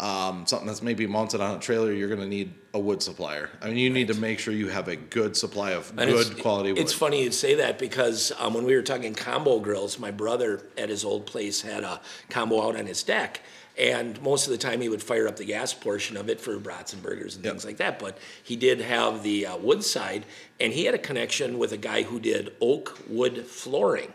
um, 0.00 0.46
something 0.46 0.66
that's 0.66 0.82
maybe 0.82 1.06
mounted 1.06 1.40
on 1.40 1.56
a 1.56 1.60
trailer, 1.60 1.92
you're 1.92 2.08
going 2.08 2.20
to 2.20 2.26
need 2.26 2.54
a 2.72 2.78
wood 2.78 3.02
supplier. 3.02 3.50
I 3.62 3.68
mean, 3.68 3.76
you 3.76 3.90
need 3.90 4.08
to 4.08 4.14
make 4.14 4.38
sure 4.40 4.52
you 4.52 4.68
have 4.68 4.88
a 4.88 4.96
good 4.96 5.36
supply 5.36 5.72
of 5.72 5.90
And 5.96 6.10
it's- 6.10 6.28
good 6.28 6.40
quality 6.42 6.72
wood. 6.72 6.80
It's 6.80 6.92
funny 6.92 7.22
you 7.22 7.30
say 7.30 7.54
that 7.56 7.78
because 7.78 8.32
um, 8.38 8.54
when 8.54 8.64
we 8.64 8.74
were 8.74 8.82
talking 8.82 9.14
combo 9.14 9.60
grills, 9.60 9.98
my 9.98 10.10
brother 10.10 10.66
at 10.76 10.88
his 10.88 11.04
old 11.04 11.26
place 11.26 11.60
had 11.60 11.84
a 11.84 12.00
combo 12.30 12.66
out 12.68 12.76
on 12.76 12.86
his 12.86 13.02
deck. 13.02 13.42
And 13.76 14.20
most 14.22 14.46
of 14.46 14.52
the 14.52 14.58
time 14.58 14.80
he 14.80 14.88
would 14.88 15.02
fire 15.02 15.26
up 15.26 15.36
the 15.36 15.44
gas 15.44 15.74
portion 15.74 16.16
of 16.16 16.28
it 16.28 16.40
for 16.40 16.56
brats 16.58 16.92
and 16.92 17.02
burgers 17.02 17.34
and 17.34 17.44
Yep. 17.44 17.52
things 17.54 17.64
like 17.64 17.78
that. 17.78 17.98
But 17.98 18.18
he 18.42 18.54
did 18.56 18.80
have 18.80 19.22
the 19.22 19.46
uh, 19.46 19.56
wood 19.56 19.82
side, 19.82 20.24
and 20.60 20.72
he 20.72 20.84
had 20.84 20.94
a 20.94 20.98
connection 20.98 21.58
with 21.58 21.72
a 21.72 21.76
guy 21.76 22.02
who 22.02 22.20
did 22.20 22.52
oak 22.60 22.98
wood 23.08 23.46
flooring. 23.46 24.12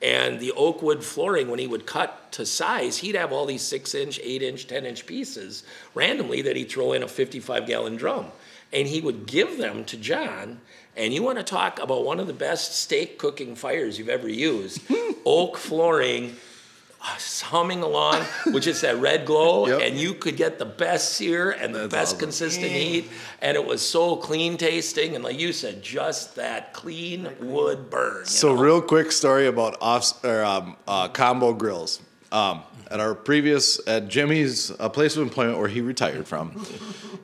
And 0.00 0.40
the 0.40 0.52
oak 0.52 0.82
wood 0.82 1.04
flooring, 1.04 1.48
when 1.48 1.58
he 1.58 1.66
would 1.66 1.86
cut 1.86 2.32
to 2.32 2.44
size, 2.44 2.98
he'd 2.98 3.14
have 3.14 3.32
all 3.32 3.46
these 3.46 3.62
six 3.62 3.94
inch, 3.94 4.18
eight 4.22 4.42
inch, 4.42 4.66
10 4.66 4.84
inch 4.86 5.06
pieces 5.06 5.64
randomly 5.94 6.42
that 6.42 6.56
he'd 6.56 6.70
throw 6.70 6.92
in 6.92 7.02
a 7.02 7.08
55 7.08 7.66
gallon 7.66 7.96
drum. 7.96 8.26
And 8.72 8.88
he 8.88 9.00
would 9.00 9.26
give 9.26 9.56
them 9.58 9.84
to 9.86 9.96
John. 9.96 10.60
And 10.96 11.12
you 11.14 11.22
want 11.22 11.38
to 11.38 11.44
talk 11.44 11.78
about 11.80 12.04
one 12.04 12.20
of 12.20 12.26
the 12.26 12.32
best 12.32 12.76
steak 12.76 13.18
cooking 13.18 13.54
fires 13.54 13.98
you've 13.98 14.08
ever 14.08 14.28
used 14.28 14.80
oak 15.26 15.56
flooring, 15.56 16.36
humming 17.04 17.82
along 17.82 18.24
with 18.46 18.62
just 18.62 18.82
that 18.82 18.96
red 18.98 19.26
glow. 19.26 19.66
Yep. 19.66 19.80
And 19.82 19.98
you 19.98 20.14
could 20.14 20.36
get 20.36 20.58
the 20.58 20.64
best 20.64 21.14
sear 21.14 21.50
and 21.50 21.74
the 21.74 21.80
That's 21.80 21.92
best 21.92 22.08
awesome. 22.08 22.18
consistent 22.20 22.72
heat. 22.72 23.10
And 23.40 23.56
it 23.56 23.64
was 23.64 23.86
so 23.86 24.16
clean 24.16 24.56
tasting. 24.56 25.14
And 25.14 25.22
like 25.22 25.38
you 25.38 25.52
said, 25.52 25.82
just 25.82 26.36
that 26.36 26.72
clean 26.72 27.28
wood 27.40 27.90
burn. 27.90 28.24
So 28.24 28.54
know? 28.54 28.62
real 28.62 28.80
quick 28.80 29.12
story 29.12 29.46
about 29.46 29.76
off 29.80 30.24
or 30.24 30.42
um, 30.44 30.76
uh, 30.88 31.08
combo 31.08 31.52
grills. 31.52 32.00
Um, 32.32 32.62
at 32.90 33.00
our 33.00 33.14
previous 33.14 33.80
at 33.86 34.08
Jimmy's 34.08 34.70
uh, 34.78 34.88
place 34.88 35.16
of 35.16 35.22
employment 35.22 35.58
where 35.58 35.68
he 35.68 35.80
retired 35.80 36.26
from, 36.26 36.66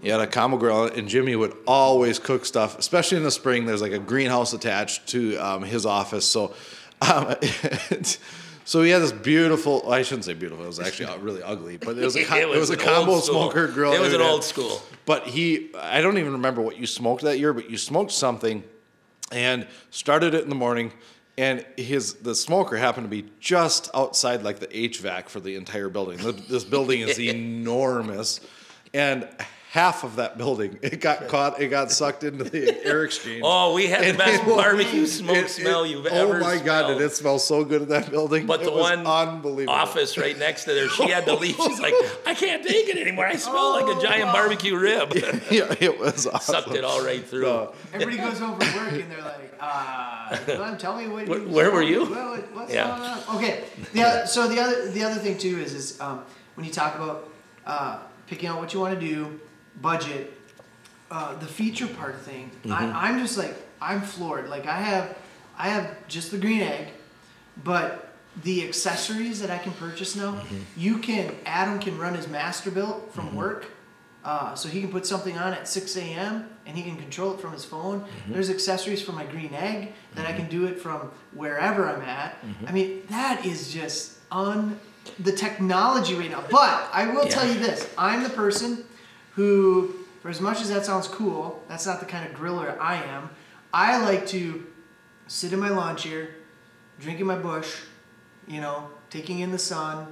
he 0.01 0.09
had 0.09 0.21
a 0.21 0.27
combo 0.27 0.57
grill, 0.57 0.85
and 0.85 1.09
Jimmy 1.09 1.37
would 1.37 1.55
always 1.67 2.19
cook 2.19 2.47
stuff, 2.47 2.79
especially 2.79 3.19
in 3.19 3.25
the 3.25 3.31
spring. 3.31 3.67
There's 3.67 3.83
like 3.83 3.93
a 3.93 3.99
greenhouse 3.99 4.53
attached 4.53 5.09
to 5.09 5.37
um, 5.37 5.63
his 5.63 5.85
office, 5.85 6.25
so 6.25 6.55
um, 7.03 7.35
so 8.71 8.83
he 8.83 8.91
had 8.91 9.03
this 9.03 9.11
beautiful. 9.11 9.91
I 9.91 10.03
shouldn't 10.03 10.27
say 10.27 10.35
beautiful. 10.35 10.63
It 10.65 10.69
was 10.69 10.79
actually 10.79 11.07
uh, 11.07 11.19
really 11.19 11.43
ugly, 11.43 11.77
but 11.77 11.99
it 11.99 12.05
was 12.05 12.15
a 12.15 12.25
com- 12.27 12.39
it 12.39 12.49
was, 12.49 12.71
a 12.71 12.77
combo 12.77 13.19
smoker 13.19 13.67
grill. 13.67 13.93
It 13.93 14.01
was 14.01 14.15
an 14.15 14.21
old 14.21 14.45
school. 14.45 14.81
But 15.07 15.27
he, 15.27 15.75
I 15.77 16.01
don't 16.01 16.19
even 16.19 16.35
remember 16.35 16.63
what 16.63 16.79
you 16.79 16.87
smoked 16.87 17.23
that 17.23 17.41
year, 17.41 17.53
but 17.53 17.69
you 17.69 17.77
smoked 17.77 18.13
something 18.13 18.63
and 19.33 19.67
started 19.91 20.35
it 20.35 20.45
in 20.45 20.51
the 20.51 20.55
morning 20.55 20.93
and 21.37 21.67
his 21.77 22.15
the 22.15 22.35
smoker 22.35 22.77
happened 22.77 23.07
to 23.07 23.09
be 23.09 23.29
just 23.41 23.91
outside 23.93 24.45
like 24.45 24.61
the 24.61 24.69
HVAC 24.69 25.29
for 25.29 25.41
the 25.41 25.57
entire 25.57 25.89
building. 25.89 26.19
The, 26.19 26.31
this 26.31 26.63
building 26.63 27.01
is 27.01 27.19
enormous, 27.19 28.41
and 28.95 29.29
half 29.73 30.03
of 30.03 30.17
that 30.17 30.37
building 30.37 30.77
it 30.83 31.01
got 31.01 31.29
caught. 31.29 31.61
It 31.61 31.69
got 31.69 31.93
sucked 31.93 32.25
into 32.25 32.43
the 32.43 32.85
air 32.85 33.05
exchange. 33.09 33.43
Oh, 33.45 33.73
we 33.75 33.87
had 33.87 34.03
the 34.15 34.19
best 34.19 34.43
it 34.43 34.47
was- 34.47 34.57
barbecue 34.57 35.07
smoke 35.07 35.37
it- 35.37 35.45
it- 35.45 35.49
smell 35.51 35.87
you've 35.87 36.07
oh 36.07 36.09
ever 36.11 36.37
Oh 36.39 36.41
my 36.41 36.57
god! 36.57 36.87
smelled. 36.87 36.99
Did 36.99 37.05
it 37.07 37.13
smell 37.13 37.39
so 37.39 37.65
good 37.65 37.83
in 37.83 37.89
that 37.91 38.11
building? 38.11 38.47
But 38.47 38.63
it 38.63 38.65
the 38.65 38.73
was 38.73 38.81
one 38.83 39.07
unbelievable 39.07 39.73
office 39.73 40.19
right 40.19 40.37
next 40.37 40.65
to 40.65 40.75
there, 40.75 40.89
she 40.89 41.09
had 41.09 41.25
to 41.27 41.35
leave. 41.35 41.55
She's 41.55 41.79
like, 41.81 41.95
I 42.27 42.35
can't 42.35 42.67
take 42.67 42.89
it 42.89 42.97
anymore. 42.99 43.27
I 43.27 43.37
smell 43.37 43.71
like 43.81 43.97
a 43.97 44.01
giant 44.03 44.33
barbecue 44.33 44.77
rib. 44.77 45.13
yeah, 45.51 45.73
it 45.81 45.99
was 46.01 46.27
awesome. 46.27 46.55
Sucked 46.55 46.75
it 46.75 46.83
all 46.85 47.05
right 47.05 47.25
through. 47.25 47.43
So, 47.43 47.75
Everybody 47.93 48.17
goes 48.19 48.41
over 48.43 48.61
from 48.65 48.85
work 48.85 48.93
and 49.01 49.11
they're 49.11 49.23
like, 49.23 49.55
uh, 49.61 50.37
Glenn, 50.47 50.79
tell 50.79 50.97
me 50.97 51.07
what. 51.07 51.29
Where- 51.29 51.39
you 51.39 51.49
where 51.49 51.71
were 51.71 51.83
you? 51.83 52.07
What- 52.07 52.53
what's 52.55 52.73
Yeah. 52.75 52.89
going 52.89 53.03
on? 53.03 53.37
Okay. 53.37 53.65
The 53.93 54.03
other, 54.03 54.27
so 54.27 54.49
the 54.49 54.59
other 54.61 54.91
the 54.91 55.05
other 55.05 55.21
thing 55.21 55.39
too 55.39 55.59
is 55.61 55.75
is 55.75 56.01
um, 56.01 56.25
when 56.57 56.67
you 56.67 56.73
talk 56.73 56.97
about 56.97 57.29
uh, 57.67 57.99
picking 58.27 58.49
out 58.49 58.59
what 58.59 58.73
you 58.75 58.81
want 58.81 58.99
to 58.99 59.07
do, 59.07 59.39
budget, 59.81 60.33
uh, 61.11 61.35
the 61.39 61.47
feature 61.47 61.87
part 61.87 62.21
thing. 62.21 62.51
Mm-hmm. 62.65 62.73
I, 62.73 63.09
I'm 63.09 63.19
just 63.19 63.37
like 63.39 63.55
I'm 63.81 64.01
floored. 64.01 64.49
Like 64.49 64.67
I 64.67 64.81
have 64.81 65.17
I 65.59 65.69
have 65.69 66.07
just 66.09 66.31
the 66.31 66.39
green 66.39 66.61
egg, 66.63 66.89
but 67.65 68.07
the 68.43 68.67
accessories 68.67 69.41
that 69.41 69.51
I 69.51 69.59
can 69.59 69.73
purchase 69.73 70.15
now, 70.17 70.33
Mm-hmm. 70.35 70.57
you 70.77 70.99
can 70.99 71.35
Adam 71.47 71.79
can 71.81 71.99
run 71.99 72.15
his 72.15 72.27
Masterbuilt 72.27 73.11
from 73.11 73.35
work. 73.35 73.67
Uh, 74.23 74.55
so 74.55 74.69
he 74.69 74.83
can 74.83 74.91
put 74.91 75.07
something 75.07 75.39
on 75.39 75.55
at 75.55 75.67
6 75.67 75.97
a.m. 75.97 76.47
and 76.67 76.77
he 76.77 76.83
can 76.83 76.95
control 76.99 77.33
it 77.33 77.41
from 77.41 77.55
his 77.55 77.65
phone. 77.65 78.01
Mm-hmm. 78.03 78.35
There's 78.35 78.51
accessories 78.51 79.01
for 79.01 79.13
my 79.13 79.25
green 79.25 79.55
egg 79.55 79.95
that 80.15 80.27
I 80.27 80.35
can 80.35 80.47
do 80.51 80.67
it 80.67 80.79
from 80.79 81.11
wherever 81.33 81.89
I'm 81.89 82.03
at. 82.03 82.39
Mm-hmm. 82.45 82.67
I 82.67 82.73
mean, 82.73 83.03
that 83.09 83.47
is 83.47 83.73
just 83.73 84.19
on 84.31 84.79
the 85.19 85.33
technology 85.33 86.15
right 86.17 86.31
now. 86.31 86.45
But 86.51 86.91
I 86.93 87.07
will 87.11 87.25
tell 87.29 87.49
you 87.49 87.55
this: 87.59 87.89
I'm 87.97 88.23
the 88.23 88.29
person 88.29 88.85
who, 89.45 89.95
for 90.21 90.29
as 90.29 90.39
much 90.41 90.61
as 90.61 90.69
that 90.69 90.85
sounds 90.85 91.09
cool, 91.09 91.63
that's 91.67 91.87
not 91.87 91.99
the 92.01 92.05
kind 92.07 92.29
of 92.31 92.37
griller 92.39 92.79
I 92.79 92.97
am. 93.03 93.31
I 93.73 94.03
like 94.03 94.27
to 94.29 94.67
sit 95.29 95.53
in 95.55 95.59
my 95.61 95.71
lawn 95.71 95.97
chair, 95.97 96.29
drinking 97.01 97.25
my 97.27 97.37
Busch, 97.37 97.75
you 98.47 98.61
know, 98.61 98.91
taking 99.09 99.39
in 99.41 99.51
the 99.51 99.59
sun, 99.59 100.09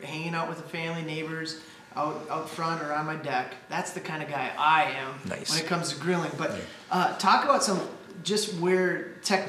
hanging 0.00 0.34
out 0.34 0.48
with 0.48 0.58
the 0.58 0.68
family, 0.68 1.02
neighbors, 1.02 1.60
out 1.96 2.24
out 2.30 2.48
front 2.48 2.80
or 2.82 2.92
on 2.92 3.04
my 3.06 3.16
deck. 3.16 3.54
That's 3.68 3.90
the 3.92 4.00
kind 4.00 4.22
of 4.22 4.28
guy 4.28 4.52
I 4.56 4.84
am 4.92 5.28
Nice. 5.28 5.50
when 5.50 5.58
it 5.60 5.66
comes 5.66 5.92
to 5.92 5.98
grilling. 5.98 6.30
But 6.38 6.52
uh, 6.90 7.16
talk 7.18 7.44
about 7.44 7.64
some 7.64 7.80
just 8.22 8.54
where 8.60 9.08
tech 9.24 9.48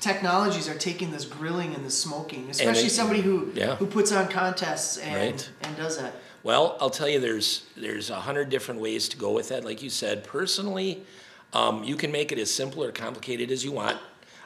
technologies 0.00 0.68
are 0.68 0.74
taking 0.74 1.10
this 1.12 1.24
grilling 1.24 1.74
and 1.74 1.84
the 1.84 1.90
smoking, 1.90 2.50
especially 2.50 2.86
it- 2.86 2.90
somebody 2.90 3.20
who 3.20 3.52
yeah. 3.54 3.76
who 3.76 3.86
puts 3.86 4.10
on 4.10 4.26
contests 4.28 4.96
and 4.98 5.14
Right. 5.14 5.50
and 5.62 5.76
does 5.76 5.96
that. 5.98 6.14
Well, 6.42 6.76
I'll 6.80 6.90
tell 6.90 7.08
you, 7.08 7.20
there's 7.20 7.66
there's 7.76 8.08
a 8.08 8.16
hundred 8.16 8.48
different 8.48 8.80
ways 8.80 9.08
to 9.10 9.16
go 9.18 9.32
with 9.32 9.50
that. 9.50 9.64
Like 9.64 9.82
you 9.82 9.90
said, 9.90 10.24
personally, 10.24 11.04
um, 11.52 11.84
you 11.84 11.96
can 11.96 12.10
make 12.10 12.32
it 12.32 12.38
as 12.38 12.50
simple 12.50 12.82
or 12.82 12.92
complicated 12.92 13.50
as 13.50 13.64
you 13.64 13.72
want. 13.72 13.98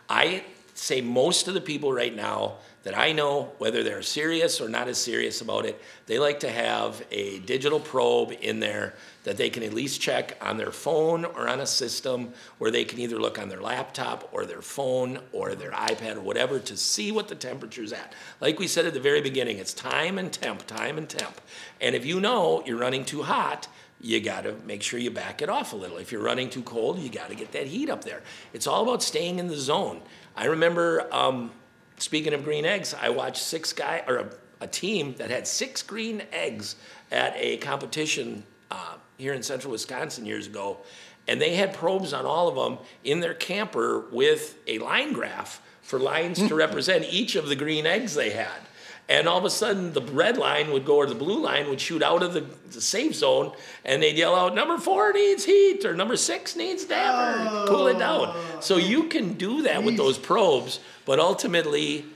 I 0.08 0.44
say 0.74 1.00
most 1.00 1.46
of 1.46 1.54
the 1.54 1.60
people 1.60 1.92
right 1.92 2.14
now 2.14 2.54
that 2.82 2.98
I 2.98 3.12
know, 3.12 3.52
whether 3.58 3.82
they're 3.82 4.02
serious 4.02 4.60
or 4.60 4.68
not 4.68 4.88
as 4.88 4.98
serious 4.98 5.40
about 5.40 5.64
it, 5.66 5.80
they 6.06 6.18
like 6.18 6.40
to 6.40 6.50
have 6.50 7.02
a 7.10 7.38
digital 7.40 7.80
probe 7.80 8.34
in 8.40 8.60
there 8.60 8.94
that 9.24 9.36
they 9.36 9.50
can 9.50 9.62
at 9.62 9.72
least 9.72 10.00
check 10.00 10.36
on 10.40 10.56
their 10.56 10.70
phone 10.70 11.24
or 11.24 11.48
on 11.48 11.60
a 11.60 11.66
system 11.66 12.32
where 12.58 12.70
they 12.70 12.84
can 12.84 12.98
either 13.00 13.18
look 13.18 13.38
on 13.38 13.48
their 13.48 13.60
laptop 13.60 14.28
or 14.32 14.46
their 14.46 14.62
phone 14.62 15.18
or 15.32 15.54
their 15.54 15.72
iPad 15.72 16.16
or 16.16 16.20
whatever 16.20 16.58
to 16.60 16.76
see 16.76 17.10
what 17.10 17.28
the 17.28 17.34
temperature's 17.34 17.92
at. 17.92 18.14
Like 18.40 18.58
we 18.58 18.66
said 18.66 18.86
at 18.86 18.94
the 18.94 19.00
very 19.00 19.20
beginning, 19.20 19.58
it's 19.58 19.74
time 19.74 20.18
and 20.18 20.32
temp, 20.32 20.66
time 20.66 20.98
and 20.98 21.08
temp. 21.08 21.40
And 21.80 21.96
if 21.96 22.04
you 22.06 22.20
know 22.20 22.62
you're 22.64 22.78
running 22.78 23.04
too 23.04 23.22
hot, 23.22 23.66
you 24.00 24.20
got 24.20 24.42
to 24.42 24.54
make 24.66 24.82
sure 24.82 25.00
you 25.00 25.10
back 25.10 25.40
it 25.40 25.48
off 25.48 25.72
a 25.72 25.76
little. 25.76 25.96
If 25.96 26.12
you're 26.12 26.22
running 26.22 26.50
too 26.50 26.62
cold, 26.62 26.98
you 26.98 27.08
got 27.08 27.30
to 27.30 27.34
get 27.34 27.52
that 27.52 27.66
heat 27.66 27.88
up 27.88 28.04
there. 28.04 28.22
It's 28.52 28.66
all 28.66 28.82
about 28.82 29.02
staying 29.02 29.38
in 29.38 29.48
the 29.48 29.56
zone. 29.56 30.02
I 30.36 30.46
remember, 30.46 31.08
um, 31.10 31.50
speaking 31.98 32.34
of 32.34 32.44
green 32.44 32.66
eggs, 32.66 32.94
I 33.00 33.08
watched 33.08 33.42
six 33.42 33.72
guy 33.72 34.04
or 34.06 34.16
a, 34.16 34.30
a 34.60 34.66
team 34.66 35.14
that 35.16 35.30
had 35.30 35.46
six 35.46 35.80
green 35.82 36.22
eggs 36.32 36.76
at 37.10 37.32
a 37.36 37.56
competition 37.58 38.44
uh, 38.70 38.96
here 39.18 39.32
in 39.32 39.42
central 39.42 39.72
Wisconsin 39.72 40.26
years 40.26 40.46
ago, 40.46 40.78
and 41.26 41.40
they 41.40 41.54
had 41.54 41.72
probes 41.72 42.12
on 42.12 42.26
all 42.26 42.48
of 42.48 42.54
them 42.54 42.78
in 43.02 43.20
their 43.20 43.34
camper 43.34 44.04
with 44.12 44.58
a 44.66 44.78
line 44.78 45.12
graph 45.12 45.62
for 45.82 45.98
lines 45.98 46.38
to 46.38 46.54
represent 46.54 47.04
each 47.10 47.36
of 47.36 47.48
the 47.48 47.56
green 47.56 47.86
eggs 47.86 48.14
they 48.14 48.30
had. 48.30 48.60
And 49.06 49.28
all 49.28 49.36
of 49.36 49.44
a 49.44 49.50
sudden, 49.50 49.92
the 49.92 50.00
red 50.00 50.38
line 50.38 50.72
would 50.72 50.86
go, 50.86 50.96
or 50.96 51.06
the 51.06 51.14
blue 51.14 51.42
line 51.42 51.68
would 51.68 51.80
shoot 51.80 52.02
out 52.02 52.22
of 52.22 52.32
the, 52.32 52.46
the 52.70 52.80
safe 52.80 53.14
zone, 53.14 53.52
and 53.84 54.02
they'd 54.02 54.16
yell 54.16 54.34
out, 54.34 54.54
"Number 54.54 54.78
four 54.78 55.12
needs 55.12 55.44
heat," 55.44 55.84
or 55.84 55.94
"Number 55.94 56.16
six 56.16 56.56
needs 56.56 56.86
damper, 56.86 57.66
cool 57.66 57.86
it 57.88 57.98
down." 57.98 58.34
So 58.62 58.76
oh. 58.76 58.78
you 58.78 59.04
can 59.04 59.34
do 59.34 59.62
that 59.62 59.84
with 59.84 59.98
those 59.98 60.16
probes, 60.16 60.80
but 61.04 61.20
ultimately, 61.20 62.06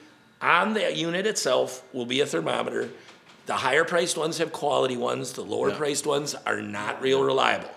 on 0.41 0.73
the 0.73 0.95
unit 0.95 1.27
itself 1.27 1.83
will 1.93 2.07
be 2.07 2.23
a 2.23 2.27
thermometer. 2.27 2.89
The 3.49 3.55
higher 3.55 3.85
priced 3.85 4.19
ones 4.19 4.37
have 4.37 4.53
quality 4.53 4.99
ones. 4.99 5.33
The 5.33 5.41
lower 5.41 5.71
priced 5.71 6.07
ones 6.07 6.35
are 6.45 6.61
not 6.61 7.01
real 7.01 7.25
reliable. 7.25 7.71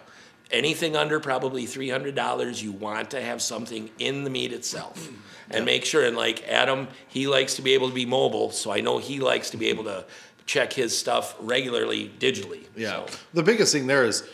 Anything 0.52 0.98
under 0.98 1.22
probably 1.22 1.66
three 1.66 1.90
hundred 1.90 2.14
dollars, 2.14 2.62
you 2.62 2.74
want 2.74 3.12
to 3.12 3.22
have 3.22 3.42
something 3.42 3.90
in 3.98 4.26
the 4.26 4.30
meat 4.30 4.52
itself, 4.52 5.10
and 5.50 5.64
make 5.64 5.86
sure. 5.86 6.06
And 6.06 6.18
like 6.18 6.46
Adam, 6.46 6.90
he 7.08 7.26
likes 7.26 7.56
to 7.56 7.62
be 7.62 7.74
able 7.74 7.88
to 7.88 7.96
be 7.96 8.06
mobile, 8.06 8.52
so 8.52 8.70
I 8.70 8.82
know 8.82 8.98
he 8.98 9.22
likes 9.22 9.50
to 9.52 9.58
be 9.58 9.70
able 9.70 9.86
to 9.86 10.04
check 10.46 10.74
his 10.74 10.96
stuff 10.98 11.38
regularly 11.40 12.12
digitally. 12.20 12.66
Yeah. 12.76 13.06
So, 13.06 13.18
The 13.34 13.44
biggest 13.44 13.72
thing 13.72 13.88
there 13.88 14.04
is, 14.04 14.28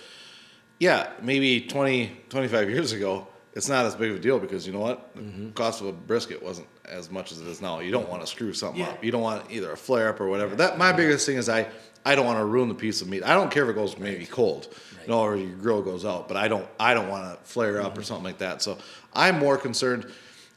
yeah, 0.80 1.12
maybe 1.22 1.62
20, 1.62 2.18
25 2.30 2.70
years 2.72 2.94
ago, 2.94 3.28
it's 3.54 3.70
not 3.70 3.86
as 3.86 3.96
big 3.96 4.10
of 4.10 4.18
a 4.18 4.20
deal 4.20 4.40
because 4.40 4.66
you 4.66 4.74
know 4.74 4.80
what? 4.80 5.14
The 5.14 5.22
mm-hmm. 5.22 5.50
cost 5.52 5.82
of 5.82 5.88
a 5.88 5.92
brisket 5.94 6.42
wasn't 6.42 6.68
as 6.88 7.12
much 7.12 7.32
as 7.32 7.42
it 7.42 7.48
is 7.48 7.62
now. 7.62 7.80
You 7.80 7.92
don't 7.92 8.10
want 8.10 8.22
to 8.22 8.28
screw 8.28 8.54
something 8.54 8.82
Yeah. 8.82 8.90
up. 8.90 9.04
You 9.04 9.12
don't 9.12 9.22
want 9.22 9.52
either 9.52 9.72
a 9.72 9.78
flare 9.78 10.10
up 10.10 10.20
or 10.22 10.28
whatever. 10.28 10.56
That 10.56 10.78
my 10.78 10.92
biggest 10.92 11.26
thing 11.26 11.38
is 11.38 11.50
I 11.50 11.68
I 12.06 12.16
don't 12.16 12.26
want 12.26 12.40
to 12.40 12.46
ruin 12.46 12.70
the 12.70 12.76
piece 12.76 13.02
of 13.02 13.10
meat. 13.10 13.24
I 13.24 13.34
don't 13.34 13.52
care 13.52 13.64
if 13.64 13.70
it 13.70 13.74
goes 13.74 13.98
maybe 13.98 14.26
cold, 14.26 14.68
you 15.02 15.10
know, 15.10 15.20
or 15.20 15.36
your 15.36 15.50
grill 15.58 15.82
goes 15.82 16.06
out, 16.06 16.28
but 16.28 16.38
I 16.38 16.48
don't 16.48 16.68
I 16.80 16.94
don't 16.94 17.10
want 17.10 17.38
to 17.38 17.44
flare 17.46 17.82
up 17.82 17.98
or 17.98 18.04
something 18.04 18.24
like 18.24 18.38
that. 18.40 18.62
So 18.62 18.78
I'm 19.14 19.38
more 19.40 19.58
concerned 19.58 20.08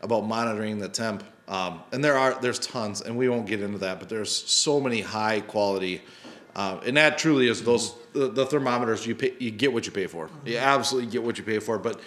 about 0.01 0.25
monitoring 0.27 0.79
the 0.79 0.89
temp. 0.89 1.25
Um, 1.49 1.81
and 1.93 2.05
there 2.05 2.17
are 2.17 2.41
there's 2.41 2.61
tons, 2.61 3.01
and 3.01 3.17
we 3.17 3.29
won't 3.29 3.47
get 3.47 3.61
into 3.61 3.79
that, 3.79 3.99
but 3.99 4.09
there's 4.09 4.31
so 4.31 4.81
many 4.81 5.01
high 5.01 5.41
quality, 5.41 6.01
uh, 6.55 6.79
and 6.87 6.97
that 6.97 7.19
truly 7.19 7.49
is 7.49 7.65
those 7.65 7.95
the, 8.13 8.29
the 8.29 8.47
thermometers. 8.47 9.05
You 9.05 9.17
pay, 9.17 9.35
you 9.41 9.51
get 9.51 9.73
what 9.73 9.85
you 9.85 9.91
pay 9.91 10.07
for. 10.07 10.31
You 10.45 10.59
absolutely 10.59 11.11
get 11.11 11.25
what 11.25 11.39
you 11.39 11.43
pay 11.45 11.59
for. 11.59 11.77
But 11.77 12.01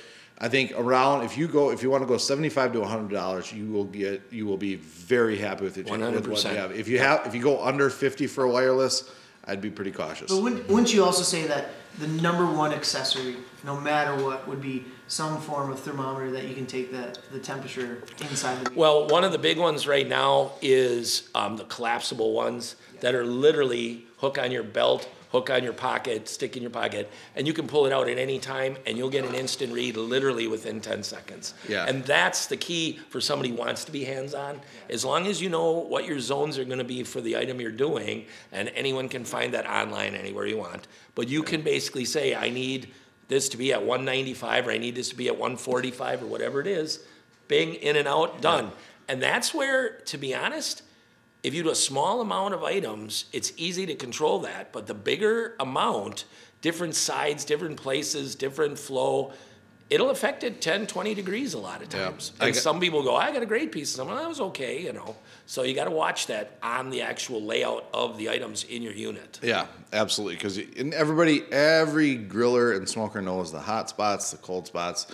I 0.43 0.49
think 0.49 0.73
around 0.75 1.23
if 1.23 1.37
you 1.37 1.47
go 1.47 1.71
if 1.71 1.81
you 1.81 1.89
want 1.89 2.03
to 2.03 2.07
go 2.07 2.17
seventy 2.17 2.49
five 2.49 2.73
to 2.73 2.83
hundred 2.83 3.11
dollars, 3.13 3.53
you 3.53 3.71
will 3.71 3.85
get 3.85 4.21
you 4.29 4.45
will 4.45 4.57
be 4.57 4.75
very 4.75 5.37
happy 5.37 5.63
with 5.63 5.77
it. 5.77 5.89
with 5.89 6.01
what 6.01 6.13
you 6.13 6.19
100%. 6.19 6.55
have. 6.57 6.73
If 6.73 6.89
you 6.89 6.99
have 6.99 7.25
if 7.25 7.33
you 7.33 7.41
go 7.41 7.63
under 7.63 7.89
fifty 7.89 8.27
for 8.27 8.43
a 8.43 8.49
wireless, 8.49 9.09
I'd 9.45 9.61
be 9.61 9.69
pretty 9.69 9.91
cautious. 9.91 10.29
But 10.29 10.41
wouldn't, 10.41 10.67
wouldn't 10.67 10.93
you 10.93 11.01
also 11.05 11.23
say 11.23 11.47
that 11.47 11.69
the 11.97 12.07
number 12.07 12.45
one 12.45 12.73
accessory, 12.73 13.37
no 13.63 13.79
matter 13.79 14.21
what, 14.21 14.45
would 14.45 14.61
be 14.61 14.83
some 15.07 15.39
form 15.39 15.71
of 15.71 15.79
thermometer 15.79 16.31
that 16.31 16.45
you 16.45 16.55
can 16.55 16.65
take 16.65 16.91
the, 16.91 17.17
the 17.31 17.39
temperature 17.39 18.03
inside 18.19 18.59
the 18.65 18.69
meat? 18.69 18.77
well, 18.77 19.07
one 19.07 19.23
of 19.23 19.31
the 19.31 19.37
big 19.37 19.57
ones 19.57 19.87
right 19.87 20.09
now 20.09 20.51
is 20.61 21.29
um, 21.35 21.55
the 21.55 21.65
collapsible 21.65 22.33
ones 22.33 22.75
that 22.99 23.15
are 23.15 23.25
literally 23.25 24.05
hook 24.17 24.37
on 24.37 24.51
your 24.51 24.63
belt, 24.63 25.07
hook 25.33 25.49
on 25.49 25.63
your 25.63 25.73
pocket, 25.73 26.29
stick 26.29 26.55
in 26.55 26.61
your 26.61 26.69
pocket, 26.69 27.11
and 27.35 27.47
you 27.47 27.53
can 27.53 27.67
pull 27.67 27.87
it 27.87 27.91
out 27.91 28.07
at 28.07 28.19
any 28.19 28.37
time, 28.37 28.77
and 28.85 28.99
you'll 28.99 29.09
get 29.09 29.25
an 29.25 29.33
instant 29.33 29.73
read 29.73 29.97
literally 29.97 30.47
within 30.47 30.79
10 30.79 31.01
seconds. 31.01 31.55
Yeah. 31.67 31.85
And 31.87 32.05
that's 32.05 32.45
the 32.45 32.55
key 32.55 32.99
for 33.09 33.19
somebody 33.19 33.49
who 33.49 33.55
wants 33.55 33.83
to 33.85 33.91
be 33.91 34.03
hands-on. 34.03 34.61
As 34.91 35.03
long 35.03 35.25
as 35.25 35.41
you 35.41 35.49
know 35.49 35.71
what 35.71 36.05
your 36.05 36.19
zones 36.19 36.59
are 36.59 36.65
going 36.65 36.77
to 36.77 36.83
be 36.83 37.03
for 37.03 37.19
the 37.19 37.35
item 37.35 37.59
you're 37.59 37.71
doing, 37.71 38.27
and 38.51 38.71
anyone 38.75 39.09
can 39.09 39.25
find 39.25 39.55
that 39.55 39.65
online 39.65 40.13
anywhere 40.13 40.45
you 40.45 40.59
want. 40.59 40.87
But 41.15 41.27
you 41.27 41.41
can 41.41 41.63
basically 41.63 42.05
say, 42.05 42.35
I 42.35 42.49
need 42.49 42.93
this 43.27 43.49
to 43.49 43.57
be 43.57 43.73
at 43.73 43.79
195, 43.81 44.67
or 44.67 44.71
I 44.71 44.77
need 44.77 44.93
this 44.93 45.09
to 45.09 45.15
be 45.15 45.29
at 45.29 45.33
145, 45.33 46.21
or 46.21 46.27
whatever 46.27 46.61
it 46.61 46.67
is. 46.67 47.03
Bing, 47.47 47.73
in 47.73 47.95
and 47.95 48.07
out, 48.07 48.39
done. 48.39 48.71
And 49.07 49.19
that's 49.19 49.51
where, 49.51 49.97
to 50.05 50.17
be 50.19 50.35
honest, 50.35 50.83
if 51.43 51.53
you 51.53 51.63
do 51.63 51.69
a 51.69 51.75
small 51.75 52.21
amount 52.21 52.53
of 52.53 52.63
items, 52.63 53.25
it's 53.33 53.51
easy 53.57 53.85
to 53.85 53.95
control 53.95 54.39
that. 54.39 54.71
But 54.71 54.87
the 54.87 54.93
bigger 54.93 55.55
amount, 55.59 56.25
different 56.61 56.95
sides, 56.95 57.43
different 57.45 57.77
places, 57.77 58.35
different 58.35 58.79
flow, 58.79 59.33
it'll 59.89 60.09
affect 60.09 60.43
it 60.43 60.61
10, 60.61 60.87
20 60.87 61.13
degrees 61.13 61.53
a 61.53 61.59
lot 61.59 61.81
of 61.81 61.89
times. 61.89 62.31
I 62.39 62.45
And 62.47 62.55
got- 62.55 62.63
some 62.63 62.79
people 62.79 63.03
go, 63.03 63.15
I 63.15 63.31
got 63.33 63.43
a 63.43 63.45
great 63.45 63.71
piece. 63.71 63.89
Some, 63.89 64.07
that 64.07 64.27
was 64.27 64.39
okay, 64.39 64.81
you 64.81 64.93
know. 64.93 65.15
So 65.45 65.63
you 65.63 65.75
got 65.75 65.83
to 65.85 65.91
watch 65.91 66.27
that 66.27 66.57
on 66.63 66.89
the 66.89 67.01
actual 67.01 67.41
layout 67.43 67.89
of 67.93 68.17
the 68.17 68.29
items 68.29 68.63
in 68.63 68.81
your 68.81 68.93
unit. 68.93 69.39
Yeah, 69.43 69.65
absolutely. 69.91 70.35
Because 70.35 70.57
everybody, 70.93 71.43
every 71.51 72.17
griller 72.17 72.77
and 72.77 72.87
smoker 72.87 73.21
knows 73.21 73.51
the 73.51 73.59
hot 73.59 73.89
spots, 73.89 74.31
the 74.31 74.37
cold 74.37 74.65
spots. 74.65 75.07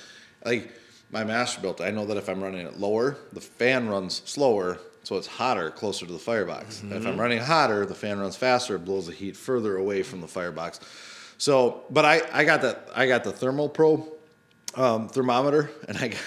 Like 0.46 0.72
my 1.12 1.24
Masterbuilt, 1.24 1.82
I 1.82 1.90
know 1.90 2.06
that 2.06 2.18
if 2.18 2.30
I'm 2.30 2.42
running 2.42 2.66
it 2.68 2.80
lower, 2.80 3.18
the 3.34 3.42
fan 3.42 3.90
runs 3.90 4.22
slower, 4.26 4.78
so 5.10 5.18
it's 5.18 5.26
hotter 5.26 5.72
closer 5.72 6.06
to 6.06 6.14
the 6.14 6.20
firebox. 6.20 6.84
If 6.92 7.08
I'm 7.08 7.20
running 7.20 7.40
hotter, 7.40 7.84
the 7.84 7.96
fan 7.96 8.20
runs 8.20 8.36
faster, 8.36 8.76
it 8.76 8.86
blows 8.86 9.08
the 9.08 9.12
heat 9.12 9.36
further 9.36 9.76
away 9.76 10.04
from 10.04 10.22
the 10.22 10.28
firebox. 10.28 10.80
So, 11.40 11.86
but 11.90 12.06
I, 12.06 12.22
I 12.32 12.44
got 12.44 12.62
that, 12.62 12.88
I 12.94 13.08
got 13.08 13.24
the 13.24 13.32
ThermoPro 13.32 14.08
um, 14.76 15.10
thermometer, 15.10 15.72
and 15.88 15.98
I 15.98 16.10
got, 16.10 16.22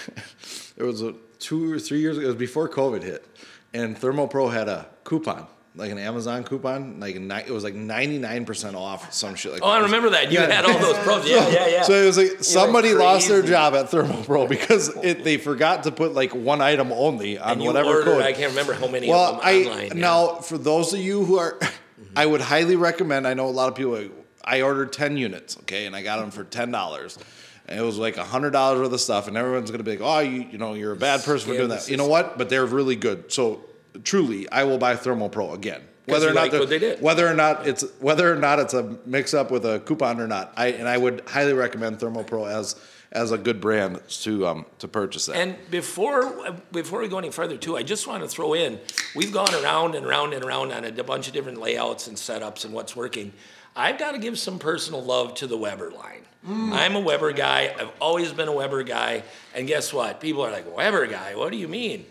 it 0.75 0.83
was 0.83 1.01
a 1.01 1.15
two 1.39 1.71
or 1.71 1.79
three 1.79 2.01
years 2.01 2.17
ago. 2.17 2.25
It 2.25 2.27
was 2.31 2.35
before 2.35 2.67
COVID 2.67 3.03
hit, 3.03 3.25
and 3.73 3.95
ThermoPro 3.95 4.51
had 4.51 4.67
a 4.67 4.85
coupon, 5.05 5.47
like 5.75 5.91
an 5.91 5.97
Amazon 5.97 6.43
coupon, 6.43 6.99
like 6.99 7.15
ni- 7.15 7.35
it 7.47 7.49
was 7.49 7.63
like 7.63 7.73
ninety 7.73 8.19
nine 8.19 8.45
percent 8.45 8.75
off 8.75 9.11
some 9.11 9.33
shit 9.35 9.53
like. 9.53 9.61
Oh, 9.63 9.67
that. 9.69 9.79
I 9.79 9.79
remember 9.81 10.11
that. 10.11 10.31
You 10.31 10.39
Yeah. 10.39 10.51
had 10.51 10.65
all 10.65 10.77
those 10.77 10.97
pros. 10.99 11.27
Yeah, 11.27 11.47
yeah, 11.49 11.67
yeah. 11.67 11.81
So 11.83 11.93
it 11.93 12.05
was 12.05 12.17
like 12.17 12.43
somebody 12.43 12.93
lost 12.93 13.27
their 13.27 13.41
job 13.41 13.73
at 13.73 13.87
ThermoPro 13.87 14.47
because 14.57 14.89
it, 15.03 15.23
they 15.23 15.37
forgot 15.37 15.83
to 15.83 15.91
put 15.91 16.13
like 16.13 16.33
one 16.35 16.61
item 16.61 16.91
only 16.91 17.37
on 17.39 17.53
and 17.53 17.61
you 17.61 17.67
whatever 17.67 17.89
ordered, 17.89 18.05
code. 18.05 18.21
I 18.23 18.33
can't 18.33 18.51
remember 18.51 18.73
how 18.73 18.87
many 18.87 19.09
Well, 19.09 19.23
of 19.35 19.37
them 19.37 19.39
I 19.43 19.63
online. 19.63 19.87
yeah. 19.87 19.93
now 19.93 20.35
for 20.35 20.57
those 20.59 20.93
of 20.93 20.99
you 20.99 21.25
who 21.25 21.39
are, 21.39 21.59
I 22.15 22.25
would 22.27 22.41
highly 22.41 22.75
recommend. 22.75 23.27
I 23.27 23.33
know 23.33 23.47
a 23.47 23.49
lot 23.49 23.67
of 23.69 23.75
people. 23.75 23.99
I 24.45 24.61
ordered 24.61 24.93
ten 24.93 25.17
units, 25.17 25.57
okay, 25.61 25.85
and 25.87 25.95
I 25.95 26.03
got 26.03 26.19
them 26.19 26.29
for 26.29 26.43
ten 26.43 26.69
dollars. 26.69 27.17
And 27.65 27.79
it 27.79 27.81
was 27.83 27.97
like 27.97 28.17
hundred 28.17 28.51
dollars 28.51 28.81
worth 28.81 28.91
of 28.93 28.99
stuff, 29.01 29.27
and 29.29 29.37
everyone's 29.37 29.71
gonna 29.71 29.83
be 29.83 29.91
like, 29.97 30.01
"Oh, 30.01 30.19
you, 30.19 30.41
you 30.51 30.57
know, 30.57 30.73
you're 30.73 30.91
a 30.91 30.97
bad 30.97 31.23
person 31.23 31.49
for 31.49 31.55
doing 31.57 31.69
that." 31.69 31.89
You 31.89 31.95
know 31.97 32.07
what? 32.07 32.37
But 32.37 32.49
they're 32.49 32.65
really 32.65 32.97
good. 32.97 33.31
So 33.31 33.63
truly, 34.03 34.49
I 34.49 34.63
will 34.63 34.77
buy 34.77 34.95
Thermo 34.95 35.29
Pro 35.29 35.53
again, 35.53 35.81
whether 36.05 36.29
or 36.29 36.33
not 36.33 36.51
what 36.51 36.69
they 36.69 36.79
did. 36.79 37.01
whether 37.01 37.27
or 37.27 37.33
not 37.33 37.67
it's 37.67 37.83
whether 37.99 38.31
or 38.31 38.35
not 38.35 38.59
it's 38.59 38.73
a 38.73 38.97
mix 39.05 39.33
up 39.33 39.51
with 39.51 39.65
a 39.65 39.79
coupon 39.81 40.19
or 40.19 40.27
not. 40.27 40.53
I 40.57 40.67
and 40.67 40.87
I 40.87 40.97
would 40.97 41.23
highly 41.27 41.53
recommend 41.53 41.99
Thermo 41.99 42.23
Pro 42.23 42.45
as 42.45 42.75
as 43.11 43.31
a 43.31 43.37
good 43.37 43.61
brand 43.61 44.01
to 44.07 44.47
um 44.47 44.65
to 44.79 44.87
purchase 44.87 45.27
that. 45.27 45.35
And 45.35 45.55
before 45.69 46.55
before 46.71 46.99
we 46.99 47.07
go 47.07 47.19
any 47.19 47.29
further, 47.29 47.57
too, 47.57 47.77
I 47.77 47.83
just 47.83 48.07
want 48.07 48.23
to 48.23 48.29
throw 48.29 48.53
in: 48.53 48.79
we've 49.15 49.31
gone 49.31 49.53
around 49.63 49.95
and 49.95 50.05
around 50.05 50.33
and 50.33 50.43
around 50.43 50.71
on 50.71 50.83
a 50.85 51.03
bunch 51.03 51.27
of 51.27 51.33
different 51.33 51.59
layouts 51.59 52.07
and 52.07 52.17
setups 52.17 52.65
and 52.65 52.73
what's 52.73 52.95
working. 52.95 53.33
I've 53.75 53.97
got 53.97 54.11
to 54.11 54.19
give 54.19 54.37
some 54.37 54.59
personal 54.59 55.03
love 55.03 55.33
to 55.35 55.47
the 55.47 55.57
Weber 55.57 55.91
line. 55.91 56.21
I'm 56.45 56.95
a 56.97 56.99
Weber 56.99 57.31
guy. 57.31 57.73
I've 57.79 57.91
always 58.01 58.33
been 58.33 58.49
a 58.49 58.51
Weber 58.51 58.83
guy. 58.83 59.23
And 59.55 59.65
guess 59.65 59.93
what? 59.93 60.19
People 60.19 60.41
are 60.45 60.51
like, 60.51 60.75
Weber 60.75 61.07
guy? 61.07 61.35
What 61.35 61.53
do 61.53 61.57
you 61.57 61.69
mean? 61.69 62.05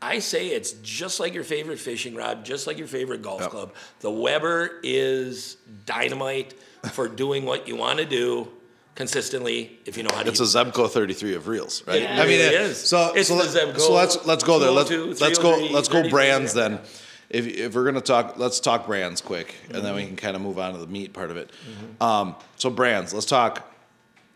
I 0.00 0.20
say 0.20 0.48
it's 0.48 0.72
just 0.72 1.18
like 1.18 1.34
your 1.34 1.44
favorite 1.44 1.78
fishing 1.78 2.14
rod, 2.14 2.44
just 2.44 2.66
like 2.66 2.78
your 2.78 2.86
favorite 2.86 3.22
golf 3.22 3.48
club. 3.50 3.74
The 4.00 4.10
Weber 4.10 4.78
is 4.82 5.56
dynamite 5.86 6.54
for 6.92 7.08
doing 7.08 7.44
what 7.44 7.66
you 7.66 7.74
want 7.76 7.98
to 7.98 8.04
do 8.04 8.48
consistently 8.94 9.78
if 9.86 9.96
you 9.96 10.02
know 10.02 10.10
how 10.14 10.22
to 10.22 10.28
It's 10.28 10.40
a 10.40 10.44
use 10.44 10.54
it. 10.54 10.58
Zebco 10.58 10.88
33 10.88 11.34
of 11.34 11.48
reels, 11.48 11.84
right? 11.86 12.02
Yeah, 12.02 12.22
it 12.24 12.30
it- 12.30 12.54
uh, 12.54 12.64
is. 12.64 12.78
So, 12.78 13.12
It's 13.14 13.28
so, 13.28 13.36
the 13.36 13.66
let, 13.66 13.80
so 13.80 13.92
let's 13.92 14.26
let's 14.26 14.44
go 14.44 14.58
there. 14.58 14.70
Oh 14.70 14.72
let's 14.72 15.20
let's 15.20 15.38
go 15.38 15.54
oh 15.54 15.68
let's 15.72 15.88
go 15.88 16.08
brands 16.08 16.54
yeah. 16.54 16.68
then. 16.68 16.80
If 17.30 17.46
if 17.46 17.74
we're 17.74 17.84
gonna 17.84 18.00
talk, 18.00 18.38
let's 18.38 18.58
talk 18.58 18.86
brands 18.86 19.20
quick, 19.20 19.54
and 19.70 19.84
then 19.84 19.94
we 19.94 20.00
mm-hmm. 20.02 20.08
can 20.08 20.16
kind 20.16 20.36
of 20.36 20.42
move 20.42 20.58
on 20.58 20.72
to 20.72 20.78
the 20.78 20.86
meat 20.86 21.12
part 21.12 21.30
of 21.30 21.36
it. 21.36 21.50
Mm-hmm. 21.50 22.02
Um, 22.02 22.36
so 22.56 22.70
brands, 22.70 23.12
let's 23.12 23.26
talk 23.26 23.67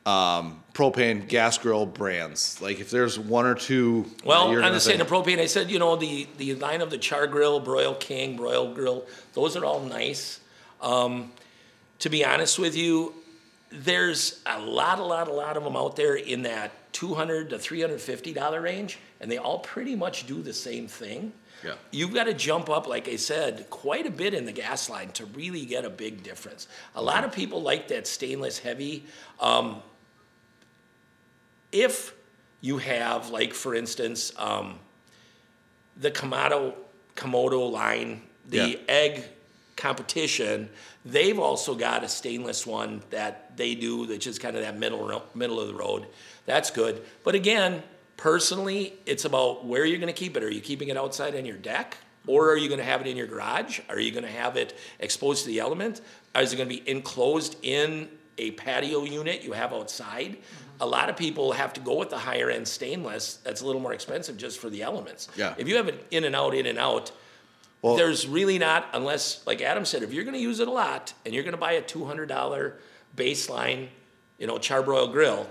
um, 0.05 0.63
propane 0.75 1.29
gas 1.29 1.59
grill 1.59 1.87
brands. 1.87 2.61
Like 2.61 2.81
if 2.81 2.91
there's 2.91 3.19
one 3.19 3.47
or 3.47 3.55
two. 3.55 4.07
Well, 4.25 4.51
you're 4.51 4.63
on 4.63 4.73
the 4.73 4.81
state 4.81 5.01
of 5.01 5.07
propane, 5.07 5.39
I 5.39 5.47
said, 5.47 5.71
you 5.71 5.79
know, 5.79 5.97
the, 5.97 6.27
the 6.39 6.55
line 6.57 6.81
of 6.81 6.91
the 6.91 6.99
Char 6.99 7.27
Grill, 7.27 7.61
Broil 7.61 7.95
King, 7.95 8.37
Broil 8.37 8.75
Grill, 8.75 9.07
those 9.35 9.57
are 9.57 9.65
all 9.65 9.81
nice. 9.81 10.41
Um, 10.81 11.33
to 12.01 12.09
be 12.09 12.25
honest 12.25 12.59
with 12.59 12.77
you, 12.77 13.15
there's 13.71 14.43
a 14.45 14.61
lot, 14.61 14.99
a 14.99 15.05
lot, 15.05 15.29
a 15.29 15.33
lot 15.33 15.57
of 15.57 15.65
them 15.65 15.77
out 15.77 15.97
there 15.97 16.17
in 16.17 16.43
that 16.43 16.73
200 16.93 17.51
to 17.51 17.59
350 17.59 18.33
dollar 18.33 18.61
range, 18.61 18.99
and 19.21 19.31
they 19.31 19.39
all 19.39 19.61
pretty 19.61 19.95
much 19.95 20.27
do 20.27 20.43
the 20.43 20.53
same 20.53 20.89
thing. 20.89 21.33
Yeah. 21.65 21.75
You've 21.93 22.13
got 22.13 22.25
to 22.25 22.35
jump 22.35 22.69
up, 22.69 22.89
like 22.89 23.09
I 23.09 23.17
said, 23.17 23.71
quite 23.71 24.05
a 24.05 24.11
bit 24.11 24.35
in 24.35 24.47
the 24.47 24.53
gas 24.53 24.91
line 24.91 25.13
to 25.13 25.27
really 25.27 25.65
get 25.65 25.85
a 25.85 25.91
big 25.91 26.25
difference. 26.25 26.67
A 26.97 27.03
lot 27.03 27.23
of 27.23 27.33
people 27.33 27.63
like 27.63 27.89
that 27.89 28.09
stainless 28.09 28.59
heavy. 28.59 29.05
Um, 29.39 29.81
if 31.73 32.15
you 32.61 32.79
have, 32.79 33.31
like 33.31 33.55
for 33.55 33.75
instance, 33.75 34.33
um, 34.39 34.79
the 35.97 36.11
Komodo 36.11 36.75
Komodo 37.17 37.71
line, 37.71 38.23
the 38.49 38.57
Yeah. 38.57 38.77
egg 38.89 39.25
competition, 39.77 40.71
they've 41.05 41.39
also 41.39 41.75
got 41.75 42.05
a 42.05 42.09
stainless 42.09 42.67
one 42.67 43.03
that 43.11 43.57
they 43.57 43.75
do, 43.75 44.07
that's 44.07 44.25
just 44.25 44.41
kind 44.41 44.57
of 44.57 44.63
that 44.63 44.79
middle 44.79 45.23
middle 45.35 45.61
of 45.61 45.69
the 45.69 45.75
road. 45.75 46.07
That's 46.47 46.71
good. 46.71 47.03
But 47.25 47.35
again, 47.35 47.83
personally, 48.17 48.95
it's 49.07 49.25
about 49.25 49.65
where 49.65 49.85
you're 49.85 49.99
going 49.99 50.13
to 50.13 50.19
keep 50.19 50.37
it. 50.37 50.43
Are 50.43 50.51
you 50.51 50.61
keeping 50.61 50.89
it 50.89 50.97
outside 50.97 51.35
on 51.35 51.45
your 51.45 51.57
deck? 51.57 51.97
Or 52.27 52.51
are 52.51 52.57
you 52.57 52.69
going 52.69 52.79
to 52.79 52.85
have 52.85 53.01
it 53.01 53.09
in 53.09 53.17
your 53.17 53.27
garage? 53.27 53.81
Are 53.89 53.99
you 53.99 54.13
going 54.13 54.25
to 54.25 54.31
have 54.31 54.57
it 54.57 54.79
exposed 55.01 55.43
to 55.43 55.49
the 55.49 55.59
element? 55.59 56.01
Is 56.37 56.53
it 56.53 56.57
going 56.57 56.69
to 56.69 56.75
be 56.75 56.89
enclosed 56.89 57.57
in 57.63 58.09
a 58.39 58.53
patio 58.53 59.05
unit 59.05 59.43
you 59.43 59.53
have 59.53 59.73
outside? 59.73 60.39
A 60.81 60.87
lot 60.87 61.09
of 61.09 61.17
people 61.17 61.53
have 61.53 61.73
to 61.75 61.81
go 61.81 61.97
with 61.97 62.11
the 62.11 62.19
higher 62.19 62.51
end 62.51 62.67
stainless. 62.67 63.35
That's 63.45 63.61
a 63.61 63.67
little 63.67 63.81
more 63.81 63.93
expensive 63.93 64.37
just 64.37 64.59
for 64.59 64.69
the 64.71 64.83
elements. 64.83 65.29
Yeah. 65.37 65.55
If 65.59 65.69
you 65.69 65.77
have 65.77 65.89
an 65.89 65.99
in 66.11 66.25
and 66.25 66.35
out, 66.35 66.55
in 66.55 66.67
and 66.67 66.79
out, 66.79 67.13
Well- 67.83 67.97
there's 67.97 68.27
really 68.27 68.59
not, 68.59 68.89
unless, 68.93 69.47
like 69.47 69.61
Adam 69.63 69.85
said, 69.85 70.03
if 70.03 70.13
you're 70.13 70.25
going 70.25 70.35
to 70.35 70.41
use 70.41 70.61
it 70.61 70.69
a 70.69 70.73
lot 70.73 71.13
and 71.25 71.35
you're 71.35 71.45
going 71.45 71.53
to 71.53 71.59
buy 71.59 71.73
a 71.73 71.83
$200 71.83 72.75
baseline, 73.17 73.89
you 74.39 74.47
know, 74.47 74.57
charbroil 74.59 75.13
grill, 75.13 75.49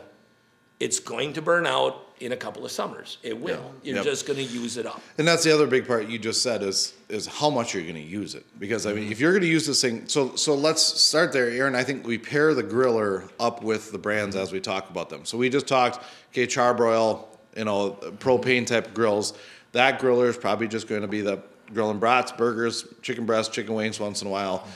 it's 0.79 0.99
going 0.99 1.33
to 1.33 1.41
burn 1.41 1.65
out 1.67 2.07
in 2.21 2.31
a 2.31 2.37
couple 2.37 2.63
of 2.63 2.71
summers. 2.71 3.17
It 3.23 3.37
will. 3.39 3.73
You're 3.83 3.97
Yep. 3.97 4.05
just 4.05 4.25
going 4.27 4.37
to 4.37 4.43
use 4.43 4.77
it 4.77 4.85
up. 4.85 5.01
And 5.17 5.27
that's 5.27 5.43
the 5.43 5.51
other 5.53 5.67
big 5.67 5.87
part 5.87 6.07
you 6.07 6.19
just 6.19 6.41
said 6.41 6.61
is 6.63 6.93
is 7.09 7.25
how 7.27 7.49
much 7.49 7.73
you're 7.73 7.83
going 7.83 7.95
to 7.95 8.01
use 8.01 8.35
it. 8.35 8.45
Because 8.59 8.85
I 8.85 8.93
mean, 8.93 9.11
if 9.11 9.19
you're 9.19 9.31
going 9.31 9.41
to 9.41 9.47
use 9.47 9.65
this 9.67 9.81
thing, 9.81 10.07
so 10.07 10.35
so 10.35 10.55
let's 10.55 10.81
start 10.81 11.33
there, 11.33 11.49
Aaron. 11.49 11.75
I 11.75 11.83
think 11.83 12.05
we 12.05 12.17
pair 12.17 12.53
the 12.53 12.63
griller 12.63 13.29
up 13.39 13.63
with 13.63 13.91
the 13.91 13.97
brands 13.97 14.35
as 14.35 14.51
we 14.51 14.59
talk 14.61 14.89
about 14.89 15.09
them. 15.09 15.25
So 15.25 15.37
we 15.37 15.49
just 15.49 15.67
talked, 15.67 16.03
okay, 16.31 16.47
charbroil, 16.47 17.25
you 17.57 17.65
know, 17.65 17.91
propane 18.19 18.65
type 18.65 18.93
grills. 18.93 19.33
That 19.73 19.99
griller 19.99 20.27
is 20.27 20.37
probably 20.37 20.67
just 20.67 20.87
going 20.87 21.01
to 21.01 21.07
be 21.07 21.21
the 21.21 21.41
grilling 21.73 21.99
brats, 21.99 22.31
burgers, 22.31 22.85
chicken 23.01 23.25
breasts, 23.25 23.53
chicken 23.53 23.73
wings 23.73 23.99
once 23.99 24.21
in 24.21 24.27
a 24.27 24.31
while. 24.31 24.67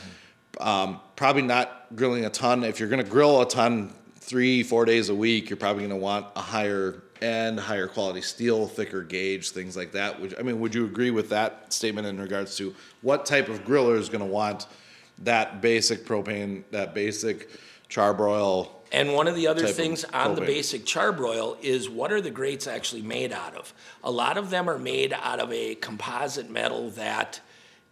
Um, 0.60 1.00
probably 1.16 1.42
not 1.42 1.88
grilling 1.96 2.26
a 2.26 2.30
ton. 2.30 2.64
If 2.64 2.80
you're 2.80 2.88
going 2.90 3.04
to 3.04 3.10
grill 3.10 3.42
a 3.42 3.48
ton 3.48 3.94
three, 4.20 4.64
four 4.64 4.86
days 4.86 5.10
a 5.10 5.16
week, 5.16 5.50
you're 5.50 5.58
probably 5.58 5.82
going 5.82 5.90
to 5.92 6.04
want 6.04 6.26
a 6.36 6.42
higher 6.42 7.04
end, 7.22 7.60
higher 7.60 7.88
quality 7.88 8.22
steel, 8.22 8.68
thicker 8.68 9.04
gauge, 9.04 9.52
things 9.52 9.76
like 9.78 9.92
that. 9.94 10.20
Which 10.20 10.34
I 10.38 10.42
mean, 10.42 10.60
would 10.60 10.76
you 10.76 10.86
agree 10.86 11.12
with 11.12 11.30
that 11.30 11.72
statement 11.74 12.08
in 12.08 12.20
regards 12.20 12.56
to 12.58 12.76
what 13.02 13.26
type 13.26 13.50
of 13.50 13.64
griller 13.66 13.98
is 13.98 14.10
going 14.10 14.26
to 14.26 14.32
want 14.32 14.68
that 15.20 15.62
basic 15.62 16.06
propane, 16.06 16.64
that 16.72 16.94
basic 16.94 17.50
charbroil? 17.90 18.70
And 18.92 19.14
one 19.14 19.28
of 19.28 19.36
the 19.36 19.48
other 19.48 19.68
things 19.68 20.06
on 20.06 20.36
the 20.36 20.42
basic 20.42 20.86
charbroil 20.86 21.62
is 21.62 21.90
what 21.90 22.12
are 22.12 22.22
the 22.22 22.30
grates 22.30 22.68
actually 22.68 23.02
made 23.02 23.34
out 23.34 23.56
of? 23.56 23.74
A 24.04 24.12
lot 24.12 24.38
of 24.38 24.50
them 24.50 24.70
are 24.70 24.78
made 24.78 25.12
out 25.12 25.40
of 25.40 25.52
a 25.52 25.76
composite 25.76 26.50
metal 26.50 26.92
that 26.92 27.42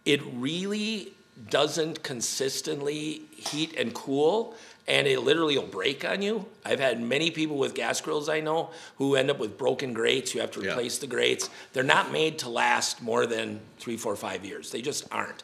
it 0.04 0.22
really 0.32 1.12
doesn't 1.50 2.02
consistently 2.02 3.22
heat 3.32 3.74
and 3.76 3.92
cool 3.92 4.54
and 4.86 5.06
it 5.06 5.20
literally 5.20 5.56
will 5.56 5.66
break 5.66 6.04
on 6.04 6.20
you. 6.22 6.46
I've 6.64 6.80
had 6.80 7.00
many 7.00 7.30
people 7.30 7.56
with 7.56 7.74
gas 7.74 8.00
grills 8.00 8.28
I 8.28 8.40
know 8.40 8.70
who 8.96 9.16
end 9.16 9.30
up 9.30 9.38
with 9.38 9.56
broken 9.56 9.92
grates. 9.94 10.34
You 10.34 10.40
have 10.40 10.50
to 10.52 10.62
Yeah. 10.62 10.70
replace 10.72 10.98
the 10.98 11.06
grates. 11.06 11.48
They're 11.72 11.82
not 11.82 12.12
made 12.12 12.38
to 12.40 12.50
last 12.50 13.00
more 13.00 13.26
than 13.26 13.60
three, 13.78 13.96
four, 13.96 14.14
five 14.16 14.44
years. 14.44 14.70
They 14.70 14.82
just 14.82 15.06
aren't. 15.10 15.42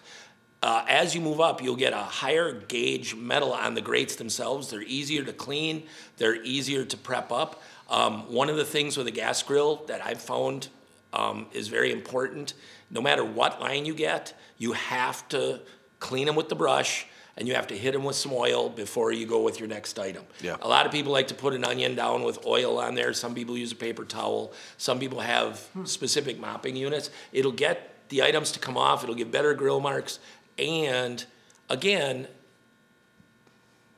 Uh, 0.62 0.84
as 0.88 1.14
you 1.14 1.22
move 1.22 1.40
up, 1.40 1.62
you'll 1.62 1.74
get 1.76 1.94
a 1.94 1.96
higher 1.96 2.52
gauge 2.52 3.14
metal 3.14 3.52
on 3.52 3.74
the 3.74 3.80
grates 3.80 4.16
themselves. 4.16 4.68
They're 4.68 4.82
easier 4.82 5.24
to 5.24 5.32
clean, 5.32 5.84
they're 6.18 6.42
easier 6.42 6.84
to 6.84 6.96
prep 6.98 7.32
up. 7.32 7.62
Um, 7.88 8.30
one 8.32 8.50
of 8.50 8.56
the 8.56 8.64
things 8.64 8.96
with 8.96 9.06
a 9.06 9.10
gas 9.10 9.42
grill 9.42 9.76
that 9.86 10.04
I've 10.04 10.20
found 10.20 10.68
um, 11.12 11.46
is 11.52 11.68
very 11.68 11.90
important 11.92 12.52
no 12.90 13.00
matter 13.00 13.24
what 13.24 13.60
line 13.60 13.86
you 13.86 13.94
get, 13.94 14.34
you 14.58 14.72
have 14.72 15.26
to 15.30 15.60
clean 15.98 16.26
them 16.26 16.36
with 16.36 16.48
the 16.48 16.54
brush 16.54 17.06
and 17.36 17.48
you 17.48 17.54
have 17.54 17.66
to 17.68 17.76
hit 17.76 17.92
them 17.92 18.04
with 18.04 18.16
some 18.16 18.32
oil 18.32 18.68
before 18.68 19.12
you 19.12 19.26
go 19.26 19.40
with 19.40 19.58
your 19.58 19.68
next 19.68 19.98
item. 19.98 20.24
Yeah. 20.42 20.56
A 20.62 20.68
lot 20.68 20.86
of 20.86 20.92
people 20.92 21.12
like 21.12 21.28
to 21.28 21.34
put 21.34 21.54
an 21.54 21.64
onion 21.64 21.94
down 21.94 22.22
with 22.22 22.44
oil 22.46 22.78
on 22.78 22.94
there. 22.94 23.12
Some 23.12 23.34
people 23.34 23.56
use 23.56 23.72
a 23.72 23.76
paper 23.76 24.04
towel. 24.04 24.52
Some 24.76 24.98
people 24.98 25.20
have 25.20 25.60
hmm. 25.72 25.84
specific 25.84 26.38
mopping 26.38 26.76
units. 26.76 27.10
It'll 27.32 27.52
get 27.52 28.08
the 28.08 28.22
items 28.22 28.52
to 28.52 28.58
come 28.58 28.76
off. 28.76 29.02
It'll 29.02 29.14
give 29.14 29.30
better 29.30 29.54
grill 29.54 29.80
marks. 29.80 30.18
And 30.58 31.24
again, 31.68 32.28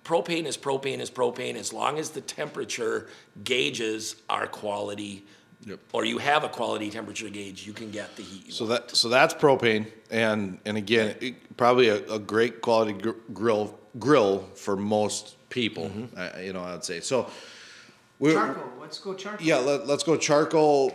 propane 0.05 0.45
is 0.45 0.57
propane 0.57 1.01
is 1.01 1.11
propane 1.11 1.57
as 1.57 1.73
long 1.73 1.99
as 1.99 2.11
the 2.11 2.21
temperature 2.21 3.09
gauges 3.43 4.17
our 4.29 4.47
quality 4.47 5.25
Yep. 5.65 5.79
or 5.93 6.05
you 6.05 6.19
have 6.19 6.43
a 6.45 6.49
quality 6.49 6.91
temperature 6.91 7.29
gauge, 7.29 7.67
you 7.67 7.73
can 7.73 7.91
get 7.91 8.17
the 8.17 8.23
heat. 8.23 8.47
You 8.47 8.53
So 8.53 8.65
want. 8.67 8.89
that 8.89 8.97
so 8.97 9.09
that's 9.09 9.33
propane, 9.35 9.87
and 10.11 10.59
and 10.65 10.77
again, 10.77 11.15
it, 11.21 11.57
probably 11.57 11.89
a, 11.89 12.05
a 12.11 12.19
great 12.19 12.61
quality 12.63 12.93
gr- 12.95 13.11
grill 13.33 13.79
grill 13.99 14.41
for 14.57 14.77
most 14.77 15.37
people. 15.51 15.91
I, 16.17 16.41
you 16.43 16.53
know, 16.53 16.63
I'd 16.65 16.85
say 16.85 17.01
so. 17.01 17.31
We, 18.19 18.33
Charcoal. 18.33 18.73
Let's 18.81 18.99
go 18.99 19.15
charcoal. 19.15 19.47
Yeah, 19.47 19.57
let, 19.59 19.87
let's 19.87 20.03
go 20.05 20.17
charcoal. 20.17 20.93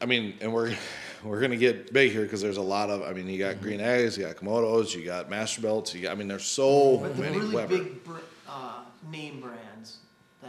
I 0.00 0.06
mean, 0.06 0.34
and 0.40 0.52
we're 0.52 0.74
we're 1.24 1.40
gonna 1.40 1.56
get 1.56 1.92
big 1.92 2.12
here 2.12 2.22
because 2.22 2.40
there's 2.40 2.56
a 2.56 2.62
lot 2.62 2.88
of. 2.90 3.02
I 3.02 3.12
mean, 3.12 3.28
you 3.28 3.38
got 3.38 3.60
green 3.60 3.80
eggs, 3.80 4.16
you 4.16 4.24
got 4.24 4.36
komodos, 4.36 4.94
you 4.94 5.04
got 5.04 5.28
Masterbuilt. 5.30 5.92
You 5.94 6.02
got. 6.02 6.12
I 6.12 6.14
mean, 6.14 6.28
there's 6.28 6.44
so 6.46 6.96
But 6.98 7.16
the 7.16 7.22
many 7.22 7.38
really 7.38 7.54
Weber. 7.54 7.76
big 7.78 8.04
br- 8.04 8.12
uh, 8.48 8.80
name 9.10 9.40
brands. 9.40 9.98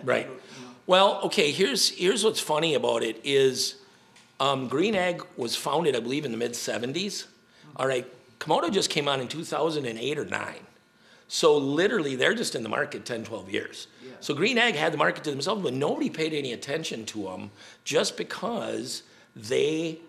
Right. 0.03 0.27
people, 0.27 0.41
you 0.59 0.65
know, 0.65 0.71
Well, 0.87 1.21
okay. 1.25 1.51
Here's 1.51 1.89
here's 1.89 2.23
what's 2.23 2.39
funny 2.39 2.73
about 2.75 3.03
it 3.03 3.19
is, 3.23 3.75
um, 4.39 4.67
Green 4.67 4.95
Egg 4.95 5.23
was 5.37 5.55
founded, 5.55 5.95
I 5.95 5.99
believe, 5.99 6.25
in 6.25 6.31
the 6.31 6.37
mid 6.37 6.53
'70s. 6.53 7.25
All 7.75 7.87
right, 7.87 8.05
Komodo 8.39 8.71
just 8.71 8.89
came 8.89 9.07
on 9.07 9.19
in 9.19 9.27
2008 9.27 10.17
or 10.17 10.25
nine. 10.25 10.67
So 11.27 11.57
literally, 11.57 12.15
they're 12.15 12.35
just 12.35 12.53
in 12.53 12.61
the 12.61 12.69
market 12.69 13.05
10, 13.05 13.23
12 13.23 13.49
years. 13.49 13.87
Yeah. 14.03 14.11
So 14.19 14.35
Green 14.35 14.57
Egg 14.59 14.75
had 14.75 14.93
the 14.93 14.97
market 14.97 15.23
to 15.23 15.31
themselves, 15.31 15.63
but 15.63 15.73
nobody 15.73 16.09
paid 16.09 16.33
any 16.33 16.53
attention 16.53 17.05
to 17.07 17.23
them 17.23 17.49
just 17.83 18.17
because 18.17 19.01
they 19.35 19.99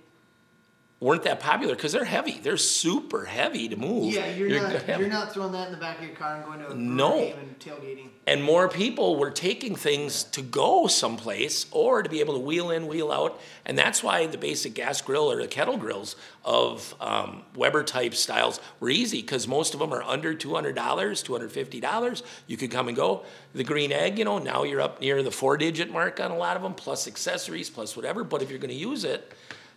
weren't 1.05 1.23
that 1.25 1.39
popular 1.39 1.75
because 1.75 1.93
they're 1.93 2.03
heavy. 2.07 2.41
They're 2.43 2.57
super 2.57 3.27
heavy 3.27 3.69
to 3.69 3.77
move. 3.77 4.15
Yeah, 4.15 4.27
you're, 4.35 4.49
not 4.49 4.63
gonna 4.63 4.79
have- 4.85 5.01
you're 5.01 5.11
not 5.11 5.35
throwing 5.35 5.53
that 5.53 5.67
in 5.67 5.73
the 5.75 5.79
back 5.79 5.99
of 5.99 6.05
your 6.07 6.15
car 6.17 6.37
and 6.37 6.45
going 6.47 6.61
to 6.61 6.71
a 6.71 6.75
No. 6.75 7.19
game 7.19 7.37
and 7.39 7.59
tailgating. 7.59 8.09
and 8.27 8.43
more 8.43 8.71
people 8.71 9.17
were 9.17 9.31
taking 9.31 9.77
things 9.77 10.25
to 10.25 10.41
go 10.41 10.87
someplace 10.87 11.67
or 11.73 12.03
to 12.03 12.09
be 12.09 12.21
able 12.21 12.33
to 12.33 12.41
wheel 12.41 12.71
in, 12.71 12.87
wheel 12.87 13.13
out. 13.13 13.39
And 13.67 13.77
that's 13.77 14.03
why 14.03 14.27
the 14.27 14.39
basic 14.39 14.73
gas 14.73 15.03
grill 15.03 15.31
or 15.31 15.37
the 15.37 15.47
kettle 15.47 15.77
grills 15.77 16.17
of 16.43 16.95
um, 17.03 17.43
Weber 17.55 17.83
type 17.85 18.15
styles 18.15 18.59
were 18.81 18.89
easy 18.89 19.21
because 19.21 19.47
most 19.47 19.75
of 19.75 19.81
them 19.81 19.93
are 19.93 20.03
under 20.03 20.35
$200, 20.35 20.75
$250. 20.75 22.23
You 22.47 22.57
could 22.57 22.71
come 22.71 22.89
and 22.89 22.97
go. 22.97 23.25
The 23.55 23.65
green 23.65 23.93
egg, 23.93 24.19
you 24.19 24.25
know, 24.25 24.39
now 24.39 24.63
you're 24.65 24.81
up 24.81 25.03
near 25.03 25.23
the 25.23 25.31
four 25.31 25.59
digit 25.59 25.91
mark 25.91 26.19
on 26.19 26.31
a 26.31 26.37
lot 26.37 26.57
of 26.57 26.63
them, 26.63 26.73
plus 26.75 27.07
accessories, 27.07 27.69
plus 27.69 27.95
whatever. 27.95 28.25
But 28.25 28.41
if 28.43 28.49
you're 28.51 28.59
going 28.59 28.71
to 28.71 28.75
use 28.75 29.05
it, 29.05 29.33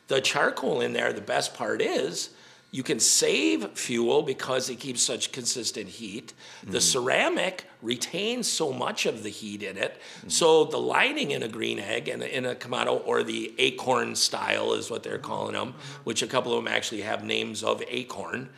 the 0.07 0.21
charcoal 0.21 0.81
in 0.81 0.93
there, 0.93 1.13
the 1.13 1.21
best 1.21 1.53
part 1.53 1.81
is 1.81 2.29
You 2.71 2.83
can 2.83 2.99
save 2.99 3.71
fuel 3.71 4.23
because 4.23 4.69
it 4.69 4.75
keeps 4.75 5.01
such 5.01 5.31
consistent 5.31 5.87
heat. 5.87 6.33
The 6.63 6.69
mm-hmm. 6.69 6.79
ceramic 6.79 7.65
retains 7.81 8.51
so 8.51 8.73
much 8.73 9.05
of 9.05 9.23
the 9.23 9.29
heat 9.29 9.63
in 9.63 9.77
it. 9.77 10.01
Mm-hmm. 10.19 10.29
So 10.29 10.65
the 10.65 10.77
lining 10.77 11.31
in 11.31 11.43
a 11.43 11.47
green 11.47 11.79
egg 11.79 12.09
and 12.09 12.21
in 12.21 12.45
a 12.45 12.55
Kamado 12.55 13.01
or 13.05 13.23
the 13.23 13.53
acorn 13.57 14.15
style 14.15 14.73
is 14.73 14.91
what 14.91 15.01
they're 15.01 15.17
calling 15.17 15.53
them, 15.53 15.69
mm-hmm. 15.69 16.03
which 16.03 16.21
a 16.21 16.27
couple 16.27 16.57
of 16.57 16.63
them 16.63 16.71
actually 16.71 17.01
have 17.01 17.23
names 17.23 17.63
of 17.63 17.79
Akorn. 17.81 18.49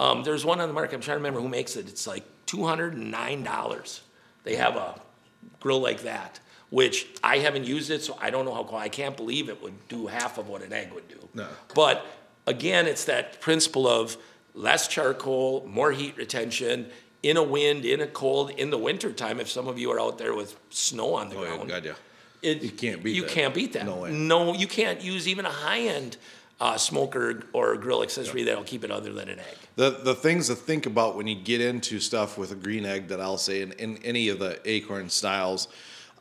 Um, 0.00 0.24
there's 0.24 0.44
one 0.44 0.60
on 0.60 0.68
the 0.68 0.74
market. 0.74 0.96
I'm 0.96 1.00
trying 1.00 1.14
to 1.14 1.20
remember 1.20 1.40
who 1.40 1.48
makes 1.48 1.76
it. 1.76 1.88
It's 1.88 2.08
like 2.08 2.24
two 2.46 2.66
hundred 2.66 2.94
and 2.94 3.12
nine 3.12 3.44
dollars. 3.44 4.00
They 4.42 4.56
have 4.56 4.74
a 4.74 5.00
grill 5.60 5.80
like 5.80 6.02
that, 6.02 6.40
which 6.74 7.06
I 7.22 7.38
haven't 7.38 7.66
used 7.66 7.88
it, 7.90 8.02
so 8.02 8.18
I 8.20 8.30
don't 8.30 8.44
know 8.44 8.52
how. 8.54 8.76
I 8.76 8.88
can't 8.88 9.16
believe 9.16 9.48
it 9.48 9.62
would 9.62 9.78
do 9.88 10.08
half 10.08 10.38
of 10.38 10.48
what 10.48 10.60
an 10.62 10.72
egg 10.72 10.92
would 10.92 11.06
do. 11.08 11.20
No. 11.32 11.46
But 11.72 12.04
again, 12.48 12.86
it's 12.88 13.04
that 13.04 13.40
principle 13.40 13.86
of 13.86 14.16
less 14.54 14.88
charcoal, 14.88 15.64
more 15.68 15.92
heat 15.92 16.16
retention 16.16 16.86
in 17.22 17.36
a 17.36 17.42
wind, 17.42 17.84
in 17.84 18.00
a 18.00 18.08
cold, 18.08 18.50
in 18.50 18.70
the 18.70 18.78
wintertime. 18.78 19.38
If 19.38 19.48
some 19.48 19.68
of 19.68 19.78
you 19.78 19.92
are 19.92 20.00
out 20.00 20.18
there 20.18 20.34
with 20.34 20.56
snow 20.70 21.14
on 21.14 21.28
the 21.28 21.36
Oh, 21.38 21.42
yeah, 21.44 21.48
ground, 21.56 21.68
God, 21.68 21.84
yeah. 21.84 21.92
it, 22.42 22.62
You 22.62 22.70
can't 22.70 23.02
beat 23.04 23.14
you 23.14 23.22
that. 23.22 23.30
can't 23.30 23.54
beat 23.54 23.72
that. 23.74 23.86
No 23.86 23.96
way. 23.96 24.10
No, 24.12 24.52
you 24.52 24.66
can't 24.66 25.00
use 25.00 25.28
even 25.28 25.46
a 25.46 25.50
high 25.50 25.80
end 25.82 26.16
uh, 26.60 26.76
smoker 26.76 27.44
or 27.52 27.76
grill 27.76 28.02
accessory 28.02 28.42
that'll 28.42 28.64
keep 28.64 28.82
it 28.82 28.90
other 28.90 29.12
than 29.12 29.28
an 29.28 29.38
egg. 29.38 29.56
The 29.76 29.90
the 29.90 30.14
things 30.16 30.48
to 30.48 30.56
think 30.56 30.86
about 30.86 31.14
when 31.16 31.28
you 31.28 31.36
get 31.36 31.60
into 31.60 32.00
stuff 32.00 32.36
with 32.36 32.50
a 32.50 32.56
green 32.56 32.84
egg 32.84 33.06
that 33.08 33.20
I'll 33.20 33.38
say 33.38 33.62
in, 33.62 33.70
in 33.72 33.98
any 34.04 34.28
of 34.28 34.38
the 34.40 34.58
acorn 34.68 35.08
styles, 35.08 35.68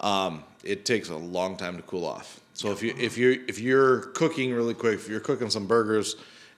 um, 0.04 0.44
it 0.64 0.86
takes 0.86 1.10
a 1.10 1.16
long 1.16 1.58
time 1.58 1.78
to 1.78 1.82
cool 1.84 2.06
off. 2.06 2.40
So 2.54 2.72
if 2.72 2.84
you 2.84 2.94
if 2.98 3.18
you 3.18 3.44
if 3.48 3.60
you're 3.60 4.02
cooking 4.12 4.54
really 4.54 4.76
quick, 4.76 4.96
if 4.96 5.10
you're 5.10 5.20
cooking 5.20 5.50
some 5.50 5.66
burgers, 5.66 6.16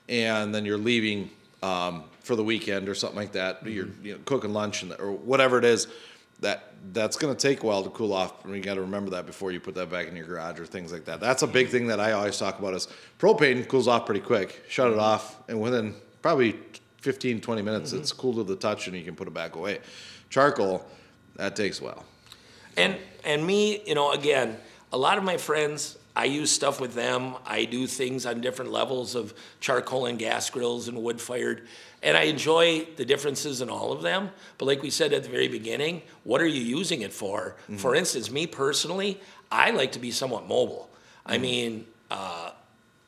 and 0.09 0.53
then 0.53 0.65
you're 0.65 0.77
leaving 0.77 1.29
um, 1.63 2.03
for 2.21 2.35
the 2.35 2.43
weekend 2.43 2.89
or 2.89 2.95
something 2.95 3.17
like 3.17 3.31
that, 3.31 3.65
you're 3.65 3.87
you 4.03 4.13
know, 4.13 4.19
cooking 4.25 4.51
lunch 4.51 4.83
and 4.83 4.93
or 4.99 5.11
whatever 5.11 5.57
it 5.57 5.63
is, 5.63 5.87
that 6.41 6.73
that's 6.91 7.15
going 7.15 7.33
to 7.33 7.39
take 7.39 7.63
a 7.63 7.65
while 7.65 7.83
to 7.83 7.89
cool 7.91 8.13
off. 8.13 8.43
And 8.43 8.53
you 8.53 8.61
got 8.61 8.73
to 8.73 8.81
remember 8.81 9.11
that 9.11 9.25
before 9.25 9.51
you 9.51 9.59
put 9.59 9.75
that 9.75 9.89
back 9.89 10.07
in 10.07 10.15
your 10.15 10.25
garage 10.25 10.59
or 10.59 10.65
things 10.65 10.91
like 10.91 11.05
that. 11.05 11.19
That's 11.21 11.43
a 11.43 11.47
big 11.47 11.69
thing 11.69 11.87
that 11.87 11.99
I 11.99 12.11
always 12.11 12.37
talk 12.37 12.59
about 12.59 12.73
is 12.73 12.87
propane 13.19 13.67
cools 13.67 13.87
off 13.87 14.05
pretty 14.05 14.21
quick. 14.21 14.65
Shut 14.67 14.91
it 14.91 14.99
off, 14.99 15.37
and 15.47 15.61
within 15.61 15.95
probably 16.21 16.59
15, 16.97 17.39
20 17.39 17.61
minutes, 17.61 17.93
it's 17.93 18.11
cool 18.11 18.33
to 18.33 18.43
the 18.43 18.55
touch, 18.55 18.87
and 18.87 18.97
you 18.97 19.03
can 19.03 19.15
put 19.15 19.27
it 19.27 19.33
back 19.33 19.55
away. 19.55 19.79
Charcoal, 20.29 20.85
that 21.35 21.55
takes 21.55 21.79
a 21.79 21.85
while. 21.85 22.03
And 22.77 22.97
and 23.26 23.45
me, 23.45 23.82
you 23.86 23.95
know, 23.95 24.11
again, 24.11 24.57
a 24.93 24.97
lot 24.97 25.17
of 25.17 25.23
my 25.23 25.38
friends, 25.38 25.97
I 26.15 26.26
use 26.26 26.49
stuff 26.49 26.80
with 26.80 26.93
them. 26.93 27.36
I 27.45 27.65
do 27.65 27.88
things 27.88 28.26
on 28.26 28.39
different 28.39 28.71
levels 28.71 29.15
of 29.15 29.34
charcoal 29.59 30.05
and 30.05 30.17
gas 30.17 30.49
grills 30.49 30.88
and 30.88 30.97
wood 31.03 31.19
fired. 31.19 31.67
And 32.01 32.15
I 32.15 32.23
enjoy 32.23 32.88
the 32.95 33.03
differences 33.03 33.61
in 33.61 33.69
all 33.69 33.91
of 33.91 34.01
them. 34.01 34.30
But 34.57 34.65
like 34.65 34.82
we 34.82 34.89
said 34.89 35.11
at 35.11 35.23
the 35.23 35.30
very 35.30 35.49
beginning, 35.49 36.03
what 36.23 36.39
are 36.39 36.47
you 36.47 36.61
using 36.61 37.01
it 37.01 37.11
for? 37.11 37.55
For 37.78 37.95
instance, 37.95 38.32
me 38.32 38.47
personally, 38.47 39.19
I 39.51 39.71
like 39.71 39.91
to 39.93 39.99
be 39.99 40.11
somewhat 40.11 40.47
mobile. 40.47 40.89
I 41.26 41.38
mean, 41.38 41.86
uh, 42.11 42.51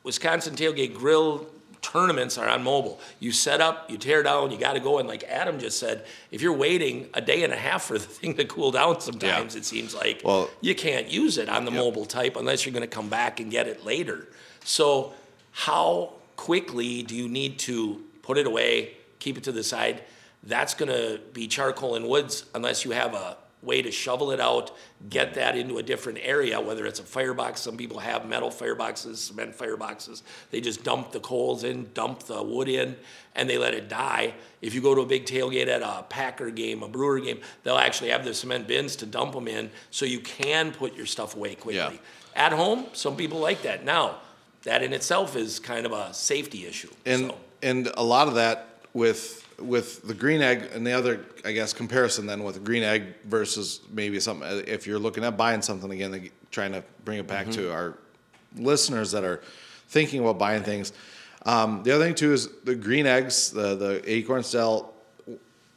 Wisconsin 0.02 0.54
Tailgate 0.54 0.94
Grill 0.94 1.46
tournaments 1.82 2.36
are 2.38 2.48
on 2.48 2.62
mobile. 2.62 3.00
You 3.20 3.32
set 3.32 3.60
up, 3.60 3.90
you 3.90 3.98
tear 3.98 4.22
down, 4.22 4.50
you 4.50 4.58
got 4.58 4.74
to 4.74 4.80
go. 4.80 4.98
And 4.98 5.08
like 5.08 5.24
Adam 5.24 5.58
just 5.58 5.78
said, 5.78 6.04
if 6.30 6.42
you're 6.42 6.52
waiting 6.52 7.08
a 7.14 7.20
day 7.20 7.44
and 7.44 7.52
a 7.52 7.56
half 7.56 7.84
for 7.84 7.94
the 7.98 8.04
thing 8.06 8.34
to 8.36 8.44
cool 8.44 8.70
down, 8.70 9.00
sometimes 9.00 9.54
it 9.56 9.64
seems 9.64 9.94
like 9.94 10.22
Well- 10.24 10.50
you 10.60 10.74
can't 10.74 11.08
use 11.08 11.38
it 11.38 11.48
on 11.48 11.64
the 11.64 11.70
mobile 11.70 12.04
type 12.06 12.36
unless 12.36 12.64
you're 12.66 12.72
going 12.72 12.88
to 12.88 12.94
come 12.94 13.08
back 13.08 13.40
and 13.40 13.50
get 13.50 13.66
it 13.66 13.84
later. 13.84 14.28
So, 14.64 15.12
how 15.52 16.12
quickly 16.36 17.02
do 17.02 17.16
you 17.16 17.28
need 17.28 17.58
to 17.60 18.02
put 18.22 18.38
it 18.38 18.46
away, 18.46 18.92
keep 19.18 19.36
it 19.38 19.44
to 19.44 19.52
the 19.52 19.64
side? 19.64 20.02
That's 20.42 20.74
going 20.74 20.90
to 20.90 21.20
be 21.32 21.48
charcoal 21.48 21.94
and 21.96 22.06
woods 22.06 22.44
unless 22.54 22.84
you 22.84 22.92
have 22.92 23.14
a 23.14 23.36
way 23.62 23.82
to 23.82 23.90
shovel 23.90 24.30
it 24.30 24.40
out, 24.40 24.70
get 25.10 25.34
that 25.34 25.56
into 25.56 25.78
a 25.78 25.82
different 25.82 26.18
area, 26.22 26.60
whether 26.60 26.86
it's 26.86 27.00
a 27.00 27.02
firebox. 27.02 27.60
Some 27.60 27.76
people 27.76 27.98
have 27.98 28.28
metal 28.28 28.50
fireboxes, 28.50 29.16
cement 29.16 29.56
fireboxes. 29.56 30.22
They 30.50 30.60
just 30.60 30.84
dump 30.84 31.12
the 31.12 31.20
coals 31.20 31.64
in, 31.64 31.90
dump 31.92 32.22
the 32.24 32.42
wood 32.42 32.68
in, 32.68 32.96
and 33.34 33.50
they 33.50 33.58
let 33.58 33.74
it 33.74 33.88
die. 33.88 34.34
If 34.62 34.74
you 34.74 34.80
go 34.80 34.94
to 34.94 35.00
a 35.00 35.06
big 35.06 35.26
tailgate 35.26 35.68
at 35.68 35.82
a 35.82 36.04
Packer 36.08 36.50
game, 36.50 36.82
a 36.82 36.88
Brewer 36.88 37.20
game, 37.20 37.40
they'll 37.64 37.78
actually 37.78 38.10
have 38.10 38.24
the 38.24 38.34
cement 38.34 38.68
bins 38.68 38.96
to 38.96 39.06
dump 39.06 39.32
them 39.32 39.48
in 39.48 39.70
so 39.90 40.04
you 40.04 40.20
can 40.20 40.72
put 40.72 40.94
your 40.94 41.06
stuff 41.06 41.34
away 41.34 41.54
quickly. 41.54 41.74
Yeah. 41.94 42.44
At 42.46 42.52
home, 42.52 42.86
some 42.92 43.16
people 43.16 43.40
like 43.40 43.62
that. 43.62 43.84
Now, 43.84 44.18
that 44.62 44.82
in 44.82 44.92
itself 44.92 45.34
is 45.34 45.58
kind 45.58 45.86
of 45.86 45.92
a 45.92 46.12
safety 46.14 46.66
issue. 46.66 46.90
and 47.06 47.26
so. 47.26 47.36
and 47.62 47.90
a 47.96 48.04
lot 48.04 48.28
of 48.28 48.34
that 48.34 48.68
with 48.92 49.47
with 49.58 50.06
the 50.06 50.14
green 50.14 50.40
egg 50.42 50.68
and 50.72 50.86
the 50.86 50.92
other 50.92 51.24
I 51.44 51.52
guess 51.52 51.72
comparison 51.72 52.26
then 52.26 52.44
with 52.44 52.54
the 52.54 52.60
green 52.60 52.82
egg 52.82 53.02
versus 53.24 53.80
maybe 53.92 54.20
something 54.20 54.48
if 54.66 54.86
you're 54.86 54.98
looking 55.00 55.24
at 55.24 55.36
buying 55.36 55.62
something 55.62 55.90
again 55.90 56.30
trying 56.50 56.72
to 56.72 56.82
bring 57.04 57.18
it 57.18 57.26
back 57.26 57.46
Mm-hmm. 57.46 57.62
to 57.62 57.72
our 57.72 57.94
listeners 58.56 59.10
that 59.12 59.24
are 59.24 59.40
thinking 59.88 60.20
about 60.20 60.38
buying 60.38 60.62
things 60.62 60.92
um, 61.44 61.82
the 61.82 61.92
other 61.92 62.04
thing 62.04 62.14
too 62.14 62.32
is 62.32 62.48
the 62.64 62.74
green 62.74 63.06
eggs 63.06 63.50
the 63.50 63.74
the 63.74 64.02
acorn 64.10 64.42
style 64.42 64.94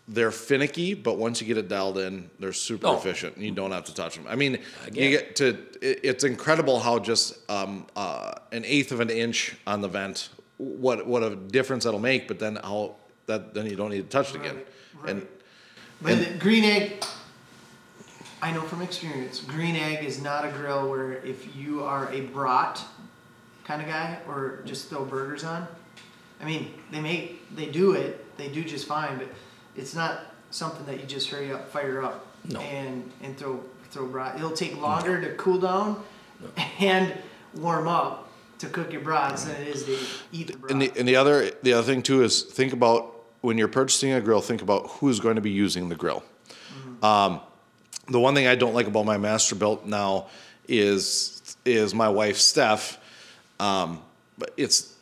they're 0.07 0.31
finicky, 0.31 0.93
but 0.93 1.17
once 1.17 1.39
you 1.39 1.47
get 1.47 1.57
it 1.57 1.69
dialed 1.69 1.97
in, 1.97 2.29
they're 2.39 2.51
super 2.51 2.87
Oh. 2.87 2.97
efficient. 2.97 3.37
You 3.37 3.51
don't 3.51 3.71
have 3.71 3.85
to 3.85 3.93
touch 3.93 4.15
them. 4.15 4.25
I 4.27 4.35
mean, 4.35 4.57
Again. 4.85 5.03
you 5.03 5.09
get 5.11 5.35
to. 5.37 5.49
It, 5.81 5.99
it's 6.03 6.23
incredible 6.25 6.79
how 6.79 6.99
just 6.99 7.37
um, 7.49 7.85
uh, 7.95 8.33
an 8.51 8.65
eighth 8.65 8.91
of 8.91 8.99
an 8.99 9.09
inch 9.09 9.55
on 9.65 9.79
the 9.79 9.87
vent, 9.87 10.27
what 10.57 11.05
what 11.07 11.23
a 11.23 11.35
difference 11.35 11.85
that'll 11.85 11.99
make. 11.99 12.27
But 12.27 12.39
then 12.39 12.57
how 12.61 12.95
that 13.31 13.53
then 13.53 13.65
you 13.65 13.75
don't 13.75 13.89
need 13.89 14.03
to 14.03 14.09
touch 14.09 14.33
it 14.35 14.41
again. 14.41 14.57
Right, 15.01 15.11
And. 15.11 15.27
But 16.03 16.17
the 16.17 16.33
green 16.39 16.63
egg, 16.63 17.03
I 18.41 18.51
know 18.51 18.61
from 18.61 18.81
experience, 18.81 19.39
green 19.39 19.75
egg 19.75 20.03
is 20.03 20.21
not 20.21 20.45
a 20.45 20.49
grill 20.49 20.89
where 20.89 21.13
if 21.23 21.55
you 21.55 21.83
are 21.83 22.11
a 22.11 22.21
brat 22.21 22.83
kind 23.63 23.81
of 23.81 23.87
guy 23.87 24.17
or 24.27 24.63
just 24.65 24.89
throw 24.89 25.05
burgers 25.05 25.43
on. 25.43 25.67
I 26.41 26.45
mean, 26.45 26.73
they 26.91 26.99
make 26.99 27.55
they 27.55 27.67
do 27.67 27.91
it, 27.93 28.35
they 28.37 28.47
do 28.47 28.63
just 28.63 28.87
fine, 28.87 29.19
but 29.19 29.27
it's 29.75 29.93
not 29.93 30.21
something 30.49 30.85
that 30.87 30.99
you 30.99 31.05
just 31.05 31.29
hurry 31.29 31.51
up, 31.51 31.69
fire 31.69 32.01
up, 32.03 32.25
No. 32.49 32.59
and 32.61 33.11
and 33.21 33.37
throw 33.37 33.63
throw 33.91 34.07
brat. 34.07 34.37
It'll 34.37 34.49
take 34.51 34.81
longer 34.81 35.21
to 35.21 35.35
cool 35.35 35.59
down 35.59 36.03
and 36.79 37.13
warm 37.53 37.87
up 37.87 38.27
to 38.57 38.67
cook 38.67 38.91
your 38.91 39.01
brats 39.01 39.43
than 39.43 39.61
it 39.61 39.67
is 39.67 39.83
to 39.85 39.97
eat 40.31 40.47
the 40.47 40.57
brat. 40.57 40.71
and 40.71 40.81
the, 40.81 40.91
and 40.97 41.07
the 41.07 41.15
other 41.15 41.51
the 41.61 41.73
other 41.73 41.83
thing 41.85 42.01
too 42.01 42.23
is 42.23 42.41
think 42.41 42.73
about 42.73 43.10
when 43.41 43.57
you're 43.57 43.67
purchasing 43.67 44.13
a 44.13 44.21
grill. 44.21 44.41
Think 44.41 44.61
about 44.61 44.87
who's 44.87 45.19
going 45.19 45.35
to 45.35 45.41
be 45.41 45.51
using 45.51 45.89
the 45.89 45.95
grill. 45.95 46.23
Um, 47.03 47.41
the 48.07 48.19
one 48.19 48.35
thing 48.35 48.47
I 48.47 48.55
don't 48.55 48.73
like 48.73 48.87
about 48.87 49.05
my 49.05 49.17
Masterbuilt 49.17 49.85
now 49.85 50.27
is 50.67 51.55
is 51.65 51.93
my 51.93 52.09
wife 52.09 52.37
Steph. 52.37 52.97
Um, 53.59 54.01
but 54.37 54.53
it's 54.57 54.95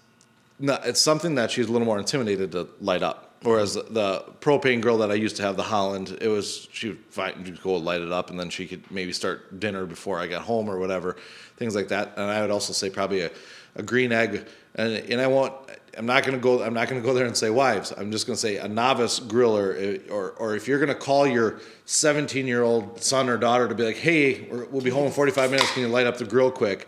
not, 0.59 0.85
it's 0.85 0.99
something 0.99 1.35
that 1.35 1.51
she's 1.51 1.69
a 1.69 1.71
little 1.71 1.85
more 1.85 1.97
intimidated 1.97 2.51
to 2.51 2.67
light 2.81 3.03
up. 3.03 3.25
Whereas 3.41 3.75
the, 3.75 3.83
the 3.83 4.25
propane 4.41 4.81
grill 4.81 4.97
that 4.97 5.11
I 5.11 5.13
used 5.13 5.37
to 5.37 5.43
have, 5.43 5.55
the 5.55 5.63
Holland, 5.63 6.17
it 6.19 6.27
was 6.27 6.67
she 6.73 6.89
would 6.89 6.99
find 7.09 7.45
she'd 7.45 7.61
go 7.61 7.75
light 7.75 8.01
it 8.01 8.11
up, 8.11 8.29
and 8.29 8.37
then 8.37 8.49
she 8.49 8.67
could 8.67 8.89
maybe 8.91 9.13
start 9.13 9.61
dinner 9.61 9.85
before 9.85 10.19
I 10.19 10.27
got 10.27 10.41
home 10.41 10.69
or 10.69 10.77
whatever, 10.77 11.15
things 11.55 11.73
like 11.73 11.87
that. 11.87 12.11
And 12.17 12.29
I 12.29 12.41
would 12.41 12.51
also 12.51 12.73
say 12.73 12.89
probably 12.89 13.21
a, 13.21 13.31
a 13.75 13.83
green 13.83 14.11
egg, 14.11 14.45
and 14.75 14.93
and 14.93 15.21
I 15.21 15.27
won't. 15.27 15.53
I'm 15.99 16.05
not 16.05 16.23
gonna 16.23 16.37
go. 16.39 16.63
I'm 16.63 16.73
not 16.73 16.87
gonna 16.87 17.01
go 17.01 17.13
there 17.13 17.25
and 17.25 17.35
say 17.37 17.49
wives. 17.49 17.93
I'm 17.95 18.09
just 18.11 18.25
gonna 18.25 18.37
say 18.37 18.55
a 18.57 18.67
novice 18.67 19.19
griller, 19.19 20.09
uh, 20.09 20.13
or 20.13 20.31
or 20.31 20.55
if 20.55 20.67
you're 20.67 20.79
gonna 20.79 20.95
call 20.95 21.27
your 21.27 21.59
17 21.85 22.47
year 22.47 22.63
old 22.63 23.03
son 23.03 23.29
or 23.29 23.37
daughter 23.37 23.67
to 23.67 23.75
be 23.75 23.83
like, 23.83 23.97
hey, 23.97 24.47
we'll 24.71 24.81
be 24.81 24.89
home 24.89 25.05
in 25.07 25.11
45 25.11 25.51
minutes. 25.51 25.71
Can 25.73 25.83
you 25.83 25.89
light 25.89 26.07
up 26.07 26.17
the 26.17 26.25
grill 26.25 26.49
quick? 26.51 26.87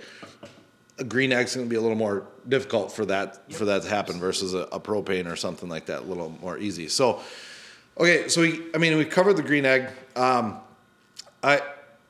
a 1.01 1.03
green 1.03 1.31
egg's 1.33 1.55
going 1.55 1.65
to 1.65 1.69
be 1.69 1.75
a 1.75 1.81
little 1.81 1.97
more 1.97 2.27
difficult 2.47 2.91
for 2.91 3.05
that 3.07 3.51
for 3.51 3.65
that 3.65 3.81
to 3.81 3.89
happen 3.89 4.19
versus 4.19 4.53
a, 4.53 4.59
a 4.71 4.79
propane 4.79 5.29
or 5.29 5.35
something 5.35 5.67
like 5.67 5.87
that, 5.87 6.01
a 6.01 6.05
little 6.05 6.29
more 6.41 6.57
easy. 6.57 6.87
So, 6.87 7.21
okay, 7.97 8.27
so 8.27 8.41
we, 8.41 8.61
I 8.75 8.77
mean, 8.77 8.95
we 8.97 9.05
covered 9.05 9.33
the 9.33 9.41
green 9.41 9.65
egg. 9.65 9.89
Um, 10.15 10.59
I 11.43 11.61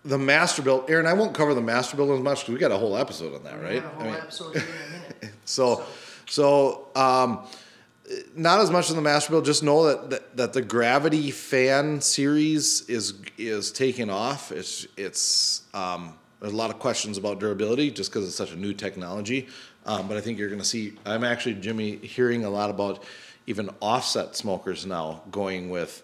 the 0.04 0.18
Masterbuilt, 0.18 0.90
Aaron. 0.90 1.06
I 1.06 1.14
won't 1.14 1.34
cover 1.34 1.54
the 1.54 1.62
Masterbuilt 1.62 2.14
as 2.18 2.22
much 2.22 2.40
because 2.42 2.54
we 2.54 2.60
got 2.60 2.72
a 2.72 2.78
whole 2.78 2.98
episode 2.98 3.34
on 3.34 3.44
that, 3.44 3.58
We 3.60 3.66
right? 3.66 3.78
a 3.78 3.88
whole 3.88 4.02
I 4.02 4.06
mean, 4.06 4.16
episode 4.16 4.54
here 4.58 4.64
in 4.64 4.70
a 4.70 5.20
minute. 5.22 5.36
so, 5.46 5.84
so 6.32 6.88
um, 6.96 7.46
not 8.36 8.62
as 8.62 8.72
much 8.72 8.90
in 8.90 8.96
the 8.96 9.02
Masterbuilt. 9.02 9.44
Just 9.44 9.64
know 9.64 9.84
that, 9.86 10.10
that 10.10 10.38
that 10.38 10.54
the 10.54 10.62
gravity 10.62 11.30
fan 11.30 12.00
series 12.00 12.88
is 12.88 13.16
is 13.38 13.70
taking 13.70 14.10
off. 14.10 14.54
It's 14.54 14.88
it's 14.96 15.64
um, 15.74 16.14
there's 16.40 16.54
a 16.54 16.56
lot 16.56 16.70
of 16.70 16.80
questions 16.80 17.18
about 17.18 17.42
durability 17.42 17.92
just 17.92 18.12
because 18.12 18.26
it's 18.26 18.38
such 18.38 18.54
a 18.54 18.56
new 18.56 18.74
technology. 18.74 19.50
Um, 19.86 20.08
but 20.08 20.16
I 20.16 20.22
think 20.22 20.40
you're 20.40 20.48
going 20.48 20.62
to 20.62 20.66
see. 20.66 20.94
I'm 21.06 21.26
actually 21.26 21.56
Jimmy 21.56 21.98
hearing 21.98 22.46
a 22.46 22.50
lot 22.50 22.70
about 22.70 23.04
even 23.46 23.70
offset 23.82 24.38
smokers 24.38 24.86
now 24.86 25.24
going 25.32 25.70
with 25.70 26.02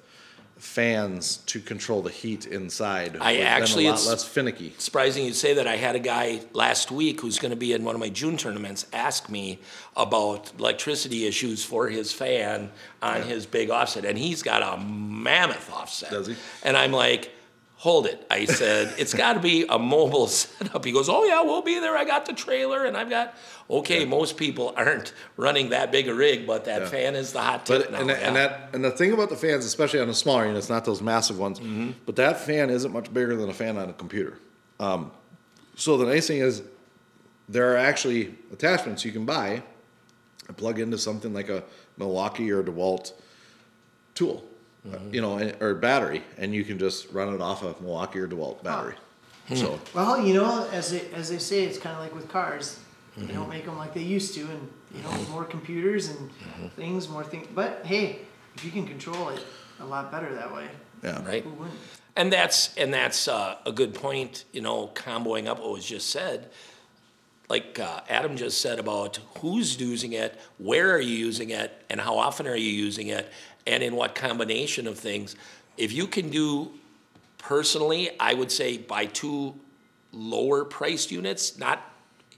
fans 0.58 1.38
to 1.45 1.60
control 1.60 2.01
the 2.01 2.10
heat 2.10 2.45
inside. 2.45 3.18
I 3.22 3.38
actually- 3.38 3.86
a 3.86 3.91
lot 3.91 3.99
it's- 3.99 4.08
less 4.08 4.24
finicky. 4.24 4.74
surprising 4.78 5.26
you 5.26 5.34
say 5.34 5.53
that. 5.53 5.68
I 5.68 5.78
had 5.78 5.95
a 5.95 5.99
guy 5.99 6.41
last 6.53 6.91
week 6.91 7.22
who's 7.22 7.39
going 7.39 7.51
to 7.51 7.55
be 7.58 7.74
in 7.74 7.84
one 7.84 7.95
of 7.95 7.99
my 7.99 8.10
June 8.10 8.38
tournaments 8.38 8.86
ask 8.91 9.30
me 9.30 9.60
about 9.95 10.51
electricity 10.60 11.26
issues 11.28 11.64
for 11.64 11.89
his 11.89 12.12
fan 12.12 12.72
on 13.01 13.22
his 13.24 13.45
big 13.45 13.70
offset, 13.70 14.05
and 14.05 14.18
he's 14.18 14.41
got 14.43 14.62
a 14.64 14.82
mammoth 14.84 15.72
offset. 15.72 16.10
Does 16.12 16.28
he? 16.28 16.36
And 16.64 16.76
I'm 16.76 16.91
like, 16.91 17.32
hold 17.78 18.06
it. 18.08 18.26
I 18.30 18.46
said, 18.46 18.94
it's 18.98 19.14
got 19.24 19.34
to 19.34 19.40
be 19.40 19.66
a 19.70 19.78
mobile 19.80 20.28
setup. 20.28 20.84
He 20.84 20.92
goes, 20.92 21.10
oh 21.10 21.24
yeah, 21.26 21.42
we'll 21.44 21.62
be 21.62 21.80
there. 21.80 21.96
I 21.96 22.04
got 22.06 22.26
the 22.26 22.34
trailer, 22.34 22.86
and 22.86 22.98
I've 22.98 23.10
got. 23.10 23.36
Okay, 23.70 24.06
most 24.06 24.38
people 24.38 24.74
aren't 24.78 25.14
running 25.36 25.70
that 25.70 25.92
big 25.92 26.08
a 26.08 26.14
rig, 26.14 26.48
but 26.48 26.66
that 26.66 26.84
Yeah. 26.84 26.88
fan 26.88 27.16
is 27.16 27.34
the 27.34 27.42
hot 27.42 27.66
tip 27.66 27.84
But 27.84 27.92
now. 27.92 28.00
and, 28.00 28.10
that- 28.10 28.24
and 28.24 28.36
that 28.38 28.70
and 28.74 28.84
the 28.86 28.92
thing 28.92 29.12
about 29.12 29.30
the 29.30 29.36
fans, 29.36 29.66
especially 29.66 30.00
on 30.00 30.08
the 30.08 30.14
smaller 30.14 30.46
units, 30.48 30.70
not 30.70 30.86
those 30.86 31.02
massive 31.02 31.38
ones, 31.38 31.60
Mm-hmm. 31.60 31.92
but 32.06 32.16
that 32.16 32.40
fan 32.40 32.70
isn't 32.70 32.92
much 32.94 33.14
bigger 33.14 33.36
than 33.36 33.50
a 33.50 33.54
fan 33.54 33.78
on 33.78 33.90
a 33.90 33.94
computer. 33.94 34.38
Um, 34.80 35.12
so 35.76 35.98
the 35.98 36.06
nice 36.06 36.28
thing 36.28 36.40
is, 36.40 36.62
there 37.50 37.74
are 37.74 37.78
actually 37.78 38.36
attachments 38.54 39.04
you 39.06 39.12
can 39.12 39.26
buy 39.26 39.62
and 40.48 40.56
plug 40.58 40.80
into 40.80 40.98
something 40.98 41.34
like 41.34 41.50
a 41.50 41.64
Milwaukee 41.98 42.50
or 42.52 42.64
DeWalt 42.64 43.12
tool, 44.16 44.46
Mm-hmm. 44.86 45.14
you 45.14 45.22
know, 45.22 45.52
or 45.60 45.74
battery, 45.74 46.24
and 46.38 46.54
you 46.54 46.64
can 46.64 46.78
just 46.78 47.12
run 47.12 47.34
it 47.34 47.42
off 47.42 47.62
a 47.64 47.76
Milwaukee 47.82 48.20
or 48.20 48.28
DeWalt 48.28 48.64
battery. 48.64 48.96
Hmm. 49.48 49.56
So 49.56 49.80
Well, 49.94 50.22
you 50.22 50.34
know, 50.34 50.68
as 50.72 50.92
they 50.92 51.10
as 51.12 51.30
they 51.30 51.40
say, 51.40 51.64
it's 51.66 51.78
kind 51.78 51.96
of 51.96 52.02
like 52.02 52.14
with 52.16 52.30
cars. 52.30 52.80
They 53.18 53.24
Mm-hmm. 53.24 53.34
don't 53.34 53.50
make 53.50 53.66
them 53.66 53.78
like 53.78 53.94
they 53.94 54.04
used 54.04 54.36
to, 54.36 54.42
and 54.42 54.70
you 54.96 55.02
know, 55.02 55.12
more 55.32 55.44
computers 55.44 56.10
and 56.10 56.30
Mm-hmm. 56.30 56.68
things, 56.76 57.10
more 57.10 57.24
things. 57.24 57.48
But 57.54 57.82
hey, 57.86 58.20
if 58.56 58.64
you 58.64 58.72
can 58.72 58.86
control 58.88 59.30
it 59.30 59.44
a 59.80 59.86
lot 59.86 60.12
better 60.12 60.34
that 60.36 60.54
way, 60.54 60.68
yeah, 61.04 61.26
right. 61.26 61.44
who 61.44 61.50
wouldn't? 61.50 61.80
And 62.16 62.32
that's 62.32 62.74
and 62.78 62.94
that's 62.94 63.28
uh, 63.28 63.58
a 63.66 63.72
good 63.72 63.94
point. 63.94 64.46
You 64.54 64.62
know, 64.62 64.88
comboing 64.94 65.48
up 65.48 65.60
what 65.60 65.72
was 65.72 65.86
just 65.86 66.10
said. 66.12 66.50
Like 67.50 67.80
uh, 67.80 68.02
Adam 68.10 68.36
just 68.36 68.60
said 68.60 68.78
about 68.78 69.20
who's 69.40 69.80
using 69.80 70.12
it, 70.14 70.38
where 70.58 70.92
are 70.94 71.00
you 71.00 71.16
using 71.16 71.50
it, 71.52 71.72
and 71.90 72.00
how 72.02 72.18
often 72.18 72.46
are 72.46 72.58
you 72.58 72.70
using 72.70 73.08
it, 73.08 73.32
and 73.68 73.84
in 73.84 73.95
what 73.95 74.15
combination 74.15 74.88
of 74.88 74.97
things. 74.97 75.36
If 75.78 75.91
you 75.91 76.07
can 76.07 76.30
do 76.30 76.72
personally, 77.38 78.09
I 78.20 78.34
would 78.34 78.51
say 78.51 78.78
buy 78.78 79.05
two 79.05 79.53
lower 80.11 80.65
priced 80.65 81.11
units, 81.11 81.57
not 81.59 81.93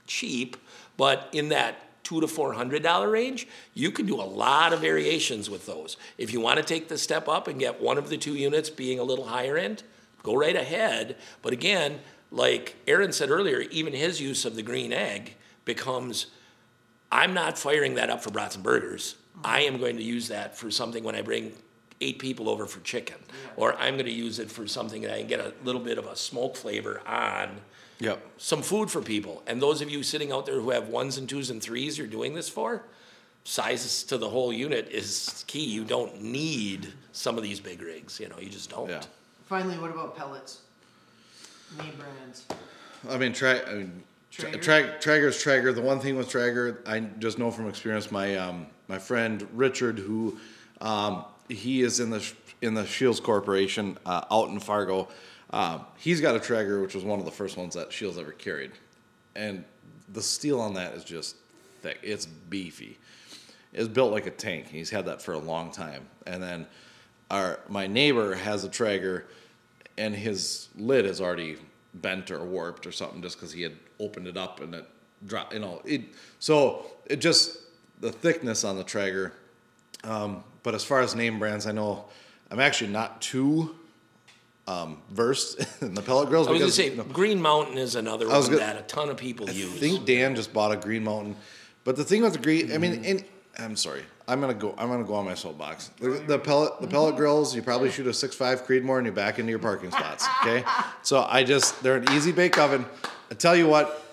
cheap, 0.06 0.56
but 0.96 1.28
in 1.32 1.48
that 1.50 2.02
two 2.02 2.20
to 2.20 2.28
four 2.28 2.52
hundred 2.52 2.82
dollar 2.82 3.08
range, 3.08 3.46
you 3.72 3.90
can 3.90 4.04
do 4.04 4.16
a 4.16 4.22
lot 4.22 4.72
of 4.72 4.80
variations 4.80 5.48
with 5.48 5.64
those. 5.64 5.96
If 6.18 6.32
you 6.32 6.40
want 6.40 6.58
to 6.58 6.64
take 6.64 6.88
the 6.88 6.98
step 6.98 7.28
up 7.28 7.46
and 7.46 7.58
get 7.58 7.80
one 7.80 7.96
of 7.96 8.10
the 8.10 8.18
two 8.18 8.34
units 8.34 8.68
being 8.68 8.98
a 8.98 9.04
little 9.04 9.26
higher 9.26 9.56
end, 9.56 9.84
go 10.22 10.34
right 10.34 10.56
ahead. 10.56 11.16
But 11.40 11.52
again, 11.52 12.00
like 12.30 12.74
Aaron 12.86 13.12
said 13.12 13.30
earlier, 13.30 13.60
even 13.60 13.92
his 13.92 14.20
use 14.20 14.44
of 14.44 14.56
the 14.56 14.62
green 14.62 14.92
egg 14.92 15.36
becomes 15.64 16.26
I'm 17.12 17.34
not 17.34 17.58
firing 17.58 17.94
that 17.94 18.10
up 18.10 18.22
for 18.22 18.30
brats 18.30 18.54
and 18.54 18.64
burgers. 18.64 19.16
I 19.44 19.62
am 19.62 19.78
going 19.78 19.96
to 19.96 20.02
use 20.02 20.28
that 20.28 20.56
for 20.56 20.70
something 20.70 21.04
when 21.04 21.14
I 21.14 21.22
bring 21.22 21.52
eight 22.00 22.18
people 22.18 22.48
over 22.48 22.66
for 22.66 22.80
chicken. 22.80 23.16
Or 23.56 23.74
I'm 23.74 23.94
going 23.94 24.06
to 24.06 24.12
use 24.12 24.38
it 24.38 24.50
for 24.50 24.66
something 24.66 25.02
that 25.02 25.14
I 25.14 25.18
can 25.18 25.26
get 25.26 25.40
a 25.40 25.52
little 25.64 25.80
bit 25.80 25.98
of 25.98 26.06
a 26.06 26.16
smoke 26.16 26.56
flavor 26.56 27.02
on 27.06 27.60
yep. 27.98 28.24
some 28.38 28.62
food 28.62 28.90
for 28.90 29.02
people. 29.02 29.42
And 29.46 29.60
those 29.60 29.80
of 29.80 29.90
you 29.90 30.02
sitting 30.02 30.32
out 30.32 30.46
there 30.46 30.60
who 30.60 30.70
have 30.70 30.88
ones 30.88 31.18
and 31.18 31.28
twos 31.28 31.50
and 31.50 31.62
threes 31.62 31.98
you're 31.98 32.06
doing 32.06 32.34
this 32.34 32.48
for, 32.48 32.84
sizes 33.44 34.02
to 34.04 34.18
the 34.18 34.28
whole 34.28 34.52
unit 34.52 34.88
is 34.90 35.44
key. 35.46 35.64
You 35.64 35.84
don't 35.84 36.22
need 36.22 36.92
some 37.12 37.36
of 37.36 37.42
these 37.42 37.60
big 37.60 37.82
rigs, 37.82 38.20
you 38.20 38.28
know, 38.28 38.38
you 38.38 38.48
just 38.48 38.70
don't. 38.70 38.88
Yeah. 38.88 39.02
Finally, 39.46 39.78
what 39.78 39.90
about 39.90 40.16
pellets? 40.16 40.60
Name 41.78 41.92
brands. 41.98 42.46
I 43.08 43.16
mean, 43.16 43.32
tra- 43.32 43.68
I 43.68 43.74
mean, 43.74 44.02
tra- 44.30 44.50
Traeger? 44.50 44.88
tra- 44.88 45.00
Traeger's 45.00 45.42
Traeger. 45.42 45.72
The 45.72 45.80
one 45.80 46.00
thing 46.00 46.16
with 46.16 46.28
Traeger, 46.28 46.82
I 46.86 47.00
just 47.00 47.38
know 47.38 47.50
from 47.50 47.68
experience. 47.68 48.10
My 48.10 48.36
um, 48.36 48.66
my 48.90 48.98
friend 48.98 49.46
Richard, 49.54 50.00
who 50.00 50.38
um, 50.80 51.24
he 51.48 51.80
is 51.80 52.00
in 52.00 52.10
the 52.10 52.32
in 52.60 52.74
the 52.74 52.86
Scheels 52.86 53.20
Corporation 53.20 53.96
uh, 54.04 54.24
out 54.30 54.50
in 54.50 54.58
Fargo. 54.58 55.08
Um, 55.52 55.86
he's 55.96 56.20
got 56.20 56.34
a 56.34 56.40
Traeger, 56.40 56.82
which 56.82 56.94
was 56.94 57.04
one 57.04 57.20
of 57.20 57.24
the 57.24 57.30
first 57.30 57.56
ones 57.56 57.74
that 57.74 57.92
Scheels 57.92 58.18
ever 58.18 58.32
carried, 58.32 58.72
and 59.36 59.64
the 60.12 60.20
steel 60.20 60.60
on 60.60 60.74
that 60.74 60.94
is 60.94 61.04
just 61.04 61.36
thick. 61.82 62.00
It's 62.02 62.26
beefy. 62.26 62.98
It's 63.72 63.88
built 63.88 64.10
like 64.10 64.26
a 64.26 64.32
tank. 64.32 64.66
He's 64.66 64.90
had 64.90 65.06
that 65.06 65.22
for 65.22 65.32
a 65.32 65.38
long 65.38 65.70
time. 65.70 66.08
And 66.26 66.42
then 66.42 66.66
our 67.30 67.60
my 67.68 67.86
neighbor 67.86 68.34
has 68.34 68.64
a 68.64 68.68
Traeger, 68.68 69.28
and 69.96 70.16
his 70.16 70.68
lid 70.76 71.06
is 71.06 71.20
already 71.20 71.58
bent 71.94 72.32
or 72.32 72.44
warped 72.44 72.86
or 72.86 72.92
something 72.92 73.22
just 73.22 73.36
because 73.36 73.52
he 73.52 73.62
had 73.62 73.76
opened 74.00 74.26
it 74.26 74.36
up 74.36 74.60
and 74.60 74.74
it 74.74 74.86
dropped. 75.24 75.54
You 75.54 75.60
know, 75.60 75.80
it. 75.84 76.02
So 76.40 76.86
it 77.06 77.20
just 77.20 77.69
the 78.00 78.10
thickness 78.12 78.64
on 78.64 78.76
the 78.76 78.84
Traeger. 78.84 79.32
Um, 80.04 80.42
but 80.62 80.74
as 80.74 80.84
far 80.84 81.00
as 81.00 81.14
name 81.14 81.38
brands, 81.38 81.66
I 81.66 81.72
know 81.72 82.04
I'm 82.50 82.60
actually 82.60 82.90
not 82.90 83.20
too 83.20 83.74
um, 84.66 84.98
versed 85.10 85.58
in 85.82 85.94
the 85.94 86.02
pellet 86.02 86.28
grills. 86.28 86.46
I 86.48 86.50
was 86.52 86.60
going 86.60 86.70
to 86.70 86.76
say, 86.76 86.90
you 86.90 86.96
know, 86.96 87.04
Green 87.04 87.40
Mountain 87.40 87.78
is 87.78 87.94
another 87.96 88.28
one 88.28 88.40
gonna- 88.42 88.56
that 88.58 88.76
a 88.76 88.82
ton 88.82 89.08
of 89.10 89.16
people 89.16 89.48
I 89.48 89.52
use. 89.52 89.74
I 89.74 89.78
think 89.78 90.06
Dan 90.06 90.34
just 90.34 90.52
bought 90.52 90.72
a 90.72 90.76
Green 90.76 91.04
Mountain, 91.04 91.36
but 91.84 91.96
the 91.96 92.04
thing 92.04 92.22
with 92.22 92.34
the 92.34 92.38
green, 92.38 92.70
I 92.70 92.74
Mm-hmm. 92.76 92.80
mean, 92.82 93.04
and 93.04 93.24
I'm 93.58 93.76
sorry, 93.76 94.02
I'm 94.28 94.40
gonna 94.40 94.54
go, 94.54 94.74
I'm 94.78 94.88
gonna 94.88 95.04
go 95.04 95.14
on 95.14 95.24
my 95.24 95.34
soapbox. 95.34 95.90
The, 96.00 96.10
the 96.26 96.38
pellet, 96.38 96.80
the 96.80 96.86
pellet 96.86 97.16
grills, 97.16 97.54
you 97.54 97.62
probably 97.62 97.90
shoot 97.90 98.06
a 98.06 98.14
six 98.14 98.34
five 98.36 98.64
Creedmoor 98.66 98.96
and 98.98 99.06
you're 99.06 99.14
back 99.14 99.38
into 99.38 99.50
your 99.50 99.58
parking 99.58 99.90
spots. 99.90 100.26
Okay, 100.42 100.64
so 101.02 101.24
I 101.28 101.42
just 101.42 101.82
they're 101.82 101.96
an 101.96 102.10
easy 102.12 102.30
bake 102.32 102.56
oven. 102.58 102.86
I 103.30 103.34
tell 103.34 103.56
you 103.56 103.66
what, 103.66 104.09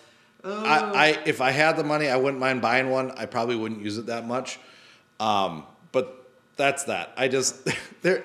I, 0.48 0.80
I 0.80 1.08
if 1.26 1.42
I 1.42 1.52
had 1.52 1.78
the 1.78 1.84
money, 1.84 2.08
I 2.08 2.16
wouldn't 2.16 2.40
mind 2.40 2.62
buying 2.62 2.90
one. 2.90 3.12
I 3.12 3.26
probably 3.26 3.56
wouldn't 3.56 3.82
use 3.82 3.98
it 3.98 4.08
that 4.08 4.28
much, 4.28 4.60
um, 5.20 5.66
but 5.92 6.28
that's 6.56 6.86
that. 6.86 7.14
I 7.18 7.28
just 7.28 7.68
they're, 8.02 8.24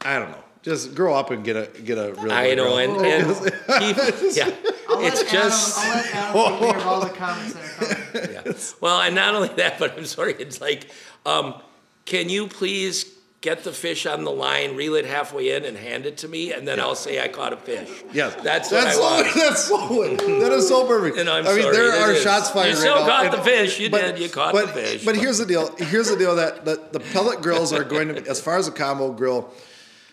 I 0.00 0.18
don't 0.18 0.30
know. 0.30 0.44
Just 0.62 0.94
grow 0.94 1.14
up 1.14 1.30
and 1.30 1.44
get 1.44 1.56
a 1.56 1.82
get 1.82 1.98
a 1.98 2.14
real. 2.14 2.32
I 2.32 2.54
know, 2.54 2.78
and, 2.78 2.96
and 3.04 3.36
keep, 3.36 4.36
yeah, 4.36 4.50
I'll 4.88 5.04
it's 5.04 5.22
let 5.22 5.28
just. 5.28 5.78
Adam, 5.78 6.36
I'll 6.36 6.42
let 6.42 6.52
Adam 6.52 6.60
take 6.60 6.70
care 6.70 6.78
of 6.78 6.86
all 6.86 7.00
the 7.00 7.10
comments 7.10 7.54
that 7.54 7.82
are 7.82 8.20
coming. 8.20 8.46
Yeah. 8.46 8.52
Well, 8.80 9.00
and 9.02 9.14
not 9.14 9.34
only 9.34 9.48
that, 9.48 9.78
but 9.78 9.98
I'm 9.98 10.06
sorry, 10.06 10.34
it's 10.38 10.62
like, 10.62 10.90
um, 11.26 11.60
can 12.06 12.30
you 12.30 12.46
please 12.46 13.13
get 13.44 13.62
the 13.62 13.72
fish 13.72 14.06
on 14.06 14.24
the 14.24 14.30
line, 14.30 14.74
reel 14.74 14.94
it 14.94 15.04
halfway 15.04 15.54
in, 15.54 15.66
and 15.66 15.76
hand 15.76 16.06
it 16.06 16.16
to 16.16 16.26
me, 16.28 16.50
and 16.54 16.66
then 16.66 16.80
I'll 16.80 16.94
say 16.94 17.20
I 17.22 17.28
caught 17.28 17.52
a 17.52 17.58
fish. 17.58 17.90
Yes, 18.12 18.34
that's, 18.42 18.70
that's 18.70 18.98
what 18.98 19.26
so, 19.26 19.38
that's 19.38 19.64
so 19.64 20.16
that 20.40 20.52
is 20.52 20.66
so 20.66 20.86
perfect. 20.86 21.18
And 21.18 21.28
I'm 21.28 21.46
I 21.46 21.52
mean, 21.52 21.62
sorry, 21.62 21.76
there 21.76 21.92
are 21.92 22.12
is. 22.12 22.22
shots 22.22 22.50
fired. 22.50 22.70
You 22.70 22.76
still 22.76 22.94
right 22.94 23.00
now, 23.00 23.06
caught 23.06 23.24
and- 23.26 23.34
the 23.34 23.42
fish. 23.42 23.78
You 23.78 23.90
did. 23.90 24.18
You 24.18 24.30
caught 24.30 24.54
but, 24.54 24.68
the 24.68 24.72
fish, 24.72 25.04
But 25.04 25.14
but- 25.14 25.20
here's 25.20 25.36
the 25.38 25.44
deal. 25.44 25.76
Here's 25.76 26.08
the 26.08 26.16
deal 26.16 26.36
that 26.36 26.64
the, 26.64 26.82
the 26.90 27.00
pellet 27.00 27.42
grills 27.42 27.72
are 27.74 27.84
going 27.84 28.08
to 28.08 28.26
as 28.26 28.40
far 28.40 28.56
as 28.56 28.66
a 28.66 28.72
combo 28.72 29.12
grill, 29.12 29.52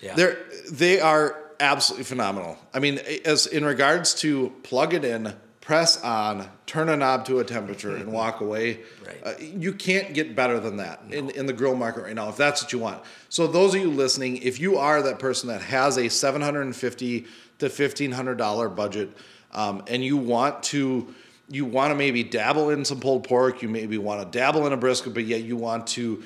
Yeah. 0.01 0.15
they're 0.15 0.37
they 0.69 0.99
are 0.99 1.37
absolutely 1.61 2.03
phenomenal. 2.03 2.57
I 2.73 2.79
mean, 2.79 2.99
as 3.23 3.47
in 3.47 3.63
regards 3.63 4.13
to 4.15 4.51
plug 4.63 4.93
it 4.93 5.05
in, 5.05 5.33
press 5.71 6.03
on, 6.03 6.45
turn 6.65 6.89
a 6.89 6.97
knob 6.97 7.23
to 7.23 7.39
a 7.39 7.45
temperature, 7.45 7.95
and 7.95 8.11
walk 8.11 8.41
away. 8.41 8.81
Right. 9.07 9.21
Uh, 9.23 9.33
you 9.39 9.71
can't 9.71 10.13
get 10.13 10.35
better 10.35 10.59
than 10.59 10.75
that 10.77 11.01
in, 11.09 11.29
in 11.29 11.45
the 11.45 11.53
grill 11.53 11.75
market 11.75 12.03
right 12.03 12.13
now 12.13 12.27
if 12.27 12.35
that's 12.35 12.61
what 12.61 12.73
you 12.73 12.79
want. 12.79 13.01
So 13.29 13.47
those 13.47 13.73
of 13.73 13.79
you 13.79 13.89
listening, 13.89 14.35
if 14.37 14.59
you 14.59 14.77
are 14.77 15.01
that 15.01 15.17
person 15.17 15.47
that 15.47 15.61
has 15.61 15.97
a 15.97 16.09
750 16.09 17.25
to 17.59 17.69
fifteen 17.69 18.11
hundred 18.11 18.37
dollar 18.37 18.67
budget, 18.67 19.15
um, 19.53 19.81
and 19.87 20.03
you 20.03 20.17
want 20.17 20.61
to 20.63 21.15
you 21.47 21.63
want 21.63 21.91
to 21.91 21.95
maybe 21.95 22.21
dabble 22.21 22.71
in 22.71 22.83
some 22.83 22.99
pulled 22.99 23.23
pork, 23.23 23.61
you 23.61 23.69
maybe 23.69 23.97
want 23.97 24.19
to 24.19 24.37
dabble 24.37 24.67
in 24.67 24.73
a 24.73 24.77
brisket, 24.77 25.13
but 25.13 25.23
yet 25.23 25.43
you 25.43 25.55
want 25.55 25.87
to 25.87 26.21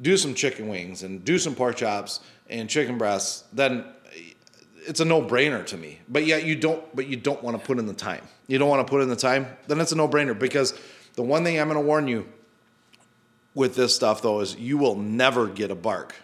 do 0.00 0.16
some 0.16 0.34
chicken 0.34 0.66
wings 0.66 1.04
and 1.04 1.24
do 1.24 1.38
some 1.38 1.54
pork 1.54 1.76
chops 1.76 2.18
and 2.50 2.68
chicken 2.68 2.98
breasts, 2.98 3.44
then 3.52 3.84
it's 4.88 4.98
a 4.98 5.04
no-brainer 5.04 5.64
to 5.66 5.76
me. 5.76 6.00
But 6.08 6.26
yet 6.26 6.44
you 6.44 6.56
don't 6.56 6.82
but 6.96 7.06
you 7.06 7.16
don't 7.16 7.42
want 7.44 7.56
to 7.56 7.64
put 7.64 7.78
in 7.78 7.86
the 7.86 7.94
time. 7.94 8.26
You 8.52 8.58
don't 8.58 8.68
want 8.68 8.86
to 8.86 8.90
put 8.90 9.00
in 9.00 9.08
the 9.08 9.16
time, 9.16 9.46
then 9.66 9.80
it's 9.80 9.92
a 9.92 9.96
no-brainer 9.96 10.38
because 10.38 10.78
the 11.14 11.22
one 11.22 11.42
thing 11.42 11.58
I'm 11.58 11.68
going 11.68 11.80
to 11.80 11.86
warn 11.86 12.06
you 12.06 12.28
with 13.54 13.74
this 13.74 13.94
stuff 13.94 14.20
though 14.20 14.40
is 14.40 14.54
you 14.56 14.76
will 14.76 14.94
never 14.94 15.46
get 15.46 15.70
a 15.70 15.74
bark 15.74 16.14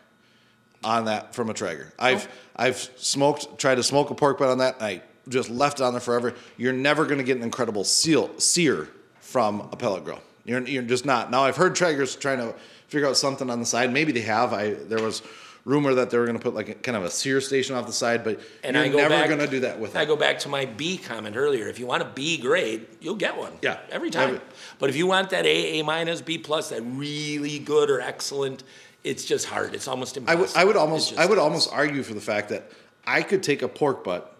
on 0.85 1.07
that 1.07 1.35
from 1.35 1.49
a 1.49 1.55
Traeger. 1.55 1.91
I've 1.99 2.29
I've 2.55 2.77
smoked 2.97 3.59
tried 3.59 3.77
to 3.77 3.83
smoke 3.83 4.11
a 4.11 4.15
pork 4.15 4.37
butt 4.41 4.51
on 4.51 4.59
that 4.59 4.77
I 4.79 5.01
just 5.27 5.49
left 5.49 5.81
it 5.81 5.85
on 5.85 5.95
there 5.95 6.03
forever. 6.03 6.35
You're 6.59 6.75
never 6.75 7.07
going 7.07 7.17
to 7.17 7.25
get 7.25 7.39
an 7.39 7.43
incredible 7.43 7.83
seal 7.83 8.39
sear 8.39 8.91
from 9.21 9.67
a 9.73 9.77
pellet 9.77 10.05
grill. 10.05 10.21
You're 10.45 10.61
you're 10.69 10.83
just 10.83 11.07
not. 11.07 11.31
Now 11.31 11.45
I've 11.45 11.57
heard 11.57 11.75
Traegers 11.75 12.21
trying 12.21 12.41
to 12.41 12.55
figure 12.89 13.09
out 13.09 13.17
something 13.17 13.49
on 13.49 13.59
the 13.59 13.65
side. 13.65 13.91
Maybe 13.91 14.13
they 14.13 14.21
have. 14.21 14.53
I 14.53 14.75
there 14.75 15.03
was 15.03 15.23
rumor 15.65 15.95
that 15.95 16.11
they 16.11 16.19
were 16.19 16.25
going 16.25 16.39
to 16.39 16.43
put 16.43 16.55
like 16.55 16.69
a, 16.69 16.75
kind 16.75 16.97
of 16.97 17.05
a 17.05 17.11
sear 17.11 17.41
station 17.41 17.75
off 17.77 17.87
the 17.87 17.93
side, 17.93 18.25
but 18.25 18.41
And 18.65 18.75
you're 18.77 18.85
I 18.85 18.89
go 18.89 18.97
never 19.09 19.27
going 19.29 19.41
to 19.41 19.47
do 19.47 19.61
that 19.61 19.79
with 19.79 19.95
it. 19.95 19.99
I 19.99 20.03
it. 20.03 20.07
go 20.07 20.17
back 20.17 20.39
to 20.41 20.49
my 20.49 20.65
B 20.65 20.97
comment 20.99 21.37
earlier. 21.37 21.69
If 21.69 21.79
you 21.79 21.87
want 21.87 22.03
a 22.03 22.07
B 22.07 22.39
grade, 22.39 22.87
you'll 23.01 23.17
get 23.17 23.37
one. 23.37 23.53
Yeah. 23.63 23.79
Every 23.91 24.11
time. 24.11 24.29
Every- 24.31 24.41
but 24.79 24.89
if 24.91 24.97
you 24.97 25.07
want 25.07 25.31
that 25.31 25.45
A, 25.47 25.81
A 25.81 25.85
minus, 25.85 26.23
B 26.23 26.39
plus, 26.39 26.71
that 26.71 26.83
really 26.83 27.59
good 27.59 27.91
or 27.91 28.01
excellent, 28.01 28.65
it's 29.05 29.25
just 29.25 29.47
hard. 29.47 29.75
It's 29.75 29.89
almost 29.89 30.17
I 30.17 30.21
impossible. 30.21 30.43
would, 30.47 30.57
I 30.57 30.65
would 30.65 30.77
almost, 30.77 31.19
I 31.19 31.27
would 31.27 31.39
almost 31.39 31.71
argue 31.73 32.03
for 32.03 32.15
the 32.15 32.21
fact 32.21 32.49
that 32.51 32.71
I 33.07 33.23
could 33.23 33.43
take 33.43 33.63
a 33.63 33.69
pork 33.69 34.05
butt 34.05 34.35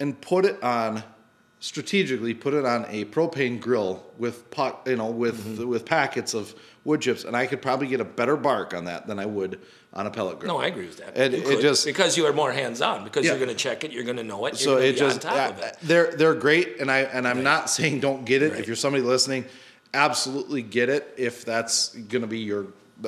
and 0.00 0.20
put 0.20 0.44
it 0.44 0.62
on 0.62 1.02
strategically, 1.60 2.34
put 2.34 2.52
it 2.52 2.64
on 2.66 2.84
a 2.90 3.04
propane 3.06 3.58
grill 3.60 4.04
with 4.18 4.50
pot, 4.50 4.82
you 4.86 4.96
know, 4.96 5.06
with 5.10 5.34
Mm-hmm. 5.44 5.68
with 5.68 5.84
packets 5.86 6.34
of 6.34 6.54
wood 6.84 7.00
chips, 7.00 7.24
and 7.24 7.34
I 7.36 7.46
could 7.46 7.62
probably 7.62 7.86
get 7.86 8.00
a 8.00 8.04
better 8.04 8.36
bark 8.36 8.74
on 8.74 8.84
that 8.84 9.06
than 9.06 9.18
I 9.18 9.24
would 9.26 9.60
on 9.94 10.06
a 10.06 10.10
pellet 10.10 10.40
grill. 10.40 10.54
No, 10.54 10.60
I 10.60 10.66
agree 10.66 10.86
with 10.86 10.98
that. 10.98 11.16
You 11.32 11.38
it 11.50 11.60
just- 11.62 11.86
because 11.86 12.16
you 12.16 12.26
are 12.26 12.32
more 12.32 12.52
hands 12.52 12.82
on 12.82 13.04
because 13.04 13.24
Yeah. 13.24 13.32
you're 13.32 13.38
going 13.38 13.56
to 13.56 13.62
check 13.62 13.84
it, 13.84 13.92
you're 13.92 14.04
going 14.04 14.16
to 14.16 14.24
know 14.24 14.44
it. 14.46 14.56
so 14.56 14.76
it 14.78 14.92
be 14.92 14.98
just 14.98 15.24
on 15.24 15.32
top 15.32 15.56
of 15.56 15.62
uh, 15.62 15.66
it. 15.66 15.76
they're 15.82 16.10
they're 16.16 16.34
great, 16.34 16.80
and 16.80 16.90
I 16.90 17.00
and 17.00 17.26
I'm 17.26 17.42
not 17.42 17.70
saying 17.70 18.00
don't 18.00 18.24
get 18.24 18.42
it 18.42 18.52
Right. 18.52 18.60
if 18.60 18.66
you're 18.66 18.76
somebody 18.76 19.02
listening. 19.04 19.44
Absolutely 19.92 20.62
get 20.62 20.88
it 20.88 21.14
if 21.16 21.44
that's 21.44 21.90
going 21.94 22.22
to 22.22 22.26
be 22.26 22.40
your 22.40 22.66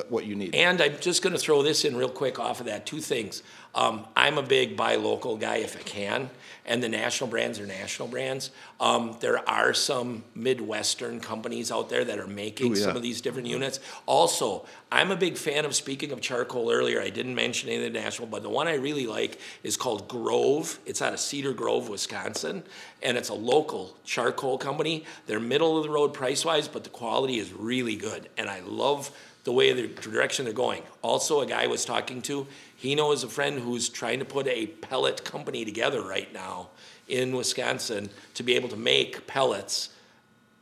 what 0.09 0.25
you 0.25 0.35
need. 0.35 0.55
And 0.55 0.79
I'm 0.81 0.97
just 0.99 1.21
going 1.21 1.33
to 1.33 1.39
throw 1.39 1.61
this 1.61 1.83
in 1.83 1.97
real 1.97 2.09
quick 2.09 2.39
off 2.39 2.59
of 2.61 2.65
that. 2.67 2.85
Two 2.85 2.99
things. 3.01 3.43
Um, 3.75 4.05
I'm 4.15 4.37
a 4.37 4.43
big 4.43 4.77
buy 4.77 4.95
local 4.95 5.35
guy 5.37 5.57
if 5.57 5.75
I 5.77 5.81
can, 5.81 6.29
and 6.67 6.83
the 6.83 6.89
national 6.89 7.29
brands 7.29 7.59
are 7.59 7.65
national 7.65 8.09
brands. 8.09 8.51
Um, 8.79 9.15
there 9.21 9.47
are 9.49 9.73
some 9.73 10.23
Midwestern 10.35 11.19
companies 11.19 11.71
out 11.71 11.89
there 11.89 12.03
that 12.03 12.19
are 12.19 12.27
making 12.27 12.73
Ooh, 12.73 12.77
yeah. 12.77 12.85
some 12.85 12.95
of 12.95 13.01
these 13.01 13.21
different 13.21 13.47
units. 13.47 13.79
Also, 14.05 14.65
I'm 14.91 15.09
a 15.09 15.15
big 15.15 15.37
fan 15.37 15.65
of, 15.65 15.73
speaking 15.73 16.11
of 16.11 16.21
charcoal 16.21 16.69
earlier, 16.69 17.01
I 17.01 17.09
didn't 17.09 17.35
mention 17.35 17.69
any 17.69 17.85
of 17.85 17.93
the 17.93 17.99
national, 17.99 18.27
but 18.27 18.43
the 18.43 18.49
one 18.49 18.67
I 18.67 18.75
really 18.75 19.07
like 19.07 19.39
is 19.63 19.77
called 19.77 20.07
Grove. 20.07 20.79
It's 20.85 21.01
out 21.01 21.13
of 21.13 21.19
Cedar 21.19 21.53
Grove, 21.53 21.89
Wisconsin, 21.89 22.63
and 23.01 23.17
it's 23.17 23.29
a 23.29 23.33
local 23.33 23.95
charcoal 24.03 24.57
company. 24.57 25.05
They're 25.25 25.39
middle 25.39 25.77
of 25.77 25.83
the 25.83 25.89
road 25.89 26.13
price 26.13 26.43
wise, 26.43 26.67
but 26.67 26.83
the 26.83 26.89
quality 26.89 27.39
is 27.39 27.53
really 27.53 27.95
good. 27.95 28.29
And 28.37 28.49
I 28.49 28.59
love 28.59 29.11
the 29.45 29.53
way 29.53 29.71
the 29.71 29.87
direction 29.87 30.43
they're 30.43 30.53
going. 30.53 30.83
Also, 31.01 31.39
a 31.39 31.45
guy 31.45 31.63
I 31.63 31.67
was 31.67 31.85
talking 31.85 32.21
to, 32.23 32.45
he 32.77 32.93
knows 32.93 33.23
a 33.23 33.27
friend 33.27 33.59
who's 33.59 33.89
trying 33.89 34.19
to 34.19 34.25
put 34.25 34.47
a 34.47 34.67
pellet 34.67 35.25
company 35.25 35.65
together 35.65 36.03
right 36.03 36.31
now 36.31 36.69
in 37.07 37.35
Wisconsin 37.35 38.07
to 38.35 38.43
be 38.43 38.55
able 38.55 38.69
to 38.69 38.77
make 38.77 39.25
pellets 39.25 39.89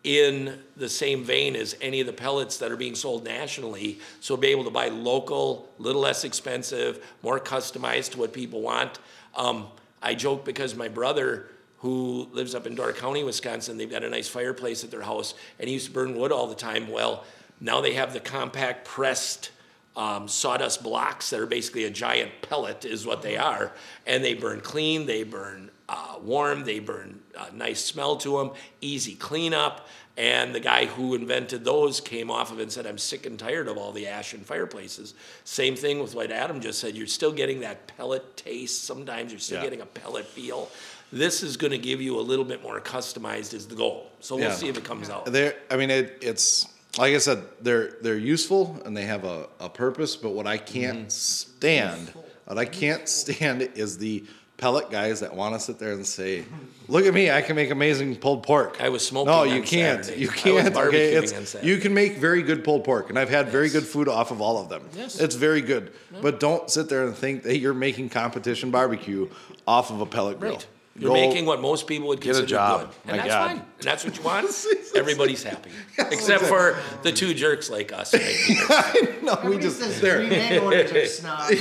in 0.05 0.59
the 0.77 0.87
same 0.87 1.25
vein 1.25 1.57
as 1.57 1.75
any 1.81 1.99
of 1.99 2.07
the 2.07 2.13
pellets 2.13 2.57
that 2.59 2.71
are 2.71 2.77
being 2.77 2.95
sold 2.95 3.25
nationally. 3.25 3.99
So 4.21 4.37
be 4.37 4.47
able 4.47 4.63
to 4.63 4.69
buy 4.69 4.87
local, 4.87 5.67
little 5.77 6.01
less 6.01 6.23
expensive, 6.23 7.05
more 7.21 7.39
customized 7.39 8.11
to 8.11 8.19
what 8.19 8.31
people 8.31 8.61
want. 8.61 8.99
Um, 9.35 9.67
I 10.01 10.15
joke 10.15 10.45
because 10.45 10.73
my 10.73 10.87
brother, 10.87 11.49
who 11.79 12.29
lives 12.31 12.55
up 12.55 12.65
in 12.65 12.75
Door 12.75 12.93
County, 12.93 13.25
Wisconsin, 13.25 13.77
they've 13.77 13.91
got 13.91 14.03
a 14.03 14.09
nice 14.09 14.29
fireplace 14.29 14.85
at 14.85 14.91
their 14.91 15.01
house, 15.01 15.33
and 15.59 15.67
he 15.67 15.73
used 15.73 15.87
to 15.87 15.91
burn 15.91 16.15
wood 16.15 16.31
all 16.31 16.47
the 16.47 16.55
time. 16.55 16.87
Well, 16.87 17.25
now 17.59 17.81
they 17.81 17.95
have 17.95 18.13
the 18.13 18.21
compact 18.21 18.85
pressed 18.85 19.49
um, 19.95 20.27
sawdust 20.27 20.83
blocks 20.83 21.29
that 21.29 21.39
are 21.39 21.45
basically 21.45 21.85
a 21.85 21.89
giant 21.89 22.31
pellet, 22.41 22.85
is 22.85 23.05
what 23.05 23.21
they 23.21 23.37
are, 23.37 23.71
and 24.05 24.23
they 24.23 24.33
burn 24.33 24.61
clean, 24.61 25.05
they 25.05 25.23
burn 25.23 25.71
uh, 25.87 26.15
warm, 26.21 26.63
they 26.65 26.79
burn 26.79 27.19
uh, 27.37 27.47
nice 27.53 27.83
smell 27.83 28.17
to 28.17 28.37
them, 28.37 28.51
easy 28.81 29.15
cleanup. 29.15 29.87
And 30.17 30.55
the 30.55 30.61
guy 30.61 30.85
who 30.85 31.13
invented 31.13 31.65
those 31.65 31.99
came 31.99 32.31
off 32.31 32.49
of 32.49 32.59
it 32.59 32.63
and 32.63 32.71
said, 32.71 32.85
I'm 32.85 32.97
sick 32.97 33.25
and 33.25 33.37
tired 33.37 33.67
of 33.67 33.77
all 33.77 33.91
the 33.91 34.07
ash 34.07 34.33
in 34.33 34.39
fireplaces. 34.39 35.13
Same 35.43 35.75
thing 35.75 35.99
with 35.99 36.15
what 36.15 36.31
Adam 36.31 36.61
just 36.61 36.79
said. 36.79 36.95
You're 36.95 37.05
still 37.05 37.33
getting 37.33 37.59
that 37.59 37.87
pellet 37.97 38.37
taste. 38.37 38.85
Sometimes 38.85 39.33
you're 39.33 39.41
still 39.41 39.57
Yeah. 39.57 39.65
getting 39.65 39.81
a 39.81 39.85
pellet 39.85 40.25
feel. 40.25 40.71
This 41.11 41.43
is 41.43 41.57
going 41.57 41.71
to 41.71 41.77
give 41.77 42.01
you 42.01 42.17
a 42.17 42.21
little 42.21 42.45
bit 42.45 42.63
more 42.63 42.79
customized, 42.79 43.53
is 43.53 43.67
the 43.67 43.75
goal. 43.75 44.09
So 44.21 44.35
we'll 44.37 44.45
Yeah. 44.45 44.55
see 44.55 44.69
if 44.69 44.77
it 44.77 44.85
comes 44.85 45.09
out. 45.09 45.25
They're, 45.25 45.55
I 45.69 45.75
mean, 45.75 45.91
it, 45.91 46.17
it's 46.21 46.65
like 46.97 47.13
I 47.13 47.17
said, 47.17 47.43
they're 47.61 47.93
they're 48.01 48.17
useful 48.17 48.81
and 48.85 48.95
they 48.95 49.03
have 49.05 49.23
a, 49.25 49.47
a 49.59 49.69
purpose. 49.69 50.15
But 50.15 50.31
what 50.31 50.47
I 50.47 50.57
can't 50.57 51.07
Mm-hmm. 51.07 51.09
stand, 51.09 52.13
what 52.45 52.57
I 52.57 52.65
can't 52.65 53.07
stand 53.09 53.61
is 53.75 53.97
the 53.97 54.23
pellet 54.57 54.89
guys 54.89 55.19
that 55.19 55.35
want 55.35 55.53
to 55.53 55.59
sit 55.59 55.79
there 55.79 55.91
and 55.91 56.07
say, 56.07 56.45
"Look 56.87 57.05
at 57.05 57.13
me, 57.13 57.29
I 57.29 57.41
can 57.41 57.57
make 57.57 57.71
amazing 57.71 58.15
pulled 58.15 58.43
pork." 58.43 58.77
I 58.81 58.87
was 58.89 59.05
smoking 59.05 59.33
No, 59.33 59.43
you 59.43 59.61
can't. 59.61 60.05
Saturday. 60.05 60.21
You 60.21 60.29
can't. 60.29 60.75
Okay, 60.75 61.13
it's 61.13 61.55
you 61.61 61.77
can 61.77 61.93
make 61.93 62.17
very 62.17 62.41
good 62.41 62.63
pulled 62.63 62.85
pork, 62.85 63.09
and 63.09 63.19
I've 63.19 63.29
had 63.29 63.49
very 63.49 63.69
good 63.69 63.83
food 63.83 64.07
off 64.07 64.31
of 64.31 64.39
all 64.41 64.57
of 64.57 64.69
them. 64.69 64.83
Yes. 64.95 65.19
It's 65.19 65.35
very 65.35 65.61
good, 65.61 65.91
but 66.21 66.39
don't 66.39 66.69
sit 66.69 66.87
there 66.87 67.05
and 67.05 67.13
think 67.15 67.43
that 67.43 67.57
you're 67.57 67.73
making 67.73 68.09
competition 68.09 68.71
barbecue 68.71 69.29
off 69.67 69.91
of 69.91 69.99
a 69.99 70.05
pellet 70.05 70.39
grill. 70.39 70.53
Right. 70.53 70.67
You're 70.97 71.09
Go- 71.09 71.13
making 71.15 71.45
what 71.45 71.59
most 71.61 71.87
people 71.87 72.07
would 72.07 72.21
Get 72.21 72.29
a 72.37 72.39
consider 72.39 72.47
job. 72.47 72.79
good. 72.79 72.89
My 73.05 73.11
And 73.11 73.19
that's 73.19 73.27
God. 73.29 73.47
fine. 73.49 73.57
And 73.57 73.65
that's 73.81 74.05
what 74.05 74.15
you 74.17 74.23
want. 74.23 74.65
Everybody's 74.95 75.43
happy. 75.43 75.69
Except 75.97 76.45
for 76.45 76.77
the 77.03 77.11
two 77.11 77.33
jerks 77.33 77.69
like 77.69 77.91
us. 77.91 78.13
Right 78.13 78.21
here. 78.23 79.15
no, 79.21 79.33
we 79.43 79.57
Everybody 79.57 79.59
just 79.61 79.79
says 79.79 79.99
there. 79.99 80.19
Green 80.19 80.29
Landowners 80.31 80.91
are 80.93 81.05
snobs. 81.07 81.43
Holy 81.49 81.59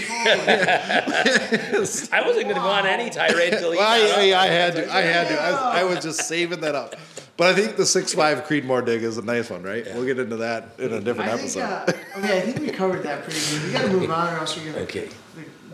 I 2.12 2.22
wasn't 2.24 2.44
going 2.44 2.54
to 2.54 2.54
go 2.54 2.60
on 2.60 2.86
any 2.86 3.10
tirade 3.10 3.54
until 3.54 3.72
he 3.72 3.78
Well, 3.78 3.90
I, 3.90 3.98
got 4.00 4.10
up. 4.10 4.18
I, 4.18 4.22
I 4.38 4.46
had 4.46 4.74
to. 4.76 4.94
I 4.94 5.00
had 5.00 5.28
to. 5.28 5.34
I 5.42 5.50
was, 5.50 5.60
I 5.60 5.84
was 5.84 5.98
just 6.04 6.28
saving 6.28 6.60
that 6.60 6.74
up. 6.74 6.94
But 7.36 7.48
I 7.48 7.54
think 7.60 7.76
the 7.76 7.86
six 7.86 8.14
five 8.14 8.44
Creedmoor 8.44 8.86
dig 8.86 9.02
is 9.02 9.18
a 9.18 9.22
nice 9.22 9.50
one, 9.50 9.64
right? 9.64 9.84
We'll 9.94 10.04
get 10.04 10.20
into 10.20 10.36
that 10.36 10.68
in 10.78 10.92
a 10.92 11.00
different 11.00 11.30
I 11.32 11.36
think, 11.36 11.56
episode. 11.56 11.62
uh, 11.62 12.18
okay, 12.18 12.38
I 12.38 12.40
think 12.42 12.60
we 12.60 12.68
covered 12.70 13.02
that 13.02 13.24
pretty 13.24 13.40
good. 13.50 13.64
We 13.66 13.72
gotta 13.72 13.88
move 13.88 14.10
on 14.12 14.32
or 14.34 14.38
else 14.38 14.56
we're 14.56 14.70
gonna, 14.70 14.84
Okay. 14.84 15.08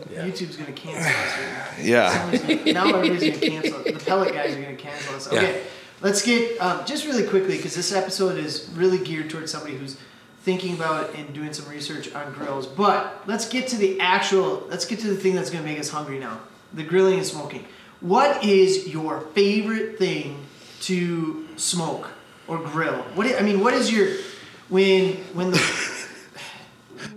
The- 0.09 0.15
YouTube's 0.15 0.55
gonna 0.57 0.71
cancel 0.71 1.05
us. 1.05 1.37
right 1.37 1.79
yeah. 1.85 2.31
Gonna- 2.37 2.73
Now 2.73 2.87
everybody's 2.95 3.39
gonna 3.39 3.51
cancel, 3.61 3.83
the 3.83 3.93
pellet 4.05 4.33
guys 4.33 4.55
are 4.55 4.61
gonna 4.61 4.75
cancel 4.75 5.15
us. 5.15 5.27
Okay, 5.27 5.63
let's 6.01 6.21
get, 6.23 6.59
um, 6.61 6.85
just 6.85 7.05
really 7.05 7.23
quickly, 7.27 7.57
because 7.57 7.75
this 7.75 7.91
episode 7.93 8.37
is 8.37 8.69
really 8.75 8.97
geared 8.97 9.29
towards 9.29 9.51
somebody 9.51 9.75
who's 9.77 9.97
thinking 10.43 10.73
about 10.73 11.13
and 11.15 11.33
doing 11.33 11.53
some 11.53 11.67
research 11.69 12.11
on 12.13 12.33
grills. 12.33 12.65
But 12.65 13.21
let's 13.27 13.47
get 13.47 13.67
to 13.69 13.77
the 13.77 13.99
actual, 13.99 14.65
let's 14.69 14.85
get 14.85 14.99
to 15.01 15.07
the 15.07 15.15
thing 15.15 15.35
that's 15.35 15.49
gonna 15.49 15.63
make 15.63 15.79
us 15.79 15.89
hungry 15.89 16.17
now. 16.19 16.39
The 16.73 16.83
grilling 16.83 17.15
and 17.19 17.25
smoking. 17.25 17.65
What 17.99 18.43
is 18.43 18.87
your 18.87 19.21
favorite 19.35 19.99
thing 19.99 20.43
to 20.81 21.47
smoke 21.57 22.09
or 22.47 22.57
grill? 22.57 22.95
What 23.13 23.27
I 23.27 23.37
I 23.37 23.41
mean, 23.43 23.59
what 23.59 23.73
is 23.75 23.91
your 23.91 24.07
when 24.69 25.13
when 25.35 25.51
the 25.51 25.57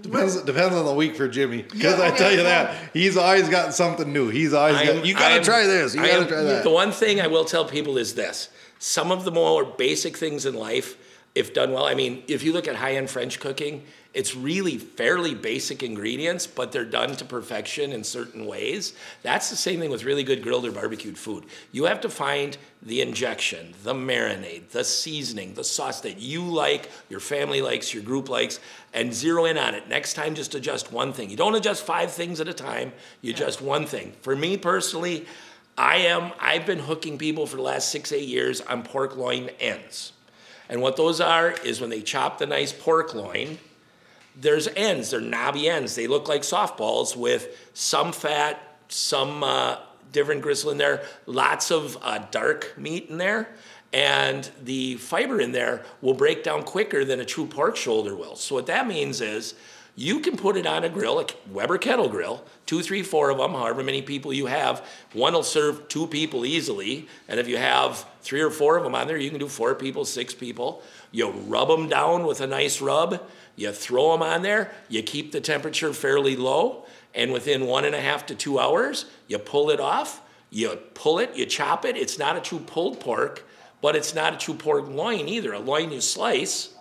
Depends, 0.02 0.40
depends 0.42 0.74
on 0.74 0.84
the 0.84 0.94
week 0.94 1.16
for 1.16 1.28
Jimmy. 1.28 1.62
Because 1.62 1.98
Yeah, 1.98 2.04
I 2.06 2.10
tell 2.10 2.30
you 2.30 2.38
yeah. 2.38 2.64
that 2.64 2.90
he's 2.92 3.16
always 3.16 3.48
got 3.48 3.74
something 3.74 4.12
new. 4.12 4.28
He's 4.28 4.52
always 4.52 4.76
I'm- 4.76 4.86
got. 4.96 5.06
You 5.06 5.14
gotta 5.14 5.42
try 5.42 5.66
this. 5.66 5.94
You 5.94 6.00
gotta 6.02 6.26
try 6.26 6.42
that. 6.42 6.62
The 6.64 6.70
one 6.70 6.92
thing 6.92 7.20
I 7.20 7.26
will 7.26 7.44
tell 7.44 7.64
people 7.64 7.96
is 7.98 8.14
this: 8.14 8.48
some 8.78 9.10
of 9.12 9.24
the 9.24 9.30
more 9.30 9.64
basic 9.64 10.16
things 10.16 10.46
in 10.46 10.54
life, 10.54 10.96
if 11.34 11.52
done 11.54 11.72
well, 11.72 11.84
I 11.86 11.94
mean, 11.94 12.22
if 12.28 12.42
you 12.42 12.52
look 12.52 12.68
at 12.68 12.76
high-end 12.76 13.10
French 13.10 13.40
cooking, 13.40 13.82
it's 14.14 14.36
really 14.36 14.78
fairly 14.78 15.34
basic 15.34 15.82
ingredients, 15.82 16.46
but 16.46 16.70
they're 16.70 16.84
done 16.84 17.16
to 17.16 17.24
perfection 17.24 17.92
in 17.92 18.04
certain 18.04 18.46
ways. 18.46 18.94
That's 19.22 19.50
the 19.50 19.56
same 19.56 19.80
thing 19.80 19.90
with 19.90 20.04
really 20.04 20.22
good 20.22 20.42
grilled 20.42 20.64
or 20.64 20.70
barbecued 20.70 21.18
food. 21.18 21.44
You 21.72 21.84
have 21.84 22.00
to 22.02 22.08
find 22.08 22.56
the 22.80 23.00
injection, 23.00 23.74
the 23.82 23.92
marinade, 23.92 24.68
the 24.68 24.84
seasoning, 24.84 25.54
the 25.54 25.64
sauce 25.64 26.00
that 26.02 26.20
you 26.20 26.44
like, 26.44 26.90
your 27.08 27.18
family 27.18 27.60
likes, 27.60 27.92
your 27.92 28.04
group 28.04 28.28
likes, 28.28 28.60
and 28.92 29.12
zero 29.12 29.46
in 29.46 29.58
on 29.58 29.74
it. 29.74 29.88
Next 29.88 30.14
time, 30.14 30.36
just 30.36 30.54
adjust 30.54 30.92
one 30.92 31.12
thing. 31.12 31.28
You 31.28 31.36
don't 31.36 31.56
adjust 31.56 31.84
five 31.84 32.12
things 32.12 32.40
at 32.40 32.46
a 32.46 32.54
time. 32.54 32.92
You 33.20 33.32
adjust 33.32 33.60
one 33.60 33.84
thing. 33.84 34.12
For 34.22 34.36
me 34.36 34.56
personally, 34.56 35.26
I 35.76 35.96
am. 35.96 36.30
I've 36.38 36.66
been 36.66 36.78
hooking 36.78 37.18
people 37.18 37.48
for 37.48 37.56
the 37.56 37.62
last 37.62 37.88
six, 37.88 38.12
eight 38.12 38.28
years 38.28 38.60
on 38.60 38.84
pork 38.84 39.16
loin 39.16 39.50
ends, 39.58 40.12
and 40.68 40.80
what 40.80 40.96
those 40.96 41.20
are 41.20 41.50
is 41.50 41.80
when 41.80 41.90
they 41.90 42.00
chop 42.00 42.38
the 42.38 42.46
nice 42.46 42.72
pork 42.72 43.12
loin. 43.12 43.58
There's 44.36 44.68
ends. 44.68 45.10
They're 45.10 45.20
knobby 45.20 45.68
ends. 45.68 45.94
They 45.94 46.06
look 46.06 46.28
like 46.28 46.42
softballs 46.42 47.16
with 47.16 47.70
some 47.72 48.12
fat, 48.12 48.76
some 48.88 49.44
uh, 49.44 49.78
different 50.12 50.42
gristle 50.42 50.70
in 50.70 50.78
there, 50.78 51.04
lots 51.26 51.70
of 51.70 51.98
uh, 52.00 52.18
dark 52.30 52.74
meat 52.78 53.10
in 53.10 53.18
there, 53.18 53.48
and 53.92 54.50
the 54.62 54.94
fiber 54.96 55.40
in 55.40 55.52
there 55.52 55.84
will 56.00 56.14
break 56.14 56.42
down 56.42 56.62
quicker 56.62 57.04
than 57.04 57.20
a 57.20 57.24
true 57.24 57.46
pork 57.46 57.76
shoulder 57.76 58.16
will. 58.16 58.36
So 58.36 58.54
what 58.54 58.66
that 58.66 58.86
means 58.86 59.20
is 59.20 59.54
you 59.96 60.18
can 60.18 60.36
put 60.36 60.56
it 60.56 60.66
on 60.66 60.82
a 60.82 60.88
grill, 60.88 61.20
a 61.20 61.26
Weber 61.52 61.78
kettle 61.78 62.08
grill, 62.08 62.44
two, 62.66 62.82
three, 62.82 63.02
four 63.02 63.30
of 63.30 63.38
them, 63.38 63.52
however 63.52 63.84
many 63.84 64.02
people 64.02 64.32
you 64.32 64.46
have. 64.46 64.84
One 65.12 65.34
will 65.34 65.44
serve 65.44 65.86
two 65.88 66.08
people 66.08 66.44
easily, 66.44 67.06
and 67.28 67.38
if 67.38 67.46
you 67.46 67.56
have 67.58 68.04
three 68.20 68.40
or 68.40 68.50
four 68.50 68.76
of 68.76 68.82
them 68.82 68.96
on 68.96 69.06
there, 69.06 69.16
you 69.16 69.30
can 69.30 69.38
do 69.38 69.46
four 69.46 69.74
people, 69.76 70.04
six 70.04 70.34
people. 70.34 70.82
You 71.12 71.30
rub 71.30 71.68
them 71.68 71.88
down 71.88 72.26
with 72.26 72.40
a 72.40 72.46
nice 72.46 72.80
rub. 72.80 73.22
You 73.56 73.72
throw 73.72 74.12
them 74.12 74.22
on 74.22 74.42
there. 74.42 74.72
You 74.88 75.02
keep 75.02 75.32
the 75.32 75.40
temperature 75.40 75.92
fairly 75.92 76.36
low, 76.36 76.86
and 77.14 77.32
within 77.32 77.66
one 77.66 77.84
and 77.84 77.94
a 77.94 78.00
half 78.00 78.26
to 78.26 78.34
two 78.34 78.58
hours, 78.58 79.06
you 79.28 79.38
pull 79.38 79.70
it 79.70 79.80
off. 79.80 80.20
You 80.50 80.78
pull 80.94 81.18
it, 81.18 81.34
you 81.34 81.46
chop 81.46 81.84
it. 81.84 81.96
It's 81.96 82.16
not 82.16 82.36
a 82.36 82.40
true 82.40 82.60
pulled 82.60 83.00
pork, 83.00 83.44
but 83.80 83.96
it's 83.96 84.14
not 84.14 84.34
a 84.34 84.36
true 84.36 84.54
pork 84.54 84.88
loin 84.88 85.28
either. 85.28 85.52
A 85.52 85.58
loin 85.58 85.90
you 85.90 86.00
slice, 86.00 86.74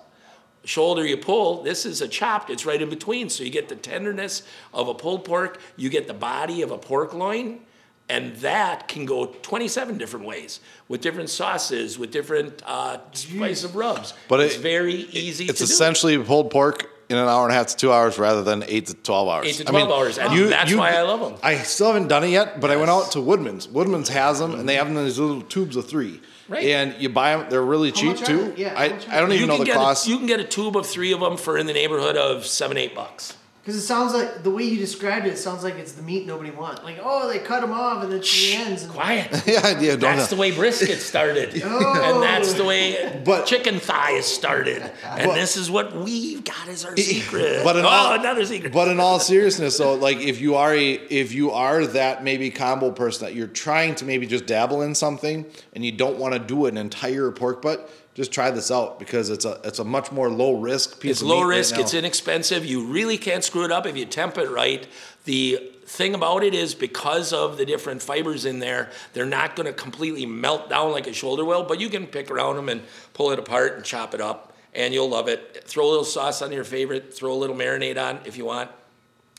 shoulder 0.63 1.03
you 1.03 1.17
pull. 1.17 1.63
This 1.63 1.83
is 1.83 1.99
a 1.99 2.07
chopped, 2.07 2.51
it's 2.51 2.67
right 2.67 2.79
in 2.79 2.89
between. 2.89 3.29
So 3.29 3.43
you 3.43 3.49
get 3.49 3.69
the 3.69 3.75
tenderness 3.75 4.43
of 4.75 4.89
a 4.89 4.93
pulled 4.93 5.25
pork, 5.25 5.59
you 5.75 5.89
get 5.89 6.07
the 6.07 6.13
body 6.13 6.61
of 6.61 6.69
a 6.69 6.77
pork 6.77 7.15
loin, 7.15 7.61
and 8.09 8.35
that 8.38 8.88
can 8.88 9.05
go 9.05 9.25
27 9.25 9.97
different 9.97 10.25
ways 10.25 10.59
with 10.88 11.01
different 11.01 11.30
sauces, 11.30 11.97
with 11.97 12.11
different 12.11 12.61
uh, 12.65 12.97
spice 13.13 13.63
of 13.63 13.75
rubs. 13.75 14.13
But 14.27 14.41
it's 14.41 14.55
it- 14.55 14.61
very 14.61 14.93
easy 14.93 15.45
it's 15.45 15.59
to 15.59 15.65
do. 15.65 15.71
essentially 15.71 16.17
pulled 16.17 16.51
pork 16.51 16.89
in 17.09 17.17
an 17.17 17.27
hour 17.27 17.43
and 17.43 17.51
a 17.51 17.55
half 17.55 17.67
to 17.67 17.75
two 17.75 17.91
hours 17.91 18.17
rather 18.17 18.43
than 18.43 18.63
eight 18.67 18.88
to 18.88 18.93
twelve 18.93 19.27
hours. 19.30 19.45
Eight 19.45 19.55
to 19.57 19.65
12 19.65 19.91
hours, 19.91 20.17
and 20.17 20.51
that's 20.51 20.73
why 20.73 20.91
I 20.91 21.01
love 21.01 21.21
'em. 21.34 21.38
I 21.43 21.57
still 21.57 21.88
haven't 21.88 22.07
done 22.07 22.23
it 22.23 22.30
yet, 22.30 22.59
but 22.61 22.71
I 22.71 22.75
went 22.77 22.89
out 22.89 23.11
to 23.11 23.21
Woodman's. 23.21 23.67
Woodman's 23.67 24.09
has 24.09 24.39
them, 24.39 24.55
and 24.57 24.67
they 24.67 24.75
have 24.75 24.88
them 24.88 24.97
in 24.97 25.05
these 25.05 25.19
little 25.19 25.41
tubes 25.41 25.75
of 25.75 25.88
three. 25.88 26.21
Right. 26.49 26.65
And 26.65 26.95
you 27.01 27.09
buy 27.09 27.35
them; 27.38 27.47
they're 27.49 27.61
really 27.63 27.89
How 27.91 27.95
cheap 27.95 28.17
too. 28.17 28.53
Yeah, 28.57 28.73
I, 28.75 28.88
how 28.89 28.95
much 28.95 29.07
are 29.07 29.11
I 29.13 29.19
don't 29.19 29.30
they? 29.30 29.35
even 29.38 29.47
know 29.49 29.57
the 29.63 29.71
cost. 29.71 30.07
A, 30.07 30.09
you 30.09 30.17
can 30.17 30.27
get 30.27 30.39
a 30.39 30.43
tube 30.43 30.75
of 30.75 30.85
three 30.85 31.11
of 31.13 31.19
them 31.19 31.38
for 31.38 31.57
in 31.57 31.67
the 31.67 31.73
neighborhood 31.73 32.15
of 32.17 32.45
seven, 32.45 32.77
eight 32.77 32.95
bucks. 32.95 33.35
Because 33.64 33.77
it 33.77 33.85
sounds 33.85 34.14
like 34.14 34.44
the 34.44 34.49
way 34.49 34.64
you 34.64 34.77
described 34.77 35.26
it, 35.26 35.30
it 35.30 35.38
sounds 35.38 35.64
like 35.64 35.76
it's 35.76 35.94
the 35.94 36.02
meat 36.02 36.27
nobody 36.27 36.52
wants. 36.52 36.84
Like, 36.84 36.99
oh, 37.02 37.30
they 37.30 37.40
cut 37.40 37.61
them 37.61 37.72
off 37.72 38.03
and 38.03 38.11
then 38.11 38.19
it's 38.19 38.52
ends. 38.53 38.84
And 38.84 38.91
Quiet. 38.91 39.31
yeah, 39.48 39.80
yeah, 39.80 39.91
don't 39.91 40.02
That's 40.02 40.27
the 40.30 40.35
way 40.35 40.52
brisket 40.52 40.99
started. 40.99 41.53
And 41.64 42.22
that's 42.22 42.56
the 42.56 42.65
way 42.65 43.22
But- 43.23 43.45
chicken 43.45 43.80
thighs 43.80 44.26
started. 44.26 44.81
And 45.06 45.30
But- 45.30 45.35
this 45.35 45.56
is 45.56 45.72
what 45.72 45.95
we've 45.95 46.44
got 46.44 46.68
as 46.68 46.84
our 46.84 46.98
secret. 46.98 47.64
But 47.64 47.77
in 47.77 47.85
oh, 47.85 47.88
all- 47.88 48.19
another 48.19 48.44
secret. 48.45 48.73
But 48.73 48.90
in 48.90 48.99
all 48.99 49.19
seriousness, 49.22 49.77
though, 49.77 49.94
like 49.94 50.18
if 50.18 50.41
you 50.41 50.56
are 50.56 50.76
a 50.76 50.91
if 50.95 51.31
you 51.31 51.52
are 51.52 51.88
that 51.88 52.22
maybe 52.22 52.49
combo 52.49 52.91
person 52.91 53.26
that 53.27 53.34
you're 53.34 53.48
trying 53.48 53.95
to 53.95 54.03
maybe 54.06 54.27
just 54.27 54.45
dabble 54.45 54.81
in 54.81 54.94
something 54.94 55.45
and 55.72 55.85
you 55.85 55.94
don't 55.94 56.18
want 56.18 56.34
to 56.34 56.40
do 56.40 56.65
an 56.65 56.76
entire 56.76 57.31
pork 57.31 57.61
butt, 57.61 57.90
just 58.14 58.31
try 58.31 58.52
this 58.52 58.69
out 58.69 58.99
because 58.99 59.30
it's 59.30 59.45
a 59.45 59.60
it's 59.64 59.80
a 59.80 59.84
much 59.84 60.11
more 60.11 60.30
low 60.30 60.60
risk 60.60 60.99
piece. 60.99 61.11
It's 61.11 61.22
of 61.22 61.27
low 61.27 61.41
right 61.41 61.57
risk, 61.57 61.76
now. 61.76 61.81
it's 61.81 61.94
inexpensive. 61.94 62.65
You 62.65 62.85
really 62.85 63.18
can't 63.18 63.44
screw 63.44 63.65
it 63.65 63.72
up 63.72 63.85
if 63.85 63.98
you 63.98 64.06
temp 64.06 64.38
it 64.38 64.49
right. 64.49 64.88
The 65.26 65.72
thing 65.85 66.15
about 66.15 66.44
it 66.44 66.53
is 66.53 66.76
because 66.76 67.34
of 67.34 67.57
the 67.57 67.65
different 67.65 68.02
fibers 68.02 68.45
in 68.45 68.60
there, 68.60 68.91
they're 69.14 69.26
not 69.26 69.56
going 69.56 69.68
to 69.68 69.73
completely 69.73 70.26
melt 70.26 70.69
down 70.69 70.91
like 70.91 71.07
a 71.07 71.14
shoulder 71.14 71.44
will, 71.44 71.64
but 71.64 71.80
you 71.80 71.90
can 71.90 72.07
pick 72.07 72.31
around 72.31 72.56
them 72.56 72.69
and 72.69 72.81
pull 73.14 73.31
it 73.31 73.40
apart 73.40 73.76
and 73.76 73.84
chop 73.84 74.14
it 74.14 74.22
up, 74.22 74.53
and 74.73 74.94
you'll 74.94 75.10
love 75.10 75.27
it. 75.27 75.64
Throw 75.65 75.85
a 75.85 75.90
little 75.90 76.03
sauce 76.03 76.41
on 76.41 76.52
your 76.52 76.64
favorite, 76.64 77.14
throw 77.14 77.34
a 77.34 77.35
little 77.35 77.56
marinade 77.56 78.02
on 78.02 78.19
if 78.26 78.38
you 78.38 78.45
want. 78.45 78.69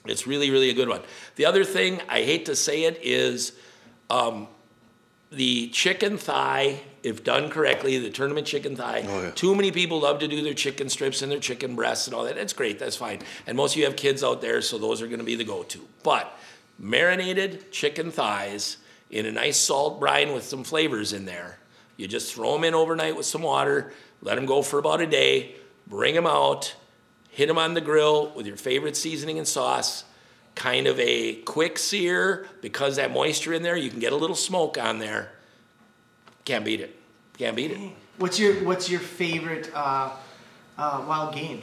It's 0.07 0.27
really, 0.27 0.51
really 0.51 0.71
a 0.71 0.75
good 0.75 0.89
one. 0.89 1.01
The 1.37 1.47
other 1.47 1.65
thing, 1.65 2.01
I 2.09 2.23
hate 2.23 2.47
to 2.47 2.57
say 2.57 2.85
it, 2.85 3.01
is 3.03 3.53
um, 4.11 4.49
the 5.31 5.69
chicken 5.69 6.19
thigh, 6.19 6.81
if 7.05 7.23
done 7.23 7.51
correctly, 7.51 7.99
the 7.99 8.09
tournament 8.09 8.47
chicken 8.47 8.75
thigh. 8.75 9.05
Oh, 9.07 9.23
yeah. 9.23 9.31
Too 9.33 9.55
many 9.55 9.71
people 9.71 10.01
love 10.01 10.21
to 10.21 10.27
do 10.27 10.43
their 10.43 10.55
chicken 10.55 10.89
strips 10.89 11.21
and 11.21 11.31
their 11.31 11.39
chicken 11.39 11.77
breasts 11.77 12.07
and 12.07 12.17
all 12.17 12.25
that. 12.25 12.35
That's 12.35 12.55
great, 12.55 12.79
that's 12.79 12.97
fine. 12.97 13.21
And 13.47 13.57
most 13.59 13.75
of 13.75 13.77
you 13.77 13.85
have 13.85 13.95
kids 13.95 14.25
out 14.25 14.41
there, 14.41 14.63
so 14.63 14.79
those 14.79 15.03
are 15.03 15.07
going 15.07 15.19
to 15.19 15.25
be 15.25 15.37
the 15.37 15.45
go 15.45 15.63
to. 15.65 15.81
But 16.03 16.37
marinated 16.79 17.71
chicken 17.71 18.11
thighs 18.11 18.79
in 19.11 19.27
a 19.27 19.31
nice 19.31 19.59
salt 19.59 20.01
brine 20.01 20.33
with 20.33 20.45
some 20.45 20.65
flavors 20.65 21.13
in 21.13 21.27
there. 21.27 21.59
You 21.99 22.09
just 22.09 22.35
throw 22.35 22.55
them 22.55 22.65
in 22.65 22.75
overnight 22.75 23.17
with 23.17 23.27
some 23.27 23.43
water, 23.43 23.93
let 24.23 24.37
them 24.37 24.47
go 24.47 24.63
for 24.63 24.79
about 24.79 25.03
a 25.03 25.07
day, 25.07 25.57
bring 25.87 26.15
them 26.15 26.27
out, 26.27 26.75
hit 27.29 27.49
them 27.49 27.59
on 27.59 27.75
the 27.75 27.83
grill 27.83 28.33
with 28.35 28.47
your 28.47 28.57
favorite 28.57 28.97
seasoning 28.97 29.37
and 29.39 29.47
sauce. 29.47 30.05
Kind 30.55 30.87
of 30.87 30.99
a 30.99 31.35
quick 31.43 31.79
sear 31.79 32.49
because 32.63 32.97
that 32.97 33.13
moisture 33.13 33.53
in 33.53 33.63
there, 33.63 33.77
you 33.77 33.91
can 33.91 33.99
get 33.99 34.13
a 34.13 34.17
little 34.17 34.37
smoke 34.37 34.79
on 34.79 35.01
there. 35.01 35.33
Can't 36.45 36.65
beat 36.65 36.81
it. 36.81 36.99
Can't 37.39 37.57
beat 37.57 37.71
it. 37.73 37.93
what's 38.19 38.39
your 38.39 38.55
what's 38.65 38.91
your 38.91 39.01
favorite 39.01 39.71
uh, 39.75 40.11
uh, 40.79 41.05
wild 41.07 41.35
game? 41.35 41.63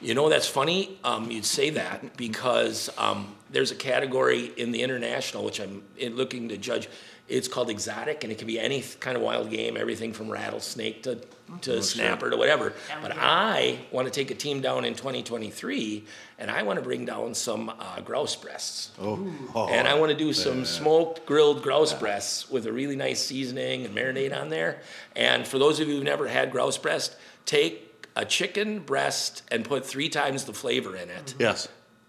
You 0.00 0.14
know, 0.14 0.30
that's 0.30 0.48
funny. 0.48 0.98
Um, 1.04 1.30
you'd 1.30 1.44
say 1.44 1.70
that 1.70 2.16
because 2.16 2.88
um, 2.96 3.34
there's 3.50 3.70
a 3.70 3.74
category 3.74 4.46
in 4.56 4.72
the 4.72 4.82
international 4.82 5.44
which 5.44 5.60
I'm 5.60 5.82
looking 6.00 6.48
to 6.48 6.56
judge. 6.56 6.88
It's 7.28 7.46
called 7.46 7.70
exotic, 7.70 8.24
and 8.24 8.32
it 8.32 8.38
can 8.38 8.46
be 8.48 8.58
any 8.58 8.82
kind 8.98 9.16
of 9.16 9.22
wild 9.22 9.50
game, 9.50 9.76
everything 9.76 10.12
from 10.12 10.28
rattlesnake 10.28 11.04
to, 11.04 11.20
to 11.60 11.80
snapper 11.80 12.28
to 12.30 12.36
whatever. 12.36 12.72
But 13.00 13.12
I 13.16 13.78
want 13.92 14.08
to 14.08 14.12
take 14.12 14.32
a 14.32 14.34
team 14.34 14.60
down 14.60 14.84
in 14.84 14.94
2023, 14.94 16.04
and 16.40 16.50
I 16.50 16.62
want 16.64 16.78
to 16.78 16.82
bring 16.82 17.04
down 17.04 17.34
some 17.34 17.68
uh, 17.68 18.00
grouse 18.00 18.34
breasts. 18.34 18.90
Oh, 19.00 19.24
oh, 19.54 19.68
And 19.68 19.86
I 19.86 19.94
want 19.94 20.10
to 20.10 20.16
do 20.18 20.32
some 20.32 20.64
smoked 20.64 21.26
grilled 21.26 21.62
grouse 21.62 21.92
breasts 21.94 22.50
with 22.50 22.66
a 22.66 22.72
really 22.72 22.96
nice 22.96 23.20
seasoning 23.24 23.84
and 23.84 23.94
marinade 23.94 24.34
on 24.36 24.48
there. 24.48 24.80
And 25.14 25.46
for 25.46 25.58
those 25.58 25.78
of 25.80 25.86
you 25.88 25.94
who've 25.96 26.04
never 26.04 26.26
had 26.26 26.50
grouse 26.50 26.78
breast, 26.78 27.14
take 27.46 28.06
a 28.16 28.24
chicken 28.24 28.80
breast 28.80 29.42
and 29.52 29.64
put 29.64 29.84
three 29.86 30.08
times 30.08 30.44
the 30.46 30.52
flavor 30.54 30.96
in 30.96 31.08
it. 31.10 31.34
yes. 31.38 31.68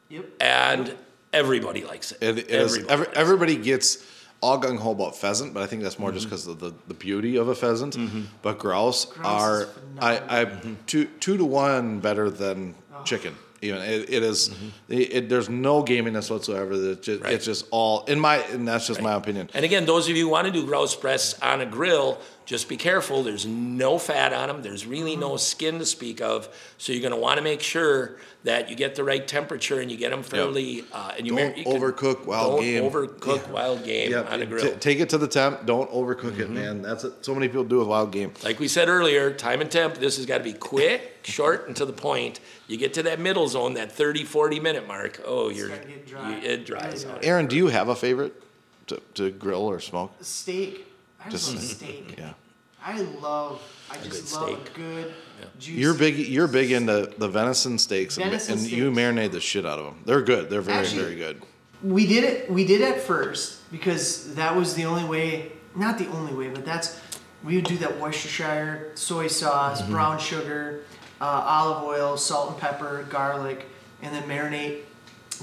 Yep. 0.10 0.26
And 0.42 0.96
everybody 1.34 1.84
likes 1.84 2.12
it. 2.14 2.24
It, 2.24 2.38
it 2.40 2.50
is. 2.50 2.78
Everybody 2.78 2.90
Every, 2.94 3.06
likes 3.06 3.18
it. 3.18 3.22
everybody 3.22 3.56
gets 3.58 4.06
all 4.42 4.60
gung 4.60 4.78
ho 4.80 4.92
about 4.92 5.16
pheasant, 5.16 5.54
but 5.54 5.62
I 5.62 5.68
think 5.68 5.84
that's 5.84 6.00
more 6.00 6.10
Mm-hmm. 6.10 6.16
just 6.18 6.26
because 6.28 6.48
of 6.48 6.60
the, 6.60 6.74
the 6.88 6.94
beauty 6.96 7.36
of 7.38 7.48
a 7.48 7.54
pheasant. 7.56 7.96
But 8.42 8.58
grouse, 8.60 9.06
Grouse 9.06 9.26
are 9.26 9.68
I, 10.00 10.42
I 10.42 10.46
Mm-hmm. 10.46 10.74
two 10.88 11.06
two 11.20 11.38
to 11.38 11.46
one 11.46 12.00
better 12.00 12.30
than 12.30 12.76
Oh. 12.94 13.04
chicken. 13.04 13.36
Even 13.64 13.82
it, 13.82 14.10
it 14.10 14.24
is- 14.24 14.50
it- 14.90 14.96
it- 15.14 15.30
there's 15.30 15.50
no 15.50 15.84
gaminess 15.84 16.32
whatsoever. 16.32 16.74
It's 16.74 17.06
just, 17.06 17.20
Mm-hmm. 17.20 17.24
Right. 17.26 17.34
it's 17.36 17.46
just 17.46 17.66
all 17.72 18.04
in 18.06 18.20
my 18.20 18.38
and 18.38 18.68
that's 18.68 18.88
just 18.88 19.02
my 19.02 19.14
opinion. 19.14 19.50
And 19.54 19.64
again, 19.64 19.86
those 19.86 20.10
of 20.10 20.16
you 20.18 20.24
who 20.26 20.30
want 20.32 20.48
to 20.48 20.52
do 20.54 20.66
grouse 20.66 20.96
breasts 20.96 21.40
on 21.42 21.62
a 21.62 21.66
grill, 21.66 22.18
just 22.52 22.68
be 22.68 22.76
careful. 22.76 23.24
There's 23.24 23.46
no 23.46 23.98
fat 23.98 24.34
on 24.34 24.50
them. 24.50 24.62
There's 24.62 24.86
really 24.86 25.16
no 25.16 25.38
skin 25.38 25.80
to 25.80 25.86
speak 25.86 26.20
of. 26.20 26.50
So 26.78 26.92
you're 26.92 27.00
going 27.02 27.14
to 27.14 27.18
want 27.18 27.38
to 27.38 27.42
make 27.44 27.62
sure 27.62 28.18
that 28.44 28.70
you 28.70 28.76
get 28.76 28.96
the 28.96 29.06
right 29.06 29.26
temperature 29.26 29.80
and 29.80 29.90
you 29.90 29.96
get 29.96 30.12
them 30.12 30.22
fairly. 30.22 30.84
Uh, 30.92 31.14
and 31.18 31.26
you 31.26 31.34
Don't 31.34 31.48
mar- 31.48 31.58
you 31.58 31.64
can- 31.64 31.82
overcook 31.82 32.26
wild 32.26 32.60
game. 32.60 32.82
don't 32.84 32.92
game. 32.92 33.08
overcook 33.08 33.48
wild 33.52 33.86
game 33.86 34.12
Yeah, 34.12 34.24
on 34.24 34.42
a 34.42 34.46
t- 34.46 34.46
grill. 34.48 34.78
take 34.80 35.00
it 35.00 35.08
to 35.12 35.18
the 35.18 35.30
temp. 35.30 35.66
Don't 35.66 35.90
overcook 35.92 36.40
it, 36.40 36.50
man. 36.50 36.82
That's 36.82 37.06
what 37.06 37.24
so 37.24 37.34
many 37.34 37.48
people 37.48 37.64
do 37.64 37.78
with 37.80 37.88
wild 37.88 38.12
game. 38.12 38.34
like 38.44 38.60
we 38.60 38.68
said 38.68 38.90
earlier, 38.90 39.32
time 39.32 39.62
and 39.62 39.72
temp. 39.72 39.96
This 39.96 40.18
has 40.18 40.26
got 40.26 40.40
to 40.40 40.44
be 40.44 40.52
quick, 40.52 41.20
short, 41.24 41.68
and 41.68 41.76
to 41.78 41.86
the 41.86 41.94
point. 41.94 42.42
You 42.68 42.76
get 42.76 42.94
to 42.96 43.04
that 43.04 43.22
middle 43.22 43.48
zone, 43.48 43.76
that 43.76 43.94
30, 43.94 44.26
40 44.26 44.60
minute 44.60 44.86
mark. 44.90 45.22
Oh, 45.26 45.50
you're 45.50 45.70
getting 45.70 46.02
dry. 46.06 46.36
you- 46.36 46.42
it 46.50 46.66
dries 46.66 47.06
Yeah. 47.06 47.14
out. 47.14 47.24
Aaron, 47.24 47.48
do 47.48 47.56
you 47.56 47.68
have 47.68 47.88
a 47.88 47.96
favorite 47.96 48.34
to, 48.88 49.02
to 49.14 49.32
grill 49.32 49.62
or 49.70 49.80
smoke? 49.80 50.12
Steak. 50.20 50.86
I 51.24 51.30
just, 51.30 51.52
Just- 51.54 51.78
steak. 51.78 52.16
Yeah. 52.18 52.34
I 52.84 53.02
love. 53.02 53.62
I 53.90 53.96
good 53.98 54.06
just 54.12 54.34
love 54.36 54.50
steak. 54.50 54.70
a 54.76 54.80
good, 54.80 55.14
juicy. 55.60 55.80
You're 55.82 55.94
big. 55.94 56.18
You're 56.18 56.48
big 56.48 56.72
into 56.72 57.12
the 57.18 57.28
venison 57.28 57.78
steaks, 57.78 58.18
and, 58.18 58.26
Venison 58.26 58.54
and 58.60 58.62
you 58.70 58.92
steaks. 58.94 58.98
marinate 59.00 59.32
the 59.32 59.40
shit 59.40 59.66
out 59.66 59.80
of 59.80 59.86
them. 59.86 60.04
They're 60.06 60.22
good. 60.22 60.50
They're 60.50 60.62
very, 60.62 60.78
Actually- 60.80 61.02
very 61.04 61.16
good. 61.16 61.42
We 61.84 62.06
did 62.06 62.24
it. 62.24 62.50
We 62.52 62.64
did 62.66 62.82
at 62.84 63.02
first 63.02 63.72
because 63.72 64.36
that 64.36 64.56
was 64.56 64.76
the 64.76 64.86
only 64.86 65.04
way. 65.04 65.52
Not 65.76 65.98
the 65.98 66.08
only 66.08 66.34
way, 66.34 66.50
but 66.50 66.64
that's 66.66 67.00
we 67.44 67.56
would 67.56 67.66
do 67.66 67.78
that 67.80 68.00
Worcestershire 68.00 68.92
soy 68.96 69.28
sauce, 69.28 69.82
Mm-hmm. 69.82 69.92
brown 69.92 70.20
sugar, 70.20 70.82
uh, 71.20 71.26
olive 71.26 71.84
oil, 71.84 72.18
salt 72.18 72.52
and 72.52 72.60
pepper, 72.60 73.06
garlic, 73.10 73.66
and 74.02 74.14
then 74.14 74.24
marinate 74.24 74.82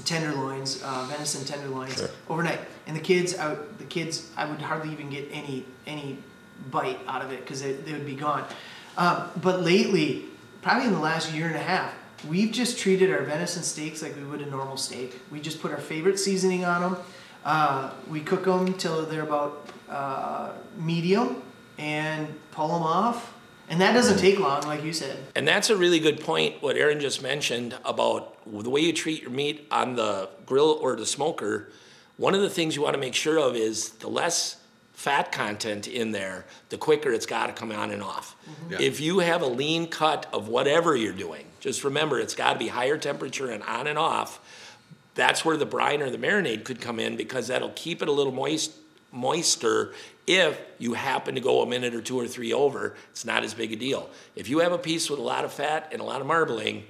tenderloins, 0.05 0.81
uh, 0.83 1.05
venison 1.09 1.43
tenderloins 1.45 2.01
overnight. 2.29 2.59
And 2.87 2.95
the 2.95 3.01
kids, 3.01 3.37
I, 3.37 3.55
the 3.77 3.83
kids, 3.83 4.29
I 4.37 4.45
would 4.49 4.61
hardly 4.61 4.91
even 4.93 5.09
get 5.09 5.27
any 5.31 5.65
any 5.85 6.19
bite 6.71 6.99
out 7.07 7.23
of 7.23 7.31
it 7.31 7.41
because 7.41 7.61
they, 7.61 7.73
they 7.73 7.93
would 7.93 8.05
be 8.05 8.15
gone. 8.15 8.45
Um, 8.97 9.29
but 9.41 9.61
lately, 9.61 10.25
probably 10.61 10.87
in 10.87 10.93
the 10.93 10.99
last 10.99 11.33
year 11.33 11.47
and 11.47 11.55
a 11.55 11.59
half, 11.59 11.93
we've 12.27 12.51
just 12.51 12.77
treated 12.77 13.11
our 13.11 13.23
venison 13.23 13.63
steaks 13.63 14.01
like 14.01 14.15
we 14.15 14.23
would 14.23 14.41
a 14.41 14.45
normal 14.45 14.77
steak. 14.77 15.19
We 15.31 15.39
just 15.39 15.61
put 15.61 15.71
our 15.71 15.77
favorite 15.77 16.19
seasoning 16.19 16.65
on 16.65 16.81
them. 16.81 16.97
Uh, 17.45 17.91
we 18.09 18.19
cook 18.19 18.43
them 18.43 18.73
till 18.73 19.05
they're 19.05 19.23
about 19.23 19.69
uh, 19.89 20.51
medium 20.77 21.41
and 21.77 22.27
pull 22.51 22.67
them 22.67 22.83
off. 22.83 23.33
And 23.69 23.79
that 23.81 23.93
doesn't 23.93 24.17
take 24.17 24.39
long, 24.39 24.63
like 24.63 24.83
you 24.83 24.91
said. 24.91 25.17
And 25.35 25.47
that's 25.47 25.69
a 25.69 25.77
really 25.77 25.99
good 25.99 26.19
point, 26.19 26.61
what 26.61 26.75
Aaron 26.75 26.99
just 26.99 27.21
mentioned 27.21 27.77
about 27.85 28.35
the 28.45 28.69
way 28.69 28.81
you 28.81 28.91
treat 28.91 29.21
your 29.21 29.29
meat 29.29 29.67
on 29.71 29.95
the 29.95 30.29
grill 30.45 30.79
or 30.81 30.95
the 30.95 31.05
smoker. 31.05 31.71
One 32.17 32.33
of 32.33 32.41
the 32.41 32.49
things 32.49 32.75
you 32.75 32.81
want 32.81 32.95
to 32.95 32.99
make 32.99 33.13
sure 33.13 33.37
of 33.37 33.55
is 33.55 33.89
the 33.89 34.09
less 34.09 34.58
fat 34.99 35.31
content 35.31 35.87
in 35.87 36.11
there, 36.11 36.43
the 36.67 36.77
quicker 36.77 37.13
it's 37.13 37.25
got 37.25 37.47
to 37.47 37.53
come 37.53 37.71
on 37.71 37.89
and 37.89 38.03
off. 38.03 38.35
Mm-hmm. 38.43 38.73
Yeah. 38.73 38.81
If 38.81 38.99
you 38.99 39.19
have 39.19 39.41
a 39.41 39.47
lean 39.47 39.87
cut 39.87 40.25
of 40.33 40.49
whatever 40.49 40.93
you're 40.93 41.13
doing, 41.13 41.45
just 41.61 41.85
remember 41.85 42.19
it's 42.19 42.35
got 42.35 42.51
to 42.51 42.59
be 42.59 42.67
higher 42.67 42.97
temperature 42.97 43.49
and 43.49 43.63
on 43.63 43.87
and 43.87 43.97
off. 43.97 44.41
That's 45.15 45.45
where 45.45 45.55
the 45.55 45.65
brine 45.65 46.01
or 46.01 46.09
the 46.09 46.17
marinade 46.17 46.65
could 46.65 46.81
come 46.81 46.99
in 46.99 47.15
because 47.15 47.47
that'll 47.47 47.71
keep 47.77 48.01
it 48.01 48.09
a 48.09 48.11
little 48.11 48.33
moist 48.33 48.73
moister 49.13 49.93
if 50.27 50.59
you 50.79 50.95
happen 50.95 51.33
to 51.35 51.41
go 51.41 51.61
a 51.61 51.65
minute 51.65 51.95
or 51.95 52.01
two 52.01 52.19
or 52.19 52.27
three 52.27 52.53
over 52.53 52.95
it's 53.09 53.25
not 53.25 53.43
as 53.43 53.55
big 53.55 53.73
a 53.73 53.75
deal 53.75 54.07
if 54.35 54.47
you 54.47 54.59
have 54.59 54.71
a 54.71 54.77
piece 54.77 55.09
with 55.09 55.17
a 55.17 55.23
lot 55.23 55.43
of 55.43 55.51
fat 55.51 55.89
and 55.91 55.99
a 55.99 56.03
lot 56.03 56.21
of 56.21 56.27
marbling 56.27 56.83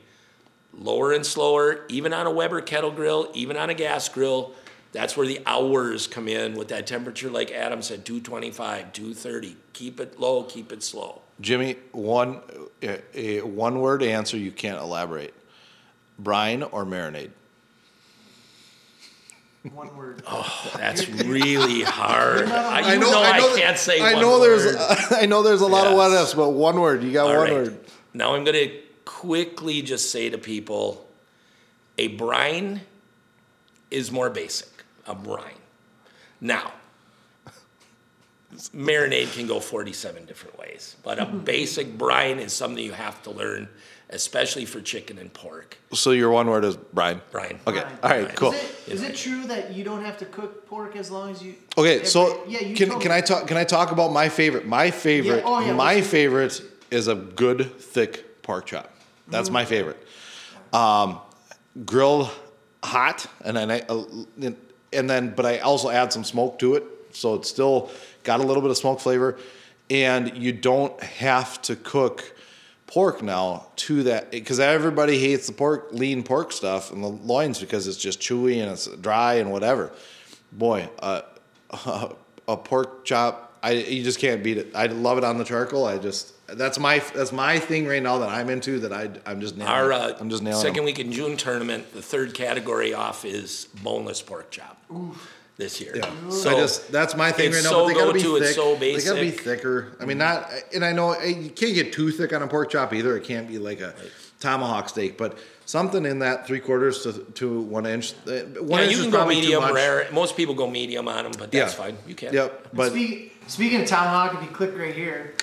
lower 0.73 1.13
and 1.13 1.25
slower 1.25 1.85
even 1.87 2.11
on 2.11 2.27
a 2.27 2.31
weber 2.31 2.59
kettle 2.59 2.91
grill 2.91 3.31
even 3.33 3.55
on 3.55 3.69
a 3.69 3.73
gas 3.73 4.09
grill 4.09 4.53
that's 4.91 5.15
where 5.15 5.27
the 5.27 5.39
hours 5.45 6.07
come 6.07 6.27
in 6.27 6.55
with 6.55 6.67
that 6.69 6.87
temperature 6.87 7.29
like 7.29 7.51
adam 7.51 7.81
said 7.81 8.05
225 8.05 8.91
230 8.93 9.55
keep 9.73 9.99
it 9.99 10.19
low 10.19 10.43
keep 10.43 10.71
it 10.71 10.81
slow 10.83 11.21
Jimmy, 11.41 11.77
one 11.93 12.41
a, 12.83 12.99
a 13.13 13.41
one 13.41 13.79
word 13.79 14.03
answer. 14.03 14.35
You 14.35 14.51
can't 14.51 14.77
elaborate. 14.81 15.33
Brine 16.17 16.63
or 16.63 16.83
marinade? 16.85 17.29
One 19.73 19.95
word. 19.95 20.21
Oh, 20.27 20.71
that's 20.75 21.07
really 21.09 21.81
hard 21.83 22.49
I, 22.51 22.93
you 22.93 22.99
know, 22.99 23.11
I, 23.23 23.39
can't 23.57 23.77
say 23.77 24.01
I 24.01 24.13
one 24.13 24.21
know 24.21 24.39
there's. 24.41 24.65
word. 24.65 24.77
I 25.11 25.25
know 25.27 25.41
there's 25.43 25.61
a 25.61 25.67
lot 25.67 25.87
of 25.87 25.95
what 25.95 26.11
Yes. 26.11 26.23
ifs, 26.29 26.33
but 26.33 26.49
one 26.49 26.79
word. 26.79 27.03
You 27.03 27.11
got 27.13 27.27
All 27.27 27.37
one 27.37 27.43
right. 27.45 27.53
word. 27.53 27.79
Now 28.13 28.35
I'm 28.35 28.43
going 28.43 28.69
to 28.69 28.77
quickly 29.05 29.81
just 29.81 30.11
say 30.11 30.29
to 30.29 30.37
people, 30.37 31.07
a 31.97 32.07
brine 32.09 32.81
is 33.91 34.11
more 34.11 34.29
basic. 34.29 34.78
A 35.09 35.15
brine. 35.15 35.55
Now, 36.39 36.71
marinade 38.75 39.33
can 39.33 39.47
go 39.47 39.59
47 39.59 40.25
different 40.25 40.57
ways, 40.59 40.95
but 41.03 41.17
a 41.19 41.25
basic 41.25 41.97
brine 41.97 42.37
is 42.37 42.53
something 42.53 42.83
you 42.83 42.91
have 42.91 43.21
to 43.23 43.31
learn, 43.31 43.67
especially 44.11 44.65
for 44.65 44.81
chicken 44.81 45.17
and 45.17 45.33
pork. 45.33 45.77
So 45.93 46.11
your 46.11 46.29
one 46.29 46.47
word 46.47 46.63
is 46.63 46.77
Brian. 46.77 47.21
Brine. 47.31 47.59
Okay. 47.67 47.79
Brian. 47.81 47.97
All 48.03 48.09
right. 48.11 48.21
Brian. 48.21 48.35
Cool. 48.35 48.53
Is 48.53 48.61
it, 48.61 48.91
is 48.93 49.01
it 49.03 49.15
true 49.15 49.45
that 49.47 49.73
you 49.73 49.83
don't 49.83 50.05
have 50.05 50.19
to 50.19 50.25
cook 50.25 50.67
pork 50.67 50.95
as 50.95 51.09
long 51.09 51.31
as 51.31 51.41
you? 51.41 51.55
Okay, 51.75 51.95
every- 51.95 52.05
so 52.07 52.43
yeah, 52.47 52.61
you 52.61 52.75
can 52.75 52.99
can. 52.99 53.11
I 53.11 53.21
talk? 53.21 53.47
Can 53.47 53.57
I 53.57 53.63
talk 53.63 53.91
about 53.91 54.13
my 54.13 54.29
favorite? 54.29 54.67
My 54.67 54.91
favorite. 54.91 55.41
oh, 55.43 55.59
yeah, 55.59 55.73
my 55.73 56.01
favorite 56.01 56.61
is 56.91 57.07
a 57.07 57.15
good 57.15 57.79
thick 57.81 58.43
pork 58.43 58.67
chop. 58.67 58.91
That's 59.27 59.49
my 59.49 59.65
favorite. 59.65 59.97
Um, 60.71 61.19
grilled 61.85 62.29
hot, 62.83 63.25
and 63.43 63.57
then 63.57 63.69
I, 63.71 63.81
uh, 63.81 64.03
and 64.93 65.09
then 65.09 65.33
but 65.35 65.45
I 65.45 65.59
also 65.59 65.89
add 65.89 66.11
some 66.13 66.23
smoke 66.23 66.59
to 66.59 66.75
it, 66.75 66.83
so 67.11 67.35
it's 67.35 67.49
still 67.49 67.89
got 68.23 68.39
a 68.39 68.43
little 68.43 68.61
bit 68.61 68.71
of 68.71 68.77
smoke 68.77 68.99
flavor, 68.99 69.37
and 69.89 70.37
you 70.37 70.51
don't 70.51 71.01
have 71.01 71.61
to 71.63 71.75
cook 71.75 72.35
pork 72.87 73.21
now 73.21 73.67
to 73.75 74.01
that 74.03 74.31
because 74.31 74.59
everybody 74.59 75.19
hates 75.19 75.45
the 75.45 75.53
pork 75.53 75.89
lean 75.91 76.23
pork 76.23 76.51
stuff 76.51 76.91
and 76.91 77.03
the 77.03 77.07
loins 77.07 77.59
because 77.59 77.87
it's 77.87 77.97
just 77.97 78.19
chewy 78.19 78.61
and 78.61 78.71
it's 78.71 78.87
dry 78.97 79.35
and 79.35 79.51
whatever. 79.51 79.91
Boy 80.51 80.89
uh, 80.99 81.21
a 82.47 82.57
pork 82.57 83.05
chop 83.05 83.53
i 83.61 83.71
you 83.71 84.03
just 84.03 84.19
can't 84.19 84.43
beat 84.43 84.57
it. 84.57 84.71
I 84.73 84.87
love 84.87 85.17
it 85.19 85.23
on 85.23 85.37
the 85.37 85.43
charcoal 85.43 85.85
i 85.85 85.99
just 85.99 86.33
that's 86.55 86.79
my 86.79 86.99
that's 87.13 87.31
my 87.31 87.59
thing 87.59 87.85
right 87.87 88.01
now 88.03 88.17
that 88.19 88.29
i'm 88.29 88.49
into 88.49 88.79
that 88.79 88.91
i 88.93 89.09
i'm 89.25 89.41
just 89.41 89.55
nailing 89.57 89.71
Our 89.73 89.91
uh, 89.93 90.17
i'm 90.19 90.29
just 90.29 90.43
nailing 90.43 90.61
second 90.61 90.77
them. 90.77 90.85
week 90.85 90.99
in 90.99 91.11
June 91.11 91.37
tournament, 91.37 91.91
the 91.93 92.01
third 92.01 92.33
category 92.33 92.93
off 92.93 93.25
is 93.25 93.67
boneless 93.83 94.21
pork 94.21 94.51
chop 94.51 94.81
this 95.57 95.81
year. 95.81 95.91
yeah, 95.95 96.09
So 96.29 96.51
I 96.51 96.55
just 96.55 96.91
that's 96.91 97.15
my 97.17 97.31
thing 97.33 97.51
right 97.51 97.63
now. 97.63 97.69
so 97.71 97.81
but 97.81 97.87
they 97.87 97.93
gotta 97.93 98.13
be 98.13 98.21
go-to, 98.23 98.35
it's 98.37 98.47
thick. 98.47 98.55
so 98.55 98.75
They 98.75 99.01
gotta 99.03 99.19
be 99.21 99.31
thicker. 99.31 99.97
I 99.99 100.05
mean, 100.05 100.17
not. 100.17 100.49
And 100.73 100.85
I 100.85 100.93
know 100.93 101.11
eh, 101.11 101.25
you 101.27 101.49
can't 101.49 101.73
get 101.73 101.91
too 101.91 102.11
thick 102.11 102.31
on 102.31 102.41
a 102.41 102.47
pork 102.47 102.69
chop 102.71 102.93
either. 102.93 103.17
It 103.17 103.25
can't 103.25 103.45
be 103.45 103.57
like 103.59 103.81
a 103.81 103.93
tomahawk 104.39 104.87
steak, 104.87 105.17
but 105.17 105.37
something 105.65 106.05
in 106.05 106.19
that 106.19 106.47
three 106.47 106.61
quarters 106.61 107.03
to, 107.03 107.11
to 107.33 107.59
one 107.59 107.85
inch. 107.85 108.13
eh, 108.27 108.43
One 108.61 108.79
yeah, 108.79 108.85
inch 108.85 108.91
you 108.93 108.97
is 108.99 109.03
can 109.03 109.11
go 109.11 109.25
medium 109.25 109.73
rare. 109.73 110.07
Most 110.13 110.37
people 110.37 110.55
go 110.55 110.65
medium 110.69 111.09
on 111.09 111.23
them, 111.25 111.33
but 111.37 111.51
that's 111.51 111.73
Yeah. 111.73 111.83
fine. 111.83 111.97
You 112.07 112.15
can. 112.15 112.33
Yep, 112.33 112.67
but 112.73 112.91
Speak, 112.91 113.35
speaking 113.47 113.81
of 113.81 113.87
tomahawk, 113.87 114.35
if 114.35 114.41
you 114.49 114.55
click 114.55 114.77
right 114.77 114.95
here, 114.95 115.33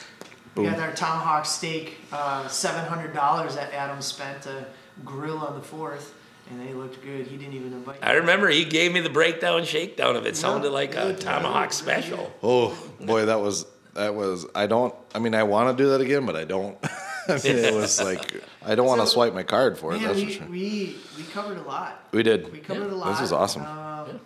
we 0.56 0.64
got 0.64 0.78
our 0.78 0.92
tomahawk 0.92 1.44
steak, 1.46 1.96
uh, 2.12 2.48
seven 2.48 2.84
hundred 2.84 3.12
dollars 3.14 3.54
that 3.56 3.72
Adam 3.72 4.00
spent 4.00 4.42
to 4.42 4.66
grill 5.04 5.38
on 5.38 5.54
the 5.54 5.62
fourth, 5.64 6.14
and 6.50 6.60
they 6.66 6.72
looked 6.72 7.02
good. 7.02 7.26
He 7.26 7.36
didn't 7.36 7.54
even 7.54 7.72
invite. 7.72 7.98
I 8.02 8.12
remember 8.14 8.48
he 8.48 8.64
gave 8.64 8.92
me 8.92 9.00
the 9.00 9.10
breakdown 9.10 9.64
shakedown 9.64 10.16
of 10.16 10.26
it. 10.26 10.36
Sounded 10.36 10.70
like 10.70 10.94
a 10.94 11.14
tomahawk 11.14 11.60
really 11.62 11.72
special. 11.72 12.32
Oh 12.42 12.76
boy, 13.00 13.26
that 13.26 13.40
was 13.40 13.66
that 13.94 14.14
was. 14.14 14.46
I 14.54 14.66
don't. 14.66 14.94
I 15.14 15.18
mean, 15.18 15.34
I 15.34 15.42
want 15.42 15.76
to 15.76 15.82
do 15.82 15.90
that 15.90 16.00
again, 16.00 16.24
but 16.26 16.36
I 16.36 16.44
don't. 16.44 16.76
I 17.28 17.32
mean, 17.44 17.56
it 17.58 17.74
was 17.74 18.00
like 18.02 18.42
I 18.64 18.74
don't 18.74 18.86
want 18.86 19.00
to 19.00 19.06
So- 19.06 19.14
swipe 19.14 19.34
my 19.34 19.42
card 19.42 19.76
for 19.78 19.92
it. 19.94 19.98
Man, 19.98 20.08
that's 20.08 20.18
we, 20.20 20.26
for 20.26 20.32
sure. 20.32 20.46
we 20.48 20.96
we 21.18 21.22
covered 21.32 21.58
a 21.58 21.62
lot. 21.62 22.02
We 22.12 22.22
did. 22.22 22.50
We 22.52 22.58
covered 22.60 22.88
Yeah, 22.88 22.94
a 22.94 22.96
lot. 22.96 23.08
this 23.10 23.20
was 23.20 23.32
awesome. 23.32 23.62
Um, 23.62 24.20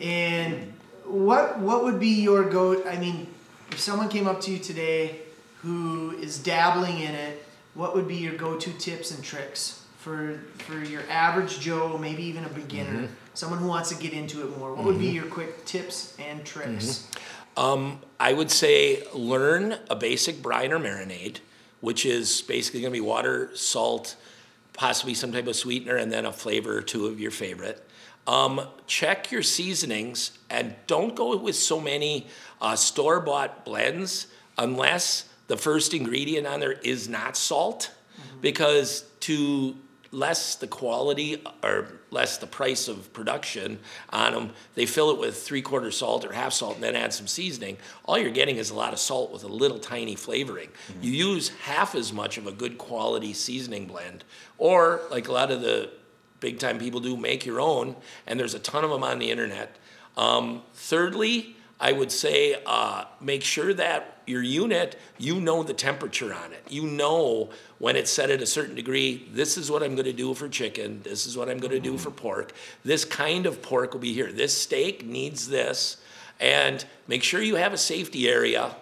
And 0.00 0.72
what 1.04 1.58
what 1.58 1.84
would 1.84 1.98
be 2.00 2.20
your 2.22 2.44
go? 2.48 2.82
I 2.84 2.96
mean, 2.98 3.26
if 3.70 3.78
someone 3.80 4.08
came 4.08 4.26
up 4.26 4.40
to 4.42 4.50
you 4.50 4.58
today 4.58 5.20
who 5.62 6.12
is 6.20 6.38
dabbling 6.38 6.98
in 7.00 7.14
it, 7.14 7.44
what 7.74 7.94
would 7.94 8.08
be 8.08 8.16
your 8.16 8.34
go-to 8.34 8.72
tips 8.72 9.10
and 9.10 9.22
tricks 9.22 9.82
for 9.98 10.40
for 10.58 10.78
your 10.84 11.02
average 11.10 11.60
Joe, 11.60 11.98
maybe 11.98 12.22
even 12.24 12.44
a 12.44 12.48
beginner, 12.48 12.90
Mm-hmm. 12.90 13.14
someone 13.34 13.58
who 13.58 13.68
wants 13.68 13.88
to 13.90 13.96
get 13.96 14.12
into 14.12 14.42
it 14.42 14.56
more? 14.58 14.74
What 14.74 14.84
would 14.84 14.98
be 14.98 15.08
your 15.08 15.26
quick 15.26 15.64
tips 15.64 16.16
and 16.18 16.44
tricks? 16.44 17.06
Mm-hmm. 17.56 17.96
I 18.20 18.32
would 18.32 18.50
say 18.50 19.02
learn 19.12 19.78
a 19.90 19.96
basic 19.96 20.40
brine 20.42 20.72
or 20.72 20.78
marinade, 20.78 21.38
which 21.80 22.06
is 22.06 22.42
basically 22.42 22.80
going 22.80 22.92
to 22.92 22.96
be 22.96 23.04
water, 23.04 23.50
salt, 23.54 24.16
possibly 24.72 25.14
some 25.14 25.32
type 25.32 25.46
of 25.48 25.56
sweetener, 25.56 25.96
and 25.96 26.10
then 26.12 26.24
a 26.24 26.32
flavor 26.32 26.78
or 26.78 26.82
two 26.82 27.06
of 27.06 27.18
your 27.20 27.30
favorite. 27.32 27.84
Um, 28.26 28.60
check 28.86 29.32
your 29.32 29.42
seasonings 29.42 30.32
and 30.50 30.74
don't 30.86 31.16
go 31.16 31.36
with 31.36 31.56
so 31.56 31.80
many 31.80 32.26
uh, 32.60 32.76
store 32.76 33.20
bought 33.20 33.64
blends 33.64 34.26
unless 34.56 35.27
the 35.48 35.56
first 35.56 35.92
ingredient 35.92 36.46
on 36.46 36.60
there 36.60 36.72
is 36.72 37.08
not 37.08 37.36
salt, 37.36 37.90
because 38.40 39.04
to 39.20 39.74
less 40.10 40.54
the 40.54 40.66
quality 40.66 41.42
or 41.62 41.86
less 42.10 42.38
the 42.38 42.46
price 42.46 42.88
of 42.88 43.12
production 43.12 43.78
on 44.10 44.32
them, 44.32 44.50
they 44.74 44.86
fill 44.86 45.10
it 45.10 45.18
with 45.18 45.36
three 45.36 45.60
quarter 45.60 45.90
salt 45.90 46.24
or 46.24 46.32
half 46.32 46.52
salt 46.52 46.76
and 46.76 46.82
then 46.82 46.96
add 46.96 47.12
some 47.12 47.26
seasoning. 47.26 47.76
All 48.06 48.16
you're 48.16 48.30
getting 48.30 48.56
is 48.56 48.70
a 48.70 48.74
lot 48.74 48.94
of 48.94 48.98
salt 48.98 49.30
with 49.30 49.44
a 49.44 49.48
little 49.48 49.78
tiny 49.78 50.14
flavoring. 50.14 50.70
You 51.02 51.12
use 51.12 51.50
half 51.60 51.94
as 51.94 52.12
much 52.12 52.38
of 52.38 52.46
a 52.46 52.52
good 52.52 52.78
quality 52.78 53.34
seasoning 53.34 53.86
blend, 53.86 54.24
or 54.56 55.02
like 55.10 55.28
a 55.28 55.32
lot 55.32 55.50
of 55.50 55.60
the 55.60 55.90
big 56.40 56.58
time 56.58 56.78
people 56.78 57.00
do, 57.00 57.16
make 57.16 57.44
your 57.44 57.60
own, 57.60 57.96
and 58.26 58.40
there's 58.40 58.54
a 58.54 58.60
ton 58.60 58.84
of 58.84 58.90
them 58.90 59.04
on 59.04 59.18
the 59.18 59.30
internet. 59.30 59.76
Um, 60.16 60.62
thirdly, 60.72 61.56
I 61.80 61.92
would 61.92 62.10
say 62.10 62.60
uh, 62.66 63.04
make 63.20 63.42
sure 63.42 63.72
that 63.74 64.18
your 64.26 64.42
unit, 64.42 64.98
you 65.16 65.40
know 65.40 65.62
the 65.62 65.72
temperature 65.72 66.34
on 66.34 66.52
it. 66.52 66.62
You 66.68 66.82
know 66.82 67.50
when 67.78 67.96
it's 67.96 68.10
set 68.10 68.30
at 68.30 68.42
a 68.42 68.46
certain 68.46 68.74
degree, 68.74 69.28
this 69.32 69.56
is 69.56 69.70
what 69.70 69.82
I'm 69.82 69.94
going 69.94 70.04
to 70.04 70.12
do 70.12 70.34
for 70.34 70.48
chicken, 70.48 71.00
this 71.02 71.26
is 71.26 71.36
what 71.36 71.48
I'm 71.48 71.58
going 71.58 71.72
to 71.72 71.80
do 71.80 71.96
for 71.96 72.10
pork. 72.10 72.52
This 72.84 73.04
kind 73.04 73.46
of 73.46 73.62
pork 73.62 73.92
will 73.92 74.00
be 74.00 74.12
here. 74.12 74.32
This 74.32 74.56
steak 74.56 75.06
needs 75.06 75.48
this. 75.48 75.98
And 76.40 76.84
make 77.06 77.22
sure 77.22 77.40
you 77.40 77.56
have 77.56 77.72
a 77.72 77.78
safety 77.78 78.28
area 78.28 78.74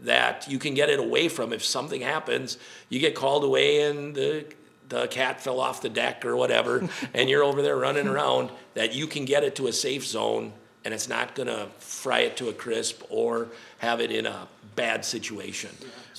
that 0.00 0.48
you 0.48 0.58
can 0.58 0.74
get 0.74 0.88
it 0.88 0.98
away 0.98 1.28
from 1.28 1.52
if 1.52 1.64
something 1.64 2.00
happens. 2.00 2.58
You 2.88 3.00
get 3.00 3.14
called 3.14 3.44
away 3.44 3.82
and 3.82 4.14
the 4.14 4.46
the 4.88 5.08
cat 5.08 5.40
fell 5.40 5.58
off 5.58 5.82
the 5.82 5.88
deck 5.88 6.24
or 6.24 6.36
whatever, 6.36 6.88
and 7.14 7.28
you're 7.28 7.42
over 7.42 7.60
there 7.60 7.76
running 7.76 8.06
around, 8.06 8.52
that 8.74 8.94
you 8.94 9.08
can 9.08 9.24
get 9.24 9.42
it 9.42 9.56
to 9.56 9.66
a 9.66 9.72
safe 9.72 10.06
zone 10.06 10.52
and 10.86 10.94
it's 10.94 11.08
not 11.08 11.34
gonna 11.34 11.66
fry 11.78 12.20
it 12.20 12.36
to 12.36 12.48
a 12.48 12.52
crisp 12.52 13.02
or 13.10 13.48
have 13.78 14.00
it 14.00 14.12
in 14.12 14.24
a 14.24 14.46
bad 14.76 15.04
situation. 15.04 15.70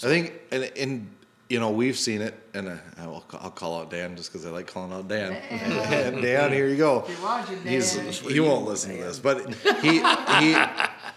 I 0.04 0.08
think, 0.08 0.34
and, 0.52 0.70
and 0.78 1.10
you 1.48 1.62
know, 1.62 1.72
we've 1.72 1.98
seen 1.98 2.22
it, 2.22 2.38
and 2.54 2.68
uh, 2.68 2.76
I'll, 2.98 3.24
I'll 3.40 3.50
call 3.50 3.80
out 3.80 3.90
Dan 3.90 4.18
just 4.18 4.30
because 4.30 4.46
I 4.46 4.50
like 4.50 4.68
calling 4.68 4.92
out 4.92 5.08
Dan. 5.08 5.32
And 5.32 6.22
Dan, 6.22 6.52
here 6.52 6.68
you 6.68 6.76
go. 6.76 7.06
You're 7.08 7.22
watching, 7.22 7.62
He's, 7.62 7.96
Dan. 7.96 8.12
he 8.12 8.42
won't 8.42 8.66
listen 8.66 8.98
to 8.98 9.04
this, 9.04 9.20
but 9.20 9.54
he 9.82 10.00
he, 10.02 10.58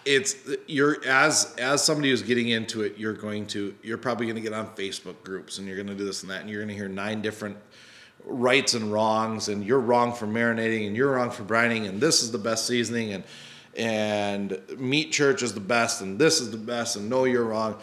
it's 0.04 0.36
you're 0.68 1.04
as 1.04 1.52
as 1.58 1.82
somebody 1.82 2.10
who's 2.10 2.22
getting 2.22 2.50
into 2.50 2.82
it, 2.82 2.98
you're 2.98 3.14
going 3.14 3.46
to 3.48 3.74
you're 3.82 3.98
probably 3.98 4.26
going 4.26 4.36
to 4.36 4.42
get 4.42 4.52
on 4.52 4.68
Facebook 4.76 5.24
groups 5.24 5.58
and 5.58 5.66
you're 5.66 5.76
going 5.76 5.88
to 5.88 5.96
do 5.96 6.04
this 6.04 6.22
and 6.22 6.30
that, 6.30 6.42
and 6.42 6.48
you're 6.48 6.60
going 6.60 6.68
to 6.68 6.76
hear 6.76 6.88
nine 6.88 7.20
different 7.20 7.56
rights 8.24 8.74
and 8.74 8.92
wrongs, 8.92 9.48
and 9.48 9.64
you're 9.64 9.80
wrong 9.80 10.12
for 10.12 10.26
marinating, 10.26 10.86
and 10.86 10.96
you're 10.96 11.12
wrong 11.12 11.30
for 11.30 11.42
brining, 11.42 11.88
and 11.88 12.00
this 12.00 12.22
is 12.22 12.30
the 12.30 12.38
best 12.38 12.66
seasoning, 12.66 13.12
and 13.12 13.24
and 13.76 14.60
meat 14.76 15.12
church 15.12 15.42
is 15.42 15.54
the 15.54 15.60
best, 15.60 16.00
and 16.02 16.18
this 16.18 16.40
is 16.40 16.50
the 16.50 16.56
best, 16.56 16.96
and 16.96 17.08
no, 17.08 17.24
you're 17.24 17.44
wrong. 17.44 17.78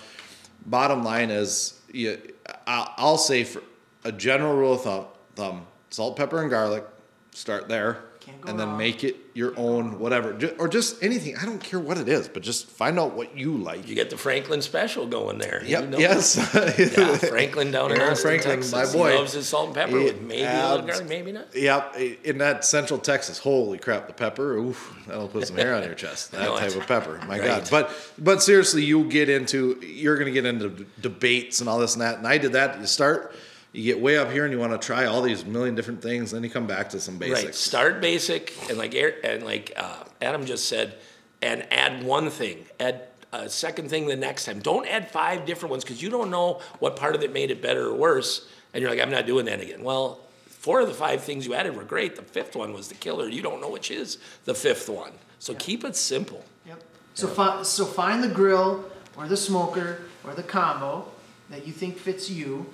Bottom 0.66 1.04
line 1.04 1.32
is, 1.32 1.80
you, 1.92 2.20
I'll 2.66 3.18
say 3.18 3.46
for 3.46 3.64
a 4.04 4.12
general 4.12 4.56
rule 4.56 4.74
of 4.74 4.82
thumb, 4.84 5.06
thumb 5.36 5.68
salt, 5.90 6.18
pepper, 6.18 6.42
and 6.42 6.50
garlic. 6.50 6.86
Start 7.32 7.68
there, 7.68 8.00
and 8.48 8.60
then 8.60 8.70
wrong. 8.70 8.78
make 8.78 9.04
it 9.04 9.16
your 9.34 9.54
own, 9.58 10.00
whatever, 10.00 10.38
or 10.58 10.68
just 10.68 11.04
anything. 11.04 11.36
I 11.38 11.46
don't 11.46 11.60
care 11.60 11.80
what 11.80 11.98
it 11.98 12.08
is, 12.10 12.28
but 12.28 12.44
just 12.44 12.68
find 12.68 12.98
out 13.00 13.14
what 13.14 13.38
you 13.38 13.56
like. 13.58 13.88
You 13.88 13.94
get 13.96 14.10
the 14.10 14.18
Franklin 14.18 14.62
special 14.62 15.06
going 15.06 15.38
there. 15.38 15.62
You 15.64 15.70
Yep. 15.72 15.90
know- 15.90 15.98
Yes. 16.00 16.36
Yeah, 16.98 17.18
Franklin 17.18 17.72
down 17.72 17.92
in 17.92 17.98
Aaron 17.98 18.12
Austin, 18.14 18.28
Franklin, 18.30 18.56
Texas. 18.62 18.72
my 18.72 18.86
boy. 18.92 19.12
He 19.12 19.18
loves 19.18 19.34
his 19.34 19.48
salt 19.48 19.68
and 19.68 19.76
pepper 19.76 19.98
He 20.00 20.04
with 20.06 20.22
maybe 20.22 20.44
a 20.44 20.70
little 20.72 20.88
garlic, 20.88 21.08
maybe 21.10 21.32
not. 21.32 21.54
Yep, 21.56 21.96
in 22.24 22.38
that 22.40 22.66
central 22.66 23.00
Texas, 23.00 23.38
holy 23.38 23.78
crap, 23.78 24.08
the 24.08 24.14
pepper, 24.14 24.54
oof, 24.56 24.94
that'll 25.08 25.28
put 25.28 25.48
some 25.48 25.58
hair 25.58 25.76
on 25.76 25.84
your 25.84 25.94
chest. 26.06 26.32
That 26.32 26.42
know 26.42 26.58
type 26.58 26.72
it. 26.72 26.78
of 26.78 26.88
pepper, 26.88 27.20
my 27.28 27.38
Right. 27.40 27.44
God. 27.46 27.68
But 27.70 27.92
but 28.18 28.42
seriously, 28.42 28.84
you'll 28.84 29.04
get 29.10 29.30
into, 29.30 29.80
you're 29.86 30.16
going 30.16 30.26
to 30.28 30.32
get 30.32 30.46
into 30.46 30.86
debates 31.02 31.60
and 31.60 31.70
all 31.70 31.80
this 31.80 31.94
and 31.94 32.02
that. 32.02 32.18
And 32.18 32.28
I 32.28 32.38
did 32.38 32.54
that. 32.54 32.80
You 32.80 32.88
start, 32.88 33.36
you 33.74 33.84
get 33.84 34.00
way 34.00 34.18
up 34.18 34.32
here 34.32 34.44
and 34.44 34.54
you 34.54 34.60
want 34.60 34.80
to 34.80 34.86
try 34.86 35.06
all 35.06 35.22
these 35.22 35.46
million 35.46 35.76
different 35.76 36.02
things, 36.02 36.32
then 36.32 36.44
you 36.44 36.50
come 36.50 36.68
back 36.68 36.90
to 36.90 37.00
some 37.00 37.18
basics. 37.18 37.44
Right. 37.44 37.56
Start 37.56 38.02
basic, 38.02 38.54
and 38.70 38.78
like 38.78 38.96
and 38.96 39.44
like 39.44 39.74
uh, 39.76 40.04
Adam 40.22 40.46
just 40.46 40.68
said, 40.68 40.96
and 41.42 41.66
add 41.72 42.04
one 42.04 42.30
thing. 42.30 42.66
Add 42.80 43.04
a 43.34 43.50
second 43.50 43.90
thing 43.90 44.08
the 44.08 44.16
next 44.16 44.46
time. 44.46 44.60
Don't 44.60 44.88
add 44.88 45.12
five 45.12 45.46
different 45.46 45.72
ones 45.72 45.84
because 45.84 46.02
you 46.02 46.10
don't 46.10 46.32
know 46.32 46.62
what 46.80 46.96
part 46.96 47.16
of 47.16 47.24
it 47.24 47.34
made 47.34 47.52
it 47.52 47.62
better 47.62 47.88
or 47.88 47.94
worse. 47.94 48.48
And 48.74 48.82
you're 48.82 48.90
like, 48.90 49.02
I'm 49.02 49.12
not 49.12 49.26
doing 49.26 49.46
that 49.46 49.60
again. 49.60 49.84
Well, 49.84 50.20
four 50.46 50.82
of 50.82 50.88
the 50.88 50.94
five 50.94 51.24
things 51.24 51.46
you 51.46 51.54
added 51.54 51.76
were 51.76 51.84
great. 51.84 52.16
The 52.16 52.22
fifth 52.22 52.56
one 52.56 52.74
was 52.74 52.88
the 52.88 52.96
killer. 52.96 53.28
You 53.28 53.42
don't 53.42 53.62
know 53.62 53.70
which 53.70 53.92
is 53.92 54.18
the 54.46 54.54
fifth 54.54 54.90
one. 54.90 55.12
So 55.40 55.54
keep 55.54 55.84
it 55.84 55.96
simple. 55.96 56.44
Yep. 56.66 56.84
So, 57.14 57.28
fi- 57.28 57.64
so 57.64 57.86
find 57.86 58.24
the 58.24 58.28
grill 58.28 58.86
or 59.16 59.28
the 59.28 59.38
smoker 59.38 60.02
or 60.24 60.34
the 60.34 60.44
combo 60.44 61.06
that 61.50 61.66
you 61.66 61.74
think 61.74 61.98
fits 61.98 62.30
you. 62.30 62.66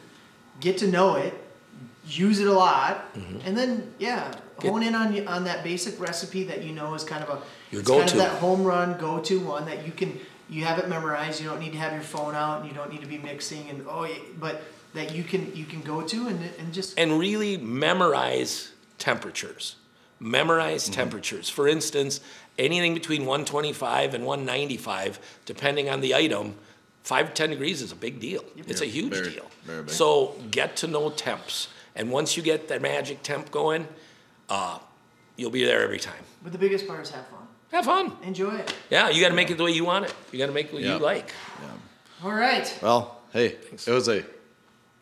Get 0.60 0.78
to 0.80 0.88
know 0.88 1.16
it, 1.16 1.34
use 2.08 2.40
it 2.40 2.48
a 2.48 2.54
lot, 2.54 3.14
Mm-hmm. 3.16 3.38
and 3.46 3.58
then 3.58 3.94
yeah, 4.00 4.34
hone 4.60 4.84
in 4.84 4.96
on 4.96 5.28
on 5.28 5.44
that 5.46 5.64
basic 5.64 6.00
recipe 6.00 6.44
that 6.46 6.64
you 6.64 6.72
know 6.74 6.94
is 6.94 7.04
kind 7.04 7.24
of 7.24 7.30
a 7.30 7.42
Your 7.72 7.82
it's 7.82 7.90
kind 7.90 8.10
of 8.10 8.18
that 8.18 8.40
home 8.40 8.64
run 8.64 8.98
go 8.98 9.20
to 9.20 9.40
one 9.40 9.66
that 9.66 9.86
you 9.86 9.92
can 9.92 10.20
you 10.50 10.66
have 10.66 10.78
it 10.80 10.88
memorized. 10.88 11.42
You 11.42 11.50
don't 11.50 11.60
need 11.60 11.72
to 11.74 11.78
have 11.80 11.94
your 11.94 12.02
phone 12.02 12.36
out, 12.36 12.62
and 12.62 12.70
you 12.70 12.76
don't 12.76 12.92
need 12.92 13.02
to 13.02 13.08
be 13.08 13.18
mixing 13.18 13.70
and 13.70 13.86
oh, 13.90 14.08
but 14.40 14.62
that 14.94 15.14
you 15.16 15.24
can 15.24 15.56
you 15.56 15.66
can 15.66 15.82
go 15.82 16.02
to 16.02 16.28
and 16.28 16.40
and 16.60 16.74
just 16.74 16.98
and 17.00 17.20
really 17.20 17.58
memorize 17.58 18.72
temperatures. 19.00 19.76
Memorize 20.20 20.84
Mm-hmm. 20.86 20.94
temperatures. 20.94 21.50
For 21.50 21.68
instance, 21.68 22.22
anything 22.58 22.94
between 22.94 23.26
125 23.26 24.14
and 24.14 24.26
195, 24.26 25.20
depending 25.46 25.90
on 25.90 26.00
the 26.02 26.16
item, 26.16 26.56
5 27.04 27.28
to 27.28 27.34
10 27.34 27.50
degrees 27.52 27.82
is 27.82 27.92
a 27.92 27.96
big 27.96 28.20
deal. 28.20 28.44
It's 28.56 28.82
a 28.82 28.86
huge 28.86 29.14
very- 29.14 29.30
deal. 29.32 29.46
very 29.66 29.84
big. 29.84 29.94
So 29.94 30.36
get 30.52 30.76
to 30.78 30.88
know 30.88 31.10
temps. 31.10 31.68
And 31.96 32.10
once 32.12 32.36
you 32.38 32.44
get 32.44 32.68
that 32.70 32.82
magic 32.82 33.22
temp 33.24 33.52
going, 33.52 33.88
uh, 34.50 34.80
you'll 35.36 35.52
be 35.52 35.64
there 35.66 35.82
every 35.84 36.00
time. 36.00 36.24
but 36.42 36.52
the 36.52 36.58
biggest 36.58 36.88
part 36.88 37.02
is 37.02 37.10
have 37.12 37.26
fun, 37.28 37.48
Have 37.72 37.86
fun. 37.86 38.18
enjoy 38.24 38.56
it. 38.56 38.74
Yeah, 38.90 39.10
you 39.10 39.22
got 39.22 39.30
to 39.30 39.36
make 39.36 39.52
it 39.52 39.58
the 39.58 39.64
way 39.64 39.72
you 39.72 39.86
want 39.86 40.06
it. 40.06 40.14
You 40.32 40.40
got 40.40 40.48
to 40.48 40.52
make 40.54 40.68
it 40.68 40.74
what 40.74 40.82
Yeah. 40.82 40.94
you 40.98 41.00
like. 41.00 41.32
All 42.24 42.32
right, 42.32 42.74
Well, 42.82 43.20
hey, 43.34 43.48
it 43.74 43.88
was 43.88 44.08
a 44.08 44.18
it 44.20 44.26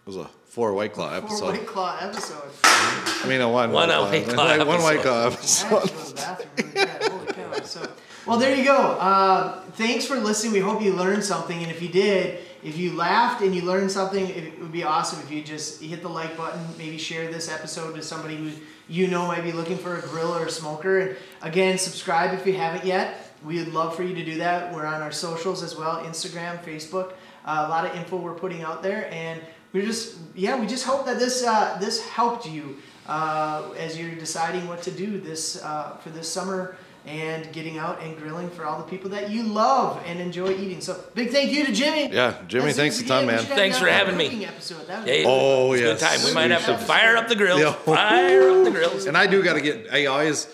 was 0.05 0.17
a 0.17 0.27
four 0.49 0.73
white 0.73 0.91
claw 0.93 1.13
episode. 1.13 1.39
four 1.39 1.49
episode. 1.49 1.59
white 1.59 1.67
claw 1.67 1.97
episode. 2.01 2.49
I 2.63 3.25
mean, 3.27 3.41
a 3.41 3.47
one 3.47 3.71
One 3.71 3.89
white 3.89 4.01
White 4.11 4.27
Claw 4.27 4.43
Like, 4.45 4.67
one 4.67 4.81
white 4.81 5.05
episode. 5.05 5.67
claw 5.67 5.79
I 5.79 5.83
episode. 5.83 6.19
have 6.19 6.37
to 6.39 6.63
go 6.63 6.63
to 6.63 6.67
the 6.67 6.73
bathroom 6.73 6.75
really 6.75 6.85
bad. 6.85 7.03
Holy 7.11 7.25
cow. 7.59 7.63
So, 7.63 7.91
well, 8.25 8.37
there 8.37 8.55
you 8.55 8.63
go. 8.63 8.77
Uh, 8.77 9.61
thanks 9.71 10.05
for 10.05 10.15
listening. 10.15 10.53
We 10.53 10.59
hope 10.59 10.81
you 10.81 10.93
learned 10.93 11.23
something. 11.23 11.61
And 11.61 11.71
if 11.71 11.81
you 11.81 11.89
did, 11.89 12.39
if 12.63 12.77
you 12.77 12.93
laughed 12.93 13.41
and 13.41 13.55
you 13.55 13.63
learned 13.63 13.91
something, 13.91 14.27
it 14.29 14.59
would 14.59 14.71
be 14.71 14.83
awesome 14.83 15.19
if 15.21 15.31
you 15.31 15.43
just 15.43 15.81
hit 15.81 16.03
the 16.03 16.09
like 16.09 16.37
button, 16.37 16.63
maybe 16.77 16.97
share 16.99 17.31
this 17.31 17.51
episode 17.51 17.95
to 17.95 18.03
somebody 18.03 18.35
who 18.35 18.51
you 18.87 19.07
know 19.07 19.25
might 19.25 19.43
be 19.43 19.51
looking 19.51 19.77
for 19.77 19.97
a 19.97 20.01
grill 20.01 20.35
or 20.35 20.45
a 20.45 20.51
smoker. 20.51 20.99
And 20.99 21.17
again, 21.41 21.77
subscribe 21.79 22.37
if 22.37 22.45
you 22.45 22.53
haven't 22.53 22.85
yet. 22.85 23.33
We 23.43 23.57
would 23.57 23.73
love 23.73 23.95
for 23.95 24.03
you 24.03 24.13
to 24.13 24.23
do 24.23 24.37
that. 24.37 24.71
We're 24.71 24.85
on 24.85 25.01
our 25.01 25.11
socials 25.11 25.63
as 25.63 25.75
well 25.75 26.03
Instagram, 26.03 26.63
Facebook. 26.63 27.13
Uh, 27.43 27.63
a 27.65 27.69
lot 27.69 27.85
of 27.85 27.95
info 27.95 28.17
we're 28.17 28.35
putting 28.35 28.61
out 28.61 28.83
there. 28.83 29.11
And 29.11 29.41
we're 29.73 29.85
just, 29.85 30.17
yeah, 30.35 30.59
we 30.59 30.67
just 30.67 30.85
hope 30.85 31.07
that 31.07 31.17
this, 31.17 31.43
uh, 31.43 31.77
this 31.79 32.05
helped 32.07 32.47
you 32.47 32.77
uh, 33.07 33.71
as 33.77 33.97
you're 33.97 34.13
deciding 34.13 34.67
what 34.67 34.83
to 34.83 34.91
do 34.91 35.19
this 35.19 35.63
uh, 35.63 35.97
for 35.97 36.11
this 36.11 36.31
summer 36.31 36.75
and 37.05 37.51
getting 37.51 37.77
out 37.79 37.99
and 38.01 38.15
grilling 38.17 38.49
for 38.49 38.63
all 38.65 38.77
the 38.77 38.83
people 38.83 39.09
that 39.09 39.29
you 39.31 39.43
love 39.43 40.01
and 40.05 40.19
enjoy 40.19 40.51
eating. 40.51 40.81
So 40.81 41.03
big 41.15 41.31
thank 41.31 41.51
you 41.51 41.65
to 41.65 41.71
Jimmy. 41.71 42.13
Yeah, 42.13 42.35
Jimmy, 42.47 42.65
Let's 42.65 42.77
thanks 42.77 43.01
a 43.01 43.05
ton, 43.05 43.25
man. 43.25 43.39
Thanks 43.39 43.77
for 43.79 43.87
having 43.87 44.15
me. 44.17 44.25
cooking 44.25 44.45
Episode. 44.45 44.87
That 44.87 44.99
was 44.99 45.07
Hey, 45.09 45.23
Oh, 45.25 45.71
it's 45.73 45.81
a 45.81 45.85
yes. 45.85 45.99
good 45.99 46.05
time. 46.07 46.25
We 46.27 46.33
might 46.33 46.51
have 46.51 46.65
to 46.65 46.77
Sweet. 46.77 46.87
fire 46.87 47.17
up 47.17 47.27
the 47.27 47.35
grills. 47.35 47.59
Yeah. 47.61 47.73
Fire 47.73 48.49
up 48.51 48.63
the 48.65 48.71
grills. 48.71 49.05
And 49.07 49.17
I 49.17 49.25
do 49.27 49.41
got 49.43 49.53
to 49.53 49.61
get. 49.61 49.87
I 49.91 50.05
always, 50.05 50.47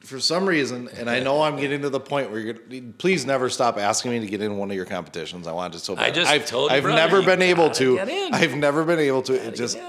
for 0.00 0.20
some 0.20 0.44
reason, 0.46 0.88
and 0.98 1.08
I 1.08 1.20
know 1.20 1.40
I'm 1.42 1.56
getting 1.56 1.80
to 1.82 1.88
the 1.88 2.00
point 2.00 2.30
where 2.30 2.40
you're. 2.40 2.52
Gonna, 2.54 2.92
please 2.98 3.24
never 3.24 3.48
stop 3.48 3.78
asking 3.78 4.10
me 4.10 4.20
to 4.20 4.26
get 4.26 4.42
in 4.42 4.58
one 4.58 4.70
of 4.70 4.76
your 4.76 4.84
competitions. 4.84 5.46
I 5.46 5.52
want 5.52 5.74
it 5.74 5.78
so 5.78 5.96
bad. 5.96 6.04
I 6.04 6.10
just 6.10 6.30
I've, 6.30 6.44
told 6.46 6.70
I've 6.72 6.82
brother, 6.82 6.96
never 6.98 7.20
you 7.20 7.26
been 7.26 7.40
able 7.42 7.68
gotta 7.68 7.94
get 7.96 8.08
in. 8.10 8.34
I've 8.34 8.54
never 8.54 8.84
been 8.84 8.98
able 8.98 9.22
to. 9.22 9.34
It 9.34 9.54
just 9.54 9.76
get 9.76 9.88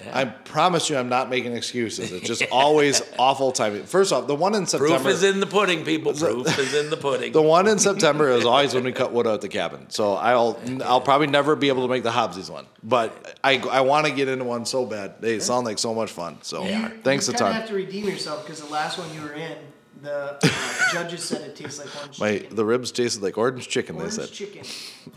in. 0.00 0.08
always. 0.08 0.26
I 0.26 0.30
promise 0.30 0.88
you, 0.90 0.96
I'm 0.96 1.08
not 1.08 1.30
making 1.30 1.54
excuses. 1.54 2.12
It's 2.12 2.26
just 2.26 2.44
always 2.50 3.02
awful 3.18 3.52
timing. 3.52 3.84
First 3.84 4.12
off, 4.12 4.26
the 4.26 4.34
one 4.34 4.54
in 4.54 4.66
September. 4.66 4.96
Proof 4.98 5.06
is 5.06 5.22
in 5.22 5.40
the 5.40 5.46
pudding, 5.46 5.84
people. 5.84 6.12
Proof 6.14 6.58
is 6.58 6.74
in 6.74 6.90
the 6.90 6.96
pudding. 6.96 7.32
The 7.32 7.42
one 7.42 7.66
in 7.66 7.78
September 7.78 8.28
is 8.30 8.44
always 8.44 8.74
when 8.74 8.84
we 8.84 8.92
cut 8.92 9.12
wood 9.12 9.26
out 9.26 9.34
at 9.34 9.40
the 9.40 9.48
cabin. 9.48 9.90
So 9.90 10.14
I'll 10.14 10.58
I'll 10.84 11.00
probably 11.00 11.26
never 11.26 11.56
be 11.56 11.68
able 11.68 11.82
to 11.82 11.88
make 11.88 12.02
the 12.02 12.10
Hobsies 12.10 12.50
one, 12.50 12.66
but 12.82 13.38
I 13.42 13.58
I 13.58 13.80
want 13.82 14.06
to 14.06 14.12
get 14.12 14.28
into 14.28 14.44
one 14.44 14.64
so 14.66 14.86
bad. 14.86 15.20
They 15.20 15.40
sound 15.40 15.66
like 15.66 15.78
so 15.78 15.94
much 15.94 16.10
fun. 16.10 16.38
So 16.42 16.64
You, 16.64 16.88
thanks 17.02 17.28
you 17.28 17.34
a 17.34 17.36
kind 17.36 17.50
of 17.50 17.60
have 17.60 17.68
to 17.68 17.74
redeem 17.74 18.06
yourself 18.06 18.44
because 18.44 18.60
the 18.60 18.72
last 18.72 18.98
one 18.98 19.12
you 19.14 19.20
were 19.22 19.32
in, 19.32 19.56
the 20.02 20.38
uh, 20.42 20.92
judges 20.92 21.24
said 21.24 21.42
it 21.42 21.56
tastes 21.56 21.78
like 21.78 21.94
orange 22.00 22.20
My 22.20 22.38
chicken. 22.38 22.56
the 22.56 22.64
ribs 22.64 22.92
tasted 22.92 23.22
like 23.22 23.36
orange 23.38 23.68
chicken. 23.68 23.96
orange 23.96 24.16
they 24.16 24.24
said 24.26 24.32
chicken. 24.32 24.64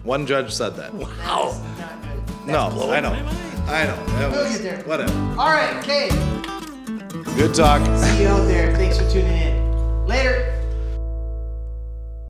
one 0.04 0.26
judge 0.26 0.52
said 0.54 0.76
that. 0.78 0.94
Wow. 0.94 1.60
not 1.78 2.02
good. 2.02 2.48
No, 2.48 2.92
I 2.92 3.00
know. 3.00 3.12
I 3.68 3.86
know. 3.86 4.06
That 4.18 4.32
We'll 4.32 4.44
was- 4.44 4.58
get 4.58 4.64
there. 4.64 4.84
Whatever. 4.86 5.14
All 5.40 5.50
right, 5.50 5.76
okay. 5.84 6.10
Good 7.36 7.54
talk. 7.54 7.82
See 8.02 8.24
you 8.24 8.28
out 8.30 8.46
there. 8.48 8.76
Thanks 8.76 8.98
for 8.98 9.10
tuning 9.10 9.28
in. 9.38 10.06
Later. 10.08 10.58